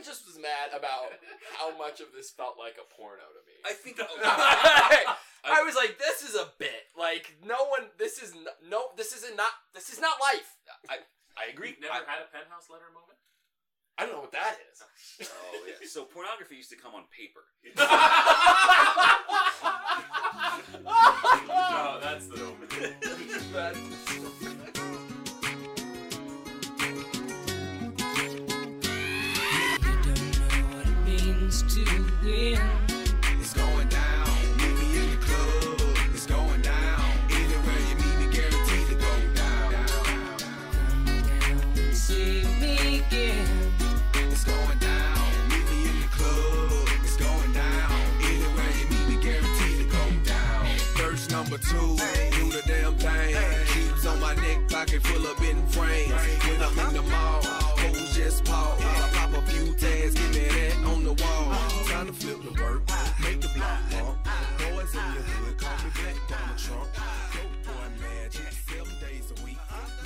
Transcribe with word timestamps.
I 0.00 0.02
just 0.02 0.24
was 0.24 0.40
mad 0.40 0.72
about 0.72 1.12
how 1.60 1.76
much 1.76 2.00
of 2.00 2.08
this 2.16 2.30
felt 2.32 2.56
like 2.56 2.80
a 2.80 2.88
porno 2.88 3.20
to 3.20 3.42
me. 3.44 3.60
I 3.68 3.76
think. 3.76 4.00
I 5.44 5.60
was 5.60 5.76
like, 5.76 5.98
this 5.98 6.22
is 6.24 6.34
a 6.34 6.48
bit. 6.58 6.88
Like, 6.96 7.36
no 7.44 7.68
one. 7.68 7.92
This 7.98 8.16
is 8.22 8.32
n- 8.32 8.48
no. 8.64 8.96
This 8.96 9.12
isn't 9.12 9.36
not. 9.36 9.52
This 9.74 9.92
is 9.92 10.00
not 10.00 10.16
life. 10.32 10.56
I 10.88 11.04
I 11.36 11.52
agree. 11.52 11.76
You've 11.76 11.82
never 11.82 11.92
I, 11.92 11.98
had 12.08 12.24
a 12.24 12.32
penthouse 12.32 12.72
letter 12.72 12.88
moment? 12.96 13.20
I 13.98 14.06
don't 14.06 14.14
know 14.14 14.20
what 14.24 14.32
that 14.32 14.56
is. 14.72 14.80
oh 15.28 15.66
yeah. 15.68 15.74
So 15.86 16.04
pornography 16.04 16.56
used 16.56 16.70
to 16.70 16.76
come 16.76 16.94
on 16.94 17.04
paper. 17.12 17.44
no, 21.44 22.00
that's 22.00 22.26
the 22.26 22.36
moment. 22.38 22.70
That's- 23.52 24.56
means 31.50 31.74
to 31.74 31.82
win. 32.22 32.60
It's 33.40 33.54
going 33.54 33.88
down. 33.88 34.28
Meet 34.56 34.74
me 34.78 34.98
in 34.98 35.10
the 35.10 35.16
club. 35.16 35.96
It's 36.14 36.26
going 36.26 36.62
down. 36.62 37.00
Anywhere 37.28 37.80
you 37.88 37.96
meet 37.96 38.16
me, 38.20 38.26
guaranteed 38.32 38.86
to 38.88 38.94
go 38.94 39.12
down. 39.34 39.72
Come 39.98 41.04
down 41.04 41.60
and 41.76 41.96
see 41.96 42.44
me 42.60 42.98
again. 42.98 43.72
It's 44.30 44.44
going 44.44 44.78
down. 44.78 45.18
Meet 45.48 45.66
me 45.70 45.88
in 45.90 46.00
the 46.00 46.08
club. 46.12 46.88
It's 47.02 47.16
going 47.16 47.52
down. 47.52 47.90
Anywhere 48.20 48.72
you 48.78 48.86
meet 48.90 49.08
me, 49.08 49.22
guaranteed 49.22 49.78
to 49.78 49.96
go 49.96 50.04
down. 50.24 50.66
Verse 50.96 51.30
number 51.30 51.58
two. 51.58 51.96
Do 52.36 52.52
the 52.52 52.62
damn 52.66 52.94
thing. 52.94 53.36
Keeps 53.74 54.06
on 54.06 54.20
my 54.20 54.34
neck, 54.34 54.68
pocket 54.68 55.02
full 55.02 55.26
of 55.26 55.36
bitten 55.38 55.66
frames. 55.66 56.12
When 56.46 56.62
I'm 56.62 56.78
in 56.86 56.94
the 56.94 57.02
mall, 57.02 57.42
hoes 57.42 58.14
just 58.14 58.44
pause. 58.44 58.80
Pop 59.14 59.34
a 59.34 59.42
few 59.50 59.74
tags, 59.74 60.14
give 60.14 60.34
me 60.34 60.46
that 60.48 60.50
on 60.50 60.54
the 60.54 60.68
wall. 60.68 60.69
Time 62.10 62.18
to 62.18 62.26
flip 62.26 62.42
the 62.42 62.62
work, 62.62 62.82
make 63.22 63.40
the 63.40 63.46
block 63.54 63.78
pump. 63.90 64.18
Boys 64.58 64.90
in 64.90 65.14
the 65.14 65.22
hood, 65.22 65.58
call 65.58 65.78
me 65.78 65.90
Black 65.94 66.28
Donald 66.28 66.58
Trump. 66.58 66.88
Dope 67.32 67.62
boy 67.62 68.02
magic, 68.02 68.50
seven 68.50 68.92
days 68.98 69.30
a 69.30 69.44
week. 69.44 69.58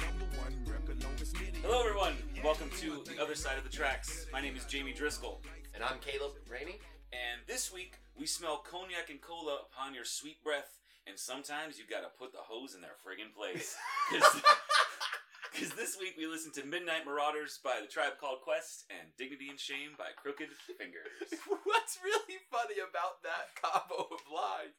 Number 0.05 0.27
one 0.37 0.53
record, 0.69 1.03
longest 1.03 1.33
minute. 1.41 1.57
Hello, 1.63 1.81
everyone. 1.81 2.13
Welcome 2.45 2.69
to 2.81 3.03
the 3.11 3.23
other 3.23 3.35
side 3.35 3.57
of 3.57 3.65
the 3.65 3.71
tracks. 3.71 4.27
My 4.31 4.43
name 4.43 4.55
is 4.55 4.67
Jamie 4.67 4.93
Driscoll, 4.93 5.41
and 5.75 5.83
I'm 5.83 5.97
Caleb 6.01 6.33
Rainey. 6.47 6.79
and 7.11 7.41
this 7.47 7.73
week 7.73 7.95
we 8.15 8.27
smell 8.27 8.59
cognac 8.59 9.09
and 9.09 9.23
cola 9.23 9.61
upon 9.73 9.95
your 9.95 10.05
sweet 10.05 10.45
breath. 10.45 10.81
And 11.07 11.19
sometimes 11.19 11.79
you 11.79 11.85
gotta 11.89 12.13
put 12.19 12.33
the 12.33 12.45
hose 12.45 12.75
in 12.75 12.83
their 12.83 13.01
friggin' 13.01 13.33
place. 13.35 13.75
Because 15.55 15.71
this 15.79 15.95
week 15.95 16.19
we 16.19 16.27
listened 16.27 16.59
to 16.59 16.67
Midnight 16.67 17.07
Marauders 17.07 17.63
by 17.63 17.79
the 17.79 17.87
Tribe 17.87 18.19
Called 18.19 18.43
Quest 18.43 18.91
and 18.91 19.15
Dignity 19.15 19.47
and 19.47 19.55
Shame 19.55 19.95
by 19.95 20.11
Crooked 20.19 20.51
Fingers. 20.75 21.31
What's 21.63 22.03
really 22.03 22.43
funny 22.51 22.83
about 22.83 23.23
that 23.23 23.55
combo 23.55 24.11
of 24.11 24.27
lines 24.27 24.75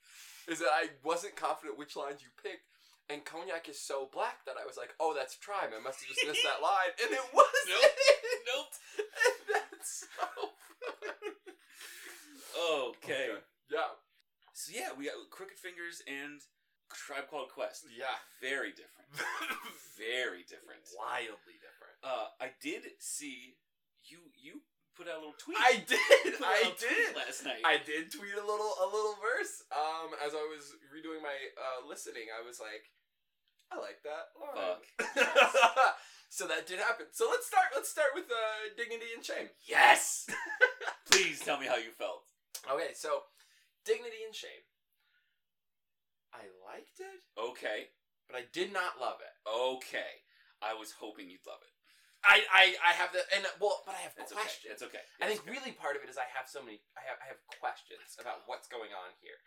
is 0.52 0.60
that 0.60 0.76
I 0.76 0.92
wasn't 1.00 1.40
confident 1.40 1.80
which 1.80 1.96
lines 1.96 2.20
you 2.20 2.28
picked, 2.44 2.68
and 3.08 3.24
cognac 3.24 3.72
is 3.72 3.80
so 3.80 4.12
black 4.12 4.44
that 4.44 4.60
I 4.60 4.68
was 4.68 4.76
like, 4.76 4.92
"Oh, 5.00 5.16
that's 5.16 5.40
Tribe." 5.40 5.72
I 5.72 5.80
must 5.80 6.04
have 6.04 6.12
just 6.12 6.28
missed 6.28 6.44
that 6.44 6.60
line, 6.70 6.92
and 7.00 7.08
it 7.16 7.24
wasn't. 7.32 7.72
Nope. 7.72 7.96
Nope. 8.52 8.72
and 9.00 9.48
that's 9.56 10.04
so 10.12 10.28
funny. 10.84 11.56
Okay. 13.00 13.32
Yeah. 13.72 13.96
So 14.52 14.76
yeah, 14.76 14.92
we 14.92 15.08
got 15.08 15.16
Crooked 15.32 15.56
Fingers 15.56 16.04
and 16.04 16.44
Tribe 16.92 17.32
Called 17.32 17.48
Quest. 17.48 17.88
Yeah. 17.88 18.20
Very 18.44 18.76
different. 18.76 18.95
Very 19.98 20.44
different. 20.44 20.84
Wildly 20.98 21.58
different. 21.62 21.98
Uh, 22.04 22.28
I 22.40 22.52
did 22.62 22.84
see 23.00 23.56
you. 24.04 24.20
You 24.36 24.62
put 24.96 25.08
out 25.08 25.18
a 25.18 25.22
little 25.24 25.40
tweet. 25.40 25.58
I 25.60 25.82
did. 25.88 26.36
I 26.44 26.74
did. 26.80 27.16
last 27.16 27.44
night. 27.46 27.64
I 27.66 27.78
did 27.84 28.12
tweet 28.12 28.36
a 28.36 28.44
little 28.46 28.76
a 28.82 28.88
little 28.88 29.16
verse. 29.18 29.64
Um, 29.72 30.14
as 30.26 30.34
I 30.36 30.44
was 30.52 30.76
redoing 30.92 31.24
my 31.24 31.36
uh, 31.58 31.88
listening, 31.88 32.28
I 32.30 32.46
was 32.46 32.60
like, 32.60 32.92
I 33.72 33.80
like 33.82 34.04
that. 34.04 34.30
Right. 34.38 34.78
Fuck. 35.00 35.98
so 36.30 36.46
that 36.48 36.68
did 36.68 36.80
happen. 36.80 37.08
So 37.12 37.28
let's 37.32 37.48
start. 37.48 37.72
Let's 37.74 37.90
start 37.90 38.14
with 38.14 38.26
uh, 38.30 38.76
dignity 38.78 39.10
and 39.16 39.24
shame. 39.26 39.50
yes. 39.66 40.28
Please 41.12 41.40
tell 41.40 41.60
me 41.60 41.66
how 41.68 41.78
you 41.78 41.92
felt. 41.98 42.24
Okay, 42.70 42.92
so 42.94 43.24
dignity 43.86 44.22
and 44.26 44.36
shame. 44.36 44.66
I 46.34 46.44
liked 46.68 47.00
it, 47.00 47.24
Okay. 47.40 47.88
But 48.28 48.38
I 48.38 48.46
did 48.52 48.74
not 48.74 49.00
love 49.00 49.20
it. 49.22 49.34
Okay. 49.48 50.26
I 50.62 50.74
was 50.74 50.94
hoping 50.98 51.30
you'd 51.30 51.46
love 51.46 51.62
it. 51.62 51.74
I 52.26 52.42
I, 52.50 52.64
I 52.82 52.92
have 52.98 53.14
the 53.14 53.22
and 53.38 53.46
well, 53.62 53.86
but 53.86 53.94
I 53.94 54.02
have 54.02 54.18
It's 54.18 54.34
okay. 54.34 54.42
questions. 54.42 54.70
It's 54.74 54.86
okay. 54.86 55.04
I 55.22 55.30
think 55.30 55.46
okay. 55.46 55.54
really 55.54 55.74
part 55.78 55.94
of 55.94 56.02
it 56.02 56.10
is 56.10 56.18
I 56.18 56.26
have 56.34 56.50
so 56.50 56.64
many. 56.66 56.82
I 56.98 57.06
have 57.06 57.22
I 57.22 57.30
have 57.30 57.38
questions 57.62 58.18
about 58.18 58.50
what's 58.50 58.66
going 58.66 58.90
on 58.98 59.14
here. 59.22 59.38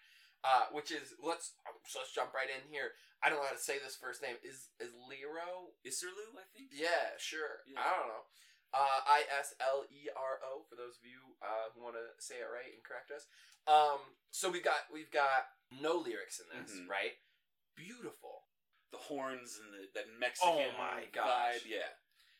Uh, 0.46 0.70
which 0.70 0.94
is 0.94 1.18
let's 1.18 1.58
so 1.90 1.98
let's 1.98 2.14
jump 2.14 2.30
right 2.30 2.46
in 2.46 2.62
here. 2.70 2.94
I 3.18 3.26
don't 3.26 3.42
know 3.42 3.50
how 3.50 3.58
to 3.58 3.58
say 3.58 3.82
this 3.82 3.98
first 3.98 4.22
name. 4.22 4.38
Is 4.46 4.70
is 4.78 4.94
Lero? 4.94 5.74
Isserloo, 5.82 6.38
I 6.38 6.46
think. 6.54 6.70
Yeah, 6.70 7.18
sure. 7.18 7.66
Yeah. 7.66 7.82
I 7.82 7.90
don't 7.98 8.06
know. 8.14 8.24
Uh, 8.70 9.00
I 9.10 9.26
S 9.42 9.58
L 9.58 9.82
E 9.90 10.06
R 10.14 10.38
O 10.46 10.62
for 10.70 10.78
those 10.78 10.94
of 11.02 11.04
you 11.08 11.34
uh, 11.42 11.74
who 11.74 11.82
want 11.82 11.98
to 11.98 12.14
say 12.22 12.38
it 12.38 12.46
right 12.46 12.70
and 12.70 12.84
correct 12.86 13.10
us. 13.10 13.26
Um, 13.66 14.14
so 14.30 14.46
we've 14.54 14.62
got 14.62 14.86
we've 14.94 15.10
got 15.10 15.50
no 15.74 15.98
lyrics 15.98 16.38
in 16.38 16.46
this, 16.54 16.70
Mhm. 16.78 16.86
right? 16.86 17.18
Beautiful. 17.74 18.37
The 18.90 18.98
horns 19.00 19.60
and 19.60 19.68
the 19.74 19.84
that 19.94 20.08
Mexican 20.18 20.48
Oh 20.48 20.64
my 20.80 21.04
vibe. 21.04 21.12
gosh. 21.12 21.60
Yeah. 21.68 21.92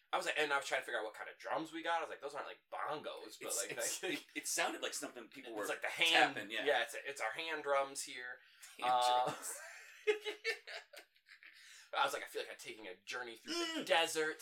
I 0.09 0.17
was 0.17 0.25
like, 0.25 0.41
and 0.41 0.49
I 0.49 0.57
was 0.57 0.65
trying 0.65 0.81
to 0.81 0.87
figure 0.89 0.97
out 0.97 1.05
what 1.05 1.13
kind 1.13 1.29
of 1.29 1.37
drums 1.37 1.69
we 1.69 1.85
got. 1.85 2.01
I 2.01 2.09
was 2.09 2.13
like, 2.13 2.25
those 2.25 2.33
aren't 2.33 2.49
like 2.49 2.65
bongos, 2.73 3.37
but 3.37 3.53
It's, 3.53 3.61
like 3.61 3.77
it's, 3.77 4.01
it, 4.01 4.25
it 4.33 4.47
sounded 4.49 4.81
like 4.81 4.97
something 4.97 5.29
people 5.29 5.53
were 5.53 5.69
it's 5.69 5.73
like 5.73 5.85
the 5.85 5.93
hand. 5.93 6.33
tapping. 6.33 6.49
Yeah. 6.49 6.65
yeah, 6.65 6.81
it's 6.81 6.97
it's 7.05 7.21
our 7.21 7.37
hand 7.37 7.61
drums 7.61 8.01
here. 8.01 8.41
Hand 8.81 8.89
Uh, 8.89 9.29
drums. 9.29 9.53
I 11.93 12.05
was 12.05 12.13
like, 12.13 12.23
I 12.25 12.29
feel 12.33 12.43
like 12.45 12.53
I'm 12.53 12.61
taking 12.61 12.87
a 12.89 12.97
journey 13.05 13.41
through 13.45 13.57
the 13.77 13.85
Mm. 13.85 13.89
desert. 13.89 14.41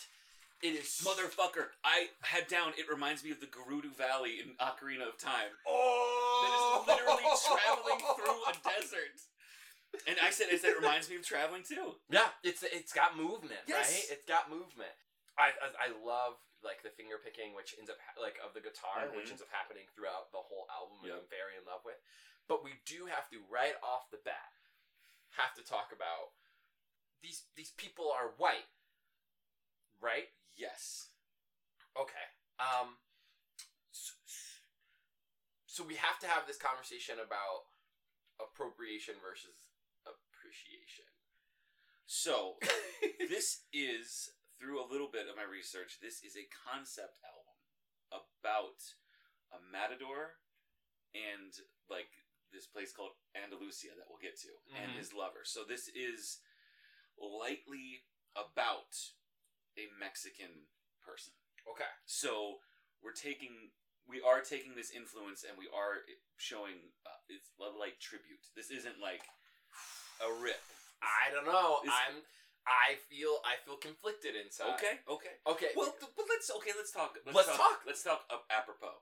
It 0.62 0.72
is 0.78 1.02
Motherfucker, 1.04 1.74
I 1.84 2.08
had 2.22 2.48
down. 2.48 2.72
It 2.78 2.88
reminds 2.88 3.22
me 3.22 3.30
of 3.30 3.40
the 3.40 3.46
Gerudo 3.46 3.92
Valley 3.94 4.40
in 4.40 4.56
Ocarina 4.56 5.04
of 5.06 5.18
Time. 5.18 5.52
Oh, 5.68 6.82
That 6.86 6.96
is 6.96 7.02
literally 7.02 7.26
traveling 7.44 8.00
through 8.16 8.40
a 8.46 8.52
desert. 8.80 9.16
And 10.06 10.16
I 10.22 10.30
said, 10.30 10.46
I 10.52 10.56
said, 10.56 10.70
it 10.70 10.78
reminds 10.78 11.10
me 11.10 11.16
of 11.18 11.26
traveling 11.26 11.62
too. 11.66 11.98
Yeah, 12.08 12.30
it's 12.46 12.62
it's 12.62 12.92
got 12.94 13.16
movement, 13.18 13.66
Yes. 13.66 13.90
right? 13.90 14.06
It's 14.18 14.24
got 14.26 14.46
movement. 14.48 14.94
I, 15.36 15.50
I 15.58 15.90
I 15.90 15.98
love 16.06 16.38
like 16.62 16.82
the 16.86 16.94
finger 16.94 17.18
picking, 17.18 17.52
which 17.58 17.74
ends 17.78 17.90
up 17.90 17.98
ha- 18.00 18.16
like 18.22 18.38
of 18.40 18.54
the 18.54 18.62
guitar, 18.62 19.10
which 19.12 19.26
Mhm. 19.28 19.30
ends 19.36 19.42
up 19.42 19.50
happening 19.50 19.84
throughout 19.94 20.30
the 20.30 20.38
whole 20.40 20.66
album, 20.70 21.02
and 21.04 21.12
I'm 21.12 21.28
very 21.28 21.58
in 21.58 21.66
love 21.66 21.82
with. 21.84 21.98
But 22.46 22.62
we 22.62 22.78
do 22.86 23.06
have 23.10 23.28
to 23.34 23.42
right 23.50 23.74
off 23.82 24.08
the 24.14 24.22
bat 24.22 24.54
have 25.36 25.52
to 25.58 25.62
talk 25.66 25.90
about 25.92 26.32
these 27.20 27.44
these 27.58 27.74
people 27.74 28.08
are 28.10 28.30
white, 28.38 28.70
right? 30.00 30.30
Yes. 30.54 31.10
Okay. 31.98 32.26
Um. 32.62 32.98
So, 33.90 34.14
so 35.66 35.84
we 35.84 35.96
have 35.96 36.18
to 36.20 36.26
have 36.28 36.46
this 36.46 36.56
conversation 36.56 37.18
about 37.18 37.66
appropriation 38.40 39.16
versus 39.20 39.65
appreciation. 40.56 41.04
So 42.06 42.56
this 43.28 43.64
is 43.72 44.30
through 44.58 44.80
a 44.80 44.88
little 44.88 45.10
bit 45.12 45.28
of 45.28 45.36
my 45.36 45.44
research. 45.44 46.00
This 46.00 46.24
is 46.24 46.36
a 46.36 46.48
concept 46.48 47.20
album 47.20 47.56
about 48.08 48.80
a 49.52 49.60
matador 49.60 50.40
and 51.12 51.52
like 51.92 52.08
this 52.52 52.64
place 52.66 52.92
called 52.94 53.12
Andalusia 53.36 53.92
that 53.98 54.06
we'll 54.08 54.22
get 54.22 54.38
to, 54.40 54.52
and 54.80 54.92
Mhm. 54.92 54.96
his 54.96 55.12
lover. 55.12 55.44
So 55.44 55.64
this 55.64 55.88
is 55.88 56.40
lightly 57.18 58.06
about 58.34 58.96
a 59.76 59.88
Mexican 59.98 60.68
person. 61.04 61.34
Okay. 61.68 61.90
So 62.06 62.62
we're 63.02 63.12
taking, 63.12 63.72
we 64.06 64.22
are 64.22 64.40
taking 64.40 64.74
this 64.74 64.90
influence, 64.90 65.44
and 65.44 65.58
we 65.58 65.68
are 65.68 66.06
showing 66.36 66.94
uh, 67.04 67.18
it's 67.28 67.50
like 67.58 67.98
tribute. 68.00 68.46
This 68.54 68.70
isn't 68.70 69.00
like 69.00 69.22
a 70.24 70.28
rip. 70.42 70.60
I 71.02 71.32
don't 71.32 71.46
know. 71.46 71.80
Is- 71.84 71.90
I'm. 71.92 72.22
I 72.66 72.98
feel. 73.06 73.38
I 73.46 73.62
feel 73.62 73.78
conflicted 73.78 74.34
inside. 74.34 74.74
Okay, 74.74 74.98
okay. 75.06 75.34
Okay. 75.46 75.70
Well, 75.78 75.94
th- 75.94 76.10
but 76.18 76.26
let's 76.28 76.50
okay. 76.58 76.74
Let's 76.74 76.90
talk. 76.90 77.14
Let's, 77.22 77.36
Let's 77.36 77.48
talk, 77.54 77.58
talk. 77.58 77.78
Let's 77.86 78.02
talk. 78.02 78.20
Uh, 78.26 78.42
apropos, 78.50 78.98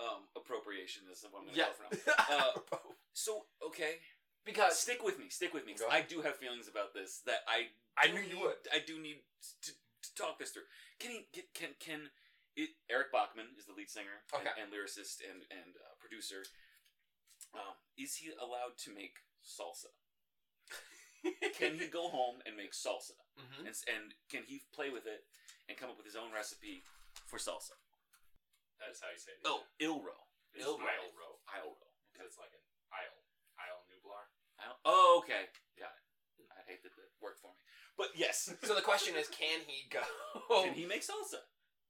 um, 0.00 0.24
appropriation 0.32 1.04
is 1.12 1.20
what 1.28 1.44
I'm 1.44 1.52
gonna 1.52 1.60
yeah. 1.60 1.68
go 1.68 1.76
from. 1.76 1.90
Uh, 2.32 2.80
So 3.12 3.44
okay, 3.60 4.00
because 4.48 4.80
stick 4.80 5.04
with 5.04 5.20
me. 5.20 5.28
Stick 5.28 5.52
with 5.52 5.68
me. 5.68 5.76
I 5.92 6.00
do 6.00 6.24
have 6.24 6.40
feelings 6.40 6.68
about 6.68 6.96
this 6.96 7.20
that 7.28 7.44
I. 7.44 7.68
I 8.00 8.08
knew 8.08 8.24
you 8.24 8.40
would. 8.40 8.64
I 8.72 8.80
do 8.80 8.96
need 8.96 9.20
to, 9.68 9.72
to 9.76 10.10
talk 10.16 10.40
this 10.40 10.56
through. 10.56 10.64
Can 10.96 11.10
he 11.12 11.28
get? 11.36 11.52
Can 11.52 11.76
can? 11.76 12.08
It, 12.56 12.72
Eric 12.88 13.12
Bachmann 13.12 13.52
is 13.56 13.64
the 13.68 13.72
lead 13.76 13.88
singer 13.92 14.24
and, 14.32 14.40
Okay. 14.44 14.56
and 14.56 14.72
lyricist 14.72 15.20
and 15.20 15.44
and 15.52 15.76
uh, 15.76 15.92
producer. 16.00 16.48
Um, 17.52 17.76
is 18.00 18.16
he 18.16 18.32
allowed 18.32 18.80
to 18.88 18.94
make 18.96 19.20
salsa? 19.44 19.92
Can 21.58 21.78
he 21.78 21.86
go 21.86 22.08
home 22.08 22.42
and 22.46 22.56
make 22.56 22.72
salsa? 22.72 23.14
Mhm. 23.32 23.64
and, 23.64 23.74
and 23.88 24.06
can 24.28 24.44
he 24.44 24.60
play 24.76 24.92
with 24.92 25.08
it 25.08 25.24
and 25.64 25.78
come 25.80 25.88
up 25.88 25.96
with 25.96 26.04
his 26.04 26.16
own 26.20 26.28
recipe 26.36 26.84
for 27.24 27.38
salsa? 27.40 27.72
That 28.76 28.92
is 28.92 29.00
how 29.00 29.08
you 29.08 29.16
say 29.16 29.32
it. 29.32 29.40
Oh, 29.48 29.64
Ilro. 29.80 30.28
It's 30.52 30.60
Ilro. 30.68 30.84
Isle 30.84 31.08
Ilro. 31.64 31.88
Because 32.12 32.28
it's 32.28 32.36
like 32.36 32.52
an 32.52 32.60
Isle. 32.92 33.18
Isle 33.56 33.80
Nublar. 33.88 34.24
Il- 34.68 34.80
Oh, 34.84 35.22
okay. 35.24 35.48
Got 35.80 35.96
it. 35.96 36.44
I 36.52 36.60
hate 36.68 36.82
that 36.84 36.92
that 36.92 37.08
worked 37.24 37.40
for 37.40 37.48
me. 37.56 37.62
But 37.96 38.12
yes. 38.20 38.52
So 38.62 38.74
the 38.76 38.84
question 38.84 39.16
is, 39.16 39.28
can 39.32 39.64
he 39.64 39.88
go? 39.88 40.04
Can 40.62 40.74
he 40.74 40.84
make 40.84 41.00
salsa? 41.02 41.40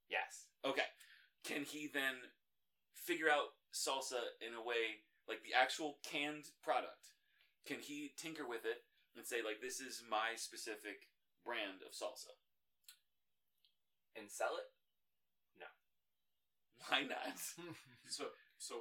Yes. 0.09 0.47
Okay. 0.65 0.87
Can 1.43 1.65
he 1.65 1.91
then 1.93 2.31
figure 2.95 3.29
out 3.29 3.59
salsa 3.75 4.23
in 4.39 4.55
a 4.55 4.63
way 4.63 5.03
like 5.27 5.43
the 5.43 5.59
actual 5.59 5.99
canned 6.07 6.55
product? 6.63 7.11
Can 7.67 7.81
he 7.83 8.15
tinker 8.17 8.47
with 8.47 8.63
it 8.65 8.85
and 9.17 9.27
say 9.27 9.43
like 9.45 9.61
this 9.61 9.81
is 9.81 10.03
my 10.09 10.35
specific 10.37 11.09
brand 11.45 11.83
of 11.85 11.93
salsa? 11.93 12.33
And 14.17 14.29
sell 14.29 14.57
it? 14.61 14.69
No. 15.59 15.67
Why 16.89 17.03
not? 17.09 17.37
So, 18.13 18.25
so 18.59 18.75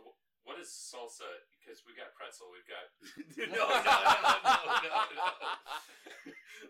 what 0.44 0.60
is 0.60 0.68
salsa? 0.68 1.24
Because 1.56 1.84
we 1.88 1.96
got 1.96 2.12
pretzel, 2.18 2.52
we've 2.52 2.68
got 2.68 2.84
no, 3.48 3.64
no, 3.64 3.80
no, 3.80 4.34
no, 4.44 4.66
no, 4.84 4.92
no. 5.16 5.28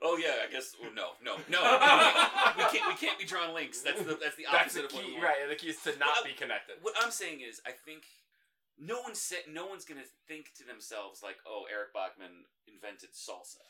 Oh 0.03 0.17
yeah, 0.21 0.45
I 0.45 0.51
guess 0.51 0.75
oh, 0.77 0.89
no, 0.93 1.17
no, 1.25 1.37
no. 1.49 1.61
we 2.57 2.63
can't. 2.69 2.85
We 2.85 2.93
can't 3.01 3.17
be 3.17 3.25
drawing 3.25 3.53
links. 3.55 3.81
That's 3.81 4.01
the 4.03 4.13
that's 4.21 4.35
the 4.35 4.45
opposite 4.45 4.85
of 4.85 4.93
what 4.93 5.05
we 5.05 5.13
want. 5.13 5.23
right? 5.25 5.41
The 5.49 5.55
key 5.55 5.69
is 5.73 5.81
to 5.89 5.97
not 5.97 6.21
Well, 6.21 6.25
be 6.29 6.33
connected. 6.37 6.75
What 6.81 6.93
I'm 7.01 7.09
saying 7.09 7.41
is, 7.41 7.61
I 7.65 7.71
think 7.71 8.03
no 8.81 8.99
one 9.01 9.13
said 9.13 9.45
no 9.47 9.67
one's 9.67 9.85
gonna 9.85 10.09
think 10.27 10.53
to 10.57 10.65
themselves 10.65 11.21
like, 11.21 11.37
"Oh, 11.45 11.67
Eric 11.69 11.93
Bachmann 11.93 12.45
invented 12.65 13.13
salsa," 13.13 13.61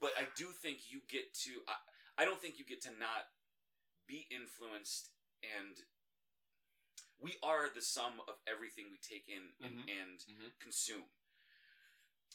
but 0.00 0.16
I 0.16 0.24
do 0.36 0.52
think 0.52 0.90
you 0.90 1.02
get 1.06 1.34
to. 1.44 1.62
I, 1.68 1.76
I 2.22 2.24
don't 2.24 2.40
think 2.40 2.58
you 2.58 2.64
get 2.64 2.80
to 2.88 2.90
not 2.96 3.28
be 4.06 4.26
influenced, 4.30 5.10
and 5.42 5.76
we 7.20 7.36
are 7.42 7.68
the 7.68 7.82
sum 7.82 8.20
of 8.26 8.40
everything 8.46 8.90
we 8.90 8.98
take 8.98 9.28
in 9.28 9.52
and, 9.60 9.84
Mhm. 9.84 10.00
and 10.00 10.20
Mhm. 10.20 10.58
consume. 10.60 11.10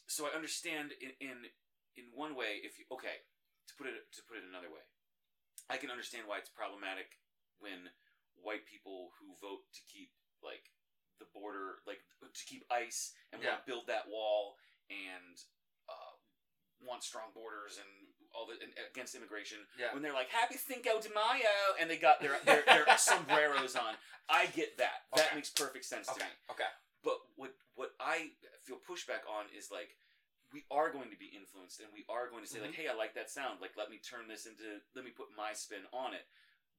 So 0.07 0.27
I 0.27 0.31
understand 0.31 0.91
in 0.93 1.11
in 1.19 1.51
in 1.95 2.11
one 2.11 2.35
way 2.35 2.57
if 2.63 2.77
you 2.77 2.85
okay 2.91 3.25
to 3.67 3.75
put 3.75 3.87
it 3.87 4.11
to 4.13 4.23
put 4.23 4.37
it 4.37 4.43
another 4.43 4.69
way, 4.69 4.85
I 5.69 5.77
can 5.77 5.89
understand 5.89 6.27
why 6.27 6.37
it's 6.37 6.49
problematic 6.49 7.19
when 7.57 7.91
white 8.35 8.65
people 8.65 9.11
who 9.19 9.35
vote 9.37 9.71
to 9.73 9.81
keep 9.83 10.13
like 10.41 10.71
the 11.19 11.27
border 11.35 11.79
like 11.85 11.99
to 12.23 12.43
keep 12.45 12.63
ice 12.71 13.13
and 13.31 13.41
Yeah. 13.43 13.49
want 13.55 13.65
to 13.65 13.69
build 13.69 13.85
that 13.87 14.07
wall 14.09 14.55
and 14.89 15.35
uh, 15.87 16.13
want 16.81 17.03
strong 17.03 17.29
borders 17.35 17.77
and 17.77 17.89
all 18.33 18.45
the 18.47 18.55
and 18.63 18.71
against 18.91 19.15
immigration 19.15 19.59
Yeah. 19.77 19.93
when 19.93 20.01
they're 20.01 20.13
like 20.15 20.29
happy 20.29 20.55
cinco 20.57 20.99
de 21.01 21.09
mayo 21.11 21.75
and 21.79 21.89
they 21.89 21.97
got 21.97 22.21
their 22.21 22.37
their, 22.45 22.63
their 22.65 22.85
sombreros 22.97 23.75
on 23.75 23.95
i 24.29 24.45
get 24.47 24.77
that 24.77 25.05
that 25.15 25.27
Okay. 25.27 25.35
makes 25.35 25.49
perfect 25.49 25.85
sense 25.85 26.07
to 26.07 26.19
me 26.19 26.29
Okay. 26.51 26.69
but 27.03 27.17
what 27.35 27.53
what 27.75 27.91
I 27.99 28.31
feel 28.63 28.77
pushback 28.83 29.23
on 29.27 29.45
is 29.55 29.71
like 29.71 29.95
we 30.51 30.65
are 30.71 30.89
going 30.91 31.11
to 31.11 31.19
be 31.19 31.29
influenced 31.31 31.79
and 31.79 31.89
we 31.93 32.03
are 32.09 32.25
going 32.27 32.41
to 32.43 32.49
say 32.49 32.59
like, 32.59 32.71
Mhm. 32.73 32.81
hey, 32.81 32.87
I 32.89 32.95
like 32.97 33.13
that 33.13 33.29
sound. 33.29 33.61
Like, 33.61 33.77
let 33.77 33.87
me 33.93 34.01
turn 34.01 34.25
this 34.27 34.49
into, 34.49 34.81
let 34.97 35.05
me 35.05 35.11
put 35.13 35.29
my 35.37 35.53
spin 35.53 35.85
on 35.93 36.17
it, 36.17 36.25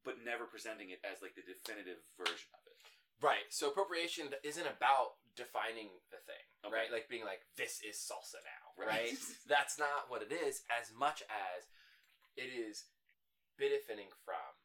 but 0.03 0.19
never 0.27 0.43
presenting 0.45 0.91
it 0.91 0.99
as 1.07 1.23
like 1.23 1.39
the 1.39 1.47
definitive 1.47 2.03
version 2.19 2.51
of 2.51 2.67
it. 2.67 2.75
Right. 3.21 3.49
So 3.53 3.69
appropriation 3.69 4.29
isn't 4.43 4.67
about 4.67 5.21
defining 5.37 5.93
the 6.11 6.19
thing, 6.25 6.45
Okay. 6.65 6.75
right? 6.75 6.91
Like 6.93 7.09
being 7.09 7.25
like, 7.25 7.45
this 7.57 7.81
is 7.85 7.97
salsa 8.01 8.41
now, 8.45 8.65
Right. 8.81 9.17
That's 9.49 9.79
not 9.79 10.09
what 10.09 10.23
it 10.25 10.33
is, 10.33 10.63
as 10.73 10.89
much 10.93 11.23
as 11.29 11.69
it 12.37 12.49
is 12.49 12.85
benefiting 13.59 14.09
from 14.25 14.57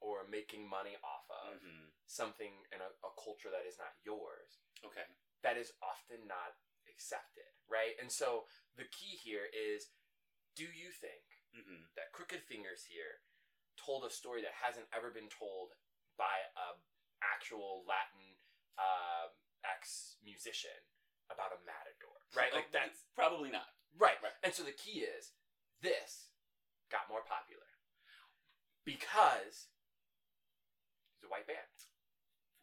or 0.00 0.24
making 0.30 0.68
money 0.68 0.96
off 1.04 1.28
of 1.28 1.60
hmm 1.60 1.88
something 2.06 2.62
in 2.70 2.78
a, 2.78 2.86
a 3.02 3.10
culture 3.18 3.50
that 3.50 3.66
is 3.66 3.74
not 3.82 3.90
yours 4.06 4.62
Okay. 4.86 5.02
that 5.42 5.58
is 5.58 5.74
often 5.82 6.22
not 6.30 6.54
accepted, 6.86 7.50
right? 7.66 7.98
And 7.98 8.06
so 8.06 8.46
the 8.78 8.86
key 8.94 9.18
here 9.18 9.50
is 9.50 9.90
do 10.54 10.64
you 10.70 10.94
think 10.94 11.26
hmm 11.52 11.82
that 11.98 12.14
Crooked 12.14 12.46
Fingers 12.46 12.86
here 12.86 13.20
told 13.76 14.06
a 14.06 14.10
story 14.12 14.40
that 14.46 14.54
hasn't 14.54 14.86
ever 14.94 15.10
been 15.10 15.28
told 15.28 15.74
by 16.16 16.30
a 16.56 16.78
actual 17.24 17.84
Latin 17.88 18.36
uh, 18.76 19.32
ex 19.64 20.16
musician 20.24 20.76
about 21.32 21.50
a 21.54 21.60
matador, 21.66 22.16
right? 22.36 22.52
Like 22.54 22.70
that's 22.70 23.02
probably 23.16 23.50
not. 23.50 23.66
right. 23.98 24.18
Right. 24.22 24.36
And 24.44 24.52
so 24.54 24.62
the 24.62 24.76
key 24.76 25.02
is 25.02 25.32
this 25.82 26.30
got 26.92 27.10
more 27.10 27.24
popular 27.26 27.66
because 28.84 29.66
he's 31.18 31.26
a 31.26 31.30
white 31.32 31.46
band, 31.50 31.74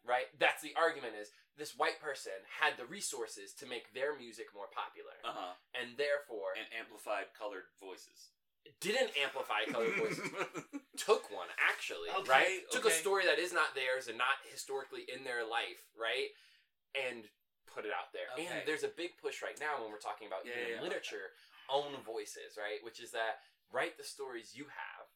right? 0.06 0.28
That's 0.40 0.62
the 0.64 0.72
argument 0.76 1.14
is 1.20 1.28
this 1.60 1.76
white 1.76 2.00
person 2.02 2.34
had 2.60 2.74
the 2.80 2.88
resources 2.88 3.52
to 3.62 3.68
make 3.68 3.92
their 3.94 4.16
music 4.16 4.50
more 4.56 4.66
popular, 4.72 5.14
Uh 5.22 5.34
huh. 5.34 5.54
and 5.76 5.94
therefore 6.00 6.56
And 6.58 6.66
amplified 6.74 7.30
colored 7.36 7.70
voices. 7.78 8.33
Didn't 8.80 9.10
amplify 9.20 9.64
colored 9.70 9.94
voices. 9.96 10.28
took 10.96 11.30
one 11.32 11.48
actually, 11.60 12.08
Okay, 12.20 12.30
right? 12.30 12.58
Took 12.70 12.84
a 12.86 12.90
story 12.94 13.24
that 13.26 13.38
is 13.38 13.52
not 13.52 13.74
theirs 13.74 14.08
and 14.08 14.16
not 14.18 14.40
historically 14.48 15.04
in 15.08 15.24
their 15.24 15.44
life, 15.44 15.84
right? 15.96 16.32
And 16.94 17.24
put 17.68 17.84
it 17.84 17.92
out 17.92 18.12
there. 18.14 18.30
Okay. 18.36 18.46
And 18.46 18.62
there's 18.68 18.84
a 18.86 18.92
big 18.92 19.16
push 19.20 19.42
right 19.42 19.58
now 19.58 19.82
when 19.82 19.90
we're 19.90 20.02
talking 20.02 20.28
about 20.28 20.46
Yeah, 20.46 20.54
even 20.54 20.62
yeah, 20.68 20.74
yeah. 20.78 20.84
literature, 20.84 21.34
own 21.66 21.96
voices, 22.04 22.54
right? 22.54 22.78
Which 22.84 23.00
is 23.00 23.10
that 23.12 23.42
write 23.72 23.96
the 23.98 24.04
stories 24.06 24.54
you 24.54 24.70
have 24.70 25.06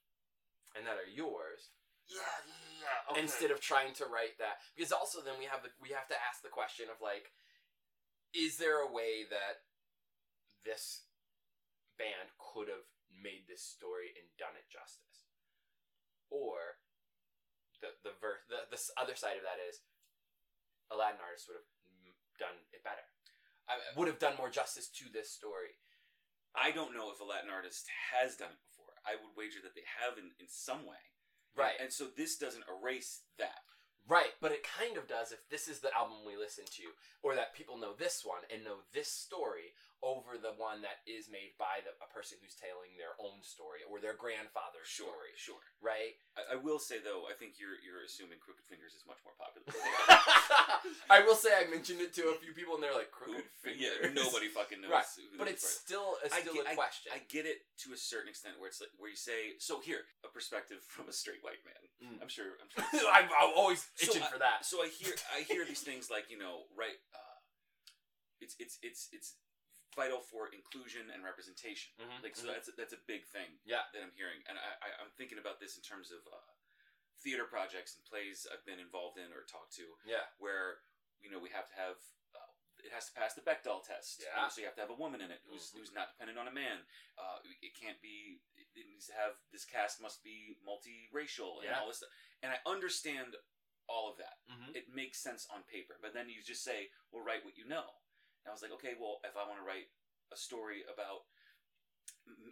and 0.76 0.82
that 0.84 0.98
are 0.98 1.08
yours 1.08 1.70
Yeah, 2.10 2.18
yeah, 2.48 3.14
yeah. 3.14 3.20
instead 3.22 3.50
of 3.52 3.60
trying 3.60 3.94
to 4.02 4.04
write 4.10 4.36
that 4.42 4.58
because 4.74 4.90
also 4.90 5.20
then 5.22 5.38
we 5.38 5.46
have 5.46 5.62
the, 5.62 5.70
we 5.80 5.94
have 5.94 6.08
to 6.08 6.18
ask 6.18 6.42
the 6.42 6.50
question 6.52 6.86
of 6.90 6.98
like 6.98 7.30
is 8.34 8.58
there 8.58 8.82
a 8.82 8.90
way 8.90 9.24
that 9.30 9.64
this 10.64 11.06
band 11.96 12.34
could 12.36 12.68
have 12.68 12.84
made 13.18 13.46
this 13.46 13.62
story 13.62 14.14
and 14.14 14.26
done 14.38 14.54
it 14.54 14.70
justice 14.70 15.28
or 16.30 16.80
the 17.82 17.94
the 18.06 18.14
verse 18.18 18.42
the, 18.48 18.66
the 18.70 18.80
other 18.98 19.18
side 19.18 19.36
of 19.36 19.44
that 19.44 19.58
is 19.58 19.82
a 20.90 20.96
latin 20.96 21.20
artist 21.20 21.50
would 21.50 21.60
have 21.60 21.70
done 22.38 22.56
it 22.72 22.82
better 22.86 23.04
I, 23.68 23.76
would 24.00 24.08
have 24.08 24.22
done 24.22 24.40
more 24.40 24.48
justice 24.48 24.88
to 25.02 25.12
this 25.12 25.28
story 25.28 25.76
I 26.56 26.70
don't 26.70 26.94
know 26.94 27.10
if 27.12 27.20
a 27.20 27.28
Latin 27.28 27.50
artist 27.50 27.86
has 28.12 28.36
done 28.36 28.50
it 28.50 28.64
before. 28.66 28.94
I 29.06 29.14
would 29.20 29.36
wager 29.36 29.60
that 29.62 29.74
they 29.74 29.86
have 30.02 30.18
in, 30.18 30.32
in 30.40 30.48
some 30.48 30.86
way. 30.86 31.02
right 31.56 31.78
And 31.80 31.92
so 31.92 32.06
this 32.08 32.36
doesn't 32.36 32.66
erase 32.68 33.22
that. 33.38 33.62
Right, 34.08 34.32
but 34.40 34.52
it 34.52 34.64
kind 34.64 34.96
of 34.96 35.06
does 35.06 35.32
if 35.32 35.44
this 35.50 35.68
is 35.68 35.80
the 35.80 35.92
album 35.92 36.24
we 36.24 36.32
listen 36.32 36.64
to, 36.64 36.96
or 37.22 37.34
that 37.34 37.52
people 37.52 37.76
know 37.76 37.92
this 37.92 38.24
one 38.24 38.40
and 38.48 38.64
know 38.64 38.80
this 38.94 39.12
story 39.12 39.76
over 39.98 40.38
the 40.38 40.54
one 40.54 40.78
that 40.86 41.02
is 41.10 41.26
made 41.26 41.58
by 41.58 41.82
the, 41.82 41.90
a 41.98 42.06
person 42.14 42.38
who's 42.38 42.54
telling 42.54 42.94
their 42.94 43.18
own 43.18 43.42
story 43.42 43.82
or 43.82 43.98
their 43.98 44.14
grandfather's 44.14 44.86
Sure, 44.86 45.10
story, 45.10 45.34
sure. 45.34 45.64
right? 45.82 46.14
I, 46.38 46.54
I 46.54 46.56
will 46.62 46.78
say 46.78 47.02
though, 47.02 47.26
I 47.26 47.34
think 47.34 47.58
you're 47.58 47.74
you're 47.82 48.06
assuming 48.06 48.38
Crooked 48.38 48.62
Fingers 48.70 48.94
is 48.94 49.02
much 49.10 49.18
more 49.26 49.34
popular. 49.34 49.66
Than. 49.66 49.82
I 51.10 51.18
will 51.26 51.34
say 51.34 51.50
I 51.50 51.66
mentioned 51.66 51.98
it 51.98 52.14
to 52.14 52.30
a 52.30 52.38
few 52.38 52.54
people 52.54 52.78
and 52.78 52.82
they're 52.82 52.94
like 52.94 53.10
crooked 53.10 53.42
Who- 53.42 53.58
fingers. 53.58 53.82
Yeah, 53.82 54.14
nobody 54.14 54.46
fucking 54.46 54.78
knows. 54.80 54.94
Right, 54.94 55.10
But 55.34 55.50
it's 55.50 55.66
still 55.66 56.14
it's 56.22 56.30
I 56.34 56.46
still 56.46 56.54
get, 56.54 56.70
a 56.70 56.72
I- 56.72 56.78
question. 56.78 57.10
I, 57.10 57.18
get 57.26 57.44
it 57.44 57.66
to 57.82 57.90
a 57.90 57.98
certain 57.98 58.30
extent 58.30 58.56
where 58.62 58.70
it's 58.70 58.78
like 58.78 58.94
where 59.02 59.10
you 59.10 59.18
say, 59.18 59.58
so 59.58 59.82
here 59.82 60.06
a 60.22 60.30
perspective 60.30 60.78
from 60.86 61.10
a 61.10 61.14
straight 61.14 61.42
white 61.42 61.60
man. 61.66 61.82
Mm. 61.98 62.22
I'm 62.22 62.30
sure. 62.30 62.54
I'm 62.62 62.70
sure. 62.94 63.10
I'm, 63.10 63.26
I'm 63.34 63.50
always 63.58 63.82
So 63.98 64.06
itching 64.14 64.22
I- 64.22 64.30
for 64.30 64.38
that. 64.38 64.62
so 64.62 64.78
I 64.78 64.88
hear 64.94 65.12
I 65.34 65.42
hear 65.42 65.66
these 65.66 65.82
things 65.88 66.06
like 66.06 66.30
you 66.30 66.38
know 66.38 66.70
right. 66.78 66.96
Uh, 67.10 67.34
it's 68.40 68.54
it's 68.62 68.78
it's 68.86 69.08
it's 69.10 69.34
vital 69.98 70.22
for 70.22 70.46
inclusion 70.54 71.10
and 71.10 71.26
representation. 71.26 71.90
Mhm, 71.98 72.22
Like 72.22 72.36
so 72.38 72.46
mhm. 72.46 72.54
that's 72.54 72.68
a, 72.70 72.74
that's 72.78 72.94
a 72.94 73.02
big 73.10 73.26
thing. 73.26 73.58
Yeah. 73.66 73.82
that 73.92 73.98
I'm 74.06 74.14
hearing, 74.14 74.38
and 74.46 74.54
I, 74.54 74.70
I 74.78 74.88
I'm 75.02 75.10
thinking 75.18 75.38
about 75.42 75.58
this 75.58 75.74
in 75.74 75.82
terms 75.82 76.14
of 76.14 76.22
uh, 76.30 76.50
theater 77.18 77.44
projects 77.50 77.98
and 77.98 78.06
plays 78.06 78.46
I've 78.46 78.62
been 78.62 78.78
involved 78.78 79.18
in 79.18 79.34
or 79.34 79.42
talked 79.50 79.74
to, 79.82 79.86
Yeah. 80.06 80.30
where 80.38 80.78
you 81.18 81.28
know 81.34 81.42
we 81.42 81.50
have 81.50 81.66
to 81.74 81.76
have. 81.76 81.98
Uh, 82.30 82.52
it 82.86 82.94
has 82.94 83.10
to 83.10 83.14
pass 83.18 83.34
the 83.34 83.42
Bechdel 83.42 83.82
test. 83.82 84.22
Yeah. 84.22 84.46
So 84.46 84.62
you 84.62 84.66
have 84.70 84.78
to 84.78 84.84
have 84.86 84.94
a 84.94 85.00
woman 85.04 85.18
in 85.20 85.34
it 85.34 85.42
who's 85.50 85.66
Mhm. 85.74 85.82
who's 85.82 85.92
not 85.92 86.12
dependent 86.14 86.38
on 86.38 86.46
a 86.46 86.54
man. 86.54 86.86
Uh, 87.18 87.42
it 87.60 87.74
can't 87.74 87.98
be. 88.00 88.38
It 88.78 88.86
needs 88.86 89.06
to 89.10 89.14
have 89.18 89.34
this 89.50 89.64
cast 89.66 89.98
must 90.00 90.22
be 90.22 90.54
multiracial 90.62 91.58
and 91.58 91.74
Yeah. 91.74 91.80
all 91.82 91.88
this 91.90 91.98
stuff. 91.98 92.10
And 92.42 92.52
I 92.54 92.60
understand 92.64 93.34
all 93.88 94.06
of 94.08 94.16
that 94.18 94.38
Mm-hmm. 94.46 94.76
it 94.76 94.86
makes 94.94 95.18
sense 95.18 95.46
on 95.50 95.64
paper. 95.64 95.98
But 96.00 96.12
then 96.12 96.28
you 96.28 96.42
just 96.44 96.62
say, 96.62 96.92
well, 97.10 97.24
write 97.24 97.42
what 97.44 97.56
you 97.58 97.64
know. 97.64 97.98
And 98.44 98.50
I 98.50 98.54
was 98.54 98.62
like, 98.62 98.74
okay, 98.80 98.94
well, 98.98 99.20
if 99.24 99.36
I 99.36 99.44
want 99.46 99.60
to 99.60 99.66
write 99.66 99.90
a 100.32 100.36
story 100.36 100.84
about 100.88 101.28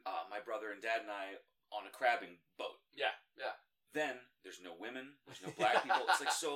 uh, 0.05 0.25
my 0.31 0.41
brother 0.41 0.73
and 0.73 0.81
dad 0.81 1.05
and 1.05 1.11
I 1.13 1.41
on 1.73 1.87
a 1.87 1.93
crabbing 1.93 2.39
boat, 2.59 2.79
Yeah, 2.95 3.15
yeah. 3.37 3.59
then 3.93 4.17
there's 4.45 4.61
no 4.63 4.75
women, 4.79 5.19
there's 5.27 5.43
no 5.43 5.53
black 5.59 5.83
people. 5.83 6.07
It's 6.09 6.21
like, 6.23 6.33
so 6.35 6.53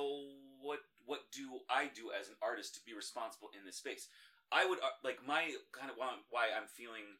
what? 0.61 0.79
What 1.09 1.33
do 1.33 1.65
I 1.65 1.89
do 1.89 2.13
as 2.13 2.29
an 2.29 2.37
artist 2.45 2.77
to 2.77 2.81
be 2.85 2.93
responsible 2.93 3.49
in 3.57 3.65
this 3.65 3.81
space? 3.81 4.07
I 4.53 4.69
would 4.69 4.77
uh, 4.79 4.93
like 5.03 5.19
my 5.25 5.57
kind 5.73 5.89
of 5.89 5.97
why, 5.97 6.13
why 6.29 6.53
I'm 6.53 6.69
feeling 6.69 7.17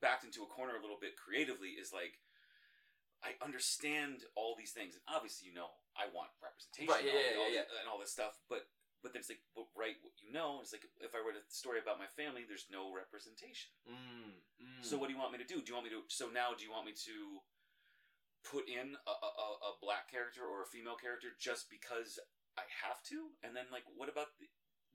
backed 0.00 0.22
into 0.24 0.46
a 0.46 0.50
corner 0.50 0.78
a 0.78 0.82
little 0.82 1.00
bit 1.00 1.18
creatively 1.18 1.74
is 1.74 1.90
like 1.90 2.22
I 3.24 3.34
understand 3.42 4.22
all 4.38 4.54
these 4.54 4.70
things, 4.70 4.94
and 4.94 5.02
obviously, 5.10 5.48
you 5.50 5.56
know, 5.56 5.72
I 5.98 6.06
want 6.14 6.30
representation, 6.38 6.92
Right, 6.92 7.02
yeah, 7.02 7.34
and 7.34 7.40
all, 7.40 7.50
yeah, 7.50 7.66
yeah, 7.66 7.80
and 7.82 7.88
all 7.90 7.98
this 7.98 8.12
stuff. 8.14 8.38
But 8.46 8.68
but 9.02 9.12
then 9.12 9.20
it's 9.20 9.30
like, 9.30 9.44
but 9.54 9.68
write 9.76 10.00
what 10.02 10.16
you 10.20 10.32
know. 10.32 10.58
It's 10.64 10.72
like 10.72 10.84
if 11.02 11.14
I 11.14 11.20
write 11.22 11.38
a 11.38 11.44
story 11.52 11.78
about 11.78 11.98
my 12.02 12.08
family, 12.18 12.42
there's 12.46 12.66
no 12.72 12.90
representation. 12.94 13.70
Mm, 13.86 14.36
mm. 14.60 14.82
So 14.82 14.96
what 14.98 15.06
do 15.08 15.14
you 15.14 15.20
want 15.20 15.32
me 15.32 15.40
to 15.42 15.48
do? 15.48 15.60
Do 15.62 15.68
you 15.70 15.76
want 15.78 15.86
me 15.86 15.94
to? 15.94 16.02
So 16.08 16.28
now, 16.32 16.52
do 16.56 16.64
you 16.66 16.72
want 16.72 16.86
me 16.88 16.94
to 17.06 17.16
put 18.46 18.68
in 18.70 18.94
a, 18.94 19.14
a, 19.14 19.30
a- 19.74 19.78
black 19.82 20.06
character 20.10 20.46
or 20.46 20.62
a 20.62 20.70
female 20.70 20.94
character 20.98 21.34
just 21.38 21.66
because 21.70 22.18
I 22.58 22.64
have 22.86 23.02
to? 23.10 23.34
And 23.42 23.54
then 23.54 23.66
like, 23.74 23.84
what 23.98 24.08
about 24.08 24.32
the, 24.38 24.46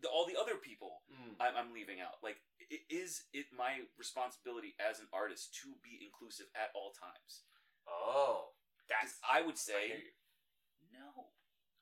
the, 0.03 0.08
all 0.10 0.25
the 0.25 0.39
other 0.39 0.58
people 0.60 1.03
Mm. 1.12 1.36
I'm, 1.39 1.53
I'm 1.55 1.72
leaving 1.75 2.00
out? 2.00 2.20
Like, 2.24 2.39
i- 2.72 2.86
is 2.89 3.27
it 3.36 3.51
my 3.51 3.86
responsibility 4.00 4.74
as 4.79 5.00
an 5.03 5.08
artist 5.12 5.53
to 5.63 5.75
be 5.84 6.00
inclusive 6.01 6.48
at 6.55 6.72
all 6.75 6.96
times? 6.96 7.43
Oh, 7.88 8.55
that's. 8.88 9.20
I 9.24 9.41
would 9.43 9.58
say 9.60 10.08
you. 10.10 10.96
no. 10.96 11.31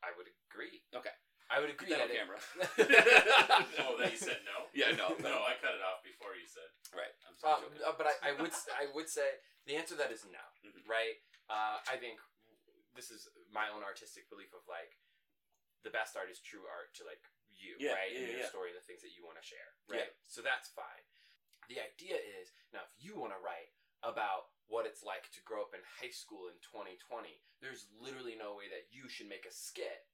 I 0.01 0.15
would 0.17 0.27
agree. 0.49 0.81
Okay. 0.95 1.13
I 1.49 1.57
would 1.59 1.73
agree. 1.73 1.89
that 1.89 2.05
on 2.05 2.13
it- 2.13 2.17
camera. 2.17 2.39
Oh, 3.85 3.97
that 3.97 4.13
you 4.13 4.19
said 4.21 4.41
no? 4.45 4.69
Yeah, 4.73 4.93
no, 4.93 5.17
No, 5.17 5.41
I 5.49 5.57
cut 5.57 5.73
it 5.73 5.81
off 5.81 6.05
before 6.05 6.37
you 6.37 6.45
said. 6.45 6.69
right. 6.93 7.09
I'm 7.25 7.35
sorry. 7.41 7.65
Um, 7.65 7.73
joking. 7.73 7.81
uh, 7.85 7.95
but 7.97 8.05
I, 8.05 8.15
I 8.21 8.31
would 8.37 8.53
s- 8.57 8.69
I 8.69 8.85
would 8.93 9.09
say 9.09 9.41
the 9.65 9.75
answer 9.75 9.97
to 9.97 9.99
that 10.05 10.13
is 10.13 10.25
no, 10.29 10.41
Mhm. 10.65 10.85
right? 10.85 11.17
Uh, 11.49 11.81
I 11.89 11.97
think 11.97 12.21
this 12.93 13.09
is 13.09 13.25
my 13.49 13.65
own 13.73 13.81
artistic 13.81 14.29
belief 14.29 14.53
of 14.53 14.61
like 14.69 14.93
the 15.81 15.89
best 15.93 16.13
art 16.19 16.29
is 16.29 16.37
true 16.43 16.67
art 16.69 16.93
to 16.99 17.03
like 17.07 17.21
you, 17.49 17.75
Yeah, 17.81 17.97
right? 17.97 18.11
yeah, 18.13 18.19
and 18.19 18.27
your 18.37 18.41
yeah. 18.45 18.51
story 18.53 18.69
and 18.71 18.77
the 18.77 18.85
things 18.85 19.01
that 19.01 19.15
you 19.17 19.25
want 19.25 19.41
to 19.41 19.45
share, 19.45 19.69
right? 19.89 20.11
So 20.29 20.45
that's 20.45 20.69
fine. 20.75 21.05
The 21.71 21.81
idea 21.81 22.17
is 22.17 22.53
now 22.75 22.85
if 22.85 22.93
you 23.01 23.17
want 23.17 23.33
to 23.33 23.41
write 23.41 23.73
about 24.05 24.53
what 24.69 24.85
it's 24.85 25.01
like 25.01 25.27
to 25.33 25.41
grow 25.43 25.65
up 25.65 25.73
in 25.73 25.81
high 25.99 26.13
school 26.13 26.45
in 26.47 26.55
2020, 26.61 27.41
there's 27.59 27.89
literally 27.97 28.37
no 28.37 28.53
way 28.55 28.69
that 28.69 28.87
you 28.93 29.09
should 29.09 29.27
make 29.27 29.43
a 29.49 29.53
skit 29.53 30.05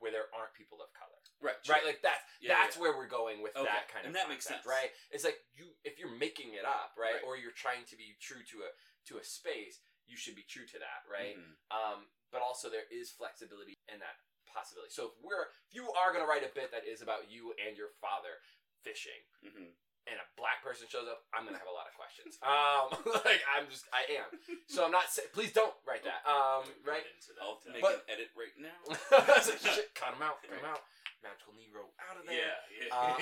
where 0.00 0.12
there 0.14 0.26
aren't 0.34 0.54
people 0.54 0.78
of 0.80 0.88
color 0.94 1.18
right. 1.42 1.58
right 1.68 1.84
like 1.84 2.00
that's 2.02 2.22
Yeah, 2.40 2.54
that's 2.58 2.76
yeah. 2.76 2.82
where 2.82 2.94
we're 2.96 3.10
going 3.10 3.42
with 3.42 3.54
Okay, 3.56 3.66
that 3.66 3.88
kind 3.90 4.06
of 4.06 4.10
and 4.10 4.16
that 4.16 4.28
makes 4.30 4.46
sense. 4.46 4.64
right 4.66 4.90
it's 5.10 5.24
like 5.26 5.38
you 5.54 5.74
if 5.84 5.98
you're 5.98 6.12
making 6.14 6.54
it 6.54 6.64
up 6.64 6.94
right, 6.98 7.18
Right. 7.18 7.24
or 7.26 7.36
you're 7.36 7.54
trying 7.56 7.84
to 7.90 7.96
be 7.98 8.14
true 8.22 8.42
to 8.54 8.56
a 8.66 8.70
to 9.10 9.18
a 9.18 9.24
space 9.24 9.80
you 10.06 10.16
should 10.16 10.34
be 10.38 10.46
true 10.46 10.66
to 10.66 10.78
that 10.78 11.02
right 11.10 11.36
Mhm. 11.36 11.54
um 11.74 11.98
but 12.30 12.42
also 12.42 12.68
there 12.70 12.86
is 12.90 13.10
flexibility 13.10 13.74
in 13.88 13.98
that 14.00 14.16
possibility 14.46 14.90
so 14.92 15.12
if 15.12 15.14
we're 15.22 15.48
if 15.68 15.74
you 15.74 15.84
are 15.92 16.12
going 16.12 16.24
to 16.24 16.28
write 16.30 16.44
a 16.44 16.52
bit 16.54 16.70
that 16.72 16.86
is 16.86 17.02
about 17.02 17.28
you 17.30 17.52
and 17.60 17.76
your 17.76 17.90
father 18.00 18.40
fishing 18.82 19.20
Mhm. 19.44 19.74
And 20.08 20.18
a 20.20 20.26
black 20.40 20.60
person 20.64 20.88
shows 20.88 21.06
up 21.06 21.24
i'm 21.36 21.44
gonna 21.44 21.60
have 21.60 21.68
a 21.70 21.74
lot 21.76 21.84
of 21.88 21.94
questions 21.96 22.36
um 22.44 22.88
like 23.28 23.40
i'm 23.54 23.68
just 23.68 23.84
i 23.92 24.02
am 24.18 24.28
so 24.66 24.84
i'm 24.84 24.92
not 24.94 25.08
sa- 25.12 25.24
please 25.36 25.52
don't 25.52 25.74
write 25.86 26.02
that 26.04 26.24
um 26.28 26.64
right 26.86 27.04
Into 27.06 27.32
that, 27.36 27.44
I'll 27.44 27.60
make 27.68 27.82
But- 27.84 28.04
an 28.08 28.18
edit 28.18 28.30
right 28.36 28.54
now. 28.58 28.80
It's 29.38 29.48
like, 29.52 29.60
shit, 29.76 29.92
cut 29.94 30.12
him 30.16 30.22
out 30.24 30.40
cut 30.44 30.56
him 30.56 30.66
out 30.66 30.82
magical 31.22 31.52
negro 31.58 31.88
out 31.98 32.16
of 32.20 32.24
there 32.26 32.38
yeah, 32.38 32.56
yeah. 32.78 32.94
Uh, 32.94 33.18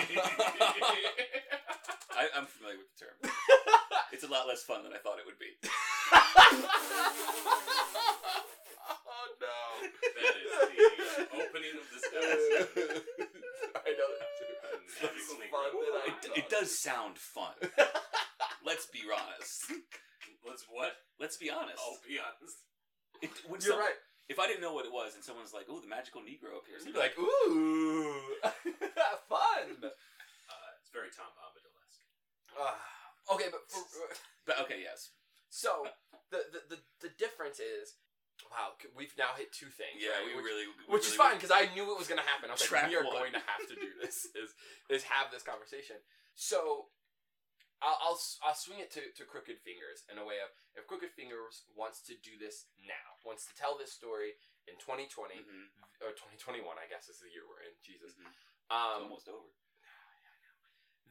I, 2.16 2.28
I'm 2.36 2.46
familiar 2.48 2.78
with 2.80 2.88
the 2.96 3.04
term. 3.04 3.16
It's 4.12 4.24
a 4.24 4.28
lot 4.28 4.48
less 4.48 4.62
fun 4.64 4.82
than 4.84 4.92
I 4.92 4.98
thought 5.04 5.18
it 5.20 5.26
would 5.28 5.36
be. 5.36 5.52
oh 7.96 9.26
no. 9.40 9.58
that 10.16 10.34
is 10.40 10.52
the 11.16 11.28
opening 11.36 11.74
of 11.76 11.86
this 11.92 12.04
episode. 12.08 13.04
I 13.76 13.90
know 13.96 14.08
that 14.16 14.32
fun 14.88 15.10
than 15.10 16.00
I 16.00 16.14
It, 16.36 16.44
it 16.44 16.48
does 16.50 16.76
sound 16.78 17.18
fun. 17.18 17.54
Let's 18.64 18.86
be 18.86 19.00
honest. 19.06 19.70
Let's 20.46 20.64
what? 20.70 20.92
Let's 21.20 21.36
be 21.36 21.50
honest. 21.50 21.78
I'll 21.78 21.98
be 22.06 22.18
honest. 22.18 22.56
It, 23.22 23.30
when 23.48 23.60
You're 23.60 23.72
some- 23.72 23.80
right. 23.80 23.98
If 24.28 24.40
I 24.42 24.48
didn't 24.50 24.60
know 24.60 24.74
what 24.74 24.84
it 24.84 24.90
was, 24.90 25.14
and 25.14 25.22
someone's 25.22 25.54
like, 25.54 25.66
"Oh, 25.70 25.78
the 25.78 25.86
magical 25.86 26.18
Negro 26.20 26.58
appears," 26.58 26.82
You'd 26.82 26.94
be 26.94 26.98
like, 26.98 27.14
ooh, 27.14 28.10
fun. 29.30 29.78
Uh, 29.86 30.70
it's 30.82 30.90
very 30.90 31.14
Tom 31.14 31.30
Bombadil-esque. 31.38 32.02
Ah, 32.58 32.74
okay, 33.38 33.46
but 33.54 33.62
for, 33.70 33.86
but 34.44 34.58
okay, 34.66 34.82
yes, 34.82 35.14
so 35.48 35.86
the, 36.34 36.42
the 36.50 36.74
the 36.74 36.78
the 37.06 37.12
difference 37.22 37.60
is, 37.62 37.94
wow, 38.50 38.74
we've 38.94 39.14
now 39.18 39.34
hit 39.36 39.52
two 39.52 39.68
things. 39.72 39.98
yeah, 40.00 40.16
right? 40.20 40.26
we 40.28 40.36
which, 40.38 40.44
really, 40.46 40.66
we 40.68 40.82
which 40.92 41.06
is 41.06 41.14
fine 41.14 41.34
because 41.36 41.50
I 41.54 41.68
knew 41.74 41.88
it 41.92 41.98
was 41.98 42.08
going 42.10 42.20
to 42.20 42.28
happen. 42.28 42.50
I 42.50 42.54
was 42.54 42.64
like, 42.66 42.86
we 42.88 42.96
are 42.96 43.04
one. 43.04 43.14
going 43.14 43.32
to 43.34 43.44
have 43.44 43.64
to 43.68 43.76
do 43.76 43.90
this. 44.02 44.26
Is 44.36 44.54
is 44.90 45.02
have 45.10 45.30
this 45.34 45.42
conversation. 45.42 45.96
So, 46.36 46.92
I'll 47.84 47.96
I'll, 48.00 48.20
I'll 48.44 48.56
swing 48.58 48.80
it 48.80 48.88
to, 48.96 49.02
to 49.16 49.22
Crooked 49.28 49.60
Fingers 49.64 50.04
in 50.08 50.16
a 50.20 50.24
way 50.24 50.40
of 50.44 50.48
if 50.76 50.84
Crooked 50.88 51.12
Fingers 51.16 51.64
wants 51.76 52.00
to 52.08 52.14
do 52.24 52.36
this 52.40 52.68
now, 52.80 53.20
wants 53.24 53.44
to 53.48 53.52
tell 53.56 53.76
this 53.76 53.92
story 53.92 54.36
in 54.66 54.74
2020 54.82 55.36
Mhm, 55.46 55.70
or 56.02 56.10
2021, 56.16 56.64
I 56.76 56.88
guess 56.90 57.06
is 57.12 57.20
the 57.22 57.28
year 57.30 57.44
we're 57.46 57.62
in. 57.68 57.74
Jesus, 57.84 58.16
mhm. 58.18 58.26
It's 58.28 58.72
um, 58.72 59.06
almost 59.12 59.28
over. 59.30 59.46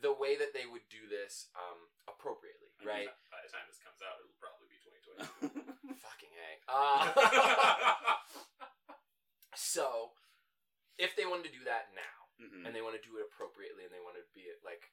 the 0.03 0.11
way 0.11 0.35
that 0.35 0.51
they 0.51 0.67
would 0.67 0.83
do 0.91 1.07
this 1.07 1.47
um, 1.55 1.87
appropriately, 2.09 2.67
Mhm. 2.83 2.89
right? 2.89 3.09
By 3.31 3.39
the 3.45 3.49
time 3.53 3.63
this 3.71 3.79
comes 3.79 4.03
out, 4.03 4.19
it'll 4.19 4.35
probably 4.41 4.67
be 4.67 4.74
2020. 4.74 4.74
Fucking 6.05 6.35
a. 6.35 6.51
Uh, 6.67 7.13
so, 9.55 10.11
if 10.97 11.15
they 11.15 11.25
wanted 11.25 11.51
to 11.51 11.55
do 11.55 11.63
that 11.65 11.91
now. 11.95 12.03
Mhm. 12.35 12.67
and 12.67 12.75
they 12.75 12.83
want 12.83 12.99
to 12.99 13.07
do 13.07 13.15
it 13.15 13.23
appropriately 13.31 13.87
and 13.87 13.95
they 13.95 14.03
want 14.03 14.19
to 14.19 14.27
be 14.35 14.43
like 14.59 14.91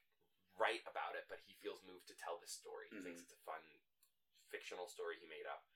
right 0.55 0.79
about 0.87 1.11
it 1.19 1.27
but 1.27 1.43
he 1.43 1.59
feels 1.59 1.83
moved 1.83 2.07
to 2.07 2.15
tell 2.15 2.39
this 2.39 2.55
story 2.55 2.87
he 2.87 3.03
thinks 3.03 3.19
Mhm. 3.19 3.23
it's 3.27 3.35
a 3.35 3.43
fun 3.43 3.59
fictional 4.47 4.87
story 4.87 5.19
he 5.19 5.27
made 5.27 5.43
up 5.43 5.67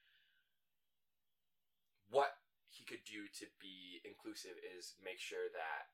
what 2.08 2.40
he 2.72 2.88
could 2.88 3.04
do 3.04 3.28
to 3.28 3.52
be 3.60 4.00
inclusive 4.08 4.56
is 4.64 4.96
make 5.04 5.20
sure 5.20 5.52
that 5.52 5.92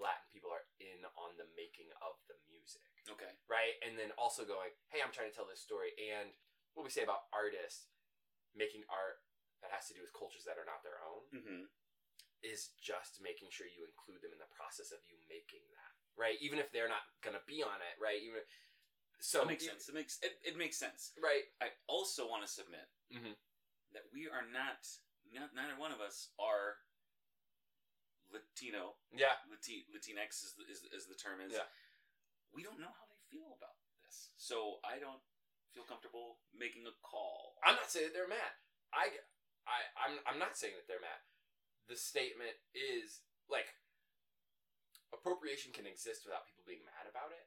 latin 0.00 0.24
people 0.32 0.48
are 0.48 0.64
in 0.80 1.04
on 1.20 1.36
the 1.36 1.52
making 1.52 1.92
of 2.00 2.16
the 2.32 2.40
music 2.48 2.88
Okay. 3.12 3.36
right 3.46 3.76
and 3.84 3.98
then 4.00 4.08
also 4.16 4.46
going 4.48 4.72
hey 4.88 5.04
i'm 5.04 5.12
trying 5.12 5.28
to 5.28 5.36
tell 5.36 5.44
this 5.44 5.60
story 5.60 5.92
and 6.00 6.32
what 6.74 6.84
we 6.84 6.92
say 6.92 7.04
about 7.04 7.28
artists 7.32 7.88
making 8.56 8.84
art 8.88 9.20
that 9.60 9.70
has 9.72 9.88
to 9.88 9.94
do 9.96 10.02
with 10.02 10.12
cultures 10.16 10.44
that 10.44 10.58
are 10.60 10.66
not 10.68 10.82
their 10.84 11.00
own 11.04 11.24
Mm-hmm. 11.32 11.64
is 12.44 12.74
just 12.82 13.22
making 13.22 13.48
sure 13.54 13.64
you 13.70 13.86
include 13.86 14.20
them 14.20 14.34
in 14.34 14.40
the 14.42 14.50
process 14.52 14.90
of 14.92 15.00
you 15.08 15.16
making 15.30 15.62
that, 15.72 15.92
right? 16.18 16.36
Even 16.42 16.58
if 16.60 16.68
they're 16.74 16.90
not 16.90 17.06
gonna 17.24 17.40
be 17.48 17.62
on 17.64 17.78
it, 17.80 17.96
right? 18.02 18.20
Even 18.20 18.42
so 19.22 19.46
it 19.46 19.54
makes 19.54 19.64
sense. 19.64 19.86
It 19.88 19.94
makes 19.94 20.18
it, 20.20 20.34
it 20.42 20.56
makes 20.58 20.76
sense. 20.76 21.14
right? 21.22 21.46
I 21.62 21.70
also 21.86 22.26
want 22.26 22.42
to 22.44 22.50
submit 22.50 22.90
Mhm. 23.14 23.36
that 23.94 24.10
we 24.12 24.26
are 24.28 24.42
not, 24.42 24.82
not 25.30 25.54
neither 25.54 25.78
one 25.78 25.92
of 25.94 26.00
us 26.02 26.34
are 26.42 26.82
Latino. 28.32 28.96
Yeah, 29.12 29.36
Lati, 29.48 29.86
Latinx 29.92 30.42
is, 30.42 30.56
is 30.68 30.82
as 30.96 31.06
the 31.06 31.14
term 31.14 31.40
is. 31.40 31.52
Yeah. 31.52 31.68
We 32.52 32.62
don't 32.64 32.80
know 32.80 32.90
how 32.92 33.06
they 33.08 33.20
feel 33.30 33.54
about 33.56 33.76
this, 34.02 34.32
so 34.36 34.80
I 34.84 34.98
don't 34.98 35.22
feel 35.72 35.84
comfortable 35.88 36.40
making 36.54 36.84
a 36.86 36.94
call. 37.02 37.56
I'm 37.64 37.76
not 37.76 37.88
saying 37.90 38.12
that 38.12 38.14
they're 38.14 38.28
mad. 38.30 38.52
I, 38.92 39.08
I, 39.64 39.78
I'm, 39.96 40.14
I'm 40.28 40.38
not 40.40 40.54
saying 40.56 40.76
that 40.76 40.86
they're 40.86 41.02
mad. 41.02 41.20
The 41.88 41.96
statement 41.98 42.54
is 42.76 43.24
like 43.50 43.72
appropriation 45.12 45.72
can 45.72 45.84
exist 45.88 46.24
without 46.24 46.48
people 46.48 46.64
being 46.64 46.84
mad 46.86 47.08
about 47.08 47.32
it. 47.34 47.44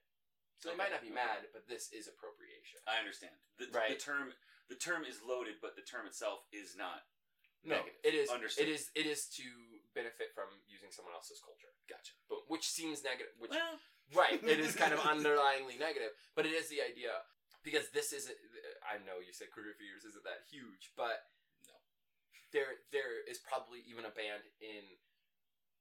So 0.62 0.72
they 0.72 0.77
might 0.79 0.94
not 0.94 1.03
be 1.03 1.12
mad, 1.13 1.51
but 1.51 1.67
this 1.67 1.91
is 1.91 2.08
appropriation. 2.08 2.79
I 2.88 2.98
understand. 3.01 3.36
The, 3.60 3.70
Right. 3.75 3.91
the 3.91 4.00
term 4.01 4.34
the 4.65 4.75
term 4.79 5.05
is 5.05 5.22
loaded, 5.22 5.62
but 5.62 5.77
the 5.77 5.86
term 5.86 6.08
itself 6.10 6.41
is 6.50 6.74
not. 6.74 7.05
No, 7.62 7.82
Negative. 7.82 8.01
it 8.01 8.13
is. 8.17 8.29
Understood. 8.29 8.65
It 8.65 8.72
is. 8.72 8.89
It 8.98 9.05
is 9.05 9.25
to 9.38 9.46
benefit 9.94 10.34
from 10.34 10.50
using 10.65 10.89
someone 10.89 11.13
else's 11.13 11.41
culture. 11.41 11.70
Gotcha. 11.89 12.13
But 12.29 12.46
which 12.50 12.65
seems 12.70 13.03
negative. 13.05 13.34
Which 13.38 13.51
Well, 13.53 13.77
Right. 14.13 14.38
It 14.41 14.60
is 14.62 14.74
kind 14.75 14.94
of 14.94 15.00
underlyingly 15.13 15.77
negative, 15.77 16.13
but 16.36 16.46
it 16.46 16.53
is 16.53 16.70
the 16.70 16.82
idea 16.82 17.13
because 17.65 17.89
this 17.91 18.13
isn't. 18.13 18.38
I 18.86 19.01
know 19.01 19.17
you 19.19 19.34
said 19.34 19.50
Crooked 19.50 19.75
Fingers 19.81 20.05
isn't 20.05 20.24
that 20.24 20.45
huge, 20.48 20.93
but 20.95 21.25
No. 21.65 21.74
there 22.53 22.86
there 22.93 23.19
is 23.25 23.41
probably 23.41 23.81
even 23.89 24.05
a 24.05 24.13
band 24.13 24.45
in 24.62 24.86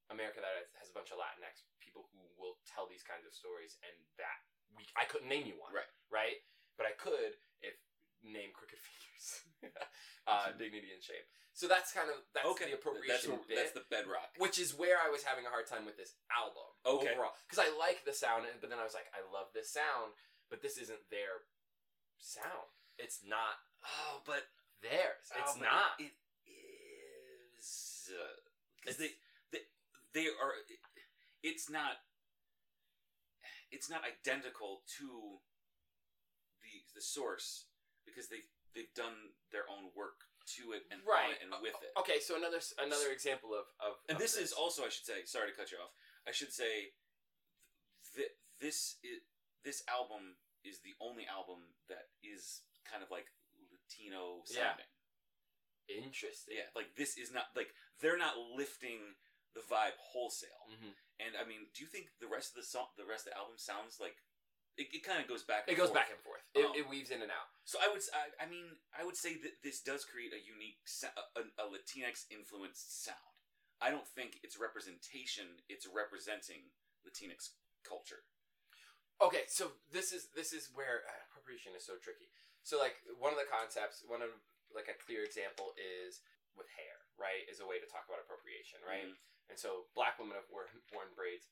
America 0.09 0.41
that 0.41 0.69
has- 0.81 0.89
a 0.89 0.93
bunch 0.97 1.11
of 1.13 1.17
Latinx 1.21 1.65
people 1.79 2.09
who 2.13 2.21
will 2.41 2.57
tell 2.65 2.85
these 2.89 3.03
kinds 3.05 3.25
of 3.25 3.33
stories, 3.33 3.77
and 3.85 3.95
that 4.17 4.41
we 4.75 4.83
I 4.97 5.05
couldn't 5.05 5.29
name 5.29 5.45
you 5.45 5.55
one, 5.61 5.71
Right. 5.73 5.89
Right, 6.09 6.37
but 6.77 6.85
I 6.89 6.93
could 6.97 7.37
if 7.61 7.77
name 8.25 8.51
Crooked 8.53 8.79
figures, 8.81 9.45
uh, 10.27 10.51
Dignity 10.57 10.91
and 10.93 11.01
Shame. 11.03 11.25
So 11.53 11.67
that's 11.69 11.93
kind 11.93 12.09
of 12.09 12.17
that's 12.33 12.45
okay. 12.57 12.65
the 12.73 12.73
appropriation 12.81 13.31
what- 13.37 13.47
bit 13.47 13.55
that's 13.57 13.71
the 13.73 13.85
bedrock. 13.89 14.33
which 14.37 14.57
is 14.59 14.73
where 14.73 14.97
I 14.99 15.09
was 15.09 15.23
having 15.23 15.45
a 15.45 15.49
hard 15.49 15.67
time 15.67 15.85
with 15.85 15.95
this 15.97 16.15
album 16.33 16.67
Okay. 16.85 17.13
overall 17.13 17.33
because 17.47 17.59
I 17.63 17.69
like 17.77 18.03
the 18.03 18.13
sound, 18.13 18.45
but 18.59 18.69
then 18.69 18.79
I 18.79 18.83
was 18.83 18.93
like, 18.93 19.07
I 19.13 19.21
love 19.31 19.53
this 19.53 19.71
sound, 19.71 20.13
but 20.49 20.61
this 20.61 20.77
isn't 20.77 21.09
their 21.09 21.45
sound. 22.19 22.69
It's 22.97 23.19
not 23.27 23.59
Oh, 23.85 24.21
but 24.25 24.49
theirs. 24.81 25.29
It's 25.29 25.53
Oh, 25.55 25.59
but 25.59 25.65
not. 25.65 25.99
It 25.99 26.13
is 26.49 28.09
uh, 28.09 28.39
because 28.81 28.99
It's- 28.99 29.13
they, 29.51 29.59
they 29.59 29.63
they 30.13 30.27
are. 30.29 30.53
It's 31.43 31.69
not. 31.69 32.01
It's 33.71 33.89
not 33.89 34.01
identical 34.05 34.81
to 34.97 35.39
the 36.61 36.73
the 36.95 37.01
source 37.01 37.65
because 38.05 38.27
they 38.29 38.41
they've 38.73 38.93
done 38.95 39.35
their 39.51 39.67
own 39.69 39.91
work 39.95 40.25
to 40.57 40.71
it 40.73 40.83
and 40.91 41.01
on 41.01 41.07
Right. 41.07 41.31
it 41.33 41.41
and 41.43 41.51
with 41.61 41.73
it. 41.81 41.91
Okay, 41.99 42.19
so 42.19 42.35
another 42.37 42.61
another 42.79 43.11
example 43.11 43.53
of 43.53 43.65
of 43.79 43.97
And 44.07 44.15
of 44.15 44.21
this, 44.21 44.37
is 44.37 44.53
also, 44.53 44.85
I 44.85 44.89
should 44.89 45.05
say, 45.05 45.25
sorry 45.25 45.51
to 45.51 45.57
cut 45.57 45.71
you 45.71 45.77
off. 45.79 45.91
I 46.27 46.31
should 46.31 46.53
say, 46.53 46.93
th- 48.15 48.33
this 48.61 48.97
is 49.03 49.21
this 49.63 49.83
album 49.89 50.37
is 50.65 50.81
the 50.81 50.97
only 50.99 51.25
album 51.29 51.61
that 51.87 52.09
is 52.25 52.61
kind 52.89 53.01
of 53.05 53.09
like 53.13 53.29
Latino 53.71 54.41
Yeah. 54.49 54.73
sounding. 54.75 54.91
interesting. 55.87 56.57
Yeah, 56.57 56.69
like 56.75 56.95
this 56.97 57.13
is 57.17 57.29
not 57.31 57.53
like 57.55 57.69
they're 58.01 58.17
not 58.17 58.33
lifting 58.57 59.15
the 59.53 59.61
vibe 59.61 59.95
wholesale. 60.01 60.65
hmm 60.67 60.91
And 61.21 61.37
I 61.39 61.45
mean, 61.47 61.69
do 61.73 61.83
you 61.85 61.89
think 61.89 62.09
the 62.19 62.27
rest 62.27 62.51
of 62.51 62.57
the 62.59 62.67
song, 62.67 62.89
the 62.97 63.05
rest 63.05 63.27
of 63.29 63.33
the 63.33 63.37
album 63.39 63.55
sounds 63.57 63.99
like 64.01 64.17
it? 64.77 64.89
It 64.91 65.03
kind 65.05 65.21
of 65.21 65.29
goes 65.29 65.43
back. 65.45 65.69
It 65.69 65.77
goes 65.77 65.93
forth. 65.93 66.01
back 66.01 66.09
and 66.11 66.19
forth. 66.19 66.43
It, 66.57 66.65
Um, 66.65 66.73
it 66.75 66.89
weaves 66.89 67.11
in 67.13 67.21
and 67.21 67.31
out. 67.31 67.47
So 67.63 67.79
I 67.79 67.87
would, 67.87 68.01
I 68.41 68.45
mean, 68.49 68.75
I 68.91 69.05
would 69.05 69.15
say 69.15 69.37
that 69.39 69.61
this 69.63 69.79
does 69.79 70.03
create 70.03 70.33
a 70.33 70.41
unique, 70.41 70.81
a, 71.37 71.41
a 71.61 71.65
Latinx 71.69 72.25
influenced 72.29 73.03
sound. 73.05 73.31
I 73.79 73.91
don't 73.91 74.07
think 74.07 74.39
it's 74.43 74.57
representation; 74.59 75.61
it's 75.69 75.85
representing 75.87 76.71
Latinx 77.05 77.53
culture. 77.87 78.25
Okay, 79.23 79.47
so 79.47 79.71
this 79.95 80.11
is 80.11 80.27
this 80.35 80.51
is 80.51 80.69
where 80.75 81.07
uh, 81.07 81.21
appropriation 81.31 81.71
is 81.77 81.85
so 81.87 81.95
tricky. 82.01 82.27
So 82.67 82.75
like 82.81 82.99
one 83.21 83.31
of 83.31 83.39
the 83.39 83.47
concepts, 83.47 84.03
one 84.03 84.19
of 84.21 84.31
like 84.75 84.91
a 84.91 84.97
clear 84.99 85.23
example 85.23 85.71
is 85.79 86.19
with 86.59 86.67
hair, 86.75 86.99
right? 87.15 87.47
Is 87.47 87.63
a 87.63 87.67
way 87.67 87.79
to 87.79 87.87
talk 87.87 88.07
about 88.11 88.19
appropriation, 88.23 88.83
right? 88.83 89.07
Mhm. 89.07 89.15
And 89.51 89.57
so 89.59 89.87
black 89.93 90.17
women 90.17 90.35
have 90.35 90.49
worn, 90.49 90.67
worn 90.91 91.13
braids 91.15 91.45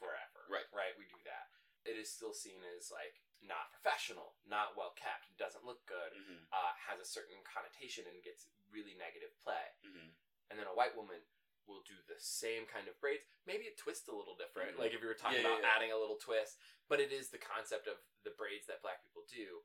forever, 0.00 0.42
Right. 0.50 0.66
Right, 0.74 0.96
we 0.98 1.04
do 1.06 1.20
that. 1.28 1.52
It 1.86 1.94
is 1.96 2.10
still 2.10 2.32
seen 2.34 2.58
as 2.76 2.90
like 2.90 3.20
not 3.40 3.70
professional, 3.72 4.34
not 4.44 4.74
well 4.76 4.92
kept, 4.98 5.32
doesn't 5.38 5.64
look 5.64 5.84
good, 5.86 6.12
Mm-hmm. 6.16 6.40
uh, 6.52 6.72
has 6.90 6.98
a 7.00 7.06
certain 7.08 7.40
connotation 7.46 8.04
and 8.10 8.20
gets 8.24 8.48
really 8.72 8.94
negative 8.98 9.32
play. 9.40 9.70
Mm-hmm. 9.86 10.08
And 10.50 10.58
then 10.58 10.66
a 10.66 10.74
white 10.74 10.96
woman 10.98 11.22
will 11.70 11.86
do 11.86 11.94
the 12.10 12.18
same 12.18 12.66
kind 12.66 12.90
of 12.90 12.98
braids. 12.98 13.22
Maybe 13.46 13.70
it 13.70 13.78
twists 13.78 14.10
a 14.10 14.14
little 14.14 14.34
different, 14.34 14.74
Mhm. 14.74 14.82
like 14.82 14.92
if 14.92 15.00
you 15.00 15.06
were 15.06 15.14
talking 15.14 15.38
Yeah, 15.38 15.46
about 15.54 15.62
yeah, 15.62 15.70
adding 15.78 15.92
a 15.94 15.96
little 15.96 16.18
twist. 16.18 16.58
But 16.90 16.98
it 16.98 17.12
is 17.14 17.30
the 17.30 17.38
concept 17.38 17.86
of 17.86 18.02
the 18.26 18.34
braids 18.34 18.66
that 18.66 18.82
black 18.82 19.02
people 19.06 19.22
do, 19.30 19.64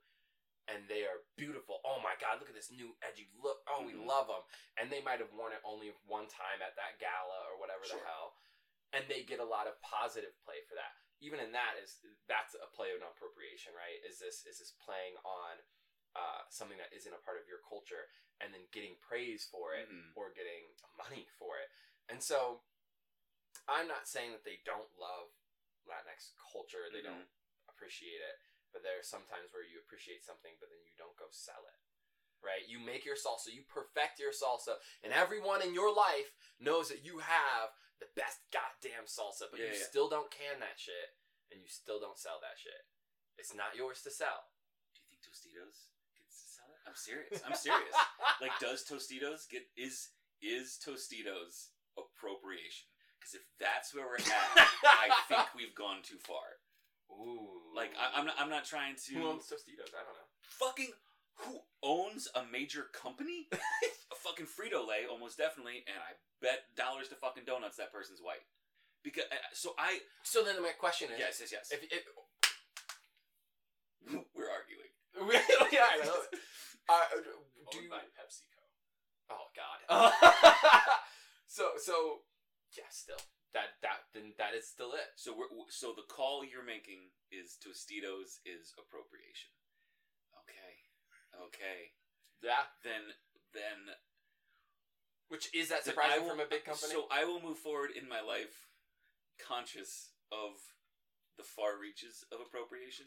and 0.68 0.86
they 0.88 1.04
are 1.04 1.26
beautiful. 1.34 1.80
Oh 1.84 1.98
my 2.00 2.14
god, 2.16 2.38
look 2.38 2.48
at 2.48 2.54
this 2.54 2.70
new 2.70 2.96
edgy 3.02 3.28
look. 3.34 3.62
Oh, 3.66 3.82
we 3.82 3.92
Mhm. 3.94 4.06
love 4.06 4.28
them. 4.28 4.44
And 4.76 4.90
they 4.90 5.02
might 5.02 5.18
have 5.18 5.32
worn 5.32 5.52
it 5.52 5.60
only 5.64 5.90
one 6.06 6.28
time 6.28 6.62
at 6.62 6.76
that 6.76 6.98
gala 6.98 7.46
or 7.50 7.56
whatever 7.58 7.84
Sure. 7.84 7.98
the 7.98 8.06
hell, 8.06 8.38
and 8.92 9.08
they 9.10 9.24
get 9.24 9.40
a 9.40 9.44
lot 9.44 9.66
of 9.66 9.80
positive 9.82 10.38
play 10.40 10.62
for 10.62 10.74
that. 10.76 10.96
Even 11.18 11.40
in 11.40 11.50
that 11.52 11.76
is 11.78 12.00
that's 12.26 12.54
a 12.54 12.66
play 12.68 12.92
of 12.92 13.02
appropriation, 13.02 13.74
right? 13.74 14.02
Is 14.04 14.18
this 14.18 14.46
is 14.46 14.58
this 14.58 14.72
playing 14.72 15.16
on 15.18 15.64
uh, 16.14 16.48
something 16.48 16.78
that 16.78 16.90
isn't 16.94 17.12
a 17.12 17.18
part 17.18 17.36
of 17.38 17.46
your 17.46 17.58
culture 17.58 18.08
and 18.40 18.54
then 18.54 18.66
getting 18.72 18.96
praise 19.00 19.46
for 19.50 19.74
it 19.74 19.86
Mhm. 19.86 20.12
or 20.16 20.30
getting 20.30 20.74
money 20.96 21.26
for 21.38 21.58
it. 21.58 21.70
And 22.08 22.22
so 22.22 22.62
I'm 23.68 23.88
not 23.88 24.06
saying 24.06 24.32
that 24.32 24.44
they 24.44 24.60
don't 24.64 24.90
love 24.98 25.34
Latinx 25.86 26.34
culture, 26.52 26.90
they 26.90 27.00
Mhm. 27.00 27.04
don't 27.14 27.28
appreciate 27.68 28.20
it, 28.20 28.38
but 28.72 28.82
there 28.82 28.98
are 28.98 29.02
sometimes 29.02 29.52
where 29.52 29.62
you 29.62 29.78
appreciate 29.78 30.24
something 30.24 30.56
but 30.58 30.68
then 30.70 30.82
you 30.84 30.92
don't 30.96 31.16
go 31.16 31.30
sell 31.30 31.66
it. 31.66 31.78
Right? 32.42 32.66
You 32.66 32.78
make 32.78 33.04
your 33.04 33.16
salsa, 33.16 33.48
you 33.52 33.64
perfect 33.64 34.18
your 34.20 34.30
salsa, 34.32 34.80
and 35.02 35.12
everyone 35.12 35.62
in 35.62 35.74
your 35.74 35.92
life 35.92 36.34
knows 36.60 36.88
that 36.90 37.02
you 37.02 37.18
have 37.18 37.74
the 37.98 38.06
best 38.14 38.38
goddamn 38.52 39.06
salsa, 39.06 39.50
but 39.50 39.58
Yeah, 39.58 39.66
you 39.72 39.78
yeah. 39.78 39.86
still 39.86 40.08
don't 40.08 40.30
can 40.30 40.60
that 40.60 40.78
shit 40.78 41.16
and 41.50 41.60
you 41.62 41.68
still 41.68 41.98
don't 41.98 42.18
sell 42.18 42.38
that 42.40 42.58
shit. 42.58 42.86
It's 43.38 43.54
not 43.54 43.74
yours 43.74 44.02
to 44.02 44.10
sell. 44.10 44.52
Do 44.94 45.00
you 45.00 45.08
think 45.08 45.22
Tostitos 45.22 45.88
gets 46.14 46.42
to 46.42 46.48
sell 46.48 46.72
it? 46.74 46.80
I'm 46.86 46.94
serious. 46.94 47.42
I'm 47.42 47.54
serious. 47.54 47.94
like, 48.40 48.58
does 48.58 48.84
Tostitos 48.84 49.48
get 49.48 49.70
is 49.76 50.10
is 50.40 50.78
Tostitos 50.78 51.70
appropriation? 51.98 52.88
Because 53.18 53.34
if 53.40 53.44
that's 53.58 53.92
where 53.94 54.06
we're 54.06 54.20
at, 54.22 54.52
I 54.84 55.08
think 55.28 55.48
we've 55.56 55.74
gone 55.74 56.00
too 56.04 56.20
far. 56.22 56.60
Ooh. 57.10 57.72
Like, 57.74 57.92
I, 57.98 58.18
I'm 58.18 58.26
not. 58.26 58.36
I'm 58.38 58.50
not 58.50 58.64
trying 58.64 58.96
to. 59.08 59.14
Who 59.14 59.26
owns 59.28 59.46
Tostitos? 59.48 59.90
I 59.96 60.02
don't 60.04 60.14
know. 60.16 60.28
fucking 60.42 60.92
who 61.44 61.60
owns 61.82 62.28
a 62.34 62.42
major 62.50 62.88
company? 62.92 63.46
a 63.52 64.16
fucking 64.24 64.46
Frito 64.46 64.86
Lay, 64.86 65.04
almost 65.10 65.36
definitely, 65.38 65.84
and 65.86 65.96
I 66.00 66.16
bet 66.40 66.64
dollars 66.76 67.08
to 67.08 67.14
fucking 67.16 67.44
donuts 67.46 67.76
that 67.76 67.92
person's 67.92 68.20
white. 68.20 68.42
Because 69.04 69.24
uh, 69.30 69.36
so 69.52 69.74
I 69.78 70.00
So 70.24 70.42
then 70.42 70.60
my 70.62 70.72
question 70.78 71.08
is, 71.12 71.18
yes 71.20 71.38
yes 71.40 71.52
yes 71.52 71.70
if, 71.70 71.84
if 71.92 72.02
we're 74.34 74.50
arguing. 74.50 74.90
yeah, 75.72 75.86
I 75.92 76.04
know. 76.04 76.18
Uh, 76.88 77.02
do 77.22 77.30
Owned 77.74 77.84
you? 77.84 77.90
by 77.90 78.02
PepsiCo. 78.18 78.62
Oh 79.30 79.46
God. 79.54 80.12
So 81.56 81.64
so 81.80 81.96
yeah, 82.76 82.90
still 82.92 83.20
that 83.56 83.80
that 83.80 84.12
then 84.12 84.36
that 84.36 84.52
is 84.52 84.68
still 84.68 84.92
it. 84.92 85.16
So 85.16 85.32
we're 85.32 85.48
so 85.72 85.96
the 85.96 86.04
call 86.04 86.44
you're 86.44 86.66
making 86.66 87.08
is 87.32 87.56
Tostitos 87.56 88.44
is 88.44 88.76
appropriation. 88.76 89.56
Okay, 90.44 90.72
okay. 91.48 91.96
Yeah. 92.44 92.68
Then 92.84 93.16
then 93.56 93.96
Which 95.32 95.48
is 95.54 95.68
that 95.72 95.82
surprising 95.84 96.22
will- 96.22 96.36
from 96.36 96.40
a 96.40 96.46
big 96.46 96.64
company? 96.64 96.92
So 96.92 97.08
I 97.10 97.24
will 97.24 97.40
move 97.40 97.58
forward 97.58 97.90
in 97.96 98.06
my 98.08 98.20
life 98.20 98.68
conscious 99.40 100.12
of 100.30 100.54
the 101.36 101.42
far 101.44 101.76
reaches 101.80 102.24
of 102.32 102.40
appropriation, 102.40 103.06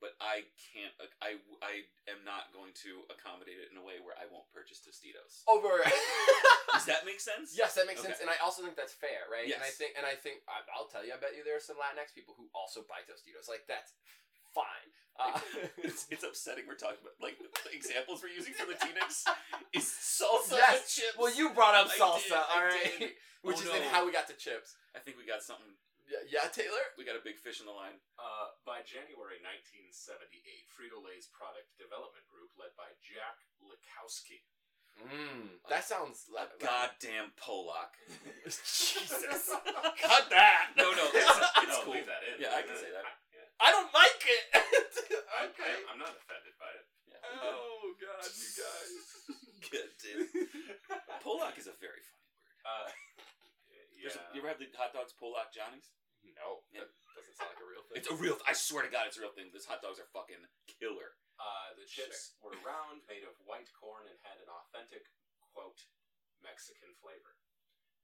but 0.00 0.16
I 0.18 0.48
can't. 0.72 0.92
I 1.20 1.36
I 1.60 1.84
am 2.08 2.24
not 2.24 2.50
going 2.56 2.72
to 2.88 3.04
accommodate 3.12 3.60
it 3.60 3.68
in 3.68 3.76
a 3.76 3.84
way 3.84 4.00
where 4.00 4.16
I 4.16 4.24
won't 4.32 4.48
purchase 4.50 4.80
Tostitos. 4.80 5.44
Over. 5.46 5.84
Does 6.74 6.88
that 6.88 7.04
make 7.04 7.20
sense? 7.20 7.52
Yes, 7.54 7.76
that 7.76 7.84
makes 7.84 8.00
sense, 8.00 8.18
and 8.24 8.32
I 8.32 8.40
also 8.40 8.64
think 8.64 8.74
that's 8.80 8.96
fair, 8.96 9.28
right? 9.28 9.44
Yes. 9.44 9.60
And 9.60 9.64
I 9.66 9.72
think, 9.74 9.90
and 10.00 10.04
I 10.08 10.16
think, 10.16 10.40
I'll 10.72 10.88
tell 10.88 11.04
you, 11.04 11.12
I 11.12 11.20
bet 11.20 11.36
you 11.36 11.44
there 11.44 11.56
are 11.60 11.62
some 11.62 11.76
Latinx 11.76 12.16
people 12.16 12.32
who 12.38 12.48
also 12.56 12.80
buy 12.88 13.04
Tostitos. 13.04 13.46
Like 13.46 13.68
that's 13.68 13.92
fine. 14.56 14.88
Uh, 15.20 15.36
it's, 15.84 16.08
it's 16.08 16.24
upsetting 16.24 16.64
we're 16.64 16.80
talking 16.80 16.96
about 17.04 17.12
like 17.20 17.36
the 17.36 17.70
examples 17.76 18.24
we're 18.24 18.32
using 18.32 18.54
for 18.56 18.64
Latinx 18.64 19.28
is 19.76 19.84
salsa 19.84 20.56
Yes. 20.56 20.94
chips. 20.96 21.18
well, 21.18 21.28
you 21.34 21.50
brought 21.52 21.74
up 21.76 21.92
salsa, 21.92 22.40
did, 22.40 22.48
all 22.56 22.64
right, 22.64 23.12
which 23.44 23.60
Oh, 23.60 23.62
is 23.62 23.68
then 23.70 23.82
how 23.92 24.06
we 24.06 24.12
got 24.12 24.26
to 24.32 24.34
chips. 24.34 24.76
I 24.96 24.98
think 24.98 25.18
we 25.20 25.26
got 25.28 25.42
something. 25.42 25.76
Yeah, 26.10 26.42
yeah 26.42 26.46
Taylor. 26.50 26.82
We 26.98 27.06
got 27.06 27.14
a 27.14 27.22
big 27.22 27.38
fish 27.38 27.62
in 27.62 27.70
the 27.70 27.76
line. 27.76 28.02
Uh, 28.18 28.50
by 28.66 28.82
January 28.82 29.38
1978, 29.38 30.66
Frito-Lay's 30.74 31.30
product 31.30 31.70
development 31.78 32.26
group, 32.26 32.50
led 32.58 32.74
by 32.74 32.90
Jack 32.98 33.38
Likowski, 33.62 34.42
Mm, 35.00 35.56
that 35.70 35.86
sounds 35.86 36.28
A 36.28 36.34
like 36.34 36.52
goddamn 36.60 37.32
Polak. 37.40 37.96
Jesus. 38.44 39.48
Cut 40.04 40.24
that. 40.28 40.76
No, 40.76 40.92
no, 40.92 41.04
it's, 41.14 41.24
it's 41.24 41.72
no, 41.72 41.88
cool. 41.88 41.94
leave 41.96 42.04
that 42.04 42.20
in. 42.26 42.36
Yeah, 42.36 42.52
I 42.52 42.60
can 42.60 42.76
say 42.76 42.92
that. 42.92 43.06
I, 43.08 43.12
yeah. 43.32 43.64
I 43.64 43.68
don't 43.72 43.88
like 43.96 44.20
it. 44.28 44.44
I, 44.52 45.48
okay. 45.56 45.72
I, 45.72 45.92
am 45.94 45.98
not 46.04 46.12
offended 46.12 46.52
by 46.60 46.68
it. 46.76 46.84
Oh 47.16 47.96
God, 47.96 48.28
you 48.28 48.50
guys. 48.60 48.92
Good 49.72 49.90
dude. 50.04 50.28
Polak 51.24 51.56
is 51.56 51.70
a 51.70 51.76
very 51.80 52.02
funny 52.04 52.28
word. 52.36 52.68
Uh, 52.68 52.88
yeah. 53.96 54.12
a- 54.12 54.32
you 54.36 54.40
ever 54.44 54.52
have 54.52 54.60
the 54.60 54.68
hot 54.76 54.92
dogs 54.92 55.16
Polock 55.16 55.48
Johnny's? 55.52 55.88
No, 56.24 56.64
that 56.76 56.88
doesn't 57.16 57.36
sound 57.36 57.52
like 57.56 57.62
a 57.64 57.68
real 57.68 57.84
thing. 57.88 57.96
It's 57.98 58.10
a 58.10 58.16
real. 58.16 58.36
I 58.44 58.52
swear 58.52 58.84
to 58.84 58.92
God, 58.92 59.08
it's 59.08 59.16
a 59.16 59.24
real 59.24 59.34
thing. 59.34 59.48
These 59.50 59.68
hot 59.68 59.80
dogs 59.80 59.98
are 59.98 60.08
fucking 60.12 60.44
killer. 60.68 61.16
Uh, 61.40 61.72
the 61.80 61.88
chips 61.88 62.34
were 62.44 62.56
round, 62.60 63.04
made 63.08 63.24
of 63.24 63.36
white 63.48 63.68
corn, 63.72 64.04
and 64.04 64.18
had 64.20 64.36
an 64.40 64.50
authentic, 64.52 65.08
quote, 65.40 65.88
Mexican 66.44 66.92
flavor. 67.00 67.40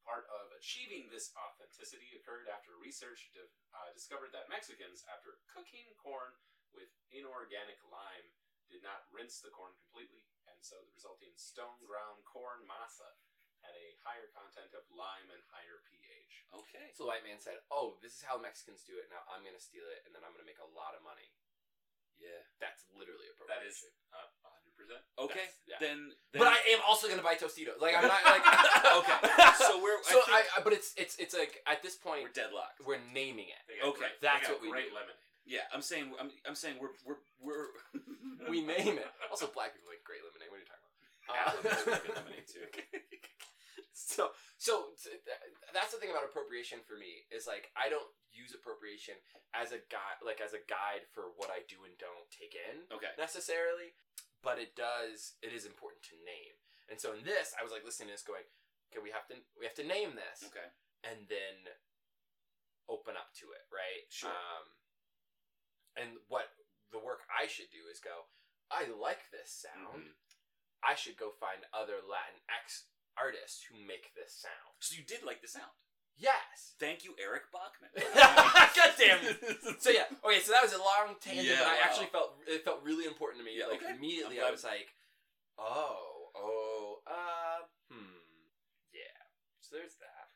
Part 0.07 0.31
of 0.31 0.55
achieving 0.55 1.11
this 1.11 1.35
authenticity 1.35 2.15
occurred 2.15 2.47
after 2.47 2.79
research 2.79 3.27
uh, 3.35 3.91
discovered 3.91 4.31
that 4.31 4.47
Mexicans, 4.47 5.03
after 5.11 5.43
cooking 5.51 5.91
corn 5.99 6.31
with 6.71 6.95
inorganic 7.11 7.83
lime, 7.91 8.31
did 8.71 8.87
not 8.87 9.07
rinse 9.11 9.43
the 9.43 9.51
corn 9.51 9.75
completely, 9.83 10.23
and 10.47 10.59
so 10.63 10.79
the 10.79 10.95
resulting 10.95 11.35
stone 11.35 11.79
ground 11.83 12.23
corn 12.23 12.63
masa 12.71 13.19
had 13.67 13.75
a 13.75 13.99
higher 14.07 14.31
content 14.31 14.71
of 14.79 14.87
lime 14.95 15.27
and 15.31 15.43
higher 15.51 15.83
pH. 15.91 16.06
Okay. 16.55 16.87
So 16.95 17.05
the 17.05 17.11
white 17.13 17.25
man 17.27 17.39
said, 17.43 17.59
"Oh, 17.71 17.99
this 18.01 18.17
is 18.19 18.23
how 18.25 18.39
Mexicans 18.39 18.83
do 18.87 18.97
it. 18.97 19.11
Now 19.11 19.23
I'm 19.31 19.43
gonna 19.43 19.61
steal 19.61 19.85
it, 19.91 20.03
and 20.07 20.15
then 20.15 20.23
I'm 20.27 20.33
gonna 20.33 20.47
make 20.49 20.61
a 20.63 20.71
lot 20.77 20.95
of 20.97 21.03
money." 21.03 21.29
Yeah. 22.17 22.41
That's 22.63 22.89
literally 22.97 23.29
That 23.45 23.61
is 23.61 23.77
appropriation. 23.77 23.93
uh, 24.17 24.97
100%. 24.97 25.29
Okay. 25.29 25.47
Yeah. 25.69 25.77
Then, 25.81 26.17
then. 26.33 26.41
But 26.41 26.49
I 26.49 26.59
am 26.73 26.81
also 26.89 27.09
gonna 27.13 27.21
buy 27.25 27.37
Tostitos. 27.37 27.77
Like 27.77 27.93
I'm 27.93 28.09
not 28.09 28.25
like 28.25 28.41
Okay. 29.05 29.19
So 29.61 29.77
we're. 29.85 30.01
So 30.07 30.21
I 30.33 30.45
I, 30.57 30.65
but 30.65 30.73
it's 30.73 30.97
it's 30.97 31.17
it's 31.21 31.37
like 31.37 31.61
at 31.69 31.83
this 31.85 31.97
point 31.97 32.25
we're 32.25 32.33
deadlocked. 32.33 32.81
we're 32.85 33.03
naming 33.13 33.53
it. 33.53 33.61
Okay, 33.85 34.09
great, 34.09 34.17
that's 34.25 34.49
what 34.49 34.63
we 34.65 34.71
great 34.73 34.89
do. 34.89 34.97
lemonade. 34.97 35.21
Yeah, 35.45 35.63
I'm 35.71 35.83
saying. 35.85 36.11
I'm. 36.19 36.33
I'm 36.49 36.57
saying 36.57 36.77
we're. 36.81 36.97
We're. 37.05 37.21
We're. 37.41 37.69
We 38.47 38.63
name 38.63 38.95
it. 38.95 39.11
Also, 39.29 39.51
black 39.51 39.75
people 39.75 39.91
like 39.91 40.05
great 40.07 40.23
lemonade. 40.23 40.47
What 40.55 40.63
are 40.63 40.63
you 40.63 40.71
talking 40.71 40.87
about? 40.87 42.07
Makes 42.07 42.15
lemonade, 42.15 42.47
too. 42.55 42.63
So 43.97 44.37
so 44.61 44.93
that's 45.73 45.93
the 45.93 45.99
thing 45.99 46.13
about 46.13 46.29
appropriation 46.29 46.85
for 46.85 47.01
me 47.01 47.25
is 47.33 47.49
like 47.49 47.73
I 47.73 47.89
don't 47.89 48.13
use 48.29 48.53
appropriation 48.53 49.17
as 49.57 49.73
a 49.73 49.81
guide 49.89 50.21
like 50.21 50.45
as 50.45 50.53
a 50.53 50.61
guide 50.69 51.09
for 51.17 51.33
what 51.41 51.49
I 51.49 51.65
do 51.65 51.89
and 51.89 51.97
don't 51.97 52.29
take 52.29 52.53
in 52.53 52.85
Okay. 52.93 53.17
necessarily 53.17 53.97
but 54.45 54.61
it 54.63 54.77
does. 54.79 55.35
It 55.43 55.51
is 55.51 55.67
important 55.67 56.05
to 56.07 56.15
name. 56.23 56.55
And 56.87 57.01
so 57.03 57.11
in 57.17 57.25
this, 57.27 57.51
I 57.59 57.65
was 57.67 57.73
like 57.75 57.83
listening 57.83 58.13
to 58.13 58.15
this, 58.15 58.23
going, 58.23 58.47
"Okay, 58.93 59.03
we 59.03 59.11
have 59.11 59.27
to 59.27 59.35
we 59.59 59.67
have 59.67 59.75
to 59.75 59.83
name 59.83 60.15
this, 60.15 60.47
Okay. 60.47 60.71
and 61.03 61.27
then 61.27 61.67
open 62.87 63.17
up 63.19 63.35
to 63.43 63.51
it, 63.51 63.67
right? 63.75 64.07
Sure. 64.07 64.31
Um, 64.31 64.71
and 65.99 66.11
what 66.29 66.55
the 66.95 67.03
work 67.03 67.27
I 67.27 67.49
should 67.51 67.73
do 67.75 67.91
is 67.91 67.99
go. 67.99 68.31
I 68.71 68.87
like 68.87 69.31
this 69.35 69.51
sound. 69.51 70.15
Mhm. 70.15 70.15
I 70.85 70.95
should 70.95 71.17
go 71.17 71.33
find 71.33 71.67
other 71.73 71.99
Latin 72.03 72.39
X 72.47 72.87
artists 73.21 73.65
who 73.69 73.77
make 73.81 74.13
this 74.15 74.33
sound. 74.37 74.77
So 74.81 74.95
you 74.97 75.05
did 75.05 75.25
like 75.25 75.41
the 75.43 75.49
sound. 75.49 75.73
Yes. 76.17 76.73
Thank 76.81 77.05
you, 77.05 77.13
Eric 77.21 77.53
Bachmann. 77.53 77.93
God 78.17 78.93
damn 78.97 79.21
it. 79.21 79.37
So 79.85 79.91
yeah, 79.93 80.09
okay. 80.25 80.41
So 80.41 80.53
that 80.57 80.65
was 80.65 80.73
a 80.73 80.81
long 80.81 81.13
tangent, 81.21 81.45
Yeah, 81.45 81.61
but 81.61 81.77
I 81.77 81.77
wow. 81.77 81.85
actually 81.85 82.09
felt 82.09 82.31
it 82.49 82.65
felt 82.65 82.81
really 82.85 83.05
important 83.05 83.41
to 83.41 83.45
me. 83.45 83.53
Yeah, 83.61 83.69
like 83.69 83.85
okay. 83.85 83.93
immediately, 83.93 84.41
I'm 84.41 84.49
I 84.49 84.55
glad. 84.55 84.57
was 84.57 84.65
like, 84.65 84.89
oh, 85.61 86.33
oh, 86.33 87.05
uh, 87.05 87.69
hmm, 87.93 88.17
yeah. 88.97 89.21
So 89.61 89.77
there's 89.77 89.97
that. 90.01 90.29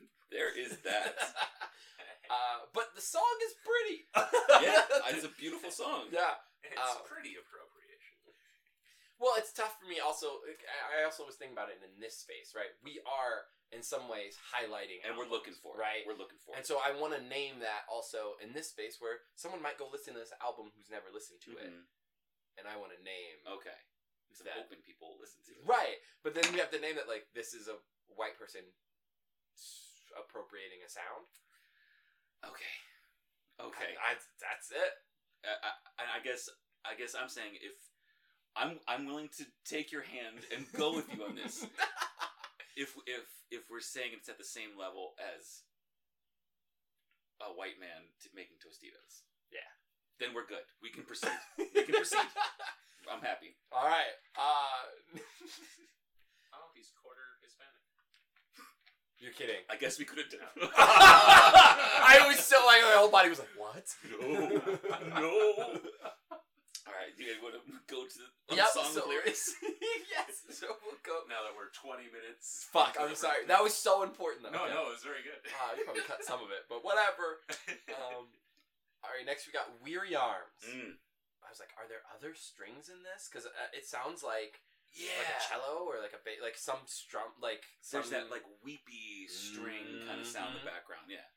There 0.34 0.50
is 0.50 0.74
that. 0.82 1.14
uh, 2.26 2.66
but 2.74 2.90
the 2.98 3.00
song 3.00 3.22
is 3.46 3.54
pretty. 3.62 4.04
yeah, 4.66 4.82
it's 5.14 5.22
a 5.24 5.30
beautiful 5.38 5.70
song. 5.70 6.10
yeah. 6.12 6.36
It's 6.64 6.74
Uh, 6.74 7.00
pretty 7.06 7.36
appropriation. 7.38 7.73
Well, 9.18 9.34
it's 9.38 9.52
tough 9.54 9.78
for 9.80 9.86
me. 9.86 10.00
Also, 10.02 10.42
I 10.44 11.00
I 11.00 11.04
also 11.06 11.24
was 11.24 11.36
thinking 11.38 11.54
about 11.56 11.70
it 11.70 11.78
in 11.80 12.00
this 12.02 12.18
space, 12.18 12.52
right? 12.54 12.74
We 12.82 12.98
are 13.06 13.46
in 13.72 13.82
some 13.82 14.06
ways 14.10 14.36
highlighting, 14.54 15.02
And 15.06 15.16
we're 15.18 15.30
looking 15.30 15.54
for 15.54 15.74
it. 15.74 15.80
right. 15.82 16.02
We're 16.06 16.18
looking 16.18 16.38
for 16.42 16.54
And 16.54 16.62
it. 16.62 16.68
so 16.68 16.78
I 16.82 16.92
want 16.94 17.14
to 17.14 17.22
name 17.26 17.58
that 17.62 17.86
also 17.90 18.36
in 18.42 18.52
this 18.54 18.70
space 18.70 18.98
where 19.02 19.22
someone 19.34 19.62
might 19.62 19.78
go 19.78 19.88
listen 19.90 20.14
to 20.14 20.20
this 20.22 20.34
album 20.42 20.70
who's 20.76 20.90
never 20.90 21.10
listened 21.10 21.40
to 21.46 21.58
it, 21.58 21.70
Mhm. 21.72 21.86
and 22.58 22.68
I 22.68 22.76
want 22.76 22.92
to 22.94 23.00
name 23.02 23.38
Okay. 23.46 23.78
Because 24.28 24.46
I'm 24.50 24.62
hoping 24.66 24.82
people 24.82 25.16
listen 25.18 25.42
to 25.46 25.52
it. 25.58 25.62
right. 25.64 26.02
But 26.22 26.34
then 26.34 26.50
we 26.52 26.58
have 26.58 26.70
to 26.70 26.78
name 26.82 26.96
that 26.96 27.08
like 27.08 27.30
this 27.32 27.54
is 27.54 27.68
a 27.68 27.78
white 28.14 28.36
person 28.36 28.66
appropriating 30.18 30.82
a 30.82 30.88
sound. 30.90 31.26
Okay. 32.44 32.74
Okay. 33.60 33.96
I, 33.96 34.12
I- 34.14 34.34
that's 34.40 34.70
it. 34.70 34.92
I, 35.44 35.54
I, 35.62 35.70
and 36.02 36.08
I 36.10 36.20
guess 36.20 36.48
I 36.84 36.94
guess 36.94 37.14
I'm 37.14 37.28
saying 37.28 37.54
if 37.60 37.74
I'm 38.56 38.78
I'm 38.86 39.06
willing 39.06 39.28
to 39.38 39.44
take 39.64 39.90
your 39.92 40.02
hand 40.02 40.46
and 40.54 40.64
go 40.76 40.94
with 40.94 41.06
you 41.14 41.24
on 41.24 41.34
this. 41.34 41.66
if 42.76 42.94
if 43.06 43.24
if 43.50 43.62
we're 43.70 43.80
saying 43.80 44.10
it's 44.14 44.28
at 44.28 44.38
the 44.38 44.44
same 44.44 44.78
level 44.78 45.14
as 45.18 45.62
a 47.42 47.50
white 47.52 47.78
man 47.80 48.06
t- 48.22 48.30
making 48.34 48.56
Tostitos, 48.62 49.22
Yeah. 49.52 49.66
then 50.20 50.34
we're 50.34 50.46
good. 50.46 50.62
We 50.82 50.90
can 50.90 51.02
proceed. 51.04 51.34
We 51.58 51.82
can 51.82 51.94
proceed. 51.94 52.30
I'm 53.10 53.20
happy. 53.20 53.56
All 53.72 53.84
right. 53.86 54.14
Uh, 54.38 55.18
Oh, 56.54 56.70
he's 56.76 56.92
quarter 57.02 57.20
Hispanic. 57.42 57.82
you're 59.18 59.32
kidding. 59.32 59.62
I 59.68 59.74
guess 59.76 59.98
we 59.98 60.04
could 60.04 60.18
have 60.18 60.30
done. 60.30 60.70
I 60.78 62.24
was 62.28 62.38
so 62.38 62.56
like 62.64 62.82
my 62.82 62.92
whole 62.94 63.10
body 63.10 63.28
was 63.28 63.40
like, 63.40 63.48
what? 63.58 63.84
No. 64.20 64.62
No. 65.20 65.80
Right, 67.04 67.12
you 67.20 67.28
guys 67.28 67.40
want 67.44 67.52
to 67.60 67.62
go 67.84 68.08
to 68.08 68.16
the 68.48 68.56
Yep, 68.56 68.68
song 68.72 68.88
so- 68.96 69.04
lyrics? 69.12 69.52
yes. 70.08 70.40
So 70.56 70.72
we'll 70.80 70.96
go. 71.04 71.28
Now 71.28 71.44
that 71.44 71.52
we're 71.52 71.68
20 71.76 72.08
minutes. 72.08 72.64
Fuck. 72.72 72.96
I'm 72.96 73.12
sorry. 73.12 73.44
That 73.44 73.60
was 73.60 73.76
so 73.76 74.00
important 74.00 74.40
though. 74.48 74.56
No, 74.56 74.64
Okay. 74.64 74.72
no, 74.72 74.88
it 74.88 74.96
was 74.96 75.04
very 75.04 75.20
good. 75.20 75.36
Uh, 75.44 75.76
you 75.76 75.84
probably 75.84 76.08
cut 76.08 76.24
some 76.24 76.40
of 76.40 76.48
it, 76.48 76.64
but 76.72 76.80
whatever. 76.88 77.44
Um, 77.92 78.32
all 79.04 79.12
right. 79.12 79.24
Next 79.28 79.44
we 79.44 79.52
got 79.52 79.68
weary 79.84 80.16
arms. 80.16 80.64
Mm. 80.64 80.96
I 81.44 81.52
was 81.52 81.60
like, 81.60 81.76
are 81.76 81.84
there 81.84 82.00
other 82.08 82.32
strings 82.32 82.88
in 82.88 83.04
this? 83.04 83.28
Because 83.28 83.44
uh, 83.44 83.68
it 83.76 83.84
sounds 83.84 84.24
like 84.24 84.64
Yeah. 84.96 85.12
like 85.20 85.36
a 85.36 85.40
cello 85.44 85.84
or 85.84 86.00
like 86.00 86.16
a 86.16 86.22
ba- 86.24 86.40
like 86.40 86.56
some 86.56 86.80
strum 86.88 87.36
like 87.44 87.68
There's 87.92 88.08
that 88.16 88.32
like 88.32 88.48
weepy 88.64 89.28
string 89.28 90.08
kind 90.08 90.24
of 90.24 90.26
sound 90.26 90.56
in 90.56 90.64
the 90.64 90.64
Mhm. 90.64 90.72
background. 90.72 91.12
Yeah. 91.12 91.28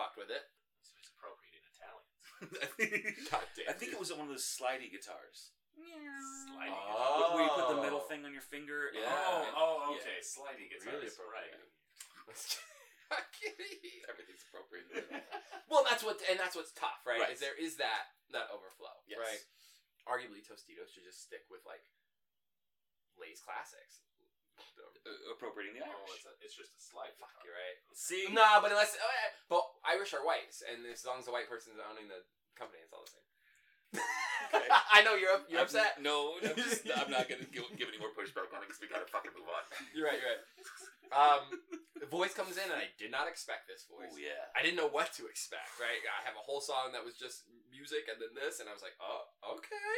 fucked 0.00 0.16
with 0.16 0.32
it. 0.32 0.48
So 0.80 0.96
he's 0.96 1.12
appropriating 1.12 1.60
Italian. 1.76 2.00
God 2.24 2.24
damn. 2.24 2.29
I 2.40 3.74
think 3.76 3.92
it 3.92 4.00
was 4.00 4.12
one 4.12 4.26
of 4.26 4.32
those 4.32 4.44
slidey 4.48 4.88
guitars. 4.90 5.52
Sliding 5.76 6.76
Oh. 6.76 7.36
Where 7.36 7.44
you 7.44 7.52
put 7.52 7.68
the 7.68 7.80
metal 7.80 8.02
oh. 8.04 8.08
thing 8.08 8.24
on 8.24 8.32
your 8.32 8.44
finger. 8.44 8.92
Yeah. 8.92 9.08
Oh, 9.08 9.44
and- 9.44 9.56
oh, 9.56 9.76
yeah. 9.92 10.00
okay. 10.00 10.18
Sliding 10.20 10.68
guitars. 10.68 10.88
Really 10.88 11.08
right. 11.08 11.52
appropriate. 11.52 11.68
Everything's 14.10 14.44
appropriate. 14.48 14.86
well, 15.70 15.82
that's 15.82 16.04
what, 16.04 16.20
and 16.30 16.38
that's 16.38 16.54
what's 16.54 16.70
tough, 16.72 17.02
right? 17.02 17.20
Right. 17.20 17.34
Is 17.34 17.42
there 17.42 17.56
is 17.58 17.76
that 17.82 18.14
that 18.30 18.46
overflow, 18.54 18.94
Yes. 19.10 19.18
right? 19.18 19.42
Arguably, 20.06 20.46
Tostitos 20.46 20.94
should 20.94 21.04
just 21.04 21.22
stick 21.26 21.42
with 21.50 21.66
like 21.66 21.82
Lay's 23.18 23.42
classics. 23.42 24.06
Uh, 25.00 25.32
appropriating 25.32 25.80
the 25.80 25.82
Oh, 25.82 25.88
Irish. 25.88 26.20
it's, 26.20 26.28
a, 26.28 26.32
it's 26.44 26.56
just 26.60 26.76
a 26.76 26.82
slight. 26.82 27.16
Fuck, 27.16 27.32
guitar. 27.40 27.44
you're 27.48 27.56
right. 27.56 27.78
See? 27.96 28.28
Nah, 28.28 28.60
but 28.60 28.68
unless, 28.68 28.92
yeah, 29.00 29.32
but 29.48 29.64
Irish 29.88 30.12
are 30.12 30.20
whites, 30.20 30.60
and 30.60 30.84
as 30.84 31.00
long 31.08 31.16
as 31.18 31.24
the 31.24 31.32
white 31.32 31.48
person's 31.48 31.80
owning 31.80 32.04
the 32.12 32.20
company, 32.52 32.84
it's 32.84 32.92
all 32.92 33.00
the 33.08 33.12
same. 33.16 33.24
Okay. 34.52 34.68
I 34.96 35.00
know 35.02 35.16
you're 35.16 35.32
up, 35.32 35.48
you're 35.48 35.64
I'm- 35.64 35.68
upset. 35.72 35.98
No, 36.04 36.36
I'm, 36.44 36.52
just, 36.52 36.84
I'm 37.00 37.08
not 37.08 37.32
gonna 37.32 37.48
give, 37.48 37.64
give 37.80 37.88
any 37.88 37.96
more 37.96 38.12
pushback 38.12 38.52
on 38.52 38.60
it 38.60 38.68
because 38.68 38.78
we 38.84 38.92
gotta 38.92 39.08
fucking 39.08 39.32
move 39.32 39.48
on. 39.48 39.64
You're 39.96 40.04
right. 40.04 40.20
You're 40.20 40.30
right. 40.36 40.44
Um, 41.10 41.42
the 41.98 42.06
voice 42.06 42.36
comes 42.36 42.54
in, 42.60 42.68
and 42.70 42.76
I 42.78 42.92
did 43.00 43.10
not 43.10 43.26
expect 43.26 43.66
this 43.72 43.88
voice. 43.88 44.12
Oh 44.14 44.20
yeah. 44.20 44.52
I 44.54 44.60
didn't 44.62 44.78
know 44.78 44.92
what 44.92 45.10
to 45.18 45.26
expect. 45.26 45.74
Right? 45.82 45.98
I 46.06 46.22
have 46.28 46.36
a 46.38 46.44
whole 46.44 46.60
song 46.62 46.92
that 46.94 47.02
was 47.02 47.16
just 47.18 47.48
music, 47.72 48.06
and 48.06 48.20
then 48.22 48.30
this, 48.36 48.60
and 48.62 48.68
I 48.70 48.76
was 48.76 48.84
like, 48.84 48.94
oh, 49.02 49.26
okay. 49.58 49.96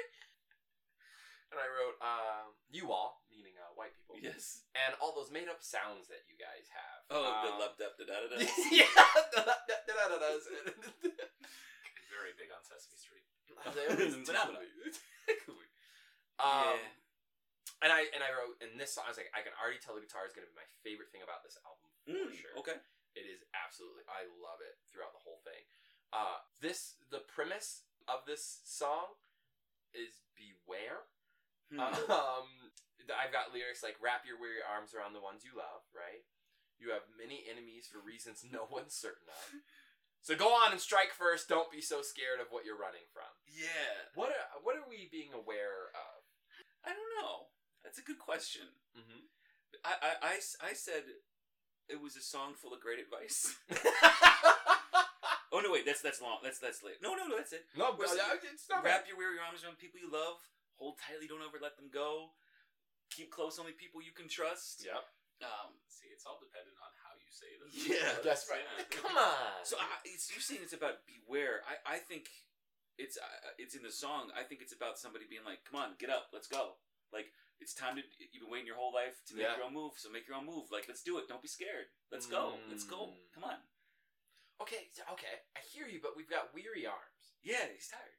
And 1.52 1.60
I 1.60 1.68
wrote, 1.68 2.00
um, 2.00 2.56
"You 2.72 2.88
all," 2.96 3.20
meaning 3.28 3.51
uh, 3.51 3.51
white 3.82 3.94
people. 3.98 4.14
Yes. 4.22 4.62
And 4.78 4.94
all 5.02 5.10
those 5.10 5.34
made-up 5.34 5.58
sounds 5.58 6.06
that 6.06 6.22
you 6.30 6.38
guys 6.38 6.70
have. 6.70 6.98
Oh, 7.10 7.26
the 7.42 7.50
Um, 7.50 7.58
love 7.58 7.74
da 7.74 7.90
da 7.98 8.06
da 8.06 8.30
da. 8.30 8.38
yeah. 8.70 8.86
da-da-da-da-das. 9.34 10.46
Very 12.14 12.32
big 12.38 12.54
on 12.54 12.62
Sesame 12.62 12.94
Street. 12.94 13.26
Phenomenal. 13.58 14.62
um, 16.38 16.78
Yeah. 16.78 16.78
and 17.82 17.90
I 17.92 18.06
and 18.14 18.22
I 18.22 18.30
wrote 18.34 18.56
in 18.62 18.78
this 18.78 18.94
song. 18.94 19.04
I 19.06 19.10
was 19.12 19.18
like, 19.20 19.30
I 19.34 19.42
can 19.42 19.52
already 19.58 19.78
tell 19.82 19.94
the 19.98 20.02
guitar 20.06 20.24
is 20.26 20.32
going 20.34 20.46
to 20.46 20.52
be 20.52 20.58
my 20.58 20.66
favorite 20.86 21.10
thing 21.12 21.22
about 21.26 21.42
this 21.42 21.58
album 21.66 21.90
for 22.06 22.10
Mm, 22.12 22.34
sure. 22.34 22.54
Okay. 22.64 22.78
It 23.14 23.28
is 23.28 23.44
absolutely. 23.52 24.02
I 24.08 24.24
love 24.40 24.64
it 24.64 24.80
throughout 24.88 25.12
the 25.12 25.20
whole 25.22 25.38
thing. 25.44 25.62
Uh, 26.16 26.40
this 26.64 26.96
the 27.12 27.20
premise 27.20 27.84
of 28.08 28.24
this 28.26 28.60
song 28.64 29.14
is 29.92 30.24
beware. 30.34 31.04
Hmm. 31.70 31.80
Um, 32.10 32.48
I've 33.10 33.34
got 33.34 33.50
lyrics 33.50 33.82
like 33.82 33.98
"Wrap 33.98 34.22
your 34.22 34.38
weary 34.38 34.62
arms 34.62 34.94
around 34.94 35.14
the 35.16 35.24
ones 35.24 35.42
you 35.42 35.54
love." 35.56 35.82
Right. 35.90 36.22
You 36.78 36.90
have 36.94 37.06
many 37.14 37.46
enemies 37.46 37.86
for 37.90 38.02
reasons 38.02 38.42
no 38.50 38.66
one's 38.70 38.94
certain 38.94 39.26
of. 39.30 39.62
So 40.22 40.38
go 40.38 40.54
on 40.54 40.70
and 40.70 40.80
strike 40.80 41.10
first. 41.10 41.50
Don't 41.50 41.70
be 41.70 41.82
so 41.82 41.98
scared 42.02 42.38
of 42.38 42.54
what 42.54 42.62
you're 42.62 42.78
running 42.78 43.06
from. 43.10 43.26
yeah. 43.50 44.10
What 44.14 44.30
are 44.30 44.62
what 44.62 44.76
are 44.78 44.86
we 44.86 45.10
being 45.10 45.34
aware 45.34 45.90
of? 45.94 46.22
I 46.86 46.90
don't 46.94 47.12
know. 47.18 47.50
That's 47.82 47.98
a 47.98 48.06
good 48.06 48.18
question. 48.18 48.70
Mm-hmm. 48.94 49.26
I, 49.82 49.92
I, 49.98 50.10
I 50.22 50.34
I 50.70 50.72
said 50.74 51.02
it 51.90 51.98
was 52.00 52.14
a 52.14 52.22
song 52.22 52.54
full 52.54 52.70
of 52.72 52.80
great 52.80 53.02
advice. 53.02 53.54
oh 55.52 55.58
no, 55.58 55.70
wait, 55.74 55.86
that's 55.86 56.02
that's 56.02 56.22
long. 56.22 56.38
That's 56.42 56.58
that's 56.58 56.82
late. 56.82 57.02
No, 57.02 57.14
no, 57.14 57.26
no, 57.26 57.36
that's 57.36 57.52
it. 57.52 57.66
no, 57.76 57.90
it's 57.98 58.70
not 58.70 58.84
Wrap 58.84 59.06
your 59.10 59.18
weary 59.18 59.42
arms 59.42 59.64
around 59.64 59.78
people 59.78 59.98
you 59.98 60.10
love. 60.10 60.38
Hold 60.78 60.98
tightly, 61.02 61.26
don't 61.26 61.42
ever 61.42 61.58
let 61.62 61.76
them 61.76 61.90
go. 61.92 62.34
Keep 63.12 63.30
close 63.30 63.58
only 63.60 63.72
people 63.76 64.00
you 64.00 64.12
can 64.16 64.28
trust. 64.28 64.82
Yep. 64.84 65.04
Um, 65.44 65.74
See, 65.90 66.06
it's 66.14 66.24
all 66.24 66.38
dependent 66.38 66.74
on 66.80 66.92
how 67.02 67.12
you 67.18 67.28
say 67.28 67.50
this. 67.60 67.74
Yeah, 67.74 68.14
That's 68.24 68.46
right. 68.48 68.62
Yeah. 68.62 68.86
Come 68.94 69.14
on. 69.18 69.60
so 69.66 69.76
I, 69.76 69.86
it's, 70.06 70.30
you're 70.30 70.42
saying 70.42 70.62
it's 70.62 70.72
about 70.72 71.02
beware. 71.04 71.60
I, 71.66 71.96
I 71.96 71.98
think 71.98 72.30
it's 72.96 73.18
uh, 73.18 73.52
it's 73.58 73.74
in 73.74 73.82
the 73.82 73.90
song. 73.92 74.30
I 74.38 74.46
think 74.46 74.62
it's 74.62 74.72
about 74.72 74.96
somebody 75.02 75.26
being 75.28 75.42
like, 75.44 75.66
"Come 75.66 75.80
on, 75.82 75.98
get 75.98 76.08
up, 76.12 76.30
let's 76.32 76.46
go." 76.46 76.78
Like 77.12 77.28
it's 77.58 77.74
time 77.74 77.98
to. 77.98 78.02
You've 78.32 78.46
been 78.46 78.52
waiting 78.52 78.70
your 78.70 78.78
whole 78.78 78.94
life 78.94 79.18
to 79.28 79.34
make 79.34 79.44
Yeah. 79.50 79.56
your 79.58 79.66
own 79.66 79.74
move, 79.74 79.98
so 79.98 80.08
make 80.12 80.24
your 80.30 80.36
own 80.38 80.46
move. 80.46 80.70
Like 80.70 80.86
let's 80.86 81.02
do 81.02 81.18
it. 81.18 81.26
Don't 81.26 81.42
be 81.42 81.50
scared. 81.50 81.90
Let's 82.14 82.24
go. 82.30 82.54
Let's 82.70 82.84
go. 82.86 83.10
Mm. 83.16 83.26
Come 83.34 83.44
on. 83.50 83.58
okay, 84.62 84.86
so- 84.94 85.08
okay, 85.18 85.42
I 85.58 85.60
hear 85.74 85.90
you, 85.90 85.98
but 85.98 86.14
we've 86.16 86.30
got 86.30 86.54
weary 86.54 86.86
arms. 86.86 87.34
Yeah, 87.42 87.66
he's 87.74 87.90
tired. 87.90 88.16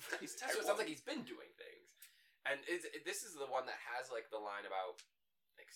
He's 0.20 0.34
tired 0.36 0.52
So 0.56 0.60
it 0.60 0.66
sounds 0.66 0.78
like 0.80 0.88
he's 0.88 1.04
been 1.04 1.24
doing 1.28 1.52
things, 1.60 1.79
and 2.48 2.60
is 2.64 2.88
this 3.04 3.24
is 3.24 3.36
the 3.36 3.48
one 3.48 3.68
that 3.68 3.80
has 3.96 4.08
like 4.08 4.28
the 4.32 4.40
line 4.40 4.64
about 4.64 5.00
like 5.60 5.70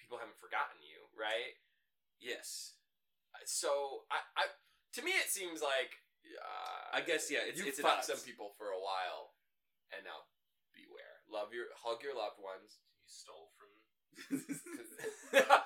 people 0.00 0.16
haven't 0.16 0.40
forgotten 0.40 0.80
you, 0.80 1.08
right? 1.12 1.56
Yes. 2.20 2.76
So 3.44 4.08
I, 4.08 4.24
I 4.36 4.44
to 4.96 5.00
me 5.04 5.12
it 5.12 5.28
seems 5.28 5.60
like 5.60 6.00
uh, 6.24 6.96
I 6.96 7.00
guess 7.04 7.28
yeah. 7.30 7.44
It's 7.44 7.60
you 7.60 7.68
it's 7.68 7.78
at 7.78 7.84
fucked 7.84 8.08
some 8.08 8.20
people 8.24 8.56
for 8.56 8.72
a 8.72 8.80
while, 8.80 9.36
and 9.92 10.02
now 10.02 10.26
beware. 10.72 11.22
Love 11.28 11.52
your 11.52 11.70
hug 11.84 12.02
your 12.02 12.16
loved 12.16 12.40
ones. 12.40 12.80
You 13.04 13.10
stole 13.10 13.52
from. 13.58 13.70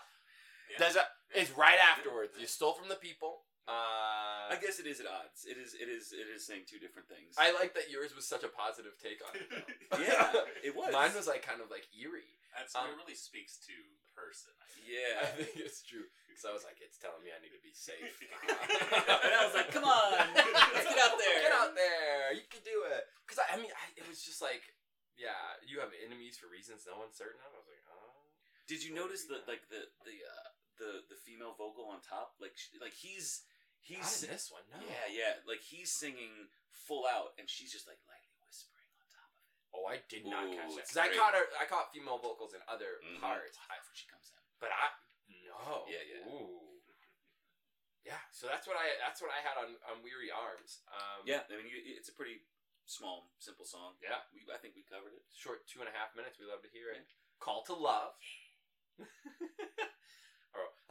There's 0.78 0.96
a, 0.96 1.04
it's 1.34 1.50
right 1.56 1.78
afterwards. 1.78 2.32
You 2.38 2.46
stole 2.46 2.74
from 2.74 2.88
the 2.88 2.98
people. 2.98 3.46
Uh, 3.68 4.50
I 4.50 4.58
guess 4.58 4.80
it 4.82 4.86
is 4.86 4.98
at 4.98 5.06
odds. 5.06 5.46
It 5.46 5.54
is. 5.60 5.76
It 5.78 5.86
is. 5.86 6.10
It 6.10 6.26
is 6.26 6.42
saying 6.42 6.66
two 6.66 6.78
different 6.82 7.06
things. 7.06 7.38
I 7.38 7.52
like 7.54 7.74
that 7.78 7.86
yours 7.90 8.16
was 8.16 8.26
such 8.26 8.42
a 8.42 8.50
positive 8.50 8.98
take 8.98 9.22
on 9.22 9.32
it. 9.36 9.46
though. 9.46 9.98
yeah, 10.02 10.32
it 10.64 10.74
was. 10.74 10.90
Mine 10.90 11.14
was 11.14 11.30
like 11.30 11.46
kind 11.46 11.62
of 11.62 11.70
like 11.70 11.86
eerie. 11.94 12.40
That's 12.50 12.74
Um, 12.74 12.90
it 12.90 12.98
really 12.98 13.14
speaks 13.14 13.62
to 13.70 13.74
person. 14.10 14.50
I 14.58 14.66
think. 14.74 14.84
Yeah. 14.90 15.22
I 15.22 15.30
think 15.38 15.54
it's 15.54 15.86
true 15.86 16.10
because 16.26 16.42
I 16.42 16.50
was 16.50 16.66
like, 16.66 16.82
it's 16.82 16.98
telling 16.98 17.22
me 17.22 17.30
I 17.30 17.38
need 17.38 17.54
to 17.54 17.62
be 17.62 17.70
safe. 17.70 18.10
and 18.50 19.32
I 19.38 19.46
was 19.46 19.54
like, 19.54 19.70
"Come 19.70 19.86
on, 19.86 20.18
let's 20.34 20.86
get 20.90 20.98
out 20.98 21.14
there." 21.14 21.38
Get 21.46 21.54
out 21.54 21.72
there. 21.78 22.34
You 22.34 22.44
can 22.50 22.62
do 22.66 22.84
it. 22.90 23.06
Because 23.22 23.38
I, 23.38 23.54
I 23.54 23.56
mean, 23.62 23.70
I, 23.70 23.84
it 23.94 24.04
was 24.10 24.18
just 24.26 24.42
like, 24.42 24.66
yeah, 25.14 25.54
you 25.62 25.78
have 25.78 25.94
enemies 26.02 26.34
for 26.42 26.50
reasons 26.50 26.90
no 26.90 26.98
one's 26.98 27.14
certain 27.14 27.38
of. 27.46 27.54
I 27.54 27.60
was 27.62 27.70
like, 27.70 27.84
oh. 27.86 28.18
Did 28.66 28.82
you 28.82 28.90
notice 28.90 29.30
that, 29.30 29.46
like 29.46 29.70
the 29.70 29.86
the 30.02 30.16
uh, 30.26 30.48
the 30.82 30.90
the 31.06 31.18
female 31.22 31.54
vocal 31.54 31.86
on 31.86 32.02
top? 32.02 32.34
Like 32.42 32.58
sh- 32.58 32.74
like 32.82 32.98
he's 32.98 33.46
he's 33.80 34.04
Not 34.04 34.22
in 34.22 34.28
this 34.36 34.48
one, 34.52 34.62
no. 34.70 34.78
yeah 34.84 35.06
yeah 35.10 35.32
like 35.48 35.60
he's 35.64 35.90
singing 35.90 36.48
full 36.70 37.04
out 37.08 37.34
and 37.40 37.48
she's 37.48 37.72
just 37.72 37.86
like 37.88 37.98
lightly 38.06 38.36
whispering 38.44 38.88
on 39.00 39.06
top 39.10 39.30
of 39.34 39.42
it. 39.44 39.56
Oh, 39.74 39.84
I 39.90 39.96
did 40.10 40.24
not 40.26 40.46
Ooh, 40.48 40.54
catch 40.56 40.72
that. 40.76 40.80
it's 40.84 40.90
'Cause 40.94 41.02
I 41.02 41.08
great. 41.10 41.18
caught 41.18 41.34
her. 41.38 41.46
I 41.58 41.64
caught 41.66 41.92
female 41.94 42.18
vocals 42.18 42.54
in 42.54 42.60
other 42.66 42.98
Mhm. 43.04 43.20
parts, 43.20 43.56
That's 43.68 43.86
when 43.86 43.94
she 43.96 44.06
comes 44.10 44.30
in. 44.30 44.38
but 44.58 44.70
I 44.74 44.90
no. 45.46 45.86
Yeah, 45.88 46.02
yeah. 46.02 46.26
Ooh. 46.30 46.82
Yeah. 48.02 48.18
So 48.32 48.46
that's 48.48 48.66
what 48.66 48.76
I 48.80 48.96
that's 48.98 49.20
what 49.20 49.30
I 49.30 49.40
had 49.44 49.56
on 49.60 49.76
on 49.90 50.02
Weary 50.02 50.30
Arms. 50.32 50.82
Um, 50.90 51.22
Yeah, 51.26 51.44
I 51.48 51.56
mean 51.56 51.66
you, 51.68 51.78
it's 51.96 52.08
a 52.08 52.14
pretty 52.16 52.42
small, 52.86 53.30
simple 53.38 53.64
song. 53.64 53.94
Yeah. 54.02 54.22
we, 54.34 54.42
I 54.52 54.58
think 54.58 54.74
we 54.74 54.82
covered 54.82 55.12
it. 55.14 55.22
Short 55.30 55.66
two 55.68 55.80
and 55.80 55.88
a 55.88 55.92
half 55.92 56.16
minutes. 56.16 56.38
We 56.38 56.46
love 56.46 56.62
to 56.62 56.70
hear 56.70 56.90
it. 56.90 57.06
Call 57.38 57.62
to 57.64 57.74
love. 57.74 58.14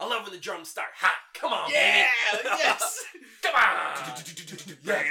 I 0.00 0.08
love 0.08 0.22
when 0.24 0.32
the 0.32 0.40
drums 0.40 0.68
start 0.68 0.88
hot. 0.96 1.12
Come 1.34 1.52
on, 1.52 1.68
baby. 1.68 2.08
yes. 2.44 3.04
Come 3.42 3.54
on. 3.54 3.92
Yes. 4.82 5.04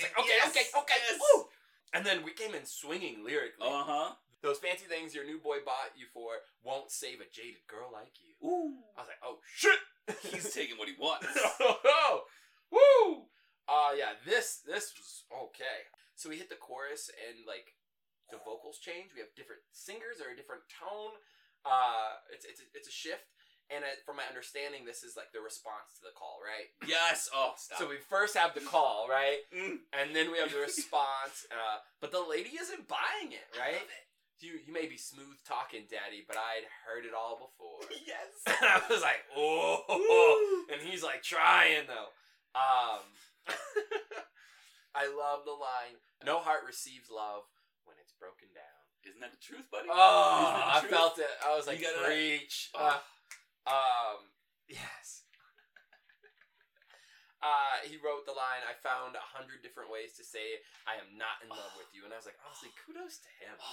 Like, 0.00 0.16
okay, 0.18 0.36
Yes, 0.40 0.48
okay, 0.50 0.64
okay. 0.80 0.98
yes. 1.08 1.20
Woo! 1.20 1.44
And 1.92 2.04
then 2.06 2.24
we 2.24 2.32
came 2.32 2.54
in 2.54 2.64
swinging 2.64 3.22
lyrically. 3.22 3.68
Uh 3.68 3.84
huh. 3.84 4.08
Those 4.42 4.58
fancy 4.58 4.84
things 4.88 5.14
your 5.14 5.24
new 5.24 5.38
boy 5.38 5.60
bought 5.64 5.92
you 5.96 6.06
for 6.12 6.40
won't 6.64 6.90
save 6.90 7.20
a 7.20 7.28
jaded 7.32 7.68
girl 7.68 7.88
like 7.92 8.16
you. 8.24 8.32
Ooh, 8.48 8.80
I 8.96 9.04
was 9.04 9.08
like, 9.12 9.22
oh 9.24 9.38
shit. 9.44 9.78
he's 10.32 10.52
taking 10.52 10.76
what 10.76 10.88
he 10.88 10.94
wants. 10.98 11.28
oh, 11.60 12.24
Woo! 12.72 13.28
Uh 13.68 13.92
yeah, 13.96 14.16
this 14.24 14.60
this 14.66 14.92
was 14.96 15.24
okay. 15.52 15.88
So 16.16 16.28
we 16.28 16.36
hit 16.36 16.48
the 16.48 16.56
chorus 16.60 17.10
and 17.28 17.44
like 17.46 17.76
the 18.32 18.40
vocals 18.40 18.80
change. 18.80 19.12
We 19.12 19.20
have 19.20 19.32
different 19.36 19.62
singers 19.72 20.20
or 20.20 20.32
a 20.32 20.36
different 20.36 20.64
tone. 20.68 21.16
Uh, 21.64 22.20
it's 22.32 22.44
it's 22.44 22.60
a, 22.60 22.64
it's 22.74 22.88
a 22.88 22.92
shift. 22.92 23.24
And 23.72 23.84
uh 23.84 23.96
from 24.04 24.16
my 24.20 24.26
understanding, 24.28 24.84
this 24.84 25.02
is 25.02 25.16
like 25.16 25.32
the 25.32 25.40
response 25.40 25.96
to 25.96 26.02
the 26.04 26.12
call, 26.16 26.38
right? 26.44 26.68
Yes. 26.88 27.28
Oh, 27.32 27.52
stop. 27.56 27.78
So 27.78 27.88
we 27.88 27.96
first 28.10 28.36
have 28.36 28.52
the 28.54 28.60
call, 28.64 29.06
right? 29.08 29.40
Mm. 29.54 29.78
And 29.96 30.14
then 30.14 30.30
we 30.32 30.38
have 30.38 30.52
the 30.52 30.60
response. 30.60 31.46
Uh, 31.52 31.78
but 32.00 32.12
the 32.12 32.20
lady 32.22 32.52
isn't 32.60 32.88
buying 32.88 33.32
it, 33.32 33.46
I 33.56 33.58
right? 33.60 33.80
love 33.80 33.88
it. 33.88 34.04
You 34.44 34.60
you 34.66 34.72
may 34.74 34.84
be 34.84 34.98
smooth 35.00 35.40
talking, 35.48 35.88
daddy, 35.88 36.20
but 36.28 36.36
I'd 36.36 36.68
heard 36.84 37.06
it 37.08 37.14
all 37.16 37.40
before. 37.40 37.88
Yes. 38.04 38.28
and 38.44 38.68
I 38.68 38.82
was 38.90 39.00
like, 39.00 39.24
oh. 39.36 40.64
And 40.70 40.82
he's 40.82 41.02
like 41.02 41.22
trying 41.22 41.86
though. 41.88 42.12
Um, 42.54 43.02
I 44.94 45.06
love 45.08 45.44
the 45.44 45.52
line. 45.56 45.98
No 46.24 46.38
heart 46.38 46.62
receives 46.66 47.08
love 47.10 47.42
when 47.84 47.96
it's 48.00 48.12
broken 48.20 48.48
down. 48.54 48.80
Isn't 49.08 49.20
that 49.20 49.32
the 49.32 49.42
truth, 49.42 49.66
buddy? 49.70 49.88
Oh, 49.90 49.96
Isn't 50.44 50.76
I 50.76 50.80
truth? 50.80 50.92
felt 50.92 51.18
it. 51.18 51.34
I 51.44 51.56
was 51.56 51.66
like, 51.66 51.82
preach. 52.06 52.70
Oh. 52.74 52.86
Uh, 52.86 52.96
um, 53.66 54.28
yes. 54.68 55.22
Uh, 57.44 57.84
he 57.84 58.00
wrote 58.00 58.24
the 58.24 58.32
line, 58.32 58.64
I 58.64 58.72
found 58.80 59.20
a 59.20 59.26
hundred 59.36 59.60
different 59.60 59.92
ways 59.92 60.16
to 60.16 60.24
say 60.24 60.64
I 60.88 60.96
am 60.96 61.12
not 61.20 61.44
in 61.44 61.52
love 61.52 61.76
with 61.76 61.92
you. 61.92 62.08
And 62.08 62.12
I 62.12 62.16
was 62.16 62.24
like, 62.24 62.40
honestly, 62.40 62.72
kudos 62.84 63.20
to 63.24 63.30
him. 63.42 63.56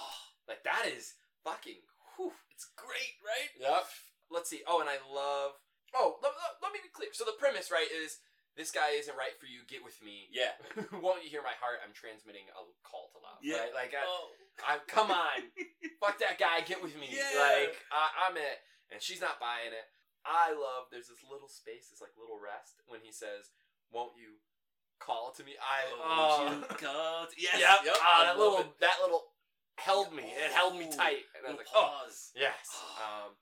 Like, 0.50 0.66
that 0.66 0.90
is 0.90 1.14
fucking, 1.46 1.78
whew. 2.18 2.34
it's 2.50 2.66
great, 2.74 3.14
right? 3.22 3.54
Yep. 3.62 3.86
Let's 4.26 4.50
see. 4.50 4.66
Oh, 4.66 4.82
and 4.82 4.90
I 4.90 4.98
love. 5.06 5.54
Oh, 5.94 6.18
let, 6.18 6.34
let- 6.34 6.58
let 6.66 6.74
me 6.74 6.82
be 6.82 6.90
clear. 6.90 7.14
So 7.14 7.22
the 7.22 7.38
premise, 7.38 7.70
right, 7.70 7.86
is 7.86 8.18
this 8.58 8.74
guy 8.74 8.98
isn't 8.98 9.14
right 9.14 9.38
for 9.38 9.46
you. 9.46 9.62
Get 9.70 9.86
with 9.86 10.02
me. 10.02 10.26
Yeah. 10.34 10.58
Won't 10.98 11.22
you 11.22 11.30
hear 11.30 11.46
my 11.46 11.54
heart? 11.62 11.78
I'm 11.78 11.94
transmitting 11.94 12.50
a 12.58 12.66
call 12.82 13.14
to 13.14 13.22
love. 13.22 13.38
Yeah. 13.38 13.70
Right? 13.70 13.86
Like, 13.86 13.94
I, 13.94 14.02
Oh. 14.02 14.34
I, 14.66 14.82
come 14.90 15.14
on, 15.14 15.46
fuck 16.02 16.18
that 16.18 16.42
guy. 16.42 16.66
Get 16.66 16.82
with 16.82 16.98
me. 16.98 17.06
Yeah. 17.14 17.38
Like, 17.38 17.78
I, 17.94 18.26
I'm 18.28 18.34
it, 18.34 18.58
and 18.92 19.00
she's 19.02 19.20
not 19.24 19.40
buying 19.40 19.72
it. 19.72 19.88
I 20.22 20.52
love. 20.54 20.86
There's 20.92 21.08
this 21.10 21.24
little 21.26 21.48
space, 21.50 21.90
this 21.90 21.98
like 22.04 22.14
little 22.14 22.38
rest 22.38 22.78
when 22.86 23.00
he 23.02 23.10
says, 23.10 23.50
"Won't 23.90 24.14
you 24.14 24.38
call 25.02 25.32
to 25.34 25.42
me?" 25.42 25.58
I. 25.58 25.88
Oh, 25.90 25.98
Oh, 25.98 26.46
you 26.52 26.62
call 26.78 27.26
to- 27.26 27.34
yes. 27.40 27.58
Yep. 27.58 27.78
Yep. 27.90 27.96
Ah, 27.98 28.30
that 28.30 28.38
love 28.38 28.62
little. 28.62 28.70
it. 28.70 28.78
That 28.84 28.96
little 29.02 29.24
held 29.80 30.14
me. 30.14 30.22
It 30.30 30.52
held 30.54 30.76
me 30.78 30.86
Oh, 30.92 30.96
tight, 30.96 31.26
and 31.34 31.42
I 31.42 31.50
was 31.50 31.58
like, 31.58 31.72
"Oh, 31.74 32.04
pause. 32.04 32.30
yes." 32.38 32.68
Um, 33.02 33.34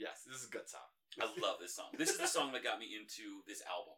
yes, 0.00 0.24
this 0.24 0.40
is 0.40 0.48
a 0.48 0.52
good 0.54 0.64
song. 0.70 0.88
I 1.20 1.28
love 1.44 1.60
this 1.60 1.76
song. 1.76 1.92
This 1.92 2.08
is 2.08 2.16
the 2.16 2.30
song 2.30 2.56
that 2.56 2.64
got 2.64 2.80
me 2.80 2.96
into 2.96 3.44
this 3.44 3.60
album. 3.68 3.92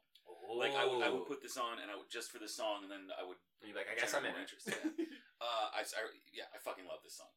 Like 0.51 0.75
I 0.75 0.83
would, 0.83 0.99
I 1.07 1.11
would 1.15 1.31
put 1.31 1.39
this 1.45 1.55
on, 1.55 1.79
and 1.79 1.87
I 1.87 1.95
would 1.95 2.11
just 2.11 2.35
for 2.35 2.43
the 2.43 2.51
song, 2.51 2.83
and 2.83 2.91
then 2.91 3.07
I 3.15 3.23
would. 3.23 3.39
And 3.63 3.71
you're 3.71 3.79
like, 3.79 3.87
I 3.87 3.95
guess 3.95 4.11
I'm 4.17 4.27
in 4.27 4.35
it. 4.35 4.51
Uh, 5.45 5.69
I, 5.77 5.85
I, 5.85 6.01
yeah, 6.33 6.49
I 6.57 6.59
fucking 6.63 6.89
love 6.89 7.05
this 7.05 7.21
song. 7.21 7.29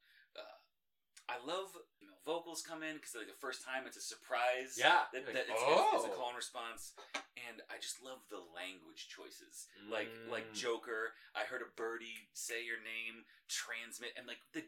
I 1.27 1.37
love 1.43 1.75
you 1.99 2.07
know 2.07 2.15
vocals 2.23 2.63
come 2.63 2.83
in 2.83 2.95
because 2.95 3.15
like 3.15 3.27
the 3.27 3.39
first 3.43 3.63
time 3.63 3.83
it's 3.87 3.99
a 3.99 4.03
surprise. 4.03 4.75
yeah. 4.79 5.07
That, 5.11 5.27
like, 5.27 5.35
it's, 5.35 5.51
it's, 5.51 5.59
it's 5.59 6.07
a 6.07 6.11
oh. 6.11 6.15
call 6.15 6.31
and 6.31 6.39
response, 6.39 6.95
and 7.35 7.59
I 7.67 7.79
just 7.79 7.99
love 8.03 8.23
the 8.31 8.39
language 8.55 9.07
choices. 9.11 9.67
Like 9.91 10.11
like 10.31 10.47
Mm. 10.51 10.55
Joker, 10.55 11.13
I 11.35 11.43
heard 11.47 11.61
a 11.61 11.69
birdie 11.75 12.31
say 12.33 12.63
your 12.63 12.79
name, 12.79 13.27
transmit, 13.51 14.15
and 14.15 14.27
like 14.27 14.39
the 14.55 14.63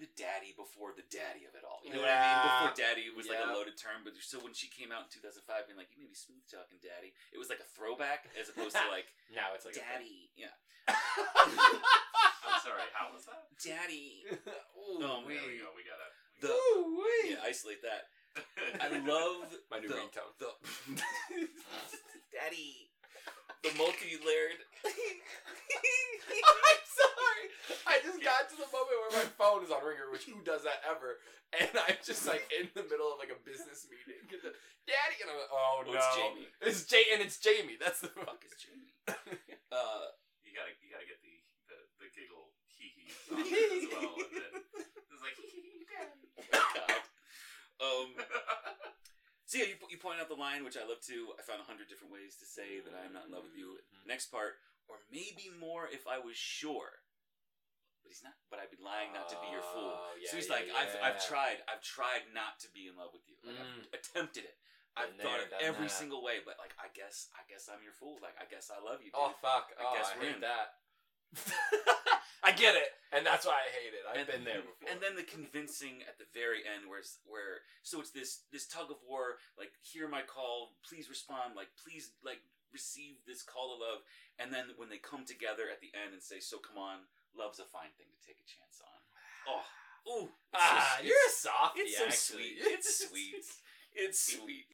the 0.00 0.08
daddy 0.16 0.56
before 0.56 0.92
the 0.96 1.04
daddy 1.12 1.44
of 1.44 1.52
it 1.54 1.62
all. 1.62 1.80
You 1.84 1.92
know 1.94 2.00
what 2.02 2.10
I 2.10 2.20
mean? 2.20 2.40
Before 2.48 2.72
daddy 2.74 3.06
was 3.12 3.28
like 3.28 3.38
a 3.44 3.52
loaded 3.52 3.76
term, 3.76 4.02
but 4.02 4.16
so 4.20 4.40
when 4.40 4.56
she 4.56 4.66
came 4.72 4.90
out 4.90 5.06
in 5.06 5.10
2005, 5.12 5.44
being 5.68 5.76
like, 5.78 5.92
"You 5.94 6.00
may 6.02 6.10
be 6.10 6.16
smooth 6.18 6.42
talking, 6.48 6.80
daddy," 6.82 7.12
it 7.30 7.38
was 7.38 7.46
like 7.52 7.60
a 7.60 7.68
throwback 7.76 8.26
as 8.36 8.48
opposed 8.48 8.74
to 8.74 8.86
like 8.90 9.12
Now 9.36 9.52
it's 9.56 9.64
like 9.68 9.76
a 9.76 9.84
daddy. 9.84 10.32
Yeah, 10.36 10.52
I'm 10.88 12.60
sorry. 12.64 12.86
How 12.92 13.12
was 13.12 13.24
that? 13.28 13.48
daddy. 13.62 14.24
Ooh, 14.30 15.00
Oh, 15.02 15.22
There 15.26 15.38
wee. 15.38 15.56
we 15.56 15.62
go. 15.62 15.70
We 15.76 15.84
gotta. 15.86 16.08
The 16.42 16.50
Ooh, 16.50 16.98
wee. 16.98 17.32
yeah, 17.36 17.44
isolate 17.46 17.82
that. 17.86 18.10
I 18.80 18.88
love 19.04 19.52
My 19.70 19.78
new 19.78 19.88
the, 19.88 19.94
ringtone. 19.94 20.32
The 20.40 20.50
daddy. 22.32 22.88
The 23.62 23.70
multi-layered. 23.78 24.58
I'm 24.86 26.82
sorry. 26.82 27.46
I 27.86 28.02
just 28.02 28.18
got 28.18 28.50
to 28.50 28.58
the 28.58 28.66
moment 28.74 28.98
where 29.06 29.22
my 29.22 29.28
phone 29.38 29.62
is 29.62 29.70
on 29.70 29.86
ringer, 29.86 30.10
which 30.10 30.26
who 30.26 30.42
does 30.42 30.66
that 30.66 30.82
ever? 30.82 31.22
And 31.54 31.70
I'm 31.86 31.94
just 32.02 32.26
like 32.26 32.42
in 32.50 32.66
the 32.74 32.82
middle 32.90 33.14
of 33.14 33.22
like 33.22 33.30
a 33.30 33.38
business 33.46 33.86
meeting. 33.86 34.18
And 34.26 34.42
the- 34.42 34.58
Daddy, 34.82 35.14
and 35.22 35.30
I'm 35.30 35.38
like, 35.38 35.54
oh 35.54 35.78
Oh, 35.78 35.86
no, 35.86 35.94
it's 35.94 36.10
Jamie. 36.18 36.50
It's 36.58 36.82
Jay, 36.90 37.06
and 37.14 37.22
it's 37.22 37.38
Jamie. 37.38 37.78
That's 37.78 38.02
the 38.02 38.10
Fuck 38.10 38.42
is 38.42 38.50
Jamie. 38.66 38.90
Uh, 39.70 40.10
you 40.42 40.50
gotta. 40.56 40.74
You 40.82 40.90
gotta 40.90 41.06
get 41.06 41.22
the 41.22 41.38
the, 41.70 41.78
the 42.02 42.08
giggle 42.10 42.50
hee 42.66 42.90
hee 42.98 43.14
as 43.38 43.86
well, 43.94 44.18
and 44.18 44.32
then 44.34 44.52
it's 45.14 45.22
like 45.22 45.38
hee 45.38 45.62
hee 45.62 45.86
daddy. 45.86 46.26
Um, 47.78 48.10
so 49.52 49.60
yeah, 49.60 49.68
you, 49.68 49.76
you 49.92 50.00
pointed 50.00 50.24
out 50.24 50.32
the 50.32 50.40
line, 50.40 50.64
which 50.64 50.80
I 50.80 50.88
love 50.88 51.04
too. 51.04 51.36
I 51.36 51.44
found 51.44 51.60
a 51.60 51.68
hundred 51.68 51.92
different 51.92 52.08
ways 52.08 52.40
to 52.40 52.48
say 52.48 52.80
that 52.80 52.96
I 52.96 53.04
am 53.04 53.12
not 53.12 53.28
in 53.28 53.36
love 53.36 53.44
with 53.44 53.52
you. 53.52 53.76
Mhm. 53.76 54.08
Next 54.08 54.32
part, 54.32 54.56
or 54.88 55.04
maybe 55.12 55.52
more 55.60 55.84
if 55.92 56.08
I 56.08 56.16
was 56.16 56.40
sure. 56.40 57.04
But 58.00 58.08
he's 58.08 58.24
not. 58.24 58.32
But 58.48 58.64
I'd 58.64 58.72
be 58.72 58.80
lying 58.80 59.12
not 59.12 59.28
to 59.28 59.36
be 59.44 59.52
your 59.52 59.60
fool. 59.76 59.92
Oh, 59.92 60.16
yeah, 60.16 60.32
so 60.32 60.40
he's 60.40 60.48
yeah, 60.48 60.56
like, 60.56 60.66
I've, 60.72 60.96
I've 61.04 61.20
tried. 61.20 61.60
I've 61.68 61.84
tried 61.84 62.32
not 62.32 62.56
to 62.64 62.68
be 62.72 62.88
in 62.88 62.96
love 62.96 63.12
with 63.12 63.28
you. 63.28 63.36
Like 63.44 63.60
Mm. 63.60 63.84
I've 63.92 64.00
attempted 64.00 64.48
it. 64.48 64.56
I've 64.96 65.12
thought 65.20 65.40
of 65.40 65.52
every 65.60 65.88
that. 65.88 66.00
single 66.00 66.20
way, 66.20 66.40
but 66.44 66.56
like, 66.60 66.76
I 66.76 66.88
guess, 66.92 67.28
I 67.32 67.40
guess 67.48 67.68
I'm 67.68 67.80
your 67.80 67.96
fool. 67.96 68.20
Like, 68.20 68.36
I 68.36 68.44
guess 68.44 68.68
I 68.68 68.76
love 68.80 69.00
you. 69.00 69.08
Dude. 69.08 69.20
Oh 69.20 69.32
fuck! 69.40 69.72
I 69.80 69.84
oh, 69.88 69.96
guess 69.96 70.12
I 70.12 70.20
we're 70.20 70.32
hate 70.32 70.40
in. 70.40 70.44
that. 70.44 70.80
I 72.44 72.50
get 72.50 72.74
it, 72.74 72.90
and 73.14 73.22
that's 73.24 73.46
why 73.46 73.54
I 73.54 73.70
hate 73.70 73.94
it. 73.94 74.02
I've 74.02 74.26
And- 74.26 74.30
been 74.30 74.44
there 74.44 74.62
before. 74.66 74.90
And 74.90 74.98
then 75.00 75.14
the 75.14 75.22
convincing 75.22 76.02
at 76.10 76.18
the 76.18 76.26
very 76.34 76.66
end, 76.66 76.90
where 76.90 77.02
where 77.24 77.62
so 77.86 78.00
it's 78.02 78.10
this 78.10 78.42
this 78.50 78.66
tug 78.66 78.90
of 78.90 78.98
war, 79.06 79.38
like 79.56 79.70
hear 79.80 80.08
my 80.10 80.22
call, 80.26 80.74
please 80.82 81.06
respond, 81.08 81.54
like 81.54 81.70
please 81.78 82.10
like 82.26 82.42
receive 82.74 83.22
this 83.26 83.42
call 83.46 83.74
of 83.74 83.80
love, 83.80 84.02
and 84.42 84.50
then 84.52 84.74
when 84.76 84.90
they 84.90 84.98
come 84.98 85.22
together 85.24 85.70
at 85.70 85.78
the 85.80 85.92
end 85.94 86.12
and 86.16 86.22
say, 86.22 86.40
so 86.40 86.58
come 86.58 86.76
on, 86.80 87.06
love's 87.36 87.60
a 87.62 87.68
fine 87.68 87.94
thing 87.94 88.10
to 88.10 88.20
take 88.26 88.40
a 88.42 88.48
chance 88.48 88.82
on. 88.82 88.98
Oh, 89.46 89.64
ooh, 90.10 90.28
it's 90.50 90.58
so 90.58 90.72
ah, 90.82 90.98
you're 91.02 91.14
a 91.14 91.30
softie. 91.30 91.80
It's 91.86 91.98
so 91.98 92.04
actually. 92.10 92.58
sweet. 92.58 92.74
It's 92.74 92.90
sweet. 93.06 93.44
It's 93.94 94.20
sweet. 94.34 94.68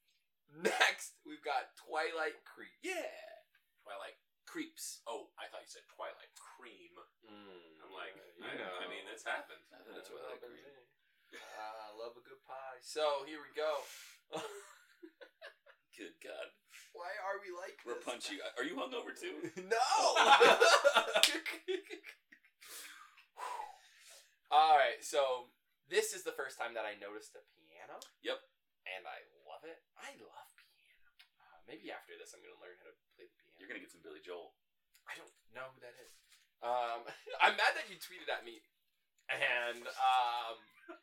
Next, 0.57 1.19
we've 1.21 1.43
got 1.45 1.75
Twilight 1.77 2.41
Creeps. 2.47 2.81
Yeah. 2.81 3.13
Twilight. 3.85 4.17
Creeps. 4.49 5.05
Oh, 5.05 5.29
I 5.37 5.45
thought 5.53 5.61
you 5.61 5.69
said 5.69 5.85
Twilight 5.93 6.33
Cream. 6.33 6.97
Mm, 7.21 7.85
I'm 7.85 7.93
like, 7.93 8.17
you 8.17 8.41
I, 8.41 8.57
know. 8.57 8.81
I 8.81 8.89
mean, 8.89 9.05
it's 9.13 9.21
happened. 9.21 9.61
I 9.69 9.77
thought 9.85 9.93
that's 9.93 10.09
what 10.09 10.25
I 10.25 10.41
agree. 10.41 10.65
Ah, 11.37 11.93
love 11.93 12.17
a 12.17 12.23
good 12.25 12.41
pie. 12.49 12.81
So 12.81 13.29
here 13.29 13.37
we 13.45 13.53
go. 13.53 13.85
Good 15.99 16.15
God. 16.23 16.49
Why 16.95 17.11
are 17.21 17.37
we 17.43 17.51
like 17.51 17.77
Or 17.83 17.99
punch 17.99 18.31
you. 18.31 18.39
Are 18.57 18.63
you 18.63 18.79
hungover 18.79 19.13
too? 19.13 19.51
no. 19.67 19.77
All 24.49 24.73
right, 24.73 24.97
so 25.05 25.53
this 25.91 26.17
is 26.17 26.25
the 26.25 26.33
first 26.33 26.57
time 26.57 26.73
that 26.73 26.89
I 26.89 26.97
noticed 26.97 27.37
the 27.37 27.45
piano. 27.53 28.01
Yep. 28.25 28.41
And 28.89 29.05
I 29.05 29.21
love 29.45 29.61
it. 29.67 29.77
I 29.93 30.17
love 30.17 30.49
piano. 30.57 31.05
Uh, 31.37 31.61
maybe 31.69 31.93
after 31.93 32.17
this, 32.17 32.33
I'm 32.33 32.41
gonna 32.41 32.57
learn 32.57 32.79
how 32.81 32.89
to 32.89 32.97
play 33.13 33.29
the 33.29 33.29
piano. 33.29 33.38
You're 33.59 33.67
gonna 33.69 33.83
get 33.83 33.91
some 33.91 34.01
Billy 34.01 34.23
Joel. 34.23 34.55
I 35.05 35.13
don't 35.19 35.29
know 35.53 35.67
who 35.75 35.79
that 35.83 35.93
is. 35.99 36.11
Um, 36.63 37.03
I'm 37.43 37.55
mad 37.59 37.75
that 37.75 37.85
you 37.91 37.99
tweeted 37.99 38.31
at 38.31 38.43
me 38.47 38.63
and 39.29 39.83
um, 39.85 40.55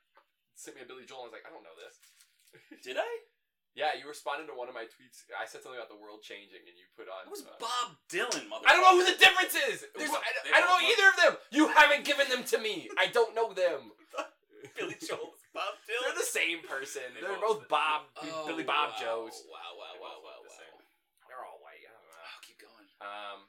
sent 0.59 0.75
me 0.77 0.83
a 0.83 0.89
Billy 0.89 1.05
Joel. 1.07 1.29
I 1.29 1.31
was 1.31 1.37
like, 1.37 1.47
I 1.47 1.53
don't 1.53 1.63
know 1.63 1.77
this. 1.79 1.97
Did 2.87 2.97
I? 2.99 3.11
Yeah, 3.77 3.93
you 3.93 4.09
responded 4.09 4.49
to 4.49 4.57
one 4.57 4.73
of 4.73 4.77
my 4.77 4.89
tweets. 4.89 5.29
I 5.37 5.45
said 5.45 5.61
something 5.61 5.77
about 5.77 5.93
the 5.93 6.01
world 6.01 6.25
changing, 6.25 6.65
and 6.65 6.73
you 6.81 6.89
put 6.97 7.13
on. 7.13 7.29
It 7.29 7.33
was 7.37 7.45
uh, 7.45 7.53
Bob 7.61 7.93
Dylan, 8.09 8.49
mother. 8.49 8.65
I 8.65 8.73
don't 8.73 8.81
know 8.81 8.97
who 8.97 9.05
the 9.05 9.21
difference 9.21 9.53
is. 9.53 9.85
There's, 9.93 10.09
I, 10.09 10.17
don't- 10.33 10.49
I 10.57 10.59
don't 10.65 10.73
know 10.73 10.81
either 10.81 11.07
of 11.13 11.17
them. 11.21 11.33
You 11.53 11.69
haven't 11.77 12.09
given 12.09 12.25
them 12.33 12.41
to 12.49 12.57
me. 12.57 12.89
I 12.97 13.13
don't 13.13 13.37
know 13.37 13.53
them. 13.53 13.93
Billy 14.73 14.97
Joel. 14.97 15.37
Bob 15.53 15.77
Dylan. 15.85 16.09
They're 16.09 16.21
the 16.25 16.25
same 16.25 16.65
person. 16.65 17.05
They 17.13 17.21
They're 17.21 17.37
both- 17.37 17.69
Bob, 17.69 18.09
Oh, 18.25 18.49
Billy 18.49 18.65
Bob 18.65 18.97
wow. 18.97 19.01
Joes. 19.29 19.45
Wow, 19.45 19.77
wow, 19.77 19.93
They 19.93 20.01
wow, 20.01 20.09
both 20.09 20.25
wow, 20.25 20.41
look 20.41 20.49
the 20.49 20.57
wow. 20.57 20.65
same. 20.65 20.77
They're 21.29 21.45
all 21.45 21.61
white. 21.61 21.85
I 21.85 21.93
don't 21.93 22.01
know. 22.01 22.17
Oh, 22.17 22.37
keep 22.49 22.57
going. 22.65 22.89
Um. 23.07 23.47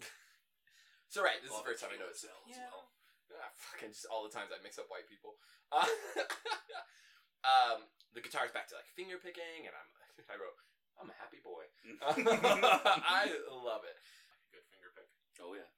so 1.12 1.20
right, 1.20 1.36
this 1.44 1.52
is 1.52 1.58
the 1.60 1.68
first 1.68 1.80
time 1.84 1.92
I 1.92 2.00
know 2.00 2.08
noticed 2.08 2.24
it. 2.24 2.32
cells, 2.32 2.48
Yeah. 2.48 2.72
well. 2.72 2.88
Ah, 3.36 3.52
fucking 3.76 3.92
just 3.92 4.08
all 4.08 4.24
the 4.24 4.32
times 4.32 4.48
I 4.48 4.56
mix 4.64 4.80
up 4.80 4.88
white 4.88 5.04
people. 5.04 5.36
Uh, 5.68 5.84
um, 7.44 7.84
the 8.16 8.24
guitar's 8.24 8.50
back 8.56 8.64
to 8.72 8.76
like 8.80 8.88
finger 8.96 9.20
picking, 9.20 9.68
and 9.68 9.74
I'm 9.76 9.88
I 10.32 10.36
wrote 10.40 10.56
I'm 10.96 11.12
a 11.12 11.16
happy 11.20 11.38
boy. 11.44 11.68
I 12.08 13.28
love 13.52 13.84
it. 13.84 13.96
Good 14.50 14.64
finger 14.72 14.90
pick. 14.96 15.06
oh 15.44 15.52
yeah. 15.54 15.68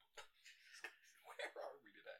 Where 1.26 1.50
are 1.66 1.74
we 1.82 1.90
today? 1.92 2.18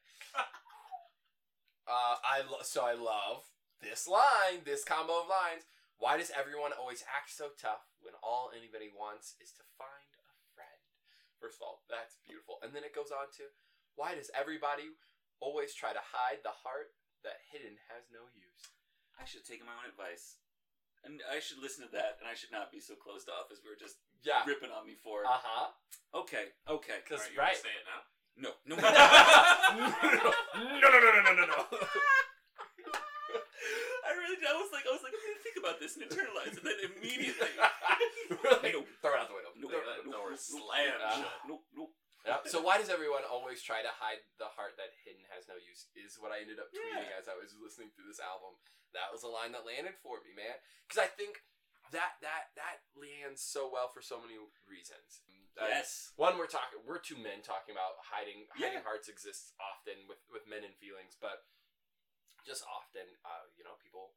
uh, 1.88 2.16
I 2.20 2.42
lo- 2.44 2.66
so 2.66 2.82
I 2.84 2.94
love 2.98 3.46
this 3.80 4.06
line, 4.10 4.66
this 4.66 4.82
combo 4.84 5.22
of 5.24 5.28
lines. 5.30 5.62
Why 6.00 6.16
does 6.16 6.32
everyone 6.34 6.72
always 6.72 7.04
act 7.06 7.30
so 7.32 7.52
tough 7.60 7.84
when 8.00 8.14
all 8.24 8.50
anybody 8.56 8.88
wants 8.92 9.36
is 9.40 9.52
to 9.56 9.64
find 9.76 9.88
a 9.88 9.94
friend? 9.94 10.09
First 11.40 11.56
of 11.58 11.64
all, 11.64 11.80
that's 11.88 12.20
beautiful, 12.22 12.60
and 12.60 12.76
then 12.76 12.84
it 12.84 12.92
goes 12.94 13.08
on 13.10 13.32
to, 13.40 13.48
why 13.96 14.12
does 14.14 14.28
everybody 14.36 14.92
always 15.40 15.72
try 15.72 15.96
to 15.96 16.04
hide 16.04 16.44
the 16.44 16.52
heart 16.52 16.92
that 17.24 17.40
hidden 17.48 17.80
has 17.88 18.12
no 18.12 18.28
use? 18.36 18.76
I 19.16 19.24
should 19.24 19.40
have 19.42 19.48
taken 19.48 19.64
my 19.64 19.72
own 19.80 19.88
advice. 19.88 20.36
And 21.00 21.24
I 21.32 21.40
should 21.40 21.56
listen 21.64 21.88
to 21.88 21.92
that, 21.96 22.20
and 22.20 22.28
I 22.28 22.36
should 22.36 22.52
not 22.52 22.68
be 22.68 22.76
so 22.76 22.92
closed 22.92 23.32
off 23.32 23.48
as 23.48 23.64
we 23.64 23.72
were 23.72 23.80
just 23.80 24.04
Yeah. 24.20 24.44
ripping 24.44 24.68
on 24.68 24.84
me 24.84 25.00
for. 25.00 25.24
it. 25.24 25.32
Uh 25.32 25.40
huh. 25.40 25.72
okay, 26.12 26.52
okay. 26.68 27.00
Because 27.00 27.24
Alright, 27.24 27.32
you 27.32 27.40
right. 27.40 27.56
wanna 27.56 27.64
say 27.64 27.72
it 27.72 27.88
now? 27.88 28.04
No, 28.36 28.52
no. 28.68 28.76
no, 28.76 28.84
no, 28.84 30.92
no, 30.92 31.00
no, 31.00 31.08
no, 31.24 31.32
no, 31.40 31.44
no. 31.48 31.56
I 31.64 31.64
really 31.64 31.88
did. 31.96 32.28
I 34.38 34.54
was 34.56 34.70
like, 34.70 34.86
I 34.86 34.92
was 34.94 35.02
like, 35.02 35.12
I'm 35.14 35.22
gonna 35.26 35.42
think 35.42 35.58
about 35.58 35.76
this 35.82 35.92
and 35.98 36.02
internalize, 36.06 36.54
and 36.56 36.64
then 36.66 36.78
immediately, 36.94 37.50
Really? 38.44 38.70
Nope. 38.78 38.86
Throw 39.02 39.12
it 39.14 39.20
out 39.20 39.28
the 39.28 39.36
window. 39.36 39.52
Nope. 39.58 39.70
Throw 39.74 39.82
it 39.82 39.88
That 39.90 40.00
out 40.06 40.12
door 40.14 40.30
nope, 40.30 40.40
slammed 40.40 41.00
nope. 41.02 41.18
shut. 41.18 41.40
nope, 41.48 41.64
nope. 41.74 41.92
Yep. 42.26 42.40
So 42.52 42.60
why 42.60 42.76
does 42.76 42.92
everyone 42.92 43.24
always 43.24 43.64
try 43.64 43.80
to 43.80 43.92
hide 43.96 44.20
the 44.36 44.52
heart 44.52 44.76
that 44.76 44.92
hidden 45.08 45.24
has 45.32 45.48
no 45.48 45.56
use? 45.56 45.88
Is 45.96 46.20
what 46.20 46.30
I 46.30 46.44
ended 46.44 46.60
up 46.60 46.68
tweeting 46.70 47.08
Yeah. 47.08 47.16
as 47.18 47.26
I 47.26 47.34
was 47.36 47.56
listening 47.56 47.90
through 47.96 48.12
this 48.12 48.20
album. 48.20 48.60
That 48.92 49.08
was 49.14 49.24
a 49.24 49.30
line 49.30 49.56
that 49.56 49.64
landed 49.64 49.96
for 50.04 50.20
me, 50.20 50.36
man. 50.36 50.60
Because 50.84 51.00
I 51.00 51.08
think 51.08 51.40
that 51.96 52.20
that 52.22 52.52
that 52.60 52.84
lands 52.94 53.40
so 53.42 53.66
well 53.72 53.88
for 53.90 54.04
so 54.04 54.20
many 54.20 54.36
reasons. 54.68 55.24
Uh, 55.58 55.66
Yes. 55.66 56.12
One, 56.20 56.36
we're 56.38 56.46
talking. 56.50 56.78
We're 56.86 57.02
two 57.02 57.18
men 57.18 57.42
talking 57.42 57.72
about 57.74 57.98
hiding. 58.12 58.46
Hiding 58.54 58.80
Yeah. 58.80 58.86
hearts 58.86 59.08
exists 59.10 59.50
often 59.58 60.04
with 60.06 60.20
with 60.30 60.44
men 60.46 60.62
and 60.62 60.76
feelings, 60.78 61.16
but 61.18 61.42
just 62.46 62.64
often, 62.68 63.06
uh, 63.24 63.44
you 63.56 63.64
know, 63.64 63.76
people 63.82 64.14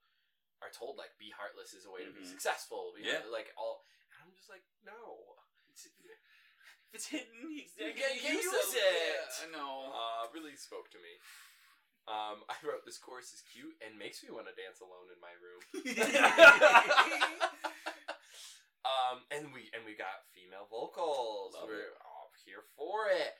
are 0.61 0.71
told 0.71 0.95
like 0.97 1.11
be 1.19 1.29
heartless 1.35 1.73
is 1.75 1.85
a 1.85 1.91
way 1.91 2.05
to 2.07 2.11
be 2.15 2.23
Mhm. 2.23 2.31
successful. 2.31 2.95
You 2.97 3.05
Yeah. 3.05 3.19
know, 3.27 3.31
like 3.31 3.51
all. 3.57 3.83
And 4.15 4.23
I'm 4.27 4.33
just 4.35 4.49
like, 4.49 4.63
no. 4.83 5.37
If 6.93 7.01
it's 7.01 7.07
hidden, 7.09 7.49
you 7.49 7.65
can't 7.97 8.21
use 8.21 8.45
use 8.45 8.53
it. 8.53 8.77
it. 8.77 9.17
Yeah, 9.17 9.47
I 9.47 9.49
know. 9.49 9.89
uh, 9.91 10.29
really 10.31 10.55
spoke 10.55 10.91
to 10.91 10.99
me. 11.01 11.17
Um, 12.05 12.45
I 12.47 12.53
wrote 12.61 12.85
this 12.85 12.99
chorus 13.01 13.33
is 13.33 13.41
cute 13.41 13.73
and 13.81 13.97
makes 13.97 14.21
me 14.21 14.29
want 14.29 14.45
to 14.45 14.53
dance 14.53 14.77
alone 14.79 15.09
in 15.09 15.17
my 15.17 15.33
room. 15.41 15.61
Um, 18.83 19.23
and 19.31 19.53
we 19.55 19.71
and 19.71 19.85
we 19.87 19.95
got 19.95 20.27
female 20.35 20.67
vocals. 20.67 21.55
Love 21.55 21.71
We're 21.71 21.95
all 22.03 22.29
here 22.43 22.67
for 22.75 23.07
it. 23.07 23.31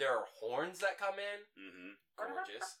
There 0.00 0.16
are 0.16 0.24
horns 0.40 0.80
that 0.80 0.96
come 0.96 1.20
in, 1.20 1.44
mm-hmm. 1.60 1.92
gorgeous. 2.16 2.80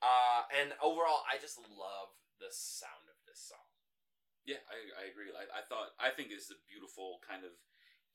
Uh, 0.00 0.48
and 0.56 0.72
overall, 0.80 1.28
I 1.28 1.36
just 1.36 1.60
love 1.60 2.08
the 2.40 2.48
sound 2.48 3.04
of 3.04 3.20
this 3.28 3.36
song. 3.36 3.68
Yeah, 4.48 4.64
I, 4.64 5.04
I 5.04 5.12
agree. 5.12 5.28
I, 5.28 5.44
I 5.60 5.62
thought 5.68 5.92
I 6.00 6.08
think 6.08 6.32
it's 6.32 6.48
a 6.48 6.56
beautiful 6.64 7.20
kind 7.20 7.44
of 7.44 7.52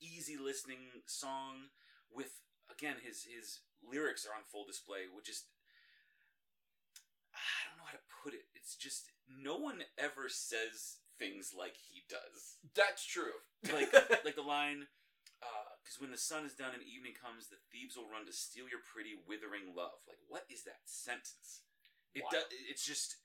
easy 0.01 0.33
listening 0.33 1.05
song 1.05 1.69
with 2.09 2.41
again 2.73 3.05
his 3.05 3.29
his 3.29 3.61
lyrics 3.85 4.25
are 4.25 4.33
on 4.33 4.49
full 4.49 4.65
display, 4.65 5.05
which 5.05 5.29
is 5.29 5.45
I 7.37 7.69
don't 7.69 7.77
know 7.77 7.85
how 7.85 8.01
to 8.01 8.09
put 8.25 8.33
it. 8.33 8.49
It's 8.57 8.73
just 8.73 9.13
no 9.29 9.61
one 9.61 9.85
ever 10.01 10.25
says 10.25 11.05
things 11.21 11.53
like 11.53 11.77
he 11.77 12.01
does. 12.09 12.57
That's 12.73 13.05
true. 13.05 13.45
Like 13.61 13.93
like 14.25 14.33
the 14.33 14.41
line 14.41 14.89
because 15.85 16.01
when 16.01 16.09
the 16.09 16.17
sun 16.17 16.49
is 16.49 16.57
done 16.57 16.73
and 16.73 16.81
evening 16.81 17.13
comes, 17.13 17.53
the 17.53 17.61
thieves 17.69 17.93
will 17.93 18.09
run 18.09 18.25
to 18.25 18.33
steal 18.33 18.65
your 18.65 18.81
pretty 18.81 19.13
withering 19.29 19.77
love. 19.77 20.01
Like 20.09 20.17
what 20.25 20.49
is 20.49 20.65
that 20.65 20.81
sentence? 20.89 21.61
It 22.17 22.25
does. 22.33 22.49
It's 22.65 22.81
just. 22.81 23.21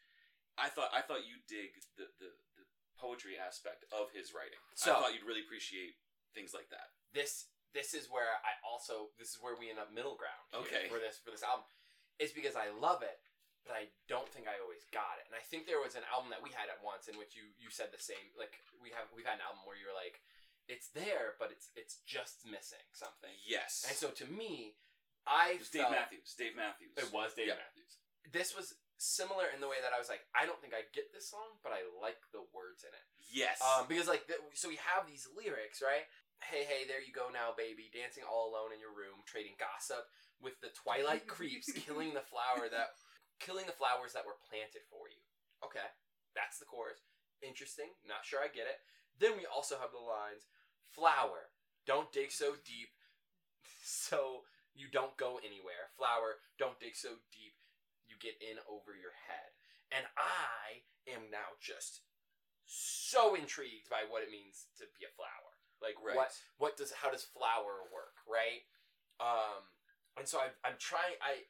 I 0.60 0.68
thought 0.68 0.92
I 0.92 1.00
thought 1.00 1.24
you 1.24 1.40
dig 1.48 1.72
the, 1.96 2.12
the, 2.20 2.36
the 2.60 2.64
poetry 3.00 3.40
aspect 3.40 3.88
of 3.88 4.12
his 4.12 4.36
writing. 4.36 4.60
So- 4.76 4.92
I 4.92 5.00
thought 5.00 5.14
you'd 5.16 5.24
really 5.24 5.40
appreciate 5.40 5.96
things 6.36 6.52
like 6.52 6.68
that. 6.70 6.92
this 7.16 7.48
this 7.74 7.94
is 7.94 8.10
where 8.10 8.38
I 8.42 8.54
also 8.66 9.14
this 9.18 9.30
is 9.34 9.38
where 9.42 9.54
we 9.58 9.70
end 9.70 9.78
up 9.82 9.90
middle 9.94 10.18
ground 10.18 10.42
Okay. 10.54 10.86
for 10.90 10.98
this 11.02 11.18
for 11.22 11.30
this 11.34 11.42
album 11.46 11.66
is 12.22 12.30
because 12.34 12.54
I 12.58 12.70
love 12.70 13.02
it 13.02 13.18
but 13.66 13.74
I 13.78 13.90
don't 14.10 14.26
think 14.30 14.46
I 14.50 14.58
always 14.62 14.86
got 14.94 15.18
it 15.22 15.26
and 15.30 15.34
I 15.38 15.42
think 15.42 15.66
there 15.66 15.82
was 15.82 15.94
an 15.98 16.06
album 16.10 16.30
that 16.34 16.42
we 16.42 16.50
had 16.54 16.66
at 16.70 16.78
once 16.82 17.06
in 17.10 17.14
which 17.18 17.34
you 17.38 17.50
you 17.58 17.70
said 17.70 17.90
the 17.94 17.98
same 18.02 18.30
like 18.38 18.58
we 18.82 18.90
have 18.94 19.06
we've 19.14 19.26
had 19.26 19.38
an 19.42 19.46
album 19.46 19.62
where 19.66 19.78
you're 19.78 19.94
like 19.94 20.18
it's 20.70 20.88
there 20.94 21.34
but 21.42 21.50
it's 21.50 21.68
it's 21.74 21.98
just 22.06 22.46
missing 22.46 22.82
something 22.94 23.34
Yes. 23.42 23.84
and 23.90 23.96
so 23.98 24.08
to 24.14 24.26
me 24.30 24.78
I 25.26 25.58
it 25.58 25.66
was 25.66 25.68
Dave 25.74 25.90
felt- 25.90 25.98
Matthews. 25.98 26.30
Dave 26.38 26.54
Matthews. 26.56 26.94
it 26.96 27.10
was 27.12 27.34
Dave 27.34 27.50
Yeah. 27.50 27.58
Matthews 27.60 27.98
this 28.30 28.54
was 28.54 28.78
similar 29.00 29.48
in 29.50 29.58
the 29.64 29.68
way 29.68 29.80
that 29.82 29.90
I 29.90 29.98
was 29.98 30.06
like 30.12 30.22
I 30.36 30.46
don't 30.46 30.60
think 30.62 30.72
I 30.76 30.86
get 30.94 31.10
this 31.10 31.26
song 31.28 31.58
but 31.66 31.74
I 31.74 31.82
like 31.98 32.20
the 32.30 32.46
words 32.54 32.86
in 32.86 32.92
it 32.94 33.06
Yes. 33.30 33.58
um, 33.62 33.86
because 33.90 34.06
like, 34.10 34.26
th- 34.26 34.42
so 34.58 34.66
we 34.66 34.74
have 34.90 35.06
these 35.06 35.26
lyrics, 35.38 35.78
right? 35.78 36.02
Hey, 36.42 36.66
hey, 36.66 36.82
there 36.90 36.98
you 36.98 37.14
go 37.14 37.30
now, 37.30 37.54
baby, 37.54 37.86
dancing 37.94 38.26
all 38.26 38.50
alone 38.50 38.74
in 38.74 38.82
your 38.82 38.90
room, 38.90 39.22
trading 39.22 39.54
gossip 39.60 40.02
with 40.42 40.58
the 40.58 40.74
twilight 40.74 41.28
creeps, 41.30 41.70
killing 41.70 42.10
the 42.10 42.26
flower 42.26 42.66
that, 42.66 42.96
killing 43.38 43.70
the 43.70 43.76
flowers 43.78 44.18
that 44.18 44.26
were 44.26 44.34
planted 44.50 44.82
for 44.90 45.06
you. 45.06 45.22
Okay, 45.62 45.84
that's 46.34 46.58
the 46.58 46.66
chorus. 46.66 47.06
Interesting. 47.38 47.94
Not 48.02 48.26
sure 48.26 48.42
I 48.42 48.50
get 48.50 48.66
it. 48.66 48.82
Then 49.20 49.38
we 49.38 49.46
also 49.46 49.78
have 49.78 49.94
the 49.94 50.02
lines, 50.02 50.48
flower, 50.94 51.50
don't 51.86 52.12
dig 52.12 52.30
so 52.30 52.54
deep, 52.64 52.90
so 53.82 54.44
you 54.74 54.86
don't 54.90 55.16
go 55.16 55.38
anywhere. 55.42 55.90
Flower, 55.96 56.38
don't 56.58 56.78
dig 56.78 56.94
so 56.96 57.20
deep, 57.32 57.54
you 58.06 58.16
get 58.20 58.38
in 58.40 58.58
over 58.68 58.94
your 58.94 59.14
head. 59.26 59.50
And 59.90 60.06
I 60.14 60.86
am 61.10 61.30
now 61.30 61.58
just 61.58 62.02
so 62.64 63.34
intrigued 63.34 63.90
by 63.90 64.06
what 64.06 64.22
it 64.22 64.30
means 64.30 64.70
to 64.78 64.86
be 64.94 65.02
a 65.02 65.10
flower. 65.18 65.58
Like 65.82 65.98
Right. 65.98 66.14
what 66.14 66.30
what 66.58 66.76
does 66.76 66.92
how 66.92 67.10
does 67.10 67.24
flower 67.24 67.82
work, 67.90 68.22
right? 68.28 68.62
Um 69.18 69.66
and 70.16 70.28
so 70.28 70.38
I 70.38 70.54
I'm 70.62 70.78
trying 70.78 71.18
I 71.18 71.42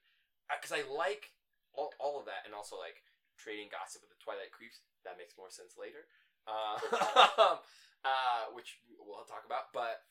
cuz 0.63 0.73
I 0.73 0.83
like 0.89 1.35
all, 1.75 1.93
all 2.01 2.19
of 2.19 2.25
that 2.27 2.47
and 2.47 2.55
also 2.55 2.79
like 2.79 3.03
trading 3.37 3.69
gossip 3.69 4.01
with 4.01 4.11
the 4.11 4.23
twilight 4.23 4.53
creeps 4.53 4.81
that 5.05 5.19
makes 5.19 5.37
more 5.37 5.51
sense 5.51 5.77
later. 5.77 6.09
Uh, 6.47 6.77
uh 8.05 8.53
which 8.57 8.81
we'll 8.99 9.27
talk 9.29 9.45
about, 9.45 9.73
but 9.73 10.05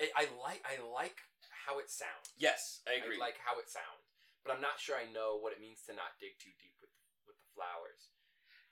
it, 0.00 0.10
I 0.16 0.28
like 0.40 0.64
I 0.64 0.80
like 0.80 1.20
how 1.66 1.78
it 1.80 1.88
sounds. 1.88 2.32
yes, 2.36 2.80
I 2.88 3.00
agree. 3.00 3.16
I 3.16 3.32
like 3.32 3.38
how 3.40 3.56
it 3.60 3.68
sounds, 3.68 4.04
but 4.44 4.52
I'm 4.52 4.60
not 4.64 4.80
sure 4.80 4.96
I 4.96 5.08
know 5.12 5.36
what 5.40 5.52
it 5.52 5.60
means 5.60 5.84
to 5.88 5.92
not 5.96 6.16
dig 6.20 6.36
too 6.40 6.52
deep 6.60 6.76
with 6.80 6.92
with 7.28 7.36
the 7.40 7.48
flowers. 7.56 8.12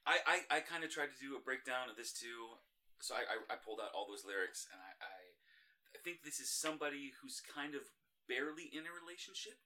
I, 0.02 0.18
I, 0.26 0.36
I 0.50 0.66
kind 0.66 0.82
of 0.82 0.90
tried 0.90 1.14
to 1.14 1.22
do 1.22 1.38
a 1.38 1.42
breakdown 1.46 1.86
of 1.86 1.94
this 1.94 2.10
too. 2.10 2.58
So 2.98 3.14
I, 3.14 3.22
I, 3.22 3.36
I 3.54 3.56
pulled 3.58 3.78
out 3.78 3.94
all 3.94 4.06
those 4.10 4.26
lyrics, 4.26 4.66
and 4.70 4.78
I, 4.82 4.92
I 4.98 5.16
I 5.94 5.98
think 6.02 6.22
this 6.26 6.38
is 6.42 6.50
somebody 6.50 7.14
who's 7.22 7.38
kind 7.42 7.74
of 7.78 7.86
barely 8.26 8.66
in 8.70 8.86
a 8.86 8.92
relationship, 8.94 9.58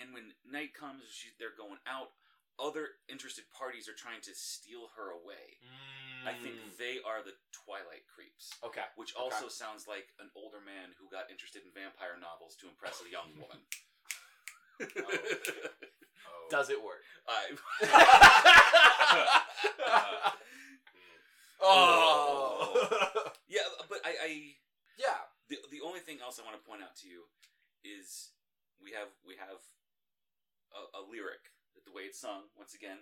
and 0.00 0.12
when 0.16 0.36
night 0.44 0.72
comes, 0.76 1.04
she, 1.12 1.32
they're 1.36 1.56
going 1.56 1.80
out. 1.88 2.12
Other 2.58 2.98
interested 3.06 3.46
parties 3.54 3.86
are 3.86 3.94
trying 3.94 4.18
to 4.26 4.34
steal 4.34 4.90
her 4.98 5.14
away, 5.14 5.62
I 6.26 6.32
think 6.34 6.56
Mm. 6.56 6.76
they 6.78 7.00
are 7.06 7.22
the 7.22 7.34
Twilight 7.52 8.06
creeps. 8.08 8.50
Okay. 8.64 8.84
Which 8.96 9.14
also 9.14 9.48
sounds 9.48 9.86
like 9.86 10.08
an 10.18 10.30
older 10.34 10.60
man 10.60 10.94
who 10.98 11.08
got 11.08 11.30
interested 11.30 11.62
in 11.64 11.70
vampire 11.72 12.16
novels 12.18 12.56
to 12.56 12.68
impress 12.68 13.00
a 13.02 13.08
young 13.10 13.38
woman. 13.38 13.60
Oh. 14.80 16.48
Does 16.50 16.70
it 16.70 16.82
work? 16.82 17.04
I, 17.28 17.56
oh. 21.60 23.30
yeah, 23.48 23.60
but 23.88 23.98
I, 24.04 24.10
I 24.22 24.54
yeah. 24.98 25.18
the 25.48 25.58
the 25.70 25.80
only 25.84 26.00
thing 26.00 26.18
else 26.22 26.38
I 26.40 26.44
want 26.46 26.56
to 26.56 26.62
point 26.68 26.82
out 26.82 26.96
to 27.02 27.08
you 27.08 27.24
is 27.84 28.30
we 28.82 28.92
have 28.92 29.08
we 29.26 29.34
have 29.36 29.60
a, 30.72 30.98
a 30.98 31.02
lyric 31.04 31.52
that 31.74 31.84
the 31.84 31.92
way 31.92 32.02
it's 32.08 32.20
sung 32.20 32.44
once 32.56 32.74
again. 32.74 32.98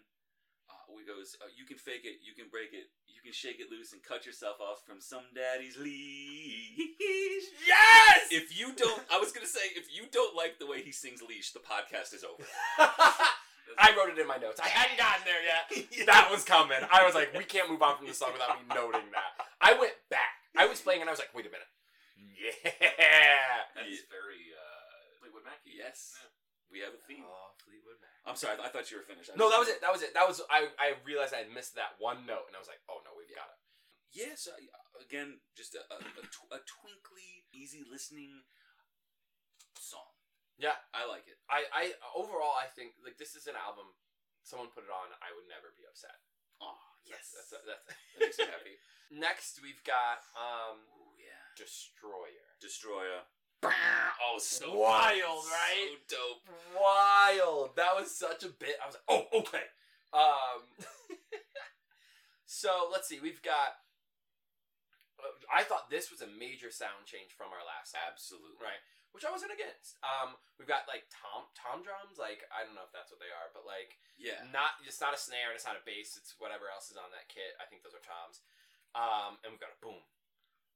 Uh, 0.67 0.75
we 0.95 1.07
goes, 1.07 1.37
uh, 1.43 1.47
you 1.57 1.65
can 1.65 1.79
fake 1.79 2.03
it, 2.05 2.19
you 2.27 2.35
can 2.35 2.51
break 2.51 2.75
it, 2.75 2.91
you 3.07 3.23
can 3.23 3.33
shake 3.33 3.59
it 3.63 3.71
loose 3.71 3.93
and 3.93 4.03
cut 4.03 4.27
yourself 4.27 4.59
off 4.61 4.83
from 4.87 5.01
some 5.01 5.23
daddy's 5.35 5.79
leash. 5.79 7.47
Yes. 7.67 8.27
If 8.31 8.59
you 8.59 8.75
don't, 8.75 9.03
I 9.11 9.19
was 9.19 9.31
gonna 9.33 9.47
say, 9.47 9.63
if 9.75 9.87
you 9.95 10.07
don't 10.11 10.35
like 10.35 10.59
the 10.59 10.67
way 10.67 10.83
he 10.83 10.91
sings 10.91 11.23
leash, 11.23 11.53
the 11.53 11.61
podcast 11.63 12.15
is 12.15 12.25
over. 12.25 12.43
I 13.79 13.91
wrote 13.99 14.11
it 14.15 14.19
in 14.19 14.27
my 14.27 14.39
notes. 14.39 14.61
I 14.63 14.69
hadn't 14.69 14.99
gotten 14.99 15.23
there 15.27 15.43
yet. 15.43 15.67
That 16.07 16.31
was 16.31 16.45
coming. 16.45 16.79
I 16.91 17.05
was 17.05 17.15
like, 17.15 17.35
we 17.37 17.43
can't 17.45 17.69
move 17.71 17.83
on 17.83 17.99
from 17.99 18.07
the 18.07 18.15
song 18.15 18.31
without 18.33 18.55
me 18.59 18.63
noting 18.71 19.11
that. 19.11 19.47
I 19.61 19.75
went 19.75 19.95
back. 20.11 20.39
I 20.57 20.67
was 20.67 20.81
playing 20.81 21.01
and 21.03 21.11
I 21.11 21.13
was 21.13 21.19
like, 21.19 21.35
wait 21.35 21.47
a 21.47 21.51
minute. 21.51 21.67
Yeah. 22.17 22.71
That 23.75 23.87
is 23.91 24.07
very 24.07 24.55
uh, 24.55 25.19
Fleetwood 25.21 25.43
Mac. 25.45 25.59
Yes, 25.67 26.15
Yeah. 26.15 26.31
We 26.71 26.83
have 26.83 26.95
a 26.95 27.03
theme. 27.07 27.23
Oh, 27.25 27.55
Fleetwood 27.63 27.99
Mac. 28.03 28.15
I'm 28.27 28.35
sorry, 28.39 28.59
I, 28.59 28.67
I 28.67 28.71
thought 28.71 28.91
you 28.91 28.99
were 28.99 29.07
finished. 29.07 29.31
I 29.31 29.39
No, 29.39 29.47
that 29.51 29.61
was 29.61 29.71
it. 29.71 29.79
That 29.83 29.95
was 29.95 30.03
it. 30.03 30.13
That 30.15 30.27
was 30.27 30.43
I. 30.51 30.71
I 30.79 30.99
realized 31.07 31.33
I 31.35 31.47
had 31.47 31.53
missed 31.55 31.79
that 31.79 31.95
one 32.03 32.27
note, 32.27 32.51
and 32.51 32.55
I 32.55 32.61
was 32.63 32.71
like, 32.71 32.83
"Oh 32.91 33.01
no, 33.07 33.15
we've 33.15 33.31
got 33.31 33.47
it." 33.51 33.59
Yes, 34.15 34.49
I, 34.49 34.57
again, 35.03 35.45
just 35.53 35.77
a, 35.77 35.83
a, 35.93 35.99
a, 36.01 36.25
tw- 36.31 36.49
a 36.55 36.63
twinkly, 36.65 37.45
easy 37.53 37.85
listening 37.85 38.47
song. 39.77 40.09
Yeah. 40.57 40.79
I 40.97 41.05
like 41.05 41.29
it. 41.29 41.37
I. 41.53 41.69
I 41.71 41.83
overall, 42.17 42.57
I 42.57 42.67
think 42.73 42.97
like 43.05 43.21
this 43.21 43.37
is 43.37 43.47
an 43.47 43.55
album. 43.59 43.93
Someone 44.47 44.71
put 44.71 44.87
it 44.87 44.95
on, 44.95 45.11
I 45.19 45.35
would 45.35 45.51
never 45.51 45.75
be 45.75 45.83
upset. 45.91 46.23
Oh, 46.63 46.79
That's 47.05 47.35
yes. 47.35 47.51
that's 47.51 47.51
that's. 47.67 47.83
that 48.15 48.19
makes 48.23 48.39
me 48.39 48.47
happy. 48.47 48.77
Next, 49.13 49.59
we've 49.63 49.83
got 49.85 50.23
um 50.39 50.81
Oh, 50.87 51.13
yeah. 51.19 51.45
Destroyer. 51.59 52.47
Destroyer. 52.63 53.27
Oh, 53.73 54.39
so 54.39 54.77
Wild, 54.77 55.45
right? 55.51 55.91
So 56.09 56.17
dope. 56.17 56.57
Wild. 56.81 57.77
That 57.77 57.95
was 57.97 58.11
such 58.15 58.43
a 58.45 58.49
bit. 58.49 58.77
I 58.83 58.87
was 58.87 58.97
like, 58.97 59.09
oh, 59.09 59.39
okay. 59.41 59.67
Um. 60.13 60.63
so 62.47 62.89
let's 62.91 63.09
see. 63.09 63.21
We've 63.21 63.43
got. 63.43 63.81
I 65.51 65.65
thought 65.65 65.89
this 65.91 66.13
was 66.13 66.21
a 66.23 66.29
major 66.29 66.71
sound 66.71 67.09
change 67.09 67.33
from 67.35 67.51
our 67.51 67.65
last 67.65 67.97
song. 67.97 68.05
Absolutely. 68.07 68.61
Right. 68.63 68.79
Which 69.17 69.25
I 69.25 69.33
wasn't 69.33 69.57
against. 69.57 69.97
Um, 70.05 70.37
we've 70.61 70.69
got 70.69 70.85
like 70.87 71.09
tom 71.09 71.49
tom 71.57 71.81
drums. 71.81 72.21
Like 72.21 72.45
I 72.53 72.63
don't 72.69 72.77
know 72.77 72.85
if 72.85 72.93
that's 72.93 73.09
what 73.09 73.19
they 73.19 73.33
are, 73.33 73.49
but 73.57 73.65
like 73.65 73.97
Yeah. 74.21 74.45
not 74.53 74.77
it's 74.85 75.01
not 75.01 75.17
a 75.17 75.21
snare 75.21 75.51
and 75.51 75.57
it's 75.57 75.65
not 75.65 75.81
a 75.81 75.85
bass. 75.89 76.21
It's 76.21 76.37
whatever 76.37 76.69
else 76.69 76.93
is 76.93 77.01
on 77.01 77.09
that 77.17 77.33
kit. 77.33 77.57
I 77.57 77.65
think 77.65 77.81
those 77.81 77.97
are 77.97 78.05
toms. 78.05 78.45
Um, 78.93 79.41
and 79.41 79.57
we've 79.57 79.61
got 79.63 79.73
a 79.73 79.81
boom, 79.81 80.05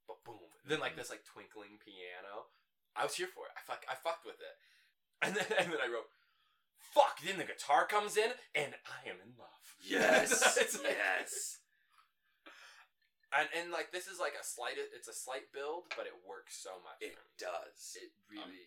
but 0.09 0.25
boom. 0.25 0.41
Then 0.65 0.81
like 0.81 0.97
Mhm. 0.97 1.05
this 1.05 1.13
like 1.13 1.25
twinkling 1.29 1.77
piano. 1.85 2.49
I 2.97 3.05
was 3.05 3.15
here 3.17 3.29
for 3.33 3.47
it. 3.47 3.53
I 3.57 3.63
fuck 3.67 3.85
I 3.91 3.95
fucked 3.95 4.27
with 4.27 4.41
it. 4.41 4.57
And 5.23 5.37
then 5.37 5.45
and 5.61 5.69
then 5.69 5.81
I 5.85 5.89
wrote, 5.93 6.09
fuck. 6.81 7.21
Then 7.21 7.37
the 7.37 7.45
guitar 7.45 7.85
comes 7.85 8.17
in 8.17 8.33
and 8.57 8.73
I 8.89 9.05
am 9.05 9.21
in 9.21 9.37
love. 9.37 9.61
Yes. 9.85 10.33
It's 10.61 10.81
like- 10.81 10.97
yes. 10.97 11.61
And 13.31 13.47
and 13.55 13.71
like 13.71 13.95
this 13.95 14.11
is 14.11 14.19
like 14.19 14.35
a 14.35 14.43
slight. 14.43 14.75
It's 14.75 15.07
a 15.07 15.15
slight 15.15 15.55
build, 15.55 15.87
but 15.95 16.11
it 16.11 16.19
works 16.27 16.59
so 16.59 16.83
much. 16.83 16.99
It 16.99 17.15
for 17.15 17.23
me. 17.23 17.39
does. 17.39 17.95
It 17.95 18.11
um, 18.11 18.43
really, 18.43 18.67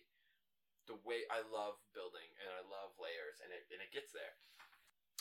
the 0.88 0.96
way 1.04 1.28
I 1.28 1.44
love 1.44 1.76
building 1.92 2.32
and 2.40 2.48
I 2.48 2.64
love 2.64 2.96
layers, 2.96 3.44
and 3.44 3.52
it 3.52 3.68
and 3.68 3.84
it 3.84 3.92
gets 3.92 4.14
there. 4.16 4.40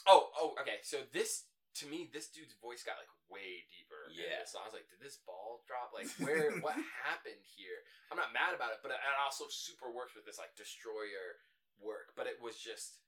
Oh, 0.08 0.32
oh, 0.40 0.56
okay. 0.64 0.80
So 0.88 1.04
this 1.12 1.52
to 1.82 1.86
me, 1.90 2.06
this 2.14 2.30
dude's 2.30 2.54
voice 2.62 2.86
got 2.86 3.02
like 3.02 3.10
way 3.32 3.66
deeper. 3.74 4.10
Yeah. 4.14 4.46
song. 4.46 4.62
I 4.66 4.70
was 4.70 4.78
like, 4.78 4.86
did 4.94 5.02
this 5.02 5.18
ball 5.26 5.66
drop? 5.66 5.90
Like, 5.90 6.10
where? 6.22 6.54
what 6.66 6.78
happened 7.06 7.42
here? 7.58 7.82
I'm 8.14 8.20
not 8.20 8.30
mad 8.36 8.54
about 8.54 8.74
it, 8.78 8.86
but 8.86 8.94
it, 8.94 9.02
it 9.02 9.16
also 9.18 9.50
super 9.50 9.90
works 9.90 10.14
with 10.14 10.26
this 10.30 10.38
like 10.38 10.54
destroyer 10.54 11.42
work. 11.82 12.14
But 12.14 12.30
it 12.30 12.38
was 12.38 12.62
just 12.62 13.02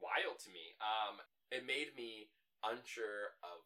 wild 0.00 0.40
to 0.44 0.50
me. 0.50 0.76
Um, 0.80 1.20
it 1.52 1.68
made 1.68 1.92
me 1.92 2.32
unsure 2.64 3.36
of 3.44 3.60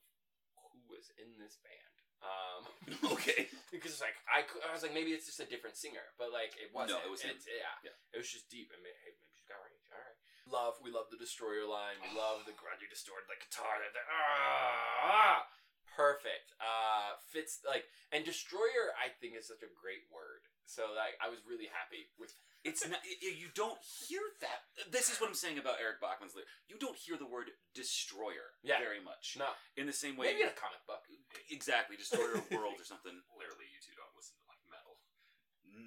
who 0.74 0.82
was 0.90 1.14
in 1.14 1.38
this 1.38 1.58
band. 1.62 1.94
Um, 2.24 2.62
okay. 3.20 3.46
because 3.68 3.92
it's 3.94 4.02
like 4.02 4.16
I, 4.26 4.42
I 4.64 4.72
was 4.72 4.80
like 4.80 4.96
maybe 4.96 5.12
it's 5.12 5.28
just 5.28 5.44
a 5.44 5.48
different 5.48 5.76
singer, 5.78 6.02
but 6.18 6.32
like 6.34 6.56
it 6.58 6.72
wasn't. 6.74 6.98
No, 6.98 7.06
it 7.06 7.12
was 7.12 7.22
him. 7.22 7.36
It's- 7.36 7.46
yeah, 7.46 7.76
Yeah. 7.86 7.96
it 8.16 8.18
was 8.18 8.30
just 8.30 8.48
deep. 8.50 8.72
And 8.74 8.80
may- 8.82 8.96
hey, 9.04 9.12
maybe 9.14 9.30
she's 9.36 9.46
got 9.46 9.60
range. 9.62 9.84
All 9.92 10.00
right. 10.00 10.18
Love, 10.44 10.76
we 10.84 10.92
love 10.92 11.08
the 11.08 11.16
destroyer 11.16 11.64
line. 11.64 11.96
We 12.04 12.12
love 12.12 12.44
the 12.44 12.52
grungy 12.52 12.84
distorted 12.92 13.24
like 13.32 13.40
guitar. 13.48 13.80
The, 13.80 13.88
the, 13.96 14.02
ah, 14.04 15.48
perfect. 15.96 16.52
Uh, 16.60 17.16
fits 17.32 17.64
like 17.64 17.88
and 18.12 18.24
destroyer. 18.28 18.92
I 19.00 19.08
think 19.08 19.34
is 19.40 19.48
such 19.48 19.64
a 19.64 19.72
great 19.72 20.04
word. 20.12 20.44
So 20.68 20.92
like 20.92 21.16
I 21.20 21.32
was 21.32 21.40
really 21.48 21.72
happy 21.72 22.12
with. 22.20 22.36
It's 22.64 22.80
not. 22.84 23.00
You 23.04 23.52
don't 23.52 23.76
hear 24.08 24.20
that. 24.40 24.64
This 24.88 25.08
is 25.12 25.20
what 25.20 25.28
I'm 25.28 25.36
saying 25.36 25.60
about 25.60 25.80
Eric 25.80 26.00
Bachmann's 26.00 26.32
lyric. 26.32 26.48
You 26.68 26.76
don't 26.80 26.96
hear 26.96 27.16
the 27.20 27.28
word 27.28 27.52
destroyer 27.76 28.56
Yeah. 28.64 28.80
very 28.80 29.00
much. 29.04 29.36
No, 29.36 29.52
In 29.76 29.84
the 29.84 29.92
same 29.96 30.16
way. 30.16 30.32
maybe 30.32 30.44
in 30.44 30.52
a 30.52 30.56
comic 30.56 30.80
book. 30.88 31.04
Exactly. 31.52 31.96
Destroyer 32.00 32.40
world 32.56 32.80
or 32.80 32.84
something. 32.88 33.12
Literally, 33.36 33.68
you 33.68 33.80
two 33.84 33.92
don't 33.96 34.12
listen 34.16 34.36
to 34.40 34.44
like 34.48 34.60
metal. 34.72 34.96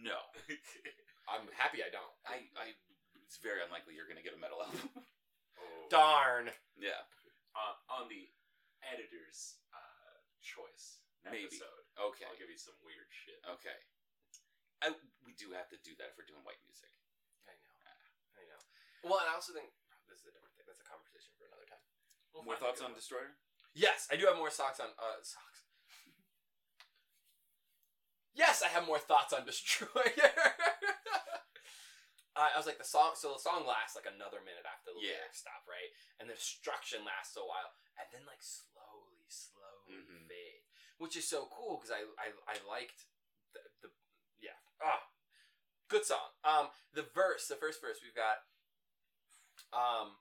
No. 0.05 0.17
I'm 1.33 1.49
happy 1.57 1.81
I 1.81 1.89
don't. 1.89 2.13
I. 2.29 2.45
I. 2.57 2.77
It's 3.28 3.38
very 3.43 3.59
unlikely 3.61 3.93
you're 3.99 4.07
gonna 4.07 4.23
get 4.23 4.34
a 4.34 4.39
metal 4.41 4.61
album. 4.63 4.88
oh. 5.59 5.91
Darn. 5.91 6.47
yeah. 6.80 7.03
Uh, 7.57 7.75
on 8.01 8.05
the 8.07 8.30
editor's 8.86 9.57
uh, 9.75 10.15
choice 10.39 11.01
Maybe. 11.25 11.49
episode, 11.51 11.84
Okay. 11.97 12.23
I'll 12.30 12.38
give 12.39 12.47
you 12.53 12.61
some 12.61 12.78
weird 12.86 13.09
shit. 13.11 13.41
Okay. 13.59 13.75
I, 14.86 14.93
we 15.25 15.34
do 15.34 15.49
have 15.57 15.65
to 15.73 15.78
do 15.82 15.97
that 15.97 16.13
if 16.13 16.15
we're 16.21 16.30
doing 16.30 16.45
white 16.45 16.61
music. 16.63 16.93
I 17.49 17.57
know. 17.57 17.73
I 18.38 18.45
know. 18.45 18.61
Well, 19.09 19.19
and 19.25 19.28
I 19.28 19.34
also 19.34 19.57
think 19.57 19.73
this 20.05 20.21
is 20.21 20.30
a 20.30 20.34
different 20.38 20.53
thing. 20.53 20.69
That's 20.69 20.78
a 20.80 20.86
conversation 20.88 21.34
for 21.36 21.49
another 21.49 21.65
time. 21.65 21.82
We'll 22.32 22.45
More 22.45 22.61
thoughts 22.61 22.80
on 22.86 22.93
one. 22.93 22.99
Destroyer? 23.01 23.41
Yes, 23.73 24.05
I 24.13 24.21
do 24.21 24.30
have 24.30 24.38
more 24.38 24.53
socks 24.53 24.78
on 24.78 24.93
uh 25.01 25.17
socks. 25.25 25.65
yes, 28.38 28.61
I 28.61 28.69
have 28.69 28.86
more 28.86 29.01
thoughts 29.01 29.34
on 29.34 29.49
Destroyer. 29.49 29.89
uh, 32.38 32.53
I 32.53 32.57
was 32.57 32.69
like 32.69 32.77
the 32.77 32.85
song. 32.85 33.17
So 33.17 33.33
the 33.33 33.41
song 33.41 33.65
lasts 33.65 33.97
like 33.97 34.05
another 34.05 34.39
minute 34.45 34.63
after 34.63 34.93
the 34.93 35.01
Yeah. 35.01 35.17
lyrics 35.17 35.41
stop, 35.41 35.65
right? 35.65 35.89
And 36.21 36.29
the 36.29 36.38
destruction 36.38 37.01
lasts 37.03 37.35
a 37.35 37.41
while, 37.41 37.73
and 37.97 38.05
then 38.13 38.23
like 38.29 38.41
slowly, 38.45 39.25
slowly 39.27 40.05
Mhm. 40.05 40.27
fade, 40.29 40.63
which 41.01 41.17
is 41.17 41.27
so 41.27 41.47
cool 41.49 41.77
because 41.81 41.91
I, 41.91 42.05
I 42.21 42.31
I 42.45 42.57
liked 42.69 43.05
the, 43.53 43.61
the 43.81 43.89
yeah 44.38 44.57
ah 44.81 45.09
good 45.89 46.05
song. 46.05 46.29
Um, 46.43 46.69
the 46.93 47.03
verse, 47.03 47.47
the 47.47 47.55
first 47.57 47.81
verse, 47.81 47.99
we've 48.03 48.15
got 48.15 48.45
um. 49.73 50.17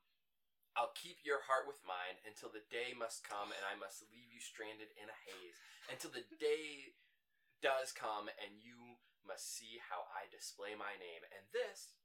I'll 0.77 0.93
keep 0.93 1.25
your 1.25 1.41
heart 1.49 1.65
with 1.65 1.81
mine 1.89 2.21
until 2.29 2.53
the 2.53 2.61
day 2.69 2.93
must 2.93 3.25
come 3.25 3.49
and 3.49 3.65
I 3.65 3.81
must 3.81 4.05
leave 4.13 4.29
you 4.29 4.37
stranded 4.45 4.93
in 5.01 5.09
a 5.09 5.19
haze. 5.25 5.57
Until 5.89 6.13
the 6.13 6.21
day 6.37 6.93
does 7.65 7.97
come 7.97 8.29
and 8.29 8.61
you 8.61 9.01
must 9.25 9.57
see 9.57 9.81
how 9.81 10.05
I 10.13 10.29
display 10.29 10.77
my 10.77 10.93
name. 11.01 11.25
And 11.33 11.49
this 11.49 11.97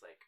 feels 0.00 0.08
like 0.08 0.24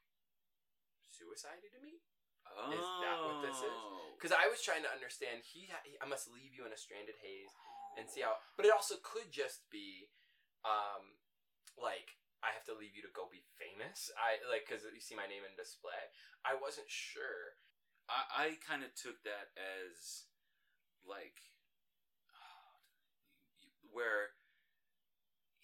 suicide 1.09 1.65
to 1.65 1.81
me. 1.81 2.05
Oh. 2.45 2.69
Is 2.69 2.85
that 3.01 3.17
what 3.25 3.41
this 3.41 3.59
is? 3.65 3.79
Because 4.21 4.37
I 4.37 4.45
was 4.53 4.61
trying 4.61 4.85
to 4.85 4.93
understand, 4.93 5.41
he, 5.49 5.73
he, 5.89 5.97
I 5.97 6.07
must 6.07 6.29
leave 6.29 6.53
you 6.53 6.69
in 6.69 6.73
a 6.77 6.79
stranded 6.79 7.17
haze 7.25 7.51
and 7.97 8.05
see 8.05 8.21
how. 8.21 8.37
But 8.61 8.69
it 8.69 8.73
also 8.77 9.01
could 9.01 9.33
just 9.33 9.65
be, 9.73 10.13
um, 10.69 11.17
like 11.81 12.21
I 12.45 12.53
have 12.53 12.67
to 12.69 12.77
leave 12.77 12.93
you 12.93 13.03
to 13.07 13.17
go 13.17 13.33
be 13.33 13.41
famous. 13.57 14.13
I 14.21 14.37
like 14.53 14.69
because 14.69 14.85
you 14.85 15.01
see 15.01 15.17
my 15.17 15.27
name 15.27 15.49
in 15.49 15.57
display. 15.57 16.13
I 16.45 16.59
wasn't 16.59 16.91
sure. 16.93 17.57
I, 18.11 18.21
I 18.53 18.61
kind 18.61 18.85
of 18.85 18.93
took 18.93 19.23
that 19.25 19.55
as 19.57 20.29
like 21.07 21.41
where 23.95 24.37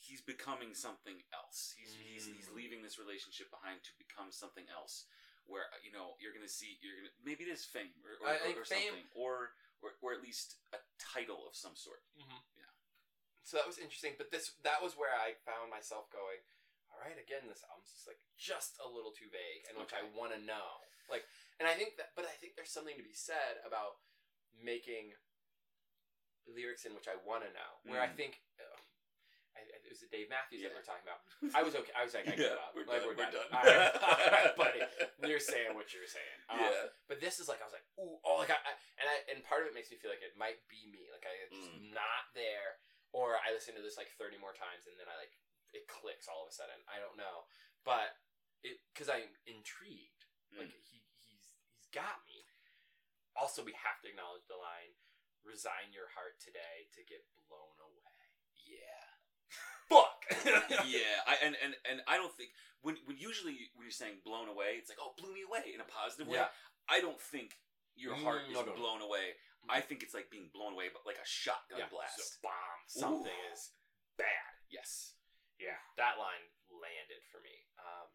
he's 0.09 0.25
becoming 0.25 0.73
something 0.75 1.21
else. 1.37 1.77
He's 1.77 1.93
he's 2.01 2.25
he's 2.27 2.49
Mm. 2.49 2.57
leaving 2.57 2.81
this 2.83 2.97
relationship 2.99 3.53
behind 3.53 3.85
to 3.85 3.93
become 4.01 4.33
something 4.33 4.65
else. 4.73 5.05
Where 5.47 5.69
you 5.85 5.93
know 5.93 6.17
you're 6.21 6.33
gonna 6.33 6.49
see 6.49 6.77
you're 6.81 6.97
gonna 6.97 7.13
maybe 7.25 7.45
it 7.45 7.53
is 7.53 7.65
fame 7.65 7.93
or, 8.05 8.17
or, 8.21 8.33
or, 8.33 8.39
think 8.41 8.57
or 8.59 8.65
fame- 8.65 8.89
something 8.93 9.09
or, 9.17 9.53
or 9.85 9.91
or 10.01 10.13
at 10.17 10.21
least 10.25 10.57
a 10.73 10.81
title 11.01 11.45
of 11.49 11.53
some 11.57 11.77
sort. 11.77 12.01
Yeah. 12.17 12.73
So 13.45 13.57
that 13.57 13.65
was 13.69 13.77
interesting, 13.81 14.13
but 14.21 14.29
this 14.33 14.53
that 14.65 14.81
was 14.85 14.93
where 14.97 15.13
I 15.13 15.37
found 15.49 15.69
myself 15.73 16.09
going. 16.13 16.41
All 16.93 17.01
right, 17.05 17.17
again, 17.21 17.45
this 17.49 17.65
album's 17.69 17.93
just 17.93 18.09
like 18.09 18.21
just 18.37 18.77
a 18.81 18.89
little 18.89 19.13
too 19.13 19.29
vague, 19.33 19.65
and 19.69 19.77
which 19.81 19.93
I 19.97 20.05
want 20.17 20.33
to 20.37 20.41
know. 20.41 20.85
Like, 21.09 21.25
and 21.61 21.65
I 21.69 21.73
think 21.73 21.97
that, 21.97 22.13
but 22.17 22.25
I 22.29 22.33
think 22.37 22.53
there's 22.57 22.73
something 22.73 22.97
to 22.97 23.05
be 23.07 23.17
said 23.17 23.61
about 23.65 24.01
making 24.61 25.17
lyrics 26.49 26.85
in 26.85 26.93
which 26.97 27.09
I 27.09 27.17
want 27.25 27.45
to 27.45 27.53
know. 27.53 27.71
Where 27.89 28.01
I 28.05 28.09
Mm. 28.09 28.17
think. 28.17 28.41
I, 28.61 28.65
I- 28.65 28.68
it 29.89 29.97
was 29.97 30.05
it 30.05 30.13
Dave 30.13 30.29
Matthews 30.29 30.61
that 30.61 30.71
we 30.71 30.77
were 30.77 30.85
talking 30.85 31.09
about. 31.09 31.25
I 31.57 31.65
was 31.65 31.73
okay. 31.73 31.89
I 31.97 32.05
was 32.05 32.13
like, 32.13 32.29
I 32.29 32.37
give 32.37 32.45
Yeah, 32.53 32.61
up. 32.61 32.77
we're 32.77 32.85
like, 32.85 33.01
done, 33.01 33.09
we're, 33.09 33.17
we're 33.17 33.33
done. 33.33 33.49
done. 33.49 33.51
All 33.57 33.65
right, 33.65 33.95
all 34.05 34.29
right, 34.37 34.53
buddy. 34.61 34.81
You're 35.25 35.41
saying 35.41 35.73
what 35.73 35.89
you're 35.97 36.05
saying. 36.07 36.39
Um, 36.53 36.61
yeah. 36.61 36.93
But 37.09 37.25
this 37.25 37.41
is 37.41 37.49
like 37.49 37.65
I 37.65 37.67
was 37.67 37.73
like, 37.73 37.89
ooh, 37.97 38.21
oh, 38.21 38.37
like 38.45 38.53
I, 38.53 38.61
I 38.61 38.73
and 39.01 39.07
I 39.09 39.17
and 39.33 39.41
part 39.49 39.65
of 39.65 39.73
it 39.73 39.75
makes 39.77 39.89
me 39.89 39.97
feel 39.97 40.13
like 40.13 40.21
it 40.21 40.37
might 40.37 40.61
be 40.69 40.85
me, 40.93 41.09
like 41.09 41.25
I 41.25 41.33
it's 41.49 41.57
just 41.57 41.73
Mm. 41.73 41.97
not 41.97 42.29
there, 42.37 42.77
or 43.17 43.41
I 43.41 43.57
listen 43.57 43.73
to 43.81 43.83
this 43.83 43.97
like 43.97 44.13
thirty 44.21 44.37
more 44.37 44.53
times 44.53 44.85
and 44.85 45.01
then 45.01 45.09
I 45.09 45.17
like 45.17 45.33
it 45.73 45.89
clicks 45.89 46.29
all 46.29 46.45
of 46.45 46.53
a 46.53 46.55
sudden. 46.55 46.77
I 46.85 47.01
don't 47.01 47.17
know, 47.17 47.49
but 47.89 48.13
it 48.61 48.77
because 48.93 49.09
I'm 49.09 49.33
intrigued. 49.49 50.29
Mm. 50.53 50.69
Like 50.69 50.73
he 50.85 51.01
he's 51.25 51.45
he's 51.73 51.89
got 51.97 52.21
me. 52.29 52.45
Also, 53.39 53.63
we 53.63 53.71
have 53.79 54.03
to 54.03 54.11
acknowledge 54.11 54.45
the 54.51 54.59
line, 54.59 54.97
"Resign 55.47 55.95
your 55.95 56.11
heart 56.19 56.37
today 56.43 56.91
to 56.99 57.07
get 57.07 57.23
blown 57.47 57.79
away." 57.79 58.19
Yeah. 58.67 59.05
Fuck. 59.89 60.21
yeah, 60.85 61.25
I 61.27 61.41
and, 61.45 61.57
and 61.65 61.73
and 61.89 61.99
I 62.07 62.17
don't 62.21 62.33
think 62.37 62.51
when 62.85 62.97
when 63.09 63.17
usually 63.17 63.73
when 63.75 63.89
you're 63.89 63.95
saying 63.95 64.21
blown 64.25 64.49
away, 64.49 64.77
it's 64.77 64.89
like 64.93 65.01
oh 65.01 65.17
blew 65.17 65.33
me 65.33 65.43
away 65.49 65.73
in 65.73 65.81
a 65.81 65.89
positive 65.89 66.29
way. 66.29 66.39
Yeah. 66.45 66.53
I 66.89 67.01
don't 67.01 67.21
think 67.21 67.57
your 67.97 68.15
heart 68.17 68.45
Mm, 68.49 68.53
is 68.53 68.55
no, 68.57 68.63
no, 68.65 68.73
no. 68.73 68.77
blown 68.79 69.01
away. 69.03 69.37
I 69.69 69.81
think 69.85 70.01
it's 70.07 70.15
like 70.15 70.31
being 70.31 70.49
blown 70.55 70.73
away, 70.73 70.89
but 70.89 71.03
like 71.05 71.19
a 71.21 71.27
shotgun 71.27 71.83
Yeah, 71.83 71.91
blast. 71.93 72.17
so 72.17 72.25
bomb. 72.47 72.81
Something 72.87 73.35
Ooh. 73.35 73.53
is 73.53 73.75
bad. 74.17 74.53
yes. 74.71 75.17
Yeah, 75.59 75.75
that 75.99 76.15
line 76.23 76.47
landed 76.71 77.21
for 77.35 77.43
me. 77.43 77.67
Um, 77.83 78.07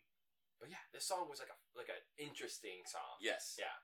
but 0.63 0.71
yeah, 0.71 0.79
this 0.95 1.03
song 1.03 1.27
was 1.27 1.43
like 1.43 1.51
a 1.51 1.59
like 1.75 1.91
an 1.91 1.99
interesting 2.15 2.81
song. 2.87 3.19
Yes. 3.19 3.59
Yeah. 3.59 3.75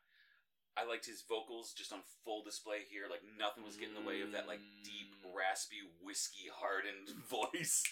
I 0.80 0.88
liked 0.88 1.05
his 1.05 1.21
vocals 1.27 1.73
just 1.75 1.91
on 1.91 1.99
full 2.23 2.43
display 2.43 2.88
here. 2.89 3.11
Like 3.11 3.21
nothing 3.38 3.63
was 3.67 3.75
getting 3.75 3.95
in 3.95 4.01
the 4.01 4.07
way 4.07 4.21
of 4.23 4.32
that 4.32 4.47
like 4.47 4.61
deep, 4.84 5.11
Mm. 5.19 5.36
raspy, 5.36 5.84
whiskey 6.01 6.47
hardened 6.47 7.11
voice. 7.30 7.84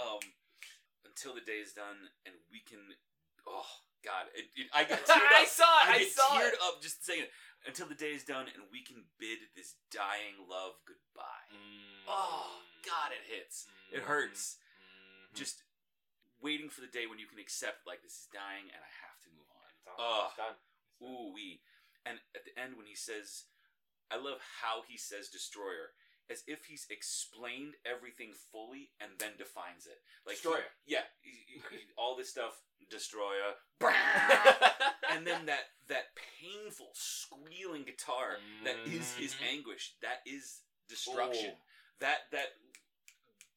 Um, 0.00 0.18
until 1.04 1.34
the 1.36 1.44
day 1.44 1.60
is 1.60 1.72
done, 1.76 2.08
and 2.24 2.34
we 2.50 2.60
can. 2.64 2.96
Oh 3.46 3.68
God, 4.04 4.32
it, 4.32 4.48
it, 4.56 4.72
I 4.72 4.84
got 4.88 5.04
teared 5.08 5.28
I 5.36 5.44
saw 5.44 5.68
it. 5.84 5.88
I, 5.92 5.96
I, 6.00 6.04
saw 6.08 6.28
teared 6.40 6.56
it. 6.56 6.62
up 6.64 6.80
just 6.80 7.04
saying 7.04 7.28
it. 7.28 7.32
Until 7.68 7.84
the 7.92 7.94
day 7.98 8.16
is 8.16 8.24
done, 8.24 8.48
and 8.48 8.64
we 8.72 8.80
can 8.80 9.04
bid 9.20 9.52
this 9.52 9.76
dying 9.92 10.40
love 10.48 10.80
goodbye. 10.88 11.44
Mm. 11.52 12.08
Oh 12.08 12.64
God, 12.88 13.12
it 13.12 13.20
hits. 13.28 13.68
It 13.92 14.00
hurts. 14.08 14.56
Mhm. 14.80 15.36
Just 15.36 15.60
waiting 16.40 16.72
for 16.72 16.80
the 16.80 16.88
day 16.88 17.04
when 17.04 17.18
you 17.20 17.28
can 17.28 17.36
accept 17.38 17.84
like 17.84 18.00
this 18.00 18.24
is 18.24 18.28
dying, 18.32 18.64
and 18.72 18.80
I 18.80 18.92
have 19.04 19.20
to 19.20 19.28
move 19.36 19.44
on. 19.52 19.68
It's, 19.76 19.84
on. 19.84 19.96
Ugh. 20.00 20.24
It's 20.32 20.36
done. 20.40 20.56
Ooh 21.04 21.32
wee. 21.36 21.60
And 22.06 22.18
at 22.34 22.44
the 22.44 22.54
end 22.60 22.76
when 22.76 22.86
he 22.86 22.94
says 22.94 23.44
I 24.10 24.16
love 24.16 24.38
how 24.62 24.82
he 24.88 24.96
says 24.98 25.28
destroyer. 25.28 25.92
As 26.30 26.44
if 26.46 26.66
he's 26.66 26.86
explained 26.90 27.74
everything 27.84 28.30
fully 28.52 28.90
and 29.00 29.10
then 29.18 29.34
defines 29.36 29.86
it. 29.86 29.98
Like 30.24 30.36
he- 30.36 30.42
Destroyer. 30.42 30.64
yeah, 30.86 31.02
he- 31.22 31.30
he- 31.58 31.62
he- 31.76 31.86
all 31.98 32.14
this 32.16 32.30
stuff, 32.30 32.54
destroyer, 32.88 33.58
and 35.10 35.26
then 35.26 35.46
that 35.46 35.74
that 35.88 36.14
painful 36.14 36.90
squealing 36.94 37.82
guitar 37.82 38.38
that 38.64 38.76
is 38.86 39.12
his 39.14 39.34
Mhm. 39.34 39.58
anguish. 39.58 39.94
That 40.02 40.22
is 40.24 40.62
destruction. 40.88 41.56
Oh. 41.58 41.62
That 41.98 42.30
that 42.30 42.54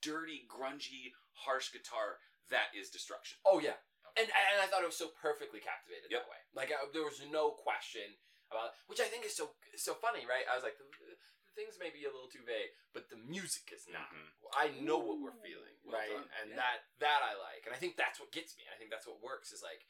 dirty, 0.01 0.45
grungy, 0.49 1.13
harsh 1.33 1.71
guitar. 1.71 2.19
That 2.49 2.73
is 2.75 2.89
destruction. 2.89 3.37
Oh 3.45 3.59
yeah, 3.59 3.77
and 4.17 4.27
and 4.27 4.61
I 4.61 4.65
thought 4.67 4.81
it 4.83 4.87
was 4.89 4.97
so 4.97 5.09
perfectly 5.21 5.59
captivated 5.59 6.09
Yep. 6.11 6.21
that 6.21 6.29
way. 6.29 6.37
Like 6.53 6.71
I, 6.71 6.89
there 6.91 7.03
was 7.05 7.21
no 7.31 7.51
question 7.51 8.17
about, 8.53 8.77
which 8.85 9.01
I 9.01 9.09
think 9.09 9.25
is 9.25 9.33
so 9.33 9.57
so 9.75 9.97
funny, 9.97 10.23
right? 10.29 10.45
I 10.45 10.53
was 10.53 10.61
like, 10.63 10.77
the, 10.77 10.85
the 11.01 11.17
things 11.57 11.81
may 11.81 11.89
be 11.89 12.05
a 12.05 12.13
little 12.13 12.29
too 12.29 12.45
vague, 12.45 12.71
but 12.93 13.09
the 13.09 13.17
music 13.17 13.73
is 13.73 13.89
not. 13.89 14.13
Mhm. 14.13 14.29
I 14.53 14.69
know 14.85 15.01
what 15.01 15.17
we're 15.17 15.37
feeling, 15.41 15.73
Well 15.81 15.97
right? 15.97 16.13
done, 16.13 16.29
And 16.41 16.45
yeah. 16.53 16.61
that 16.61 16.77
that 17.01 17.21
I 17.25 17.33
like, 17.37 17.65
and 17.65 17.73
I 17.73 17.79
think 17.81 17.97
that's 17.97 18.21
what 18.21 18.29
gets 18.29 18.53
me. 18.57 18.69
I 18.69 18.77
think 18.77 18.93
that's 18.93 19.09
what 19.09 19.17
works 19.25 19.49
is 19.53 19.65
like, 19.65 19.85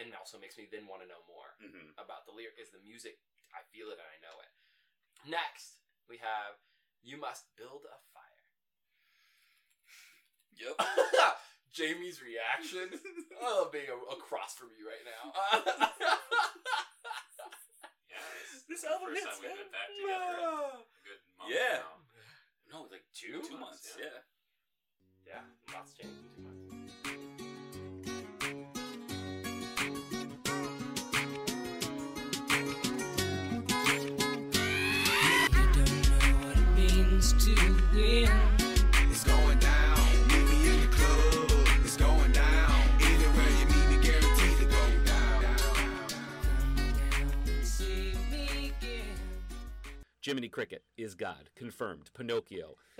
and 0.00 0.08
it 0.08 0.16
also 0.16 0.40
makes 0.40 0.56
me 0.56 0.64
then 0.68 0.88
want 0.88 1.04
to 1.04 1.08
know 1.08 1.20
more 1.28 1.52
Mm-hmm. 1.60 1.92
about 2.00 2.24
the 2.24 2.32
lyric. 2.32 2.56
Is 2.56 2.72
the 2.72 2.80
music? 2.80 3.20
I 3.52 3.60
feel 3.74 3.92
it 3.92 4.00
and 4.00 4.08
I 4.08 4.16
know 4.24 4.36
it. 4.40 4.50
Next, 5.28 5.80
we 6.08 6.16
have 6.24 6.56
"You 7.04 7.20
Must 7.20 7.44
Build 7.56 7.84
a 7.84 7.98
Fire." 8.16 8.24
Yep. 10.56 10.76
Jamie's 11.72 12.20
reaction. 12.20 12.98
I 13.40 13.44
love 13.62 13.72
being 13.72 13.86
a- 13.88 14.12
across 14.12 14.54
from 14.54 14.68
you 14.76 14.84
right 14.88 15.04
now. 15.06 15.24
Yeah, 18.70 18.76
this, 18.76 18.78
This 18.78 18.78
is 18.78 18.82
the 18.82 18.92
album 18.94 19.08
first 19.10 19.18
hits, 19.18 19.34
time 19.34 19.42
we've 19.42 19.58
been 19.58 19.72
back 19.74 19.88
together 19.90 20.30
in 20.30 20.38
a 20.38 21.02
good 21.02 21.22
month 21.38 21.50
Yeah. 21.50 21.82
now. 21.82 21.98
No, 22.70 22.86
like 22.90 23.02
Two 23.12 23.42
two 23.42 23.58
months, 23.58 23.58
months. 23.58 23.96
yeah. 23.98 24.22
Yeah. 25.26 25.42
yeah, 25.42 25.74
lots 25.74 25.92
changed 25.94 26.14
in 26.22 26.30
two 26.36 26.42
months. 26.46 27.90
You 34.30 35.66
don't 35.74 36.10
know 36.10 36.46
what 36.46 36.56
it 36.56 36.68
means 36.76 37.32
to 37.44 37.54
win. 37.94 38.59
Jiminy 50.22 50.48
Cricket 50.48 50.84
is 50.96 51.14
God. 51.14 51.50
Confirmed. 51.56 52.10
Pinocchio. 52.14 52.76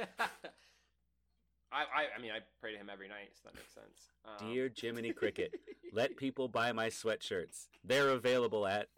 I, 1.72 1.82
I, 1.82 1.82
I 2.16 2.20
mean, 2.20 2.32
I 2.32 2.38
pray 2.60 2.72
to 2.72 2.78
him 2.78 2.90
every 2.92 3.08
night, 3.08 3.30
so 3.34 3.42
that 3.48 3.54
makes 3.54 3.72
sense. 3.74 4.10
Um, 4.24 4.48
Dear 4.52 4.70
Jiminy 4.74 5.12
Cricket, 5.12 5.52
let 5.92 6.16
people 6.16 6.48
buy 6.48 6.72
my 6.72 6.88
sweatshirts. 6.88 7.68
They're 7.84 8.08
available 8.10 8.66
at. 8.66 8.88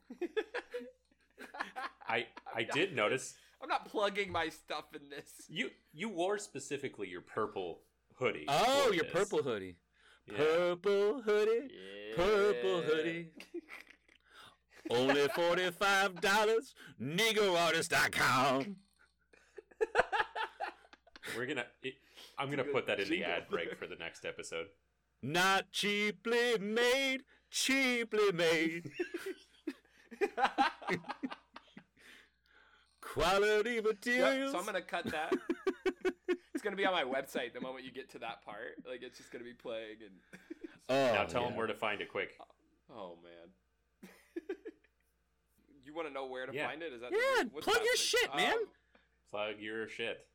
I 2.09 2.27
I 2.55 2.63
did 2.63 2.95
notice 2.95 3.35
I'm 3.63 3.69
not 3.69 3.87
plugging 3.87 4.33
my 4.33 4.49
stuff 4.49 4.85
in 4.95 5.09
this. 5.11 5.31
you 5.49 5.71
you 5.93 6.09
wore 6.09 6.39
specifically 6.39 7.09
your 7.09 7.21
purple 7.21 7.81
hoodie. 8.17 8.47
Oh, 8.49 8.87
for 8.89 8.95
your 8.95 9.05
this. 9.05 9.13
purple 9.13 9.43
hoodie. 9.43 9.77
Yeah. 10.27 10.37
Purple 10.39 11.23
hoodie. 11.23 11.69
Purple 12.17 12.83
hoodie. 12.83 13.31
Only 14.91 15.23
$45. 15.29 16.75
NegroArtist.com. 17.01 18.77
We're 21.37 21.47
gonna. 21.47 21.67
I'm 22.39 22.51
gonna 22.51 22.65
put 22.65 22.87
that 22.89 22.99
in 23.01 23.09
the 23.09 23.23
ad 23.25 23.49
break 23.49 23.77
for 23.79 23.87
the 23.87 23.97
next 23.97 24.25
episode. 24.25 24.67
Not 25.23 25.71
cheaply 25.71 26.59
made, 26.59 27.23
cheaply 27.51 28.33
made. 28.33 28.91
Quality 33.01 33.75
Yeah, 33.75 33.81
materials. 33.83 34.53
so 34.53 34.59
I'm 34.59 34.65
gonna 34.65 34.81
cut 34.83 35.05
that. 35.07 35.33
it's 36.55 36.63
gonna 36.63 36.77
be 36.77 36.87
on 36.87 36.93
my 36.93 37.05
website 37.05 37.53
the 37.53 37.61
moment 37.61 37.85
you 37.85 37.93
get 37.93 38.11
to 38.13 38.19
that 38.21 38.43
part. 38.45 38.77
Like 38.89 39.03
it's 39.03 39.19
just 39.19 39.31
gonna 39.33 39.45
be 39.45 39.55
playing 39.55 39.97
and. 40.03 40.13
Oh, 40.89 41.15
now 41.15 41.25
tell 41.25 41.45
them 41.45 41.55
where 41.57 41.67
to 41.67 41.75
find 41.75 42.01
it 42.01 42.09
quick. 42.11 42.31
Oh, 42.91 42.95
oh 42.97 43.19
man. 43.23 43.51
You 45.85 45.95
want 45.95 46.09
to 46.09 46.15
know 46.15 46.27
where 46.27 46.47
to 46.47 46.53
Yeah. 46.55 46.69
find 46.69 46.83
it? 46.83 46.93
Is 46.93 47.01
that 47.01 47.13
Yeah, 47.13 47.45
what's 47.51 47.65
plug 47.67 47.77
your 47.83 47.97
thing? 47.97 48.05
shit, 48.05 48.35
man. 48.35 48.53
Um, 48.53 48.69
Plug 49.31 49.59
your 49.61 49.89
shit. 49.89 50.29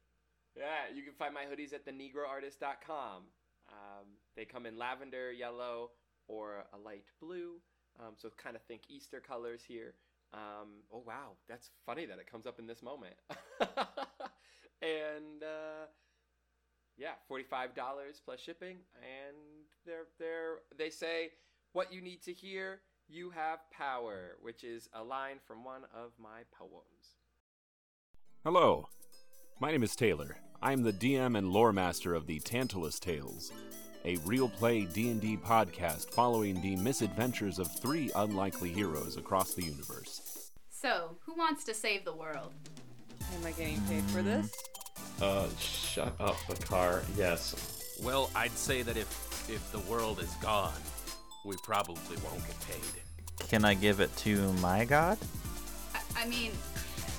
Yeah, 0.55 0.89
you 0.93 1.03
can 1.03 1.13
find 1.13 1.31
my 1.33 1.45
hoodies 1.45 1.71
at 1.73 1.85
thenegroartist.com. 1.85 3.23
Um, 3.69 4.05
they 4.35 4.43
come 4.45 4.65
in 4.65 4.75
lavender, 4.77 5.31
yellow, 5.31 5.91
or 6.27 6.65
a 6.73 6.77
light 6.77 7.05
blue. 7.19 7.61
Um, 7.99 8.13
so 8.17 8.29
kind 8.37 8.55
of 8.55 8.63
think 8.63 8.83
Easter 8.89 9.19
colors 9.19 9.63
here. 9.63 9.93
Um, 10.33 10.83
oh 10.91 11.03
wow, 11.05 11.37
that's 11.47 11.69
funny 11.85 12.05
that 12.07 12.17
it 12.19 12.29
comes 12.29 12.45
up 12.47 12.57
in 12.59 12.65
this 12.67 12.81
moment. 12.81 13.15
and 14.81 15.43
uh, 15.43 15.85
yeah, 16.97 17.13
forty-five 17.27 17.75
dollars 17.75 18.21
plus 18.23 18.39
shipping, 18.39 18.77
and 18.95 19.37
they're 19.85 20.07
they're 20.19 20.57
they 20.77 20.89
say 20.89 21.29
what 21.73 21.93
you 21.93 22.01
need 22.01 22.21
to 22.23 22.33
hear. 22.33 22.81
You 23.09 23.29
have 23.29 23.59
power, 23.71 24.35
which 24.41 24.65
is 24.65 24.89
a 24.93 25.01
line 25.01 25.37
from 25.47 25.63
one 25.63 25.83
of 25.95 26.11
my 26.21 26.41
poems. 26.51 27.15
Hello, 28.43 28.89
my 29.61 29.71
name 29.71 29.83
is 29.83 29.95
Taylor. 29.95 30.37
I 30.61 30.73
am 30.73 30.83
the 30.83 30.91
DM 30.91 31.37
and 31.37 31.47
lore 31.47 31.71
master 31.71 32.13
of 32.13 32.27
the 32.27 32.39
Tantalus 32.39 32.99
Tales, 32.99 33.53
a 34.03 34.17
real 34.25 34.49
play 34.49 34.83
D&D 34.83 35.37
podcast 35.37 36.09
following 36.09 36.61
the 36.61 36.75
misadventures 36.75 37.59
of 37.59 37.71
three 37.79 38.11
unlikely 38.13 38.73
heroes 38.73 39.15
across 39.15 39.53
the 39.53 39.63
universe. 39.63 40.51
So, 40.69 41.17
who 41.25 41.33
wants 41.33 41.63
to 41.63 41.73
save 41.73 42.03
the 42.03 42.13
world? 42.13 42.51
Am 43.37 43.45
I 43.45 43.51
getting 43.51 43.79
paid 43.83 44.03
for 44.05 44.21
this? 44.21 44.51
Uh, 45.21 45.47
shut 45.57 46.13
up, 46.19 46.35
the 46.49 46.55
car. 46.65 47.03
Yes. 47.15 47.95
Well, 48.03 48.29
I'd 48.35 48.51
say 48.51 48.81
that 48.81 48.97
if 48.97 49.07
if 49.49 49.71
the 49.71 49.79
world 49.91 50.19
is 50.19 50.33
gone, 50.41 50.73
we 51.45 51.55
probably 51.63 52.17
won't 52.23 52.45
get 52.45 52.59
paid. 52.61 53.47
Can 53.47 53.65
I 53.65 53.73
give 53.73 53.99
it 53.99 54.15
to 54.17 54.51
my 54.53 54.85
god? 54.85 55.17
I, 55.93 56.23
I 56.23 56.27
mean, 56.27 56.51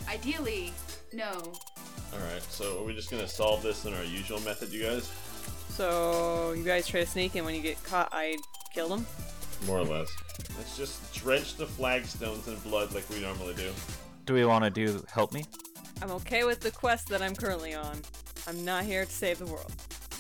ideally, 0.08 0.72
no. 1.12 1.52
All 2.12 2.20
right. 2.32 2.42
So 2.42 2.80
are 2.80 2.84
we 2.84 2.94
just 2.94 3.10
gonna 3.10 3.28
solve 3.28 3.62
this 3.62 3.84
in 3.84 3.94
our 3.94 4.04
usual 4.04 4.40
method, 4.40 4.70
you 4.70 4.82
guys? 4.82 5.10
So 5.68 6.52
you 6.52 6.64
guys 6.64 6.86
try 6.86 7.00
to 7.00 7.06
sneak 7.06 7.36
in. 7.36 7.44
When 7.44 7.54
you 7.54 7.62
get 7.62 7.82
caught, 7.84 8.08
I 8.12 8.38
kill 8.74 8.88
them. 8.88 9.06
More 9.66 9.78
or 9.78 9.84
less. 9.84 10.10
Let's 10.56 10.76
just 10.76 11.14
drench 11.14 11.56
the 11.56 11.66
flagstones 11.66 12.48
in 12.48 12.56
blood 12.68 12.94
like 12.94 13.08
we 13.10 13.20
normally 13.20 13.54
do. 13.54 13.70
Do 14.24 14.34
we 14.34 14.44
want 14.44 14.64
to 14.64 14.70
do 14.70 15.04
help 15.10 15.32
me? 15.32 15.44
I'm 16.02 16.10
okay 16.12 16.44
with 16.44 16.60
the 16.60 16.70
quest 16.70 17.08
that 17.08 17.22
I'm 17.22 17.34
currently 17.34 17.74
on. 17.74 18.00
I'm 18.46 18.64
not 18.64 18.84
here 18.84 19.04
to 19.04 19.10
save 19.10 19.38
the 19.38 19.46
world. 19.46 19.72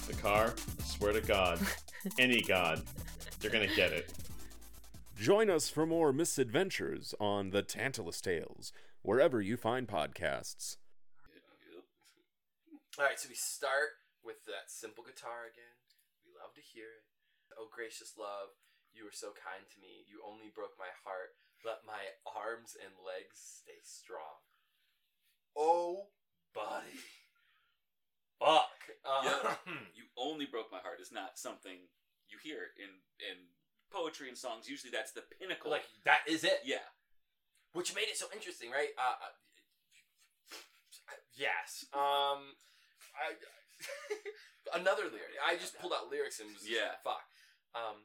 The 0.06 0.14
car. 0.14 0.54
I 0.56 0.84
swear 0.84 1.12
to 1.12 1.20
God, 1.20 1.60
any 2.18 2.40
God, 2.40 2.82
you're 3.42 3.52
gonna 3.52 3.66
get 3.74 3.92
it. 3.92 4.12
Join 5.18 5.50
us 5.50 5.68
for 5.68 5.86
more 5.86 6.12
misadventures 6.12 7.14
on 7.18 7.50
the 7.50 7.62
Tantalus 7.62 8.20
Tales, 8.20 8.72
wherever 9.02 9.40
you 9.40 9.56
find 9.56 9.88
podcasts. 9.88 10.76
All 12.98 13.04
right, 13.04 13.18
so 13.18 13.28
we 13.28 13.34
start 13.38 13.94
with 14.24 14.42
that 14.46 14.66
simple 14.70 15.04
guitar 15.04 15.46
again. 15.46 15.78
We 16.26 16.34
love 16.34 16.54
to 16.54 16.60
hear 16.62 16.86
it. 16.98 17.06
Oh, 17.54 17.70
gracious 17.70 18.14
love, 18.18 18.54
you 18.94 19.04
were 19.06 19.14
so 19.14 19.30
kind 19.34 19.62
to 19.70 19.78
me. 19.78 20.02
You 20.10 20.22
only 20.26 20.50
broke 20.54 20.74
my 20.78 20.90
heart. 21.06 21.34
Let 21.66 21.86
my 21.86 22.14
arms 22.26 22.74
and 22.78 22.90
legs 23.02 23.38
stay 23.62 23.78
strong. 23.82 24.42
Oh, 25.56 26.10
buddy. 26.54 26.98
Fuck. 28.38 28.78
Uh, 29.06 29.22
Yeah. 29.26 29.54
you 29.98 30.06
only 30.18 30.46
broke 30.46 30.70
my 30.70 30.78
heart 30.82 30.98
is 31.02 31.10
not 31.10 31.38
something 31.38 31.86
you 32.30 32.38
hear 32.42 32.72
in 32.78 32.90
in 33.20 33.48
poetry 33.90 34.28
and 34.28 34.36
songs. 34.36 34.68
Usually 34.68 34.90
that's 34.90 35.12
the 35.12 35.22
pinnacle. 35.40 35.70
Like, 35.70 35.84
that 36.04 36.20
is 36.28 36.44
it. 36.44 36.60
yeah. 36.64 36.84
Which 37.72 37.94
made 37.94 38.08
it 38.08 38.16
so 38.16 38.26
interesting, 38.34 38.70
right? 38.70 38.92
Uh, 38.96 39.16
uh, 39.28 39.34
yes. 41.36 41.84
Um, 41.92 42.56
I, 43.16 43.36
another 44.78 45.04
lyric. 45.08 45.36
I 45.40 45.56
just 45.56 45.78
pulled 45.78 45.92
out 45.92 46.10
lyrics 46.10 46.40
and 46.40 46.52
was 46.52 46.68
Yeah. 46.68 46.96
like, 46.96 47.04
fuck. 47.04 47.24
Um, 47.74 47.96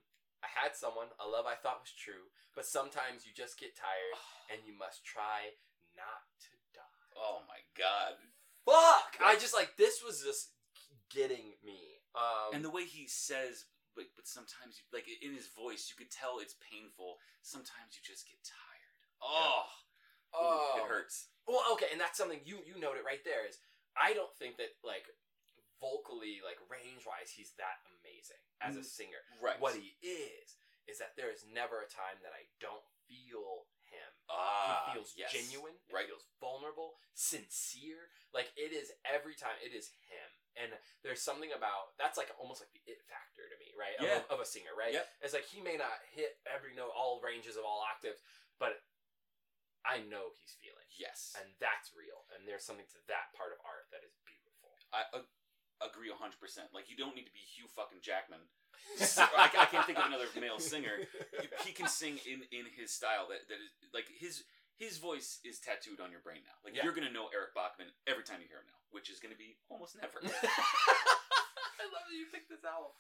I 0.43 0.47
had 0.51 0.75
someone, 0.75 1.07
a 1.19 1.27
love 1.27 1.45
I 1.47 1.55
thought 1.55 1.83
was 1.83 1.95
true, 1.95 2.31
but 2.55 2.65
sometimes 2.65 3.25
you 3.25 3.31
just 3.35 3.59
get 3.59 3.75
tired 3.75 4.15
and 4.51 4.59
you 4.67 4.75
must 4.77 5.03
try 5.05 5.55
not 5.95 6.27
to 6.47 6.53
die. 6.75 6.99
Oh 7.15 7.41
my 7.47 7.59
god. 7.77 8.19
Fuck! 8.65 9.19
I 9.23 9.35
just 9.35 9.53
like 9.53 9.75
this 9.77 10.01
was 10.03 10.23
just 10.23 10.51
getting 11.11 11.59
me. 11.63 11.99
Um, 12.15 12.55
and 12.55 12.63
the 12.65 12.69
way 12.69 12.85
he 12.85 13.07
says 13.07 13.65
like 13.97 14.09
but 14.17 14.25
sometimes 14.27 14.81
you 14.81 14.83
like 14.93 15.05
in 15.09 15.33
his 15.33 15.49
voice 15.53 15.89
you 15.91 15.95
could 15.97 16.11
tell 16.13 16.39
it's 16.39 16.55
painful. 16.59 17.17
Sometimes 17.41 17.93
you 17.97 18.01
just 18.01 18.25
get 18.27 18.39
tired. 18.45 18.97
Oh. 19.21 19.65
Oh, 20.33 20.81
it 20.81 20.89
hurts. 20.89 21.29
Well, 21.45 21.61
okay, 21.77 21.93
and 21.93 22.01
that's 22.01 22.17
something 22.17 22.41
you 22.41 22.65
you 22.65 22.79
noted 22.81 23.05
right 23.05 23.21
there 23.21 23.45
is 23.45 23.61
I 23.93 24.17
don't 24.17 24.33
think 24.41 24.57
that 24.57 24.73
like 24.81 25.05
vocally, 25.77 26.41
like 26.41 26.57
range 26.71 27.05
wise, 27.05 27.29
he's 27.29 27.53
that 27.61 27.83
amazing 27.99 28.41
as 28.63 28.75
a 28.79 28.81
Mm, 28.81 28.87
singer. 28.87 29.21
right. 29.41 29.59
What 29.59 29.75
he 29.75 29.93
is 30.01 30.57
is 30.87 30.97
that 30.99 31.15
there 31.15 31.29
is 31.31 31.45
never 31.45 31.83
a 31.83 31.89
time 31.91 32.17
that 32.23 32.33
I 32.33 32.47
don't 32.59 32.83
feel 33.07 33.67
him. 33.91 34.09
Ah, 34.31 34.89
he 34.89 34.97
feels 34.97 35.13
yes. 35.15 35.31
genuine. 35.31 35.77
Right. 35.91 36.07
He 36.07 36.11
feels 36.11 36.25
vulnerable, 36.41 36.97
sincere. 37.13 38.09
Like 38.33 38.49
it 38.57 38.73
is 38.73 38.89
every 39.05 39.35
time. 39.35 39.55
It 39.61 39.75
is 39.75 39.91
him. 40.09 40.29
And 40.53 40.69
there's 41.01 41.21
something 41.25 41.49
about 41.49 41.97
that's 41.97 42.13
like 42.17 42.29
almost 42.37 42.61
like 42.61 42.69
the 42.77 42.83
it 42.85 43.01
factor 43.09 43.41
to 43.49 43.57
me, 43.57 43.73
right? 43.73 43.97
Of, 43.97 44.05
Yeah. 44.05 44.21
a, 44.29 44.33
of 44.33 44.39
a 44.39 44.45
singer, 44.45 44.69
right? 44.77 44.93
Yep. 44.93 45.05
It's 45.25 45.33
like 45.33 45.49
he 45.49 45.57
may 45.59 45.75
not 45.81 45.97
hit 46.13 46.37
every 46.45 46.77
note, 46.77 46.93
all 46.93 47.17
ranges 47.25 47.57
of 47.57 47.65
all 47.65 47.81
octaves, 47.81 48.21
but 48.61 48.77
I 49.83 49.99
know 50.05 50.31
he's 50.39 50.55
feeling. 50.61 50.85
Yes. 50.95 51.33
And 51.35 51.49
that's 51.59 51.91
real. 51.91 52.23
And 52.31 52.45
there's 52.47 52.63
something 52.63 52.87
to 52.93 52.99
that 53.11 53.33
part 53.35 53.51
of 53.51 53.59
art 53.67 53.89
that 53.91 54.05
is 54.05 54.15
beautiful. 54.23 54.71
I 54.95 55.03
ag- 55.11 55.33
agree 55.83 56.07
100%. 56.13 56.39
Like, 56.71 56.87
you 56.87 56.95
don't 56.95 57.17
need 57.17 57.27
to 57.27 57.35
be 57.35 57.43
Hugh 57.43 57.67
fucking 57.67 57.99
Jackman. 57.99 58.45
I, 59.35 59.51
I 59.51 59.67
can't 59.67 59.83
think 59.83 59.99
of 59.99 60.07
another 60.07 60.31
male 60.39 60.61
singer. 60.61 61.03
He 61.67 61.75
can 61.75 61.91
sing 61.91 62.15
in, 62.23 62.47
in 62.55 62.69
his 62.71 62.93
style 62.95 63.27
that, 63.27 63.43
that 63.51 63.59
is, 63.59 63.71
like, 63.91 64.07
his 64.07 64.47
his 64.77 64.97
voice 64.97 65.39
is 65.45 65.59
tattooed 65.59 65.99
on 66.01 66.09
your 66.11 66.21
brain 66.21 66.41
now. 66.43 66.57
Like, 66.65 66.75
Yeah. 66.75 66.83
you're 66.83 66.95
going 66.97 67.07
to 67.07 67.13
know 67.13 67.29
Eric 67.33 67.53
Bachmann 67.55 67.93
every 68.07 68.23
time 68.23 68.41
you 68.41 68.49
hear 68.49 68.59
him 68.61 68.69
now, 68.69 68.81
which 68.91 69.09
is 69.09 69.19
going 69.21 69.31
to 69.33 69.37
be 69.37 69.57
almost 69.69 69.95
never. 69.99 70.19
I 70.23 71.85
love 71.89 72.05
that 72.09 72.15
you 72.17 72.27
picked 72.31 72.49
this 72.49 72.65
album. 72.65 72.91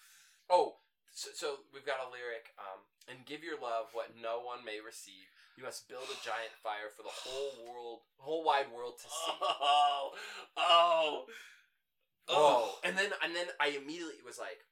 Oh, 0.49 0.81
so, 1.13 1.29
so 1.33 1.47
we've 1.73 1.85
got 1.85 2.01
a 2.03 2.09
lyric. 2.09 2.51
Um, 2.57 2.85
and 3.11 3.25
give 3.27 3.43
your 3.43 3.59
love 3.59 3.91
what 3.93 4.15
no 4.15 4.39
one 4.41 4.63
may 4.63 4.79
receive. 4.79 5.27
You 5.57 5.63
must 5.67 5.85
build 5.89 6.07
a 6.09 6.17
giant 6.25 6.55
fire 6.63 6.89
for 6.89 7.03
the 7.03 7.13
whole 7.13 7.53
world, 7.67 7.99
whole 8.17 8.43
wide 8.43 8.71
world 8.73 8.97
to 8.97 9.07
see. 9.09 9.37
oh, 9.41 10.11
oh, 10.57 11.25
Oh, 12.29 12.79
and 12.83 12.97
then 12.97 13.11
and 13.21 13.35
then 13.35 13.47
I 13.59 13.75
immediately 13.75 14.23
was 14.25 14.39
like, 14.39 14.63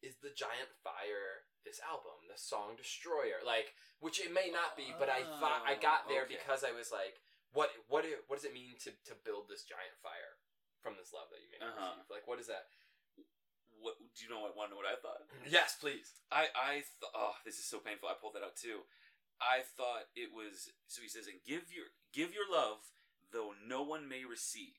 "Is 0.00 0.14
the 0.22 0.30
giant 0.30 0.70
fire 0.86 1.42
this 1.64 1.80
album, 1.84 2.16
the 2.28 2.38
song 2.38 2.76
Destroyer?" 2.76 3.40
Like, 3.44 3.74
which 4.00 4.20
it 4.20 4.32
may 4.32 4.48
not 4.50 4.76
be, 4.76 4.92
but 4.98 5.08
I 5.08 5.22
thought 5.40 5.62
I 5.66 5.74
got 5.76 6.08
there 6.08 6.24
okay. 6.24 6.36
because 6.40 6.64
I 6.64 6.72
was 6.72 6.90
like, 6.92 7.20
"What 7.52 7.70
what 7.88 8.04
what 8.28 8.36
does 8.40 8.44
it 8.48 8.54
mean 8.56 8.76
to 8.84 8.90
to 9.10 9.14
build 9.24 9.48
this 9.48 9.64
giant 9.64 9.96
fire 10.02 10.38
from 10.80 10.96
this 10.96 11.12
love 11.12 11.28
that 11.30 11.40
you 11.44 11.50
may 11.52 11.60
not 11.60 11.76
Uh-huh. 11.76 11.92
receive? 12.00 12.10
Like, 12.10 12.26
what 12.26 12.40
is 12.40 12.46
that?" 12.48 12.68
What, 13.80 13.96
do 13.96 14.18
you 14.20 14.28
know 14.28 14.44
what, 14.44 14.52
want 14.56 14.68
to 14.68 14.76
know 14.76 14.82
what 14.84 14.92
I 14.92 15.00
thought? 15.00 15.24
Yes, 15.48 15.76
please. 15.80 16.20
I 16.30 16.52
I 16.52 16.84
th- 16.84 17.14
oh 17.16 17.32
this 17.48 17.56
is 17.56 17.64
so 17.64 17.78
painful. 17.80 18.08
I 18.12 18.14
pulled 18.20 18.34
that 18.36 18.44
out 18.44 18.56
too. 18.56 18.84
I 19.40 19.64
thought 19.64 20.12
it 20.12 20.36
was 20.36 20.68
so 20.86 21.00
he 21.00 21.08
says 21.08 21.24
and 21.26 21.40
give 21.48 21.72
your 21.72 21.88
give 22.12 22.34
your 22.36 22.44
love 22.44 22.92
though 23.32 23.54
no 23.64 23.80
one 23.80 24.04
may 24.08 24.24
receive. 24.28 24.76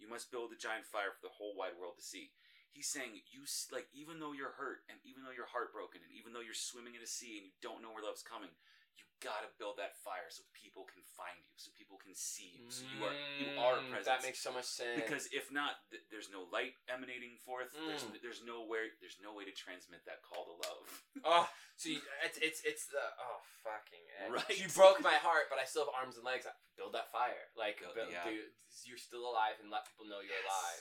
You 0.00 0.08
must 0.08 0.32
build 0.32 0.52
a 0.52 0.56
giant 0.56 0.88
fire 0.88 1.12
for 1.12 1.20
the 1.20 1.36
whole 1.36 1.52
wide 1.52 1.76
world 1.76 2.00
to 2.00 2.02
see. 2.04 2.32
He's 2.72 2.88
saying 2.88 3.18
you 3.28 3.44
like 3.74 3.88
even 3.92 4.20
though 4.22 4.32
you're 4.32 4.54
hurt 4.56 4.86
and 4.88 4.96
even 5.04 5.22
though 5.26 5.34
you're 5.34 5.50
heartbroken 5.50 6.00
and 6.06 6.12
even 6.16 6.32
though 6.32 6.40
you're 6.44 6.56
swimming 6.56 6.94
in 6.94 7.02
a 7.02 7.10
sea 7.10 7.36
and 7.36 7.44
you 7.44 7.54
don't 7.60 7.82
know 7.82 7.90
where 7.92 8.00
love's 8.06 8.22
coming, 8.24 8.48
you 8.96 9.04
gotta 9.20 9.50
build 9.60 9.76
that 9.76 9.96
fire 10.00 10.28
so 10.32 10.44
people 10.56 10.86
can 10.88 11.04
find 11.16 11.36
you, 11.44 11.56
so 11.60 11.68
people 11.76 12.00
can 12.00 12.12
see 12.16 12.56
you, 12.56 12.68
so 12.72 12.86
you 12.88 13.04
are 13.04 13.12
you 13.36 13.48
are 13.60 13.76
a 13.76 13.84
Mm, 13.84 13.90
presence. 13.92 14.08
That 14.08 14.22
makes 14.24 14.40
so 14.40 14.48
much 14.54 14.64
sense. 14.70 14.96
Because 14.96 15.28
if 15.34 15.50
not, 15.52 15.76
th- 15.92 16.04
there's 16.08 16.30
no 16.32 16.48
light 16.48 16.72
emanating 16.88 17.36
forth. 17.42 17.68
There's 17.74 18.06
Mm. 18.06 18.16
there's 18.24 18.40
no 18.46 18.64
way 18.64 18.94
there's 19.02 19.18
no 19.20 19.34
way 19.36 19.44
to 19.44 19.52
transmit 19.52 20.06
that 20.08 20.22
call 20.24 20.46
to 20.48 20.56
love. 20.64 20.86
oh, 21.28 21.46
so 21.76 21.90
you, 21.92 22.00
it's 22.24 22.38
it's 22.40 22.60
it's 22.64 22.84
the 22.88 23.02
oh 23.20 23.40
fucking. 23.66 24.04
Right. 24.30 24.56
You 24.56 24.68
broke 24.72 25.02
my 25.04 25.16
heart, 25.20 25.50
but 25.52 25.58
I 25.60 25.64
still 25.68 25.84
have 25.90 25.92
arms 25.96 26.16
and 26.16 26.24
legs. 26.24 26.46
Build 26.78 26.94
that 26.96 27.10
fire, 27.12 27.50
like 27.58 27.80
Build- 27.82 27.92
build, 27.98 28.08
yeah. 28.14 28.24
dude, 28.24 28.52
you're 28.88 28.96
still 29.00 29.28
alive, 29.28 29.60
and 29.60 29.68
let 29.68 29.84
people 29.84 30.08
know 30.08 30.20
you're 30.24 30.38
alive. 30.48 30.80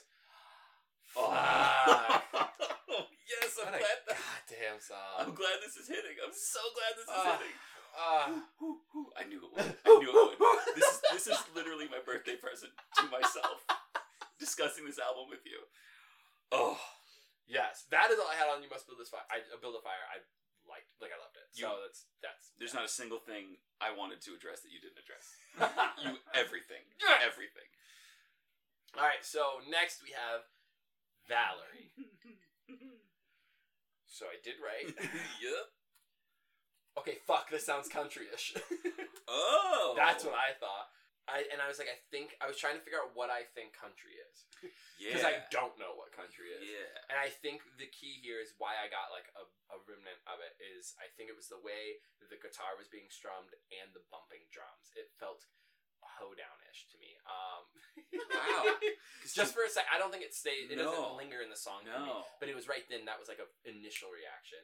Oh. 1.16 2.22
Yes, 3.30 3.55
I'm 3.62 3.70
What 3.72 3.78
a 3.78 3.86
glad. 3.86 3.99
That, 4.10 4.18
goddamn 4.18 4.80
song. 4.82 5.14
I'm 5.22 5.34
glad 5.38 5.62
this 5.62 5.78
is 5.78 5.86
hitting. 5.86 6.18
I'm 6.18 6.34
so 6.34 6.60
glad 6.74 6.91
this 6.97 7.05
is 7.05 7.14
Ah, 7.14 7.30
hitting. 7.38 7.55
ah. 7.93 8.26
I 9.16 9.24
knew 9.30 9.38
it 9.45 9.51
would. 9.53 9.70
I 9.86 9.89
knew 10.01 10.10
it 10.10 10.34
would. 10.34 10.66
This 10.74 10.89
is 10.89 10.97
this 11.14 11.26
is 11.30 11.39
literally 11.53 11.86
my 11.86 12.01
birthday 12.01 12.36
present 12.41 12.74
to 12.97 13.05
myself. 13.14 13.62
discussing 14.41 14.82
this 14.89 14.97
album 14.97 15.30
with 15.30 15.45
you. 15.45 15.62
Oh, 16.51 16.80
Yes, 17.45 17.86
that 17.93 18.10
is 18.10 18.18
all 18.18 18.30
I 18.30 18.38
had 18.38 18.49
on. 18.49 18.62
You 18.66 18.70
must 18.74 18.86
build 18.89 18.97
this 19.01 19.10
fire. 19.14 19.26
I 19.30 19.41
uh, 19.53 19.57
build 19.62 19.78
a 19.78 19.82
fire. 19.86 20.01
I 20.10 20.22
liked, 20.70 20.89
like 21.01 21.14
I 21.14 21.18
loved 21.22 21.38
it. 21.38 21.45
You- 21.53 21.70
so 21.70 21.78
that's 21.86 22.10
that's. 22.26 22.43
there's 22.57 22.74
not 22.78 22.86
a 22.86 22.91
single 22.91 23.22
thing 23.22 23.62
I 23.78 23.93
wanted 23.93 24.22
to 24.26 24.34
address 24.34 24.62
that 24.66 24.74
you 24.74 24.82
didn't 24.82 24.97
address. 25.01 25.26
you 26.01 26.18
everything, 26.34 26.82
everything. 27.22 27.70
All 28.97 29.05
right. 29.05 29.22
So 29.22 29.62
next 29.70 30.01
we 30.01 30.14
have 30.18 30.45
Valerie. 31.30 31.93
So 34.09 34.27
I 34.27 34.36
did 34.43 34.59
right. 34.59 34.84
yep. 35.39 35.65
Okay, 36.99 37.23
fuck. 37.23 37.47
This 37.47 37.63
sounds 37.63 37.88
countryish. 37.88 38.51
Oh, 39.32 39.95
That's 39.95 40.27
what 40.27 40.36
I 40.36 40.51
thought. 40.59 40.91
I 41.30 41.45
and 41.53 41.61
I 41.63 41.69
was 41.71 41.77
like, 41.80 41.88
I 41.88 41.95
think 42.11 42.34
I 42.43 42.49
was 42.49 42.57
trying 42.59 42.75
to 42.75 42.84
figure 42.84 42.99
out 42.99 43.13
what 43.15 43.30
I 43.32 43.45
think 43.53 43.77
country 43.77 44.17
is 44.17 44.49
Yeah. 44.97 45.13
because 45.13 45.23
I 45.30 45.45
don't 45.53 45.77
know 45.80 45.93
what 45.95 46.09
country 46.11 46.51
is. 46.51 46.65
Yeah. 46.65 46.89
And 47.13 47.21
I 47.21 47.30
think 47.32 47.61
the 47.77 47.88
key 47.88 48.17
here 48.19 48.41
is 48.41 48.57
why 48.57 48.75
I 48.82 48.89
got 48.91 49.13
like 49.13 49.30
a, 49.38 49.45
a 49.71 49.77
remnant 49.88 50.19
of 50.27 50.41
it 50.43 50.57
is 50.57 50.97
I 50.99 51.07
think 51.15 51.30
it 51.32 51.38
was 51.38 51.47
the 51.47 51.61
way 51.61 52.01
that 52.19 52.34
the 52.34 52.41
guitar 52.41 52.73
was 52.75 52.89
being 52.91 53.07
strummed 53.13 53.53
and 53.71 53.93
the 53.93 54.01
bumping 54.09 54.49
drums. 54.49 54.89
It 54.97 55.13
felt 55.21 55.45
hoedownish 56.20 56.88
to 56.93 56.97
me. 56.99 57.15
Um, 57.26 57.63
Wow. 58.30 58.80
Just 59.36 59.53
for 59.53 59.61
a 59.63 59.70
sec, 59.70 59.86
I 59.91 59.99
don't 59.99 60.09
think 60.09 60.24
it 60.24 60.34
stays. 60.34 60.72
It 60.72 60.78
No. 60.80 60.89
doesn't 60.91 61.17
linger 61.20 61.41
in 61.43 61.49
the 61.51 61.59
song 61.59 61.84
for 61.86 61.99
me. 61.99 62.07
No. 62.09 62.24
But 62.39 62.47
it 62.49 62.55
was 62.55 62.65
right 62.72 62.84
then. 62.89 63.03
That 63.05 63.20
was 63.20 63.28
like 63.28 63.38
a 63.43 63.47
initial 63.67 64.09
reaction. 64.09 64.59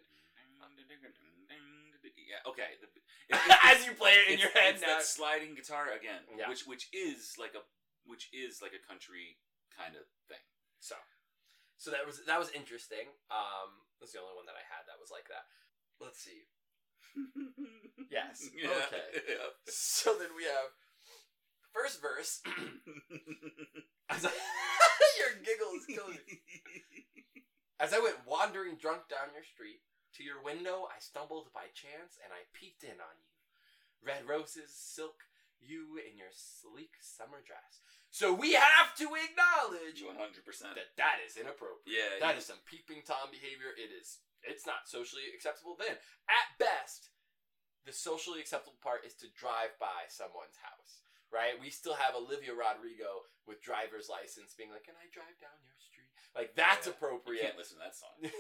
Yeah. 2.25 2.41
Okay. 2.49 2.77
The, 2.81 2.89
As 3.69 3.85
you 3.85 3.93
play 3.93 4.17
it 4.17 4.33
in 4.33 4.39
your 4.39 4.49
head 4.53 4.77
it's 4.77 4.81
now. 4.81 4.97
that 4.97 5.05
sliding 5.05 5.53
guitar 5.53 5.93
again, 5.93 6.25
Yeah. 6.33 6.49
which 6.49 6.65
which 6.65 6.89
is 6.93 7.35
like 7.37 7.53
a 7.53 7.61
which 8.05 8.29
is 8.33 8.61
like 8.61 8.73
a 8.73 8.81
country 8.81 9.37
kind 9.73 9.93
of 9.97 10.05
thing. 10.29 10.41
So, 10.81 10.95
so 11.77 11.91
that 11.93 12.05
was 12.05 12.21
that 12.25 12.39
was 12.41 12.49
interesting. 12.53 13.13
Um, 13.29 13.85
that's 14.01 14.13
the 14.13 14.21
only 14.21 14.33
one 14.33 14.45
that 14.49 14.57
I 14.57 14.65
had 14.65 14.85
that 14.89 14.97
was 14.97 15.09
like 15.13 15.29
that. 15.29 15.45
Let's 16.01 16.21
see. 16.21 16.49
Yes. 18.11 18.47
Yeah. 18.53 18.69
Okay. 18.87 19.07
Yeah. 19.27 19.49
So 19.65 20.13
then 20.15 20.29
we 20.37 20.45
have 20.45 20.69
first 21.75 21.99
verse. 22.01 22.39
as 24.09 24.23
I, 24.25 24.31
your 25.19 25.33
giggle 25.43 25.75
is 25.75 25.85
killing 25.85 26.23
me. 26.23 26.39
As 27.79 27.91
I 27.91 27.99
went 27.99 28.23
wandering 28.23 28.79
drunk 28.79 29.11
down 29.11 29.35
your 29.35 29.43
street, 29.43 29.83
to 30.15 30.23
your 30.23 30.39
window 30.39 30.87
I 30.87 30.95
stumbled 31.03 31.51
by 31.51 31.67
chance 31.75 32.15
and 32.23 32.31
I 32.31 32.47
peeked 32.55 32.87
in 32.87 32.95
on 33.03 33.15
you. 33.19 33.31
Red 33.99 34.23
roses, 34.23 34.71
silk, 34.71 35.27
you 35.59 35.99
in 35.99 36.15
your 36.15 36.31
sleek 36.31 36.95
summer 37.03 37.43
dress. 37.43 37.83
So 38.15 38.31
we 38.31 38.55
have 38.55 38.95
to 39.03 39.11
acknowledge 39.11 39.99
100%. 39.99 40.15
that 40.79 40.95
that 40.95 41.19
is 41.27 41.35
inappropriate. 41.35 41.83
Yeah, 41.83 42.23
That 42.23 42.39
yeah. 42.39 42.39
is 42.39 42.47
some 42.47 42.63
peeping 42.63 43.03
tom 43.03 43.27
behavior. 43.27 43.75
It 43.75 43.91
is. 43.91 44.23
It's 44.45 44.63
not 44.63 44.87
socially 44.87 45.27
acceptable. 45.33 45.75
Then, 45.75 45.99
at 46.31 46.47
best, 46.61 47.11
the 47.83 47.91
socially 47.91 48.39
acceptable 48.39 48.77
part 48.79 49.03
is 49.03 49.17
to 49.19 49.27
drive 49.35 49.75
by 49.81 50.07
someone's 50.07 50.61
house. 50.63 51.01
Right? 51.33 51.57
We 51.59 51.69
still 51.69 51.95
have 51.95 52.15
Olivia 52.15 52.53
Rodrigo 52.55 53.27
with 53.47 53.61
driver's 53.61 54.07
license 54.07 54.55
being 54.55 54.71
like, 54.71 54.85
"Can 54.87 54.95
I 54.95 55.07
drive 55.11 55.35
down 55.41 55.57
your 55.65 55.75
street?" 55.79 56.09
Like 56.35 56.55
that's 56.55 56.87
Yeah. 56.87 56.93
appropriate. 56.95 57.41
You 57.41 57.47
can't 57.51 57.59
listen 57.59 57.77
to 57.77 57.83
that 57.83 57.95
song. 57.95 58.17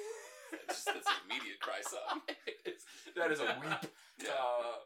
That's, 0.53 0.85
just, 0.85 0.93
that's 0.93 1.09
an 1.09 1.25
immediate 1.25 1.59
cry 1.59 1.81
song. 1.81 2.21
That 3.17 3.31
is 3.33 3.39
a 3.41 3.49
weep. 3.59 3.91
Yeah. 4.23 4.29
Uh, 4.31 4.77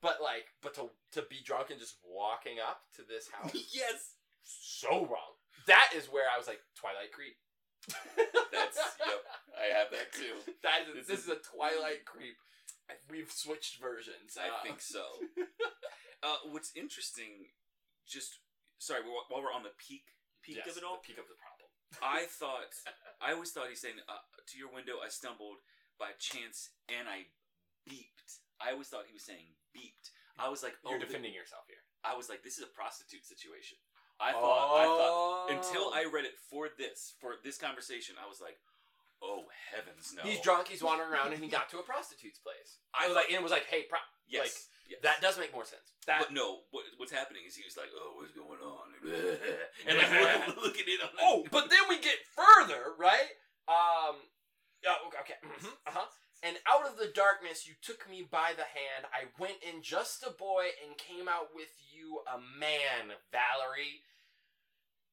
but 0.00 0.22
like, 0.22 0.46
but 0.62 0.72
to 0.78 0.88
to 1.18 1.26
be 1.28 1.42
drunk 1.44 1.70
and 1.70 1.78
just 1.80 1.98
walking 2.06 2.56
up 2.62 2.86
to 2.96 3.02
this 3.02 3.28
house, 3.28 3.52
yes. 3.74 4.14
so 4.42 5.04
wrong. 5.10 5.34
That 5.66 5.90
is 5.94 6.06
where 6.06 6.30
I 6.32 6.38
was 6.38 6.46
like, 6.46 6.60
Twilight 6.78 7.10
Creep. 7.12 7.34
That's 8.54 8.78
yep. 9.02 9.20
I 9.58 9.74
have 9.76 9.90
that 9.90 10.12
too. 10.14 10.38
That 10.62 10.86
is, 10.88 10.94
This 10.94 11.06
this, 11.06 11.18
is- 11.18 11.24
is, 11.26 11.30
a 11.34 11.42
Twilight 11.42 12.06
Creep. 12.06 12.36
We've 13.10 13.30
switched 13.30 13.80
versions. 13.82 14.38
I 14.38 14.48
Uh, 14.54 14.62
think 14.62 14.80
so. 14.80 15.02
Uh, 16.22 16.38
what's 16.54 16.70
interesting, 16.78 17.50
just 18.06 18.38
sorry, 18.78 19.02
while 19.02 19.26
while 19.28 19.42
we're 19.42 19.52
on 19.54 19.62
the 19.66 19.74
peak 19.76 20.14
peak 20.42 20.62
yes, 20.62 20.70
of 20.74 20.78
it 20.78 20.84
all, 20.86 21.02
The 21.02 21.12
peak 21.14 21.18
of 21.18 21.26
the 21.26 21.38
problem. 21.38 21.68
I 22.00 22.26
thought 22.40 22.72
I 23.20 23.32
always 23.34 23.50
thought 23.50 23.68
he's 23.68 23.82
saying 23.82 23.98
uh, 24.08 24.22
to 24.46 24.54
your 24.58 24.70
window 24.72 25.02
I 25.04 25.08
stumbled 25.10 25.58
by 25.98 26.14
chance 26.18 26.70
and 26.88 27.08
I 27.10 27.26
beeped. 27.88 28.42
I 28.62 28.72
always 28.72 28.86
thought 28.88 29.10
he 29.10 29.14
was 29.14 29.26
saying 29.26 29.58
beeped. 29.74 30.14
I 30.38 30.48
was 30.48 30.62
like, 30.62 30.74
oh, 30.86 30.90
You're 30.90 31.02
defending 31.02 31.34
yourself 31.34 31.66
here. 31.68 31.82
I 32.06 32.16
was 32.16 32.30
like, 32.30 32.42
this 32.42 32.56
is 32.56 32.64
a 32.64 32.72
prostitute 32.72 33.26
situation. 33.26 33.76
I 34.18 34.32
thought, 34.32 34.70
I 34.78 34.86
thought 34.86 35.46
until 35.50 35.90
Oh. 35.90 35.94
I 35.94 36.06
read 36.06 36.24
it 36.24 36.38
for 36.38 36.70
this 36.78 37.14
for 37.18 37.34
this 37.42 37.58
conversation, 37.58 38.14
I 38.22 38.28
was 38.30 38.38
like, 38.40 38.58
oh 39.22 39.50
heavens 39.74 40.14
no. 40.14 40.22
He's 40.22 40.40
drunk. 40.40 40.68
He's 40.68 40.82
wandering 40.82 41.10
around, 41.10 41.34
and 41.34 41.42
he 41.42 41.50
got 41.50 41.68
to 41.70 41.78
a 41.78 41.82
prostitute's 41.82 42.38
place. 42.38 42.78
I 42.94 43.06
was 43.10 43.16
like, 43.16 43.26
and 43.28 43.36
it 43.36 43.42
was 43.42 43.50
like, 43.52 43.66
hey, 43.66 43.84
pro- 43.90 43.98
Yes, 44.30 44.46
like 44.46 44.56
yes. 44.92 45.00
that 45.02 45.24
does 45.24 45.40
make 45.40 45.52
more 45.52 45.64
sense. 45.64 45.96
That 46.06 46.20
but 46.20 46.32
no, 46.32 46.68
what, 46.70 46.84
what's 46.96 47.12
happening 47.12 47.42
is 47.48 47.56
he 47.56 47.64
was 47.64 47.76
like, 47.76 47.88
"Oh, 47.96 48.20
what's 48.20 48.36
going 48.36 48.60
on?" 48.60 48.92
and 49.88 49.96
like 49.96 50.12
look, 50.12 50.56
looking 50.68 50.86
in 50.92 51.00
on 51.00 51.10
the 51.16 51.22
oh, 51.24 51.44
but 51.50 51.70
then 51.70 51.88
we 51.88 51.96
get 51.96 52.20
further, 52.36 52.92
right? 52.98 53.32
Um, 53.66 54.28
yeah, 54.84 55.00
okay, 55.08 55.40
mhm, 55.40 55.72
uh-huh. 55.86 56.06
And 56.42 56.58
out 56.66 56.90
of 56.90 56.98
the 56.98 57.06
darkness, 57.14 57.68
you 57.68 57.74
took 57.80 58.10
me 58.10 58.26
by 58.28 58.50
the 58.56 58.66
hand. 58.66 59.06
I 59.14 59.30
went 59.38 59.62
in 59.62 59.80
just 59.80 60.24
a 60.26 60.30
boy 60.30 60.74
and 60.82 60.98
came 60.98 61.28
out 61.28 61.54
with 61.54 61.70
you 61.94 62.26
a 62.26 62.38
man, 62.38 63.14
Valerie. 63.30 64.02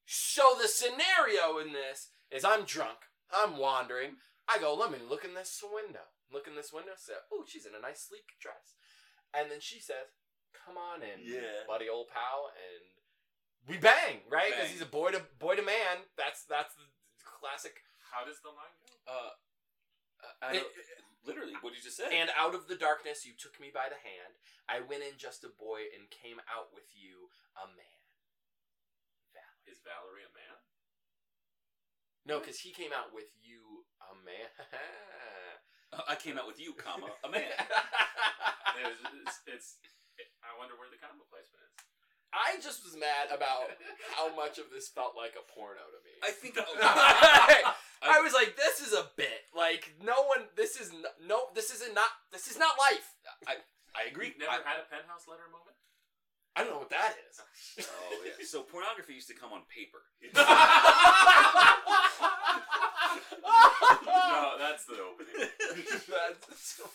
So 0.05 0.57
the 0.59 0.67
scenario 0.67 1.59
in 1.61 1.71
this 1.71 2.09
is 2.31 2.43
I'm 2.43 2.65
drunk, 2.65 3.05
I'm 3.29 3.57
wandering. 3.57 4.17
I 4.49 4.57
go, 4.57 4.73
let 4.73 4.91
me 4.91 4.97
look 4.97 5.23
in 5.23 5.35
this 5.35 5.61
window. 5.61 6.09
Look 6.33 6.47
in 6.47 6.55
this 6.55 6.73
window. 6.73 6.97
Say, 6.97 7.13
oh, 7.31 7.45
she's 7.47 7.67
in 7.67 7.77
a 7.77 7.81
nice 7.81 8.09
sleek 8.09 8.25
dress. 8.41 8.73
And 9.33 9.51
then 9.51 9.59
she 9.61 9.79
says, 9.79 10.09
come 10.53 10.77
on 10.77 11.01
in, 11.03 11.21
Yeah. 11.21 11.63
buddy, 11.67 11.87
old 11.89 12.09
pal, 12.09 12.49
and 12.53 12.85
we 13.67 13.77
bang, 13.77 14.21
right? 14.29 14.49
Because 14.49 14.69
he's 14.71 14.81
a 14.81 14.89
boy 14.89 15.11
to 15.11 15.21
boy 15.37 15.55
to 15.55 15.61
man. 15.61 16.07
That's 16.17 16.43
that's 16.49 16.73
the 16.75 16.87
classic. 17.21 17.83
How 18.09 18.25
does 18.25 18.41
the 18.41 18.49
line 18.49 18.73
go? 18.81 18.89
Uh, 19.05 19.31
I 20.41 20.57
It- 20.57 20.73
literally, 21.23 21.53
what 21.61 21.73
did 21.73 21.83
you 21.83 21.89
just 21.89 21.97
said. 21.97 22.11
And 22.11 22.31
out 22.35 22.55
of 22.55 22.67
the 22.67 22.75
darkness, 22.75 23.25
you 23.25 23.33
took 23.37 23.59
me 23.59 23.69
by 23.69 23.85
the 23.89 24.01
hand. 24.01 24.33
I 24.67 24.81
went 24.81 25.03
in 25.03 25.17
just 25.17 25.43
a 25.43 25.49
boy 25.49 25.85
and 25.93 26.09
came 26.09 26.41
out 26.49 26.73
with 26.73 26.89
you 26.95 27.29
a 27.55 27.67
man. 27.67 27.85
Is 29.69 29.77
Valerie 29.85 30.25
a 30.25 30.33
man? 30.33 30.57
No, 32.25 32.39
because 32.39 32.59
he 32.61 32.71
came 32.71 32.89
out 32.91 33.13
with 33.13 33.29
you 33.43 33.85
a 34.01 34.15
man. 34.25 34.49
I 36.09 36.15
came 36.15 36.37
out 36.39 36.47
with 36.47 36.59
you, 36.59 36.73
comma 36.73 37.13
a 37.23 37.29
man. 37.29 37.43
It's, 38.77 39.39
it's, 39.47 39.69
it's, 40.17 40.33
I 40.45 40.53
wonder 40.59 40.77
where 40.77 40.89
the 40.91 40.99
comma 41.01 41.25
placement 41.29 41.63
is. 41.65 41.73
I 42.29 42.61
just 42.61 42.85
was 42.85 42.93
mad 42.93 43.33
about 43.33 43.73
how 44.13 44.29
much 44.37 44.61
of 44.61 44.69
this 44.69 44.85
felt 44.85 45.17
like 45.17 45.33
a 45.33 45.41
porno 45.49 45.81
to 45.81 45.99
me. 46.05 46.13
I 46.21 46.29
think. 46.29 46.61
I 48.05 48.21
was 48.21 48.37
like, 48.37 48.53
this 48.53 48.85
is 48.85 48.93
a 48.93 49.09
bit. 49.17 49.49
Like, 49.49 49.97
no 49.97 50.29
one. 50.29 50.45
This 50.53 50.77
is 50.77 50.93
n- 50.93 51.09
no. 51.25 51.49
This 51.57 51.73
isn't 51.73 51.97
not. 51.97 52.13
This 52.31 52.45
is 52.45 52.57
not 52.57 52.77
life. 52.77 53.17
I 53.49 53.57
I 53.97 54.13
agree. 54.13 54.37
You've 54.37 54.45
never 54.45 54.61
I, 54.61 54.61
had 54.61 54.77
a 54.77 54.85
penthouse 54.85 55.25
letter 55.25 55.49
moment? 55.49 55.73
I 56.55 56.61
don't 56.61 56.73
know 56.73 56.79
what 56.85 56.93
that 56.93 57.17
is. 57.29 57.41
oh 57.81 58.21
yeah. 58.25 58.45
So 58.45 58.61
pornography 58.61 59.13
used 59.13 59.29
to 59.29 59.37
come 59.37 59.53
on 59.53 59.65
paper. 59.69 60.05
no, 64.05 64.53
that's 64.61 64.85
the 64.85 65.01
opening. 65.01 65.49
That's 66.05 66.77
so 66.77 66.85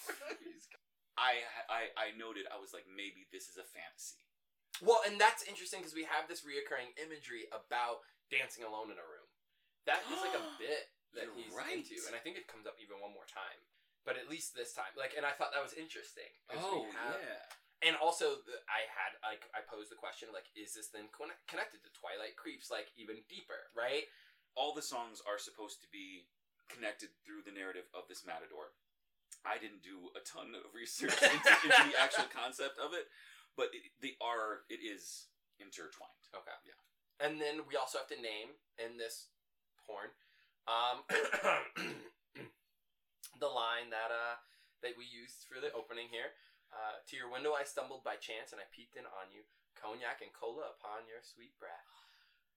I 1.16 1.42
I 1.70 1.82
I 1.94 2.06
noted. 2.18 2.46
I 2.50 2.58
was 2.58 2.74
like, 2.74 2.84
maybe 2.90 3.26
this 3.30 3.46
is 3.50 3.56
a 3.56 3.66
fantasy. 3.66 4.22
Well, 4.82 5.00
and 5.06 5.18
that's 5.22 5.46
interesting 5.46 5.80
because 5.80 5.94
we 5.94 6.02
have 6.10 6.26
this 6.26 6.42
reoccurring 6.42 6.98
imagery 6.98 7.46
about 7.54 8.02
dancing 8.26 8.66
alone 8.66 8.90
in 8.90 8.98
a 8.98 9.06
room. 9.06 9.28
That 9.86 10.02
is 10.10 10.18
like 10.18 10.34
a 10.34 10.44
bit 10.62 10.90
that 11.14 11.30
You're 11.30 11.38
he's 11.38 11.54
right. 11.54 11.78
into, 11.78 11.94
and 12.10 12.18
I 12.18 12.20
think 12.20 12.34
it 12.34 12.50
comes 12.50 12.66
up 12.66 12.74
even 12.82 12.98
one 12.98 13.14
more 13.14 13.28
time. 13.30 13.62
But 14.02 14.18
at 14.18 14.26
least 14.28 14.52
this 14.52 14.74
time, 14.74 14.90
like, 14.98 15.14
and 15.16 15.24
I 15.24 15.32
thought 15.32 15.54
that 15.54 15.62
was 15.64 15.72
interesting. 15.78 16.28
Oh 16.50 16.90
have- 16.98 17.22
yeah. 17.22 17.46
And 17.84 18.00
also, 18.00 18.40
I 18.66 18.88
had 18.88 19.12
like 19.20 19.44
I 19.52 19.60
posed 19.62 19.92
the 19.92 20.00
question 20.00 20.32
like, 20.32 20.48
is 20.56 20.72
this 20.74 20.88
then 20.88 21.12
connected 21.12 21.84
to 21.84 21.90
Twilight 21.92 22.34
Creeps 22.34 22.72
like 22.72 22.88
even 22.96 23.20
deeper, 23.28 23.70
right? 23.76 24.08
all 24.54 24.70
the 24.70 24.82
songs 24.86 25.18
are 25.26 25.34
supposed 25.34 25.82
to 25.82 25.88
be 25.90 26.30
connected 26.70 27.10
through 27.26 27.42
the 27.42 27.50
narrative 27.50 27.90
of 27.90 28.06
this 28.06 28.22
matador. 28.22 28.70
I 29.45 29.61
didn't 29.61 29.84
do 29.84 30.09
a 30.16 30.24
ton 30.24 30.57
of 30.57 30.72
research 30.72 31.20
into, 31.20 31.53
into 31.68 31.82
the 31.92 32.01
actual 32.01 32.28
concept 32.32 32.80
of 32.80 32.97
it, 32.97 33.12
but 33.57 33.68
it, 33.76 33.92
they 34.01 34.16
are. 34.24 34.64
It 34.72 34.80
is 34.80 35.28
intertwined. 35.61 36.24
Okay. 36.32 36.57
Yeah. 36.64 36.80
And 37.22 37.38
then 37.38 37.62
we 37.68 37.76
also 37.76 38.03
have 38.03 38.11
to 38.11 38.18
name 38.18 38.57
in 38.80 38.99
this 38.99 39.30
porn 39.84 40.11
um, 40.66 41.05
the 43.40 43.53
line 43.53 43.92
that 43.92 44.11
uh, 44.11 44.40
that 44.82 44.97
we 44.97 45.05
used 45.05 45.45
for 45.47 45.61
the 45.61 45.70
opening 45.76 46.09
here. 46.11 46.32
Uh, 46.74 46.99
to 47.07 47.14
your 47.14 47.30
window 47.30 47.55
I 47.55 47.62
stumbled 47.62 48.03
by 48.03 48.18
chance 48.18 48.51
and 48.51 48.59
I 48.59 48.66
peeked 48.74 48.99
in 48.99 49.07
on 49.07 49.30
you, 49.30 49.47
cognac 49.78 50.18
and 50.26 50.34
cola 50.34 50.74
upon 50.74 51.07
your 51.07 51.22
sweet 51.22 51.55
breath. 51.61 51.86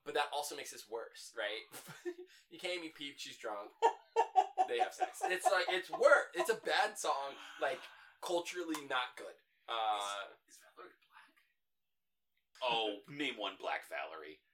But 0.08 0.16
that 0.16 0.32
also 0.32 0.56
makes 0.56 0.72
this 0.72 0.88
worse, 0.88 1.36
right? 1.36 1.68
you 2.48 2.56
came, 2.56 2.80
you 2.80 2.88
peeped, 2.96 3.20
she's 3.20 3.36
drunk. 3.36 3.68
They 4.68 4.84
have 4.84 4.92
sex. 4.92 5.24
It's 5.24 5.48
like 5.48 5.64
it's 5.72 5.88
worse. 5.88 6.28
It's 6.36 6.52
a 6.52 6.60
bad 6.60 6.92
song, 7.00 7.32
like 7.56 7.80
culturally 8.20 8.76
not 8.84 9.16
good. 9.16 9.32
Uh, 9.64 10.28
Is 10.44 10.60
Valerie 10.60 10.92
black? 11.08 11.32
Oh, 12.60 13.00
name 13.08 13.40
one 13.40 13.56
black 13.56 13.88
Valerie. 13.88 14.44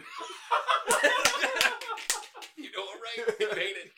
you 2.56 2.72
know 2.72 2.96
it, 2.96 3.00
right? 3.04 3.20
You 3.44 3.52
made 3.52 3.76
it. 3.76 3.92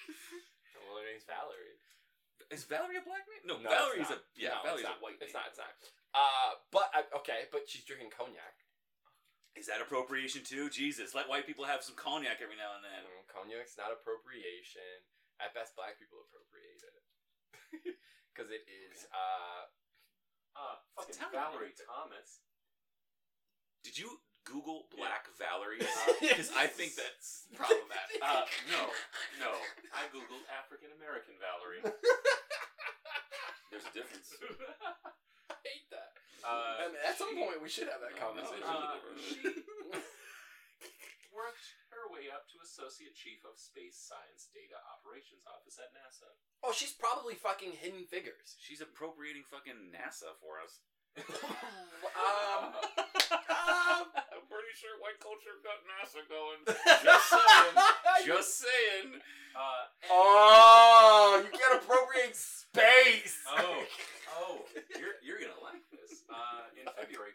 well, 0.83 0.99
her 0.99 1.07
name's 1.07 1.23
Valerie. 1.31 1.79
Is 2.51 2.67
Valerie 2.67 2.99
a 2.99 3.07
black 3.07 3.23
man? 3.31 3.47
No, 3.47 3.63
No, 3.63 3.71
Valerie's 3.71 4.11
it's 4.11 4.11
a 4.11 4.19
not. 4.19 4.27
yeah. 4.35 4.59
No, 4.59 4.75
Valerie's 4.75 4.91
a 4.91 4.99
white. 4.99 5.23
It's 5.23 5.31
name. 5.31 5.39
not. 5.39 5.55
It's 5.55 5.63
not. 5.63 5.71
Uh, 6.19 6.59
but 6.75 6.91
I, 6.91 7.07
okay, 7.23 7.47
but 7.55 7.71
she's 7.71 7.87
drinking 7.87 8.11
cognac. 8.11 8.59
Is 9.55 9.71
that 9.71 9.79
appropriation 9.81 10.43
too? 10.43 10.67
Jesus, 10.69 11.15
let 11.15 11.31
white 11.31 11.47
people 11.47 11.65
have 11.65 11.83
some 11.87 11.95
cognac 11.95 12.43
every 12.43 12.59
now 12.59 12.75
and 12.75 12.83
then. 12.83 13.03
Mm, 13.07 13.23
cognac's 13.31 13.79
not 13.79 13.95
appropriation. 13.95 14.83
At 15.39 15.55
best, 15.55 15.75
black 15.79 15.99
people 15.99 16.19
appropriate 16.27 16.83
it 16.83 16.95
because 18.35 18.51
it 18.51 18.67
is. 18.67 19.07
Uh, 19.15 19.71
Uh, 20.55 20.79
fucking 20.95 21.19
Valerie? 21.35 21.75
Thomas. 21.75 22.39
Did 23.83 23.99
you 23.99 24.23
Google 24.47 24.87
Black 24.95 25.27
Yeah. 25.27 25.47
Valerie? 25.51 25.83
Because 26.23 26.51
I 26.55 26.67
think 26.71 26.95
that's 26.95 27.47
problematic. 27.59 28.19
Uh, 28.23 28.47
no, 28.71 28.83
no. 29.43 29.51
I 29.91 30.07
googled 30.15 30.47
African 30.51 30.89
American 30.99 31.35
Valerie. 31.43 31.83
There's 33.71 33.85
a 33.85 33.93
difference. 33.93 34.31
I 35.51 35.55
hate 35.67 35.91
that. 35.91 36.15
Uh, 36.47 36.74
I 36.85 36.93
mean, 36.93 37.01
at 37.01 37.17
some 37.17 37.33
point, 37.33 37.63
we 37.65 37.69
should 37.73 37.89
have 37.89 38.05
that 38.05 38.13
No, 38.21 38.37
no, 38.37 38.45
conversation. 38.45 38.69
Uh, 38.69 39.01
she 40.85 41.29
worked 41.33 41.65
her 41.91 42.05
way 42.13 42.29
up 42.29 42.45
to 42.53 42.61
associate 42.61 43.17
chief 43.17 43.41
of 43.49 43.57
space 43.57 43.97
science 43.97 44.53
data 44.53 44.77
operations 44.93 45.49
office 45.49 45.81
at 45.81 45.91
NASA. 45.97 46.29
oh, 46.63 46.73
she's 46.77 46.93
probably 46.93 47.35
fucking 47.35 47.73
Hidden 47.81 48.05
Figures. 48.05 48.55
She's 48.61 48.85
appropriating 48.85 49.49
fucking 49.49 49.91
NASA 49.97 50.37
for 50.45 50.61
us. 50.61 50.85
um, 51.15 52.75
um, 52.75 54.07
I'm 54.35 54.45
pretty 54.51 54.75
sure 54.75 54.99
white 54.99 55.23
culture 55.23 55.55
got 55.63 55.79
NASA 55.87 56.27
going. 56.27 56.61
Just 57.07 57.31
saying. 57.31 57.75
Just 58.27 58.51
saying. 58.59 59.23
Uh, 59.55 59.87
oh, 60.11 61.39
you 61.47 61.51
can't 61.55 61.79
appropriate 61.79 62.35
space. 62.35 63.39
Oh, 63.47 63.79
oh, 64.35 64.55
you're, 64.99 65.15
you're 65.23 65.39
gonna 65.39 65.63
like 65.63 65.87
this. 65.95 66.27
Uh, 66.27 66.67
in 66.75 66.91
February 66.99 67.31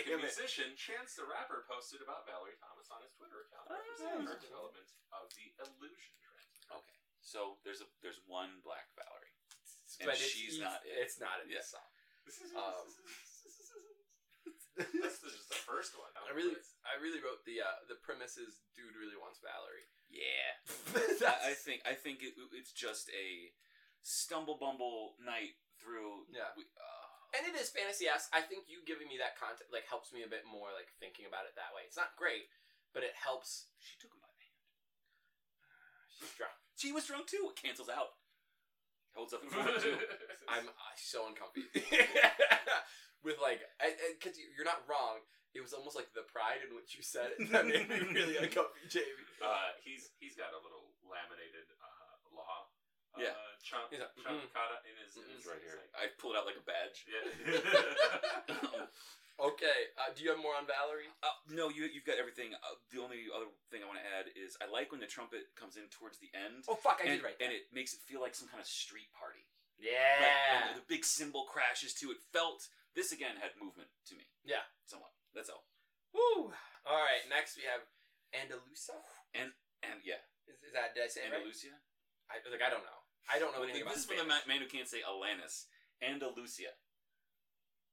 2020, 0.00 0.08
American 0.08 0.16
Damn 0.16 0.24
it. 0.24 0.30
musician 0.32 0.68
Chance 0.80 1.10
the 1.20 1.26
Rapper 1.28 1.64
posted 1.68 2.00
about 2.00 2.24
Valerie 2.24 2.56
Thomas 2.60 2.88
on 2.88 3.00
his 3.04 3.12
Twitter 3.16 3.44
account, 3.48 3.66
representing 3.68 4.24
her 4.28 4.38
development 4.40 4.88
of 5.12 5.28
the 5.36 5.46
illusion 5.60 6.14
trend. 6.24 6.50
Okay, 6.80 6.98
so 7.20 7.60
there's 7.66 7.84
a 7.84 7.88
there's 8.00 8.20
one 8.24 8.60
black 8.64 8.88
Valerie, 8.96 9.34
and 10.00 10.08
But 10.08 10.16
it's- 10.16 10.32
she's 10.32 10.56
it's- 10.56 10.64
not. 10.64 10.80
It. 10.86 10.96
It's 11.04 11.18
not 11.20 11.42
in 11.44 11.50
Yeah. 11.52 11.60
this 11.60 11.70
song. 11.74 11.88
Um, 12.56 12.86
This 14.80 15.20
is 15.20 15.36
just 15.36 15.50
the 15.52 15.60
first 15.68 15.92
one. 15.98 16.08
I 16.16 16.32
really, 16.32 16.56
I 16.88 16.96
really 17.02 17.20
wrote 17.20 17.44
the 17.44 17.60
uh, 17.60 17.84
the 17.90 18.00
premise 18.00 18.40
is 18.40 18.64
dude 18.72 18.96
really 18.96 19.18
wants 19.18 19.36
Valerie. 19.44 19.84
Yeah, 20.08 20.56
I, 21.28 21.52
I 21.52 21.54
think 21.54 21.84
I 21.84 21.92
think 21.92 22.22
it, 22.24 22.32
it's 22.56 22.72
just 22.72 23.12
a 23.12 23.52
stumble 24.00 24.56
bumble 24.56 25.20
night 25.20 25.60
through. 25.76 26.24
Yeah. 26.32 26.48
we- 26.56 26.70
uh, 26.80 26.99
And 27.30 27.46
it 27.46 27.54
is 27.54 27.70
fantasy 27.70 28.10
esque. 28.10 28.30
I 28.34 28.42
think 28.42 28.66
you 28.66 28.82
giving 28.82 29.06
me 29.06 29.18
that 29.22 29.38
content 29.38 29.70
like 29.70 29.86
helps 29.86 30.10
me 30.10 30.26
a 30.26 30.30
bit 30.30 30.42
more, 30.42 30.74
like 30.74 30.90
thinking 30.98 31.30
about 31.30 31.46
it 31.46 31.54
that 31.54 31.70
way. 31.70 31.86
It's 31.86 31.98
not 31.98 32.18
great, 32.18 32.50
but 32.90 33.06
it 33.06 33.14
helps. 33.14 33.70
she 33.78 33.94
took 34.02 34.10
him 34.10 34.18
by 34.18 34.30
the 34.34 34.42
hand. 34.42 34.58
She's 36.18 36.34
drunk. 36.34 36.56
She 36.74 36.90
was 36.90 37.06
drunk 37.06 37.30
too. 37.30 37.54
It 37.54 37.58
cancels 37.60 37.92
out. 37.92 38.18
Holds 39.14 39.34
up 39.34 39.42
in 39.42 39.50
front 39.50 39.78
too. 39.82 39.98
I'm 40.50 40.66
uh, 40.70 40.94
so 40.98 41.26
uncomfy 41.26 41.66
with 43.26 43.38
like, 43.42 43.62
because 44.16 44.38
you're 44.38 44.66
not 44.66 44.86
wrong. 44.86 45.22
It 45.50 45.62
was 45.62 45.74
almost 45.74 45.98
like 45.98 46.14
the 46.14 46.22
pride 46.30 46.62
in 46.62 46.78
which 46.78 46.94
you 46.94 47.02
said 47.02 47.34
it 47.34 47.50
that 47.50 47.66
made 47.66 47.90
me 47.90 48.06
really 48.14 48.38
uncomfy, 48.38 48.86
Jamie. 48.86 49.26
Uh, 49.42 49.74
he's 49.82 50.14
he's 50.22 50.38
got 50.38 50.54
a 50.54 50.60
little 50.62 50.94
laminated 51.02 51.66
uh, 51.74 51.84
law. 51.84 51.99
Uh, 53.16 53.22
Yeah. 53.26 53.34
chunk, 53.62 53.90
He's 53.90 53.98
like, 54.00 54.14
chunk 54.22 54.38
mm. 54.44 54.52
kata 54.54 54.76
in 54.86 54.94
his, 55.02 55.16
in 55.18 55.22
Mm-mm. 55.26 55.34
his 55.36 55.44
right 55.46 55.58
he's 55.60 55.70
here. 55.70 55.82
like- 55.82 55.94
I 55.98 56.04
pulled 56.20 56.34
it 56.34 56.38
out 56.38 56.46
like 56.46 56.58
a 56.58 56.66
badge. 56.66 56.98
yeah. 57.10 57.24
Okay, 59.40 59.88
uh, 59.96 60.12
do 60.12 60.20
you 60.20 60.28
have 60.28 60.36
more 60.36 60.52
on 60.52 60.68
Valerie? 60.68 61.08
Uh, 61.24 61.32
no, 61.48 61.72
you 61.72 61.88
you've 61.88 62.04
got 62.04 62.20
everything. 62.20 62.52
Uh, 62.52 62.76
the 62.92 63.00
only 63.00 63.24
other 63.32 63.48
thing 63.72 63.80
I 63.80 63.88
want 63.88 63.96
to 63.96 64.04
add 64.04 64.28
is 64.36 64.52
I 64.60 64.68
like 64.68 64.92
when 64.92 65.00
the 65.00 65.08
trumpet 65.08 65.48
comes 65.56 65.80
in 65.80 65.88
towards 65.88 66.20
the 66.20 66.28
end. 66.36 66.68
Oh 66.68 66.76
fuck, 66.76 67.00
I 67.00 67.08
and, 67.08 67.16
did 67.16 67.24
right 67.24 67.40
and 67.40 67.48
it 67.48 67.72
makes 67.72 67.96
it 67.96 68.04
feel 68.04 68.20
like 68.20 68.36
some 68.36 68.52
kind 68.52 68.60
of 68.60 68.68
street 68.68 69.08
party. 69.16 69.48
Yeah. 69.80 69.96
Like, 70.20 70.76
when 70.76 70.84
the 70.84 70.88
big 70.92 71.08
cymbal 71.08 71.48
crashes 71.48 71.96
too. 71.96 72.12
It 72.12 72.20
felt 72.36 72.68
this 72.92 73.16
again 73.16 73.40
had 73.40 73.56
movement 73.56 73.88
to 74.12 74.14
me. 74.14 74.28
Yeah. 74.44 74.68
somewhat. 74.84 75.16
That's 75.32 75.48
all. 75.48 75.64
Woo. 76.12 76.52
All 76.84 77.00
right, 77.00 77.24
next 77.32 77.56
we 77.56 77.64
have 77.64 77.80
Andalusia. 78.36 79.00
And 79.32 79.56
and 79.80 80.04
yeah, 80.04 80.20
Is, 80.52 80.60
is 80.68 80.76
that 80.76 80.92
did 80.92 81.00
I 81.00 81.08
say 81.08 81.24
it 81.24 81.32
right? 81.32 81.40
Andalusia. 81.40 81.80
I, 82.28 82.44
like 82.44 82.60
I 82.60 82.68
don't 82.68 82.84
know. 82.84 82.99
I 83.28 83.38
don't 83.42 83.52
know 83.52 83.62
anything 83.66 83.82
about 83.82 83.94
this 83.98 84.04
is 84.04 84.10
from 84.10 84.22
the 84.22 84.30
man 84.48 84.62
who 84.62 84.68
can't 84.70 84.88
say 84.88 85.02
Alanis. 85.04 85.66
Andalusia. 86.00 86.72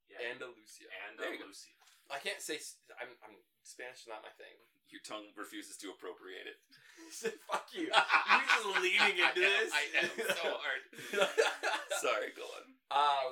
yeah. 0.07 0.31
Andalusia. 0.31 0.87
and 1.09 1.19
There 1.19 1.33
you 1.33 1.41
go. 1.43 1.49
Lucy. 1.51 1.73
I 2.07 2.19
can't 2.23 2.39
say. 2.39 2.55
s- 2.61 2.79
I'm. 3.01 3.11
I'm 3.25 3.35
Spanish 3.67 4.07
is 4.07 4.09
not 4.09 4.23
my 4.23 4.31
thing. 4.39 4.55
Your 4.87 5.03
tongue 5.03 5.27
refuses 5.35 5.75
to 5.83 5.91
appropriate 5.91 6.47
it. 6.47 6.59
Fuck 7.51 7.67
you. 7.75 7.91
You 8.27 8.39
just 8.47 8.79
leading 8.79 9.19
into 9.19 9.39
this. 9.43 9.71
I 9.75 9.83
am 9.99 10.09
so 10.15 10.55
hard. 10.63 10.81
Sorry, 11.99 12.31
go 12.31 12.47
on. 12.47 12.63
Um. 12.91 13.31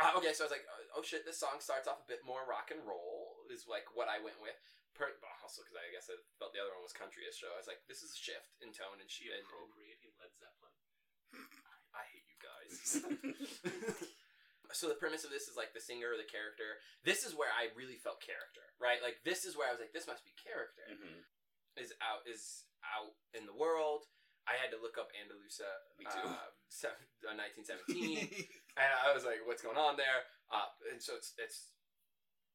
uh, 0.00 0.16
okay, 0.16 0.32
so 0.32 0.44
I 0.44 0.46
was 0.48 0.54
like, 0.56 0.64
oh, 0.64 1.00
oh 1.00 1.04
shit, 1.04 1.24
this 1.28 1.36
song 1.40 1.60
starts 1.60 1.84
off 1.88 2.00
a 2.00 2.08
bit 2.08 2.24
more 2.24 2.44
rock 2.48 2.72
and 2.72 2.80
roll. 2.88 3.36
Is 3.52 3.68
like 3.68 3.84
what 3.94 4.08
I 4.08 4.18
went 4.24 4.40
with. 4.40 4.56
Per, 4.96 5.12
but 5.20 5.28
also 5.44 5.60
because 5.62 5.76
I 5.76 5.92
guess 5.92 6.08
I 6.08 6.16
felt 6.40 6.56
the 6.56 6.60
other 6.64 6.72
one 6.72 6.82
was 6.84 6.96
countryish, 6.96 7.36
so 7.38 7.52
I 7.52 7.60
was 7.60 7.68
like, 7.68 7.84
this 7.86 8.00
is 8.00 8.16
a 8.16 8.18
shift 8.20 8.56
in 8.64 8.72
tone 8.72 8.98
and 8.98 9.08
She 9.08 9.28
she. 9.28 9.32
And, 9.32 9.44
appropriating 9.44 10.12
Led 10.16 10.32
Zeppelin. 10.40 10.74
I 11.92 12.02
hate 12.12 12.26
you 12.28 12.38
guys. 12.40 12.74
so 14.76 14.88
the 14.88 14.98
premise 14.98 15.24
of 15.24 15.32
this 15.32 15.48
is 15.48 15.56
like 15.56 15.72
the 15.72 15.80
singer 15.84 16.12
or 16.12 16.18
the 16.20 16.28
character. 16.28 16.80
This 17.04 17.24
is 17.24 17.36
where 17.36 17.52
I 17.52 17.72
really 17.76 17.96
felt 18.00 18.20
character, 18.24 18.64
right? 18.80 19.00
Like 19.04 19.20
this 19.24 19.44
is 19.44 19.56
where 19.56 19.68
I 19.68 19.72
was 19.72 19.80
like, 19.80 19.92
this 19.96 20.08
must 20.08 20.24
be 20.24 20.32
character. 20.36 20.84
Mhm. 20.90 21.24
Is 21.76 21.92
out 22.00 22.24
is 22.24 22.64
out 22.84 23.12
in 23.36 23.44
the 23.44 23.52
world. 23.56 24.08
I 24.48 24.54
had 24.56 24.70
to 24.72 24.80
look 24.80 24.96
up 24.96 25.10
Andalusia. 25.12 25.68
Me 25.98 26.06
too. 26.08 26.22
Uh, 26.24 26.48
se- 26.70 26.94
uh, 27.26 27.34
1917, 27.34 28.46
and 28.80 28.90
I 29.02 29.10
was 29.12 29.26
like, 29.26 29.42
what's 29.44 29.60
going 29.60 29.76
on 29.76 29.98
there? 29.98 30.24
Uh, 30.48 30.70
and 30.88 31.02
so 31.02 31.18
it's 31.18 31.34
it's 31.36 31.75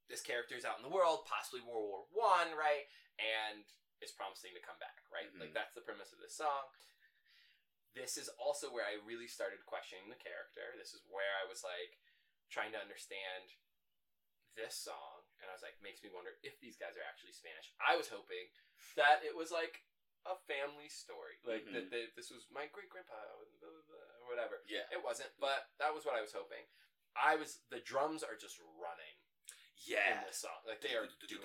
this 0.09 0.21
character's 0.21 0.65
out 0.65 0.77
in 0.77 0.83
the 0.85 0.91
world, 0.93 1.25
possibly 1.25 1.61
World 1.61 1.85
War 1.87 2.05
One, 2.11 2.55
right? 2.57 2.87
And 3.19 3.63
is 4.01 4.11
promising 4.11 4.53
to 4.57 4.61
come 4.65 4.79
back, 4.81 5.03
right? 5.13 5.29
Mhm. 5.29 5.39
Like 5.39 5.53
that's 5.53 5.73
the 5.77 5.85
premise 5.85 6.11
of 6.11 6.19
this 6.19 6.35
song. 6.35 6.69
This 7.93 8.15
is 8.17 8.29
also 8.39 8.71
where 8.71 8.87
I 8.87 8.95
really 9.05 9.27
started 9.27 9.65
questioning 9.67 10.07
the 10.09 10.15
character. 10.15 10.73
This 10.79 10.93
is 10.95 11.03
where 11.11 11.35
I 11.43 11.45
was 11.45 11.61
like 11.63 11.99
trying 12.49 12.71
to 12.71 12.79
understand 12.81 13.51
this 14.55 14.75
song, 14.75 15.23
and 15.39 15.47
I 15.47 15.53
was 15.55 15.61
like, 15.63 15.79
makes 15.79 16.03
me 16.03 16.09
wonder 16.11 16.35
if 16.43 16.59
these 16.59 16.75
guys 16.75 16.97
are 16.99 17.03
actually 17.07 17.31
Spanish. 17.31 17.71
I 17.79 17.95
was 17.95 18.09
hoping 18.11 18.51
that 18.99 19.23
it 19.23 19.35
was 19.35 19.51
like 19.51 19.83
a 20.27 20.35
family 20.47 20.89
story, 20.89 21.39
like 21.43 21.63
Mhm. 21.65 21.73
that 21.73 21.89
they, 21.89 22.07
this 22.15 22.29
was 22.29 22.49
my 22.51 22.67
great 22.67 22.89
grandpa, 22.89 23.15
or 23.15 23.47
whatever. 24.27 24.61
Yeah. 24.67 24.87
It 24.91 25.01
wasn't, 25.01 25.31
but 25.39 25.71
that 25.77 25.93
was 25.93 26.03
what 26.05 26.15
I 26.15 26.21
was 26.21 26.33
hoping. 26.33 26.67
I 27.15 27.35
was 27.35 27.61
the 27.69 27.79
drums 27.79 28.23
are 28.23 28.35
just 28.35 28.59
running 28.59 29.15
in 29.87 29.93
Yeah. 29.97 30.23
this 30.25 30.37
song, 30.41 30.61
like 30.65 30.81
they 30.81 30.93
are 30.95 31.07
doing, 31.27 31.41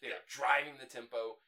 they 0.00 0.12
are 0.12 0.24
driving 0.28 0.76
the 0.78 0.86
tempo 0.86 1.38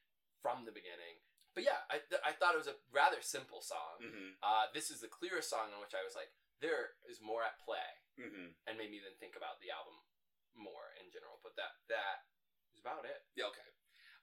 from 0.40 0.64
the 0.64 0.72
beginning. 0.72 1.20
But 1.54 1.62
yeah, 1.64 1.86
I, 1.90 1.98
th- 2.02 2.22
I 2.24 2.32
thought 2.32 2.54
it 2.54 2.62
was 2.64 2.66
a 2.72 2.80
rather 2.90 3.22
simple 3.22 3.62
song. 3.62 4.02
Mhm. 4.02 4.36
Uh, 4.42 4.66
this 4.74 4.90
is 4.90 5.00
the 5.00 5.08
clearest 5.08 5.48
song 5.50 5.72
on 5.72 5.80
which 5.80 5.94
I 5.94 6.02
was 6.02 6.14
like, 6.16 6.32
there 6.60 6.96
is 7.06 7.20
more 7.20 7.42
at 7.44 7.58
play, 7.60 8.02
Mhm. 8.18 8.54
and 8.66 8.78
made 8.78 8.90
me 8.90 8.98
then 9.00 9.14
think 9.18 9.36
about 9.36 9.60
the 9.60 9.70
album 9.70 9.94
more 10.54 10.92
in 11.00 11.10
general. 11.10 11.38
But 11.42 11.54
that 11.56 11.72
that 11.88 12.26
is 12.72 12.80
about 12.80 13.04
it. 13.04 13.26
Yeah, 13.34 13.46
okay. 13.46 13.68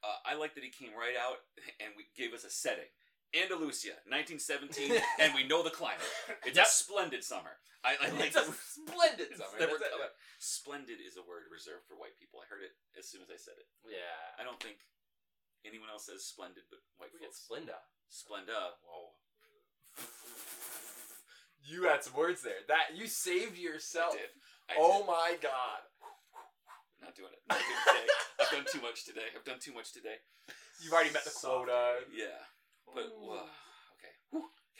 Uh, 0.03 0.19
I 0.25 0.33
like 0.33 0.55
that 0.55 0.63
he 0.63 0.71
came 0.71 0.93
right 0.95 1.15
out 1.15 1.45
and 1.79 1.95
we 1.95 2.05
gave 2.15 2.33
us 2.33 2.43
a 2.43 2.49
setting. 2.49 2.89
Andalusia, 3.31 3.95
1917, 4.11 4.99
and 5.23 5.31
we 5.33 5.47
know 5.47 5.63
the 5.63 5.71
climate. 5.71 6.03
It's 6.45 6.57
Yep. 6.57 6.67
a 6.67 6.69
splendid 6.69 7.23
summer. 7.23 7.55
I, 7.83 7.95
I 7.97 8.09
like 8.19 8.29
It's 8.29 8.37
a 8.37 8.45
splendid 8.45 9.33
summer. 9.33 9.57
Never 9.57 9.79
That's 9.79 9.95
it. 9.95 10.13
Splendid 10.37 10.99
is 11.01 11.17
a 11.17 11.23
word 11.25 11.49
reserved 11.49 11.87
for 11.89 11.95
white 11.97 12.13
people. 12.19 12.43
I 12.43 12.45
heard 12.51 12.61
it 12.61 12.75
as 12.99 13.09
soon 13.09 13.23
as 13.25 13.29
I 13.33 13.39
said 13.41 13.57
it. 13.57 13.65
Yeah, 13.87 14.37
I 14.37 14.43
don't 14.45 14.59
think 14.61 14.77
anyone 15.65 15.89
else 15.89 16.05
says 16.11 16.21
splendid, 16.27 16.67
but 16.69 16.83
white 17.01 17.09
we 17.15 17.23
folks. 17.23 17.41
Splenda. 17.41 17.81
Splenda. 18.11 18.77
Whoa. 18.85 19.17
You 21.63 21.87
had 21.89 22.03
some 22.03 22.13
words 22.13 22.41
there. 22.41 22.61
That 22.67 22.97
you 22.97 23.07
saved 23.07 23.57
yourself. 23.57 24.13
I 24.13 24.17
did. 24.17 24.31
I 24.69 24.73
oh 24.77 24.97
did. 25.01 25.07
my 25.07 25.29
god. 25.41 25.81
Not 27.01 27.15
doing 27.15 27.33
it. 27.33 27.41
Not 27.49 27.57
doing 27.57 27.71
it 27.71 27.85
today. 27.89 28.07
I've 28.41 28.51
done 28.51 28.65
too 28.69 28.81
much 28.81 29.05
today. 29.05 29.29
I've 29.33 29.45
done 29.45 29.59
too 29.59 29.73
much 29.73 29.93
today. 29.93 30.21
You've 30.83 30.93
already 30.93 31.13
met 31.13 31.23
the 31.25 31.33
quota. 31.33 32.05
Yeah. 32.13 32.37
But, 32.93 33.07
uh, 33.11 33.47
okay. 33.97 34.13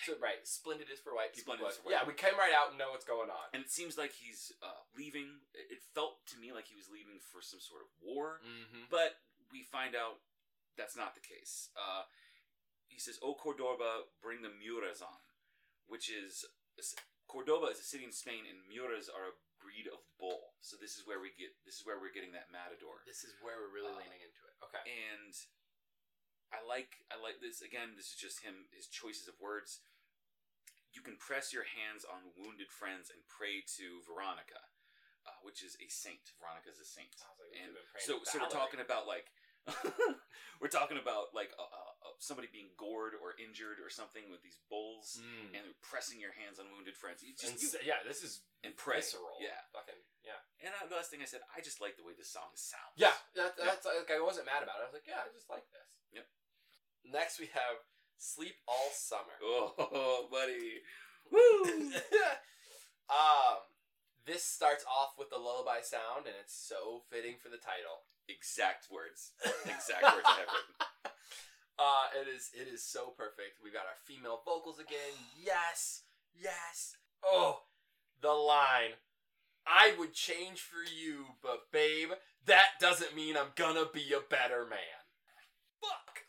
So 0.01 0.17
right, 0.17 0.41
splendid 0.43 0.89
is 0.89 0.97
for 0.97 1.13
white 1.13 1.37
people. 1.37 1.53
Splendid 1.53 1.69
is 1.69 1.77
for 1.77 1.85
white 1.85 2.01
yeah, 2.01 2.09
we 2.09 2.17
came 2.17 2.33
right 2.33 2.55
out 2.57 2.73
and 2.73 2.77
know 2.81 2.89
what's 2.89 3.05
going 3.05 3.29
on. 3.29 3.45
And 3.53 3.61
it 3.61 3.69
seems 3.69 4.01
like 4.01 4.17
he's 4.17 4.49
uh, 4.65 4.81
leaving. 4.97 5.45
It 5.53 5.77
it 5.77 5.81
felt 5.93 6.25
to 6.33 6.41
me 6.41 6.49
like 6.49 6.65
he 6.65 6.73
was 6.73 6.89
leaving 6.89 7.21
for 7.21 7.37
some 7.45 7.61
sort 7.61 7.85
of 7.85 7.89
war. 8.01 8.41
Mm-hmm. 8.41 8.89
But 8.89 9.21
we 9.53 9.61
find 9.61 9.93
out 9.93 10.25
that's 10.73 10.97
not 10.97 11.13
the 11.13 11.21
case. 11.21 11.69
Uh, 11.77 12.09
he 12.89 12.97
says, 12.97 13.21
"O 13.21 13.37
Cordoba, 13.37 14.09
bring 14.25 14.41
the 14.41 14.49
Miuras 14.49 15.05
on," 15.05 15.21
which 15.85 16.09
is 16.09 16.49
Cordoba 17.29 17.69
is 17.69 17.79
a 17.79 17.85
city 17.85 18.03
in 18.03 18.11
Spain, 18.11 18.43
and 18.49 18.65
Miuras 18.65 19.05
are 19.05 19.31
a 19.31 19.37
breed 19.61 19.85
of 19.85 20.01
bull. 20.17 20.57
So 20.65 20.75
this 20.81 20.97
is 20.97 21.05
where 21.05 21.21
we 21.21 21.29
get 21.37 21.53
this 21.61 21.77
is 21.77 21.85
where 21.85 22.01
we're 22.01 22.11
getting 22.11 22.33
that 22.33 22.49
matador. 22.49 23.05
This 23.05 23.21
is 23.21 23.37
where 23.45 23.61
we're 23.61 23.71
really 23.71 23.93
Uh, 23.93 24.01
leaning 24.01 24.25
into 24.25 24.41
it. 24.49 24.55
Okay. 24.65 24.81
And 24.81 25.33
I 26.51 26.59
like 26.67 27.07
I 27.11 27.15
like 27.19 27.39
this 27.39 27.63
again. 27.63 27.95
This 27.95 28.11
is 28.11 28.19
just 28.19 28.43
him 28.43 28.67
his 28.75 28.87
choices 28.91 29.27
of 29.31 29.35
words. 29.39 29.79
You 30.91 30.99
can 30.99 31.15
press 31.15 31.55
your 31.55 31.63
hands 31.63 32.03
on 32.03 32.35
wounded 32.35 32.67
friends 32.67 33.07
and 33.07 33.23
pray 33.31 33.63
to 33.79 34.03
Veronica, 34.03 34.59
uh, 35.23 35.39
which 35.47 35.63
is 35.63 35.79
a 35.79 35.87
saint. 35.87 36.35
Veronica 36.35 36.67
is 36.67 36.83
a 36.83 36.87
saint. 36.87 37.15
Like 37.39 37.55
and 37.55 37.71
should've 37.71 37.79
been 37.79 37.89
praying 37.95 38.07
so 38.07 38.13
so 38.27 38.35
we're 38.43 38.51
talking 38.51 38.83
about 38.83 39.07
like 39.07 39.31
we're 40.59 40.73
talking 40.73 40.97
about 40.97 41.31
like 41.37 41.53
uh, 41.55 41.63
uh, 41.63 42.17
somebody 42.19 42.49
being 42.49 42.73
gored 42.81 43.13
or 43.17 43.37
injured 43.37 43.77
or 43.79 43.87
something 43.93 44.27
with 44.33 44.41
these 44.43 44.57
bulls 44.67 45.21
Mm. 45.21 45.53
and 45.53 45.65
pressing 45.85 46.17
your 46.19 46.33
hands 46.33 46.57
on 46.57 46.67
wounded 46.73 46.97
friends. 46.97 47.21
You 47.21 47.33
And 47.45 47.55
just 47.55 47.77
you, 47.77 47.79
yeah, 47.85 48.01
this 48.05 48.25
is 48.25 48.41
and 48.65 48.73
pray. 48.75 48.99
visceral. 48.99 49.37
Yeah. 49.39 49.57
Fucking 49.71 49.97
yeah. 50.25 50.41
and 50.65 50.73
uh, 50.75 50.89
the 50.89 50.97
last 50.97 51.09
thing 51.13 51.21
I 51.21 51.29
said, 51.29 51.41
I 51.53 51.61
just 51.61 51.77
like 51.79 51.93
the 51.97 52.03
way 52.05 52.13
this 52.17 52.29
song 52.33 52.51
sounds. 52.57 52.97
Yeah, 52.97 53.13
that, 53.37 53.53
that's 53.57 53.85
like 53.85 54.09
I 54.11 54.17
wasn't 54.21 54.45
mad 54.49 54.61
about 54.65 54.81
it. 54.81 54.85
I 54.85 54.87
was 54.89 54.97
like, 54.97 55.05
yeah, 55.09 55.21
I 55.25 55.29
just 55.33 55.49
like 55.49 55.65
this. 55.71 55.89
Yep. 56.13 56.25
Next 57.05 57.39
we 57.39 57.47
have 57.53 57.77
Sleep 58.17 58.55
All 58.67 58.89
Summer. 58.93 59.35
Oh, 59.43 60.27
buddy. 60.31 60.81
Woo! 61.31 61.91
um, 63.09 63.57
This 64.25 64.43
starts 64.43 64.85
off 64.85 65.13
with 65.17 65.29
the 65.29 65.37
lullaby 65.37 65.81
sound, 65.81 66.25
and 66.27 66.35
it's 66.41 66.55
so 66.55 67.03
fitting 67.09 67.35
for 67.41 67.49
the 67.49 67.57
title. 67.57 68.05
Exact 68.27 68.87
words. 68.91 69.31
Exact 69.65 70.03
words 70.03 70.25
I 70.25 70.39
have 70.39 70.47
written. 70.47 70.75
Uh, 71.79 72.05
it 72.21 72.27
is 72.27 72.51
it 72.53 72.67
is 72.71 72.83
so 72.83 73.09
perfect. 73.17 73.57
We 73.63 73.71
got 73.71 73.87
our 73.89 73.97
female 74.05 74.41
vocals 74.45 74.77
again. 74.77 75.17
Yes, 75.43 76.03
yes. 76.39 76.95
Oh, 77.25 77.63
the 78.21 78.29
line. 78.29 78.91
I 79.65 79.95
would 79.97 80.13
change 80.13 80.59
for 80.59 80.83
you, 80.83 81.25
but 81.41 81.71
babe, 81.71 82.09
that 82.45 82.77
doesn't 82.79 83.15
mean 83.15 83.35
I'm 83.35 83.53
gonna 83.55 83.85
be 83.91 84.13
a 84.13 84.19
better 84.21 84.63
man. 84.69 85.00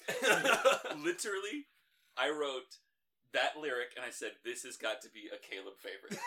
Literally, 0.98 1.68
I 2.16 2.30
wrote 2.30 2.80
that 3.32 3.56
lyric 3.60 3.96
and 3.96 4.04
I 4.04 4.10
said, 4.10 4.38
"This 4.44 4.62
has 4.62 4.76
got 4.76 5.02
to 5.02 5.10
be 5.10 5.28
a 5.32 5.38
Caleb 5.40 5.80
favorite." 5.80 6.18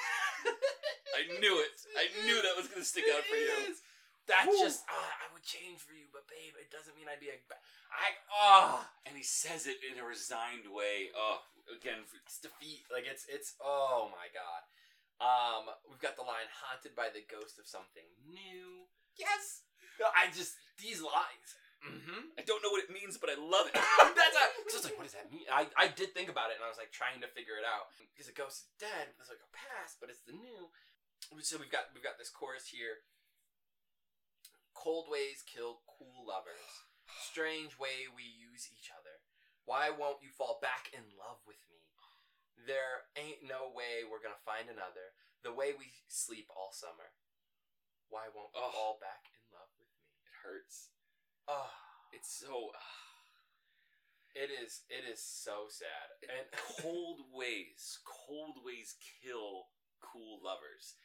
I 1.16 1.40
knew 1.40 1.56
it. 1.64 1.76
I 1.96 2.12
knew 2.26 2.42
that 2.42 2.58
was 2.58 2.68
gonna 2.68 2.86
stick 2.86 3.06
out 3.14 3.24
for 3.24 3.38
you. 3.38 3.76
That's 4.26 4.58
just 4.58 4.82
uh, 4.90 5.14
I 5.22 5.30
would 5.38 5.46
change 5.46 5.86
for 5.86 5.94
you, 5.94 6.10
but 6.10 6.26
babe, 6.26 6.58
it 6.58 6.74
doesn't 6.74 6.98
mean 6.98 7.06
I'd 7.06 7.22
be 7.22 7.30
a. 7.30 7.38
I 7.94 8.18
ah. 8.34 8.82
And 9.06 9.14
he 9.14 9.22
says 9.22 9.70
it 9.70 9.78
in 9.86 10.02
a 10.02 10.06
resigned 10.06 10.66
way. 10.66 11.14
Oh, 11.14 11.46
again, 11.70 12.02
it's 12.26 12.42
defeat. 12.42 12.90
Like 12.90 13.06
it's 13.06 13.30
it's 13.30 13.54
oh 13.62 14.10
my 14.10 14.28
god. 14.34 14.66
Um, 15.22 15.72
we've 15.88 16.02
got 16.02 16.18
the 16.20 16.28
line 16.28 16.50
haunted 16.52 16.98
by 16.98 17.08
the 17.14 17.24
ghost 17.24 17.56
of 17.62 17.70
something 17.70 18.04
new. 18.28 18.90
Yes. 19.16 19.64
I 20.02 20.28
just 20.36 20.60
these 20.82 21.00
lines. 21.00 21.50
Mm-hmm. 21.86 22.34
I 22.38 22.42
don't 22.44 22.62
know 22.66 22.74
what 22.74 22.82
it 22.82 22.90
means, 22.90 23.16
but 23.22 23.30
I 23.30 23.38
love 23.38 23.70
it. 23.70 23.78
That's 24.18 24.38
a, 24.38 24.46
so 24.74 24.76
it's 24.82 24.86
like, 24.90 24.98
what 24.98 25.06
does 25.06 25.14
that 25.18 25.30
mean? 25.30 25.46
I, 25.54 25.70
I 25.78 25.88
did 25.94 26.18
think 26.18 26.28
about 26.34 26.50
it, 26.50 26.58
and 26.58 26.66
I 26.66 26.70
was 26.72 26.82
like 26.82 26.90
trying 26.90 27.22
to 27.22 27.30
figure 27.30 27.56
it 27.62 27.66
out 27.68 27.94
because 28.12 28.26
the 28.26 28.34
ghost 28.36 28.66
is 28.66 28.70
dead. 28.82 29.14
It's 29.22 29.30
like 29.30 29.42
a 29.44 29.52
past, 29.54 30.02
but 30.02 30.10
it's 30.10 30.26
the 30.26 30.34
new. 30.34 30.74
So 31.46 31.62
we've 31.62 31.72
got 31.72 31.94
we've 31.94 32.04
got 32.06 32.18
this 32.18 32.34
chorus 32.34 32.70
here. 32.74 33.06
Cold 34.76 35.08
ways 35.08 35.42
kill 35.46 35.82
cool 35.88 36.28
lovers. 36.28 36.86
Strange 37.22 37.78
way 37.80 38.10
we 38.12 38.26
use 38.26 38.68
each 38.70 38.92
other. 38.92 39.24
Why 39.64 39.90
won't 39.90 40.22
you 40.22 40.30
fall 40.30 40.60
back 40.62 40.92
in 40.94 41.02
love 41.18 41.42
with 41.48 41.62
me? 41.72 41.82
There 42.66 43.08
ain't 43.18 43.46
no 43.46 43.70
way 43.72 44.06
we're 44.06 44.22
gonna 44.22 44.42
find 44.46 44.70
another. 44.70 45.14
The 45.42 45.54
way 45.54 45.74
we 45.78 45.94
sleep 46.10 46.50
all 46.54 46.74
summer. 46.74 47.14
Why 48.10 48.30
won't 48.30 48.54
you 48.54 48.62
Oh. 48.62 48.74
fall 48.74 48.98
back 49.02 49.30
in 49.34 49.42
love 49.54 49.70
with 49.78 49.90
me? 49.98 50.06
It 50.26 50.34
hurts. 50.46 50.90
Oh, 51.48 51.70
It's 52.12 52.32
so 52.40 52.72
it 54.36 54.52
is. 54.52 54.84
It 54.92 55.08
is 55.08 55.24
so 55.24 55.68
sad. 55.72 56.12
And 56.28 56.44
cold 56.84 57.24
ways. 57.32 58.00
Cold 58.04 58.60
ways 58.68 58.96
kill 59.24 59.72
cool 60.04 60.44
lovers. 60.44 60.96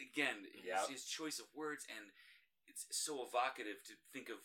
Again, 0.00 0.48
his- 0.52 0.64
Yep. 0.64 0.88
his 0.88 1.04
choice 1.04 1.38
of 1.38 1.46
words 1.54 1.84
and 1.88 2.08
it's 2.66 2.86
so 2.92 3.26
evocative 3.26 3.82
to 3.84 3.94
think 4.12 4.28
of 4.30 4.38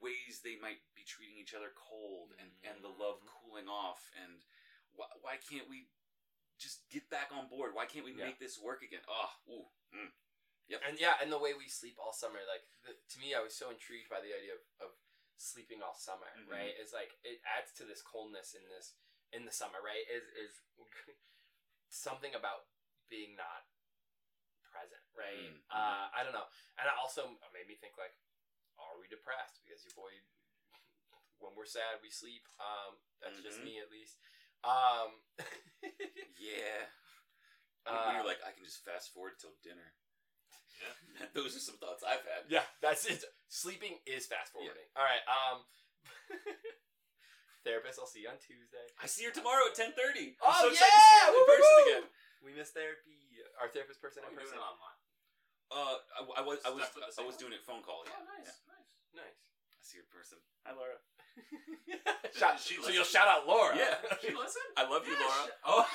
ways 0.00 0.40
they 0.44 0.56
might 0.60 0.80
be 0.94 1.02
treating 1.04 1.36
each 1.36 1.52
other 1.54 1.72
cold 1.76 2.32
and, 2.40 2.50
and 2.64 2.80
the 2.84 2.88
love 2.92 3.20
Mm-hmm. 3.20 3.36
cooling 3.44 3.68
off 3.68 4.00
and 4.22 4.44
why, 4.94 5.06
why 5.20 5.36
can't 5.42 5.68
we 5.68 5.88
just 6.56 6.88
get 6.88 7.10
back 7.10 7.32
on 7.34 7.48
board? 7.48 7.74
Why 7.74 7.84
can't 7.84 8.04
we 8.04 8.14
Yeah. 8.16 8.26
make 8.32 8.38
this 8.38 8.56
work 8.60 8.80
again? 8.82 9.02
Oh, 9.08 9.30
ooh, 9.50 9.68
mm. 9.92 10.12
Yep. 10.68 10.80
And 10.88 10.94
yeah, 11.00 11.20
and 11.20 11.28
the 11.28 11.38
way 11.40 11.52
we 11.52 11.68
sleep 11.68 12.00
all 12.00 12.12
summer, 12.16 12.40
like 12.48 12.64
the, 12.88 12.96
to 12.96 13.16
me, 13.20 13.36
I 13.36 13.44
was 13.44 13.52
so 13.52 13.68
intrigued 13.68 14.08
by 14.08 14.24
the 14.24 14.32
idea 14.32 14.56
of, 14.56 14.64
of 14.80 14.90
sleeping 15.36 15.84
all 15.84 15.92
summer. 15.96 16.30
Mhm. 16.40 16.48
Right? 16.48 16.72
It's 16.80 16.92
like 16.96 17.12
it 17.22 17.44
adds 17.44 17.72
to 17.76 17.84
this 17.84 18.00
coldness 18.00 18.54
in 18.56 18.64
this 18.72 18.96
in 19.36 19.44
the 19.44 19.52
summer. 19.52 19.78
Right? 19.84 20.04
Is 20.08 20.24
is 20.40 20.52
something 21.92 22.32
about 22.34 22.66
being 23.12 23.36
not 23.36 23.68
present. 24.64 25.04
Right? 25.12 25.52
Mm, 25.52 25.60
Uh, 25.68 26.08
I 26.16 26.24
don't 26.24 26.34
know. 26.34 26.48
And 26.80 26.88
it 26.88 26.96
also 26.96 27.36
made 27.52 27.68
me 27.68 27.76
think 27.76 27.94
like, 28.00 28.16
are 28.80 28.96
we 28.98 29.06
depressed? 29.06 29.60
Because 29.62 29.84
your 29.84 29.94
boy, 29.94 30.10
when 31.44 31.52
we're 31.54 31.68
sad, 31.68 32.00
we 32.02 32.08
sleep. 32.10 32.48
Um, 32.58 32.98
that's 33.20 33.38
just 33.44 33.60
Mhm. 33.60 33.68
me 33.68 33.74
at 33.84 33.92
least. 33.92 34.16
Um, 34.64 35.20
Yeah. 36.40 36.88
Uh, 37.86 38.08
when 38.08 38.16
you're 38.16 38.24
like, 38.26 38.40
I 38.42 38.52
can 38.56 38.64
just 38.64 38.80
fast 38.84 39.12
forward 39.12 39.36
till 39.38 39.52
dinner. 39.62 39.92
Yeah. 40.80 41.26
Those 41.36 41.54
are 41.56 41.62
some 41.62 41.76
thoughts 41.78 42.02
I've 42.02 42.24
had. 42.26 42.50
Yeah, 42.50 42.66
that's 42.82 43.06
it. 43.06 43.22
Sleeping 43.48 43.98
is 44.06 44.26
fast 44.26 44.50
forwarding. 44.52 44.86
All 44.98 45.06
right. 45.06 45.22
Um, 45.30 45.62
therapist, 47.64 47.98
I'll 48.02 48.10
see 48.10 48.26
you 48.26 48.30
on 48.32 48.38
Tuesday. 48.42 48.86
I 48.98 49.06
see 49.06 49.24
her 49.24 49.32
tomorrow 49.34 49.70
at 49.70 49.76
10.30. 49.78 50.36
Oh 50.42 50.50
I'm 50.50 50.54
so 50.58 50.66
yeah! 50.68 50.74
excited 50.74 50.90
to 50.90 51.00
see 51.00 51.20
her 51.22 51.28
in 51.30 51.34
Woo, 51.38 51.46
person 51.46 51.64
woo, 51.64 51.74
woo! 51.78 51.86
again. 51.86 52.04
We 52.44 52.50
miss 52.52 52.70
therapy. 52.74 53.16
Our 53.62 53.70
therapist 53.70 54.02
person 54.02 54.26
Oh, 54.26 54.28
in 54.28 54.34
you're 54.36 54.42
doing 54.44 54.58
person. 54.58 54.66
it 54.66 54.72
online. 54.74 54.98
Uh, 55.72 55.96
I, 56.12 56.20
I 56.38 56.42
was, 56.44 56.58
I 56.66 56.70
was, 56.74 56.84
Stuff 56.90 56.98
with 57.00 57.14
the 57.16 57.22
I 57.22 57.24
was 57.24 57.36
doing 57.40 57.54
it 57.56 57.62
phone 57.64 57.80
call. 57.86 58.04
Yeah. 58.04 58.18
Oh, 58.18 58.26
nice, 58.28 58.50
Yeah. 58.50 58.74
nice. 58.74 58.90
Nice. 59.24 59.40
I 59.78 59.80
see 59.80 59.96
her 60.02 60.04
in 60.04 60.10
person. 60.12 60.38
Hi, 60.66 60.74
Laura. 60.74 60.98
Shout, 62.36 62.58
she 62.60 62.74
so 62.76 62.82
listen? 62.90 62.94
you'll 62.94 63.06
shout 63.08 63.26
out 63.30 63.46
Laura. 63.46 63.74
Yeah. 63.78 63.94
She 64.20 64.34
listen? 64.34 64.62
I 64.76 64.84
love 64.90 65.06
you, 65.06 65.14
Laura. 65.14 65.44
Oh. 65.64 65.86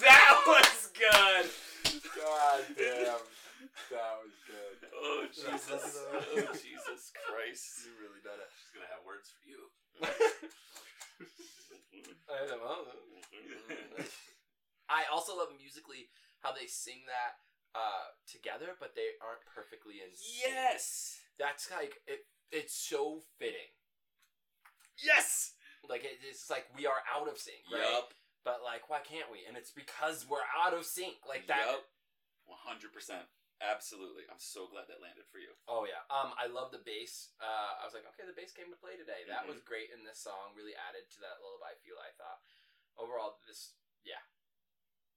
that 0.00 0.42
was 0.46 0.90
good. 0.94 1.46
God 1.88 2.60
damn. 2.76 3.24
That 3.90 4.14
was 4.20 4.34
good. 4.46 4.78
Oh 4.94 5.26
Jesus! 5.34 5.98
oh 6.06 6.52
Jesus 6.54 7.10
Christ! 7.26 7.88
You 7.88 7.92
really 7.98 8.22
done 8.22 8.38
it. 8.38 8.50
She's 8.54 8.70
gonna 8.70 8.90
have 8.92 9.02
words 9.02 9.32
for 9.32 9.42
you. 9.48 9.60
I 12.28 12.46
don't 12.46 12.60
know. 12.62 12.86
I 14.88 15.04
also 15.12 15.36
love 15.36 15.48
musically 15.58 16.08
how 16.40 16.52
they 16.52 16.66
sing 16.68 17.02
that 17.08 17.42
uh, 17.74 18.14
together, 18.30 18.76
but 18.78 18.94
they 18.94 19.18
aren't 19.20 19.44
perfectly 19.48 20.00
in 20.04 20.14
sync. 20.14 20.44
Yes. 20.44 21.18
That's 21.38 21.70
like 21.70 21.98
it. 22.06 22.26
It's 22.52 22.74
so 22.74 23.20
fitting. 23.38 23.74
Yes. 25.02 25.52
Like 25.88 26.04
it, 26.04 26.18
it's 26.22 26.50
like 26.50 26.66
we 26.76 26.86
are 26.86 27.02
out 27.08 27.28
of 27.28 27.38
sync, 27.38 27.64
right? 27.72 27.82
Yup. 27.82 28.12
But 28.48 28.64
like, 28.64 28.88
why 28.88 29.04
can't 29.04 29.28
we? 29.28 29.44
And 29.44 29.60
it's 29.60 29.68
because 29.68 30.24
we're 30.24 30.46
out 30.56 30.72
of 30.72 30.88
sync. 30.88 31.20
Like 31.28 31.44
that. 31.52 31.84
Hundred 32.64 32.96
percent. 32.96 33.28
Absolutely. 33.60 34.24
I'm 34.30 34.40
so 34.40 34.70
glad 34.72 34.88
that 34.88 35.02
landed 35.04 35.28
for 35.28 35.36
you. 35.36 35.52
Oh 35.68 35.84
yeah. 35.84 36.00
Um, 36.08 36.32
I 36.40 36.48
love 36.48 36.72
the 36.72 36.80
bass. 36.80 37.36
Uh, 37.42 37.76
I 37.76 37.84
was 37.84 37.92
like, 37.92 38.08
okay, 38.14 38.24
the 38.24 38.32
bass 38.32 38.56
came 38.56 38.72
to 38.72 38.78
play 38.80 38.96
today. 38.96 39.26
That 39.28 39.44
Mhm. 39.44 39.52
was 39.52 39.60
great 39.66 39.90
in 39.92 40.00
this 40.06 40.22
song. 40.24 40.56
Really 40.56 40.72
added 40.78 41.10
to 41.12 41.18
that 41.20 41.42
lullaby 41.44 41.76
feel. 41.84 42.00
I 42.00 42.14
thought. 42.16 42.40
Overall, 42.96 43.36
this 43.44 43.76
yeah, 44.06 44.22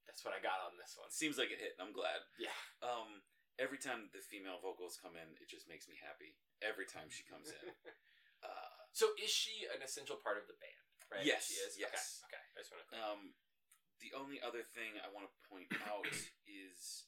that's 0.09 0.25
what 0.27 0.35
I 0.35 0.43
got 0.43 0.59
on 0.67 0.75
this 0.75 0.97
one. 0.99 1.07
Seems 1.13 1.37
like 1.39 1.53
it 1.55 1.61
hit. 1.63 1.77
and 1.79 1.87
I'm 1.87 1.95
glad. 1.95 2.25
Yeah. 2.35 2.53
Um, 2.83 3.23
every 3.61 3.77
time 3.79 4.09
the 4.11 4.19
female 4.25 4.59
vocals 4.59 4.97
come 4.99 5.15
in, 5.15 5.37
it 5.39 5.47
just 5.47 5.69
makes 5.71 5.87
me 5.87 5.95
happy. 6.03 6.35
Every 6.59 6.85
time 6.89 7.07
she 7.07 7.23
comes 7.23 7.47
in. 7.49 7.71
Uh, 8.43 8.89
So 8.91 9.13
is 9.21 9.29
she 9.29 9.65
an 9.69 9.83
essential 9.85 10.17
part 10.17 10.41
of 10.41 10.47
the 10.49 10.57
band? 10.57 10.89
Right. 11.11 11.27
Yes, 11.27 11.51
She 11.51 11.59
is. 11.59 11.75
yes. 11.75 12.23
Okay. 12.25 12.39
okay. 12.39 12.43
I 12.55 12.57
just 12.63 12.71
want 12.71 12.81
to. 12.87 12.95
Um, 12.95 13.21
the 13.99 14.15
only 14.17 14.39
other 14.41 14.63
thing 14.63 14.95
I 15.03 15.11
want 15.11 15.27
to 15.27 15.33
point 15.51 15.67
out 15.91 16.07
is 16.47 17.05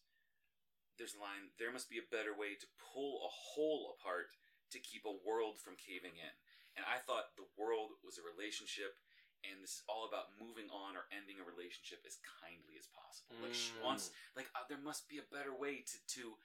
there's 0.99 1.15
a 1.15 1.21
line. 1.23 1.49
There 1.57 1.71
must 1.71 1.87
be 1.89 1.97
a 2.03 2.07
better 2.11 2.35
way 2.35 2.53
to 2.59 2.67
pull 2.77 3.23
a 3.25 3.31
hole 3.31 3.95
apart 3.97 4.29
to 4.75 4.77
keep 4.83 5.07
a 5.07 5.15
world 5.23 5.57
from 5.57 5.79
caving 5.79 6.19
in. 6.19 6.33
And 6.75 6.83
I 6.89 6.97
thought 7.01 7.37
the 7.37 7.45
world 7.55 7.93
was 8.01 8.17
a 8.17 8.25
relationship, 8.25 8.97
and 9.45 9.61
this 9.61 9.77
is 9.81 9.83
all 9.85 10.09
about 10.09 10.33
moving 10.41 10.67
on 10.73 10.97
or 10.97 11.05
ending 11.13 11.37
a 11.37 11.45
relationship 11.45 12.01
as 12.05 12.17
kindly 12.41 12.75
as 12.81 12.89
possible. 12.89 13.37
Like 13.41 13.53
she 13.53 13.73
Mm. 13.77 13.85
wants, 13.85 14.09
like 14.35 14.49
uh, 14.57 14.65
there 14.69 14.81
must 14.81 15.05
be 15.07 15.21
a 15.21 15.25
better 15.29 15.53
way 15.53 15.85
to 15.85 15.97
to 16.19 16.37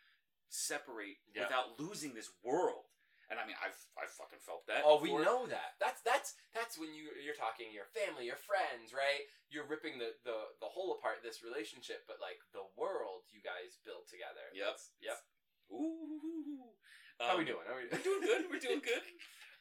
separate 0.48 1.20
Yeah. 1.32 1.44
without 1.48 1.80
losing 1.80 2.12
this 2.14 2.28
world. 2.44 2.87
And 3.28 3.36
I 3.36 3.44
mean, 3.44 3.60
I've 3.60 3.76
I've 4.00 4.08
fucking 4.08 4.40
felt 4.40 4.64
that. 4.72 4.82
Oh, 4.88 4.96
we 4.96 5.12
know 5.12 5.44
that. 5.52 5.76
That's 5.76 6.00
that's 6.00 6.32
that's 6.56 6.80
when 6.80 6.96
you 6.96 7.12
you're 7.20 7.36
talking 7.36 7.68
your 7.68 7.84
family, 7.92 8.24
your 8.24 8.40
friends, 8.40 8.96
right? 8.96 9.28
You're 9.52 9.68
ripping 9.68 10.00
the 10.00 10.16
the 10.24 10.56
the 10.64 10.70
whole 10.72 10.96
apart 10.96 11.20
this 11.20 11.44
relationship, 11.44 12.08
but 12.08 12.16
like 12.24 12.40
the 12.56 12.64
world 12.72 13.28
you 13.28 13.44
guys 13.44 13.76
build 13.84 14.08
together. 14.08 14.48
Yep. 14.56 14.80
Yep. 15.04 15.18
Ooh. 15.76 16.72
How 17.20 17.36
we 17.36 17.44
Um, 17.44 17.52
doing? 17.52 17.66
How 17.68 17.76
we 17.76 17.84
We're 17.90 18.00
doing 18.00 18.22
good. 18.24 18.42
We're 18.48 18.64
doing 18.64 18.80
good. 18.84 19.04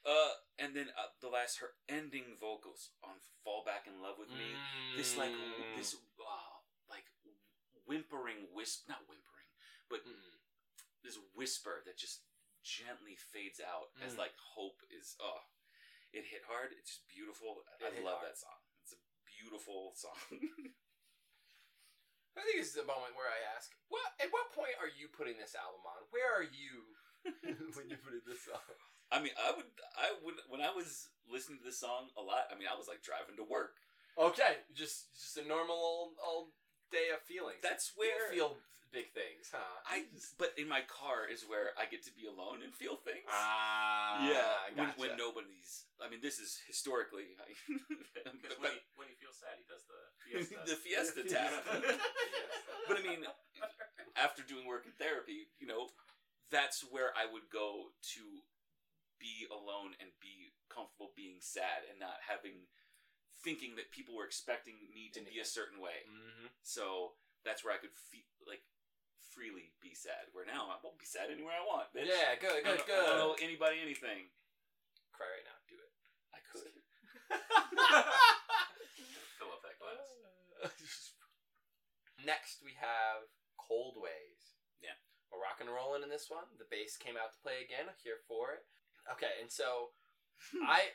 Uh, 0.07 0.31
and 0.55 0.71
then 0.71 0.87
uh, 0.95 1.11
the 1.19 1.27
last, 1.27 1.59
her 1.59 1.75
ending 1.91 2.39
vocals 2.39 2.95
on 3.03 3.19
"Fall 3.43 3.67
Back 3.67 3.91
in 3.91 3.99
Love 3.99 4.15
with 4.15 4.31
Me." 4.31 4.55
This 4.95 5.17
like 5.19 5.35
Mm. 5.35 5.75
this 5.75 5.99
uh, 5.99 6.55
like 6.87 7.03
whimpering 7.83 8.47
wisp, 8.55 8.87
not 8.87 9.03
whimpering, 9.09 9.51
but 9.91 10.07
Mm. 10.07 10.39
this 11.03 11.19
whisper 11.35 11.83
that 11.83 11.97
just 11.97 12.21
gently 12.63 13.15
fades 13.15 13.59
out 13.59 13.91
as 14.03 14.13
Mm. 14.15 14.17
like 14.25 14.35
hope 14.37 14.81
is. 14.89 15.15
Oh, 15.19 15.41
it 16.13 16.25
hit 16.25 16.43
hard. 16.47 16.71
It's 16.77 16.97
just 16.97 17.07
beautiful. 17.07 17.63
I 17.81 17.87
It 17.87 17.93
hit 17.99 18.03
love 18.03 18.19
hard. 18.19 18.31
that 18.31 18.37
song. 18.37 18.57
It's 18.83 18.93
a 18.93 19.01
beautiful 19.27 19.93
song. 19.95 20.17
I 22.37 22.45
think 22.45 22.61
this 22.61 22.69
is 22.69 22.77
the 22.77 22.85
moment 22.85 23.17
where 23.17 23.25
I 23.29 23.41
ask, 23.57 23.73
what 23.89 24.13
at 24.21 24.29
what 24.29 24.53
point 24.53 24.77
are 24.77 24.89
you 24.93 25.09
putting 25.09 25.41
this 25.41 25.57
album 25.57 25.81
on? 25.89 26.05
Where 26.13 26.29
are 26.37 26.45
you 26.45 26.93
when 27.73 27.89
you 27.89 27.97
put 27.97 28.13
in 28.13 28.21
this 28.29 28.45
song? 28.45 28.61
I 29.09 29.17
mean, 29.23 29.33
I 29.39 29.55
would, 29.55 29.71
I 29.97 30.13
would, 30.21 30.35
when 30.51 30.61
I 30.61 30.69
was 30.69 31.09
listening 31.25 31.57
to 31.59 31.65
this 31.65 31.79
song 31.81 32.11
a 32.19 32.21
lot. 32.21 32.45
I 32.51 32.55
mean, 32.59 32.67
I 32.69 32.75
was 32.77 32.87
like 32.87 33.01
driving 33.01 33.39
to 33.41 33.43
work. 33.47 33.79
Okay, 34.19 34.61
just 34.73 35.13
just 35.17 35.37
a 35.41 35.45
normal 35.47 35.75
old 35.77 36.13
old 36.21 36.49
day 36.91 37.11
of 37.13 37.21
feelings. 37.23 37.59
That's 37.61 37.93
where 37.95 38.31
You 38.31 38.39
feel 38.39 38.57
big 38.91 39.11
things, 39.11 39.51
huh? 39.51 39.83
I. 39.85 40.07
But 40.39 40.55
in 40.57 40.67
my 40.67 40.81
car 40.87 41.27
is 41.27 41.43
where 41.43 41.75
I 41.75 41.85
get 41.85 42.03
to 42.07 42.13
be 42.15 42.27
alone 42.27 42.63
and 42.63 42.71
feel 42.73 42.95
things. 42.95 43.27
Ah, 43.29 44.23
yeah, 44.23 44.71
when, 44.75 44.87
gotcha. 44.87 44.99
when 44.99 45.11
nobody's. 45.17 45.87
I 45.99 46.09
mean, 46.09 46.21
this 46.21 46.39
is 46.39 46.59
historically. 46.67 47.35
Because 48.27 48.59
when, 48.59 48.75
he, 48.75 48.81
when 48.99 49.07
he 49.07 49.15
feels 49.15 49.39
sad, 49.39 49.55
he 49.55 49.63
does 49.71 49.87
the 49.87 49.99
fiesta. 50.19 50.59
the 50.67 50.75
fiesta 50.75 51.21
tap. 51.31 51.51
but 52.87 52.99
I 52.99 53.01
mean, 53.01 53.23
after 54.19 54.43
doing 54.43 54.67
work 54.67 54.83
in 54.83 54.91
therapy, 54.99 55.47
you 55.63 55.67
know, 55.67 55.87
that's 56.51 56.83
where 56.91 57.15
I 57.15 57.23
would 57.23 57.47
go 57.47 57.95
to 58.19 58.23
be 59.15 59.47
alone 59.49 59.95
and 60.03 60.11
be 60.19 60.53
comfortable 60.67 61.15
being 61.15 61.39
sad 61.39 61.87
and 61.89 61.97
not 61.99 62.19
having 62.21 62.67
thinking 63.43 63.75
that 63.75 63.91
people 63.91 64.15
were 64.15 64.25
expecting 64.25 64.75
me 64.93 65.09
to 65.13 65.21
be 65.21 65.39
a 65.39 65.45
certain 65.45 65.79
way. 65.79 66.03
Mhm. 66.09 66.49
So 66.63 67.15
that's 67.43 67.63
where 67.63 67.73
I 67.73 67.77
could 67.77 67.93
feel 67.95 68.23
like 68.45 68.63
freely 69.33 69.73
be 69.81 69.93
sad. 69.93 70.29
Where 70.33 70.45
now 70.45 70.69
I 70.69 70.77
won't 70.83 70.97
be 70.97 71.05
sad 71.05 71.29
anywhere 71.29 71.53
I 71.55 71.63
want. 71.65 71.93
Bitch. 71.93 72.07
Yeah, 72.07 72.35
good, 72.35 72.51
I 72.51 72.61
good, 72.61 72.65
I 72.65 72.75
don't 72.77 72.87
good. 72.87 73.19
owe 73.21 73.33
anybody 73.41 73.79
anything. 73.81 74.31
Cry 75.13 75.27
right 75.29 75.45
now. 75.45 75.57
Do 75.69 75.75
it. 75.77 75.91
I 76.33 76.39
could. 76.51 76.73
Fill 79.37 79.51
up 79.53 79.61
that 79.61 79.77
glass. 79.79 80.09
Next, 82.25 82.63
we 82.65 82.73
have 82.81 83.29
Cold 83.57 83.95
Ways. 84.01 84.57
Yeah. 84.81 84.97
We're 85.31 85.39
rock 85.41 85.61
and 85.61 85.69
rolling 85.69 86.03
in 86.03 86.09
this 86.09 86.29
one. 86.29 86.45
The 86.57 86.65
bass 86.69 86.97
came 86.97 87.15
out 87.17 87.31
to 87.33 87.39
play 87.43 87.61
again. 87.63 87.85
I'm 87.87 87.95
here 88.03 88.19
for 88.27 88.53
it. 88.53 88.65
Okay, 89.11 89.39
and 89.39 89.51
so 89.51 89.91
I, 90.67 90.91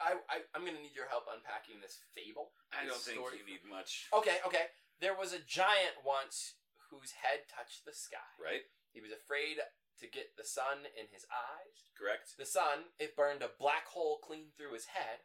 I, 0.00 0.16
I, 0.32 0.36
I'm 0.56 0.64
gonna 0.64 0.80
need 0.80 0.96
your 0.96 1.06
help 1.12 1.28
unpacking 1.28 1.78
this 1.84 2.00
fable. 2.16 2.56
I 2.72 2.82
this 2.88 2.96
don't 2.96 3.04
think 3.04 3.16
story 3.20 3.36
you 3.38 3.46
need 3.46 3.62
much. 3.68 4.08
Okay, 4.16 4.40
okay. 4.48 4.72
There 4.98 5.16
was 5.16 5.32
a 5.36 5.40
giant 5.44 6.00
once 6.04 6.56
whose 6.88 7.12
head 7.20 7.44
touched 7.48 7.84
the 7.84 7.92
sky. 7.94 8.24
Right? 8.40 8.64
He 8.92 9.00
was 9.00 9.12
afraid 9.14 9.60
to 10.00 10.06
get 10.08 10.34
the 10.36 10.44
sun 10.48 10.88
in 10.96 11.06
his 11.12 11.28
eyes. 11.28 11.92
Correct. 11.94 12.34
The 12.40 12.48
sun, 12.48 12.90
it 12.98 13.14
burned 13.14 13.44
a 13.44 13.52
black 13.60 13.86
hole 13.86 14.18
clean 14.24 14.50
through 14.56 14.72
his 14.74 14.90
head, 14.96 15.22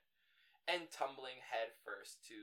and 0.68 0.92
tumbling 0.92 1.40
head 1.40 1.72
first 1.88 2.20
to, 2.28 2.38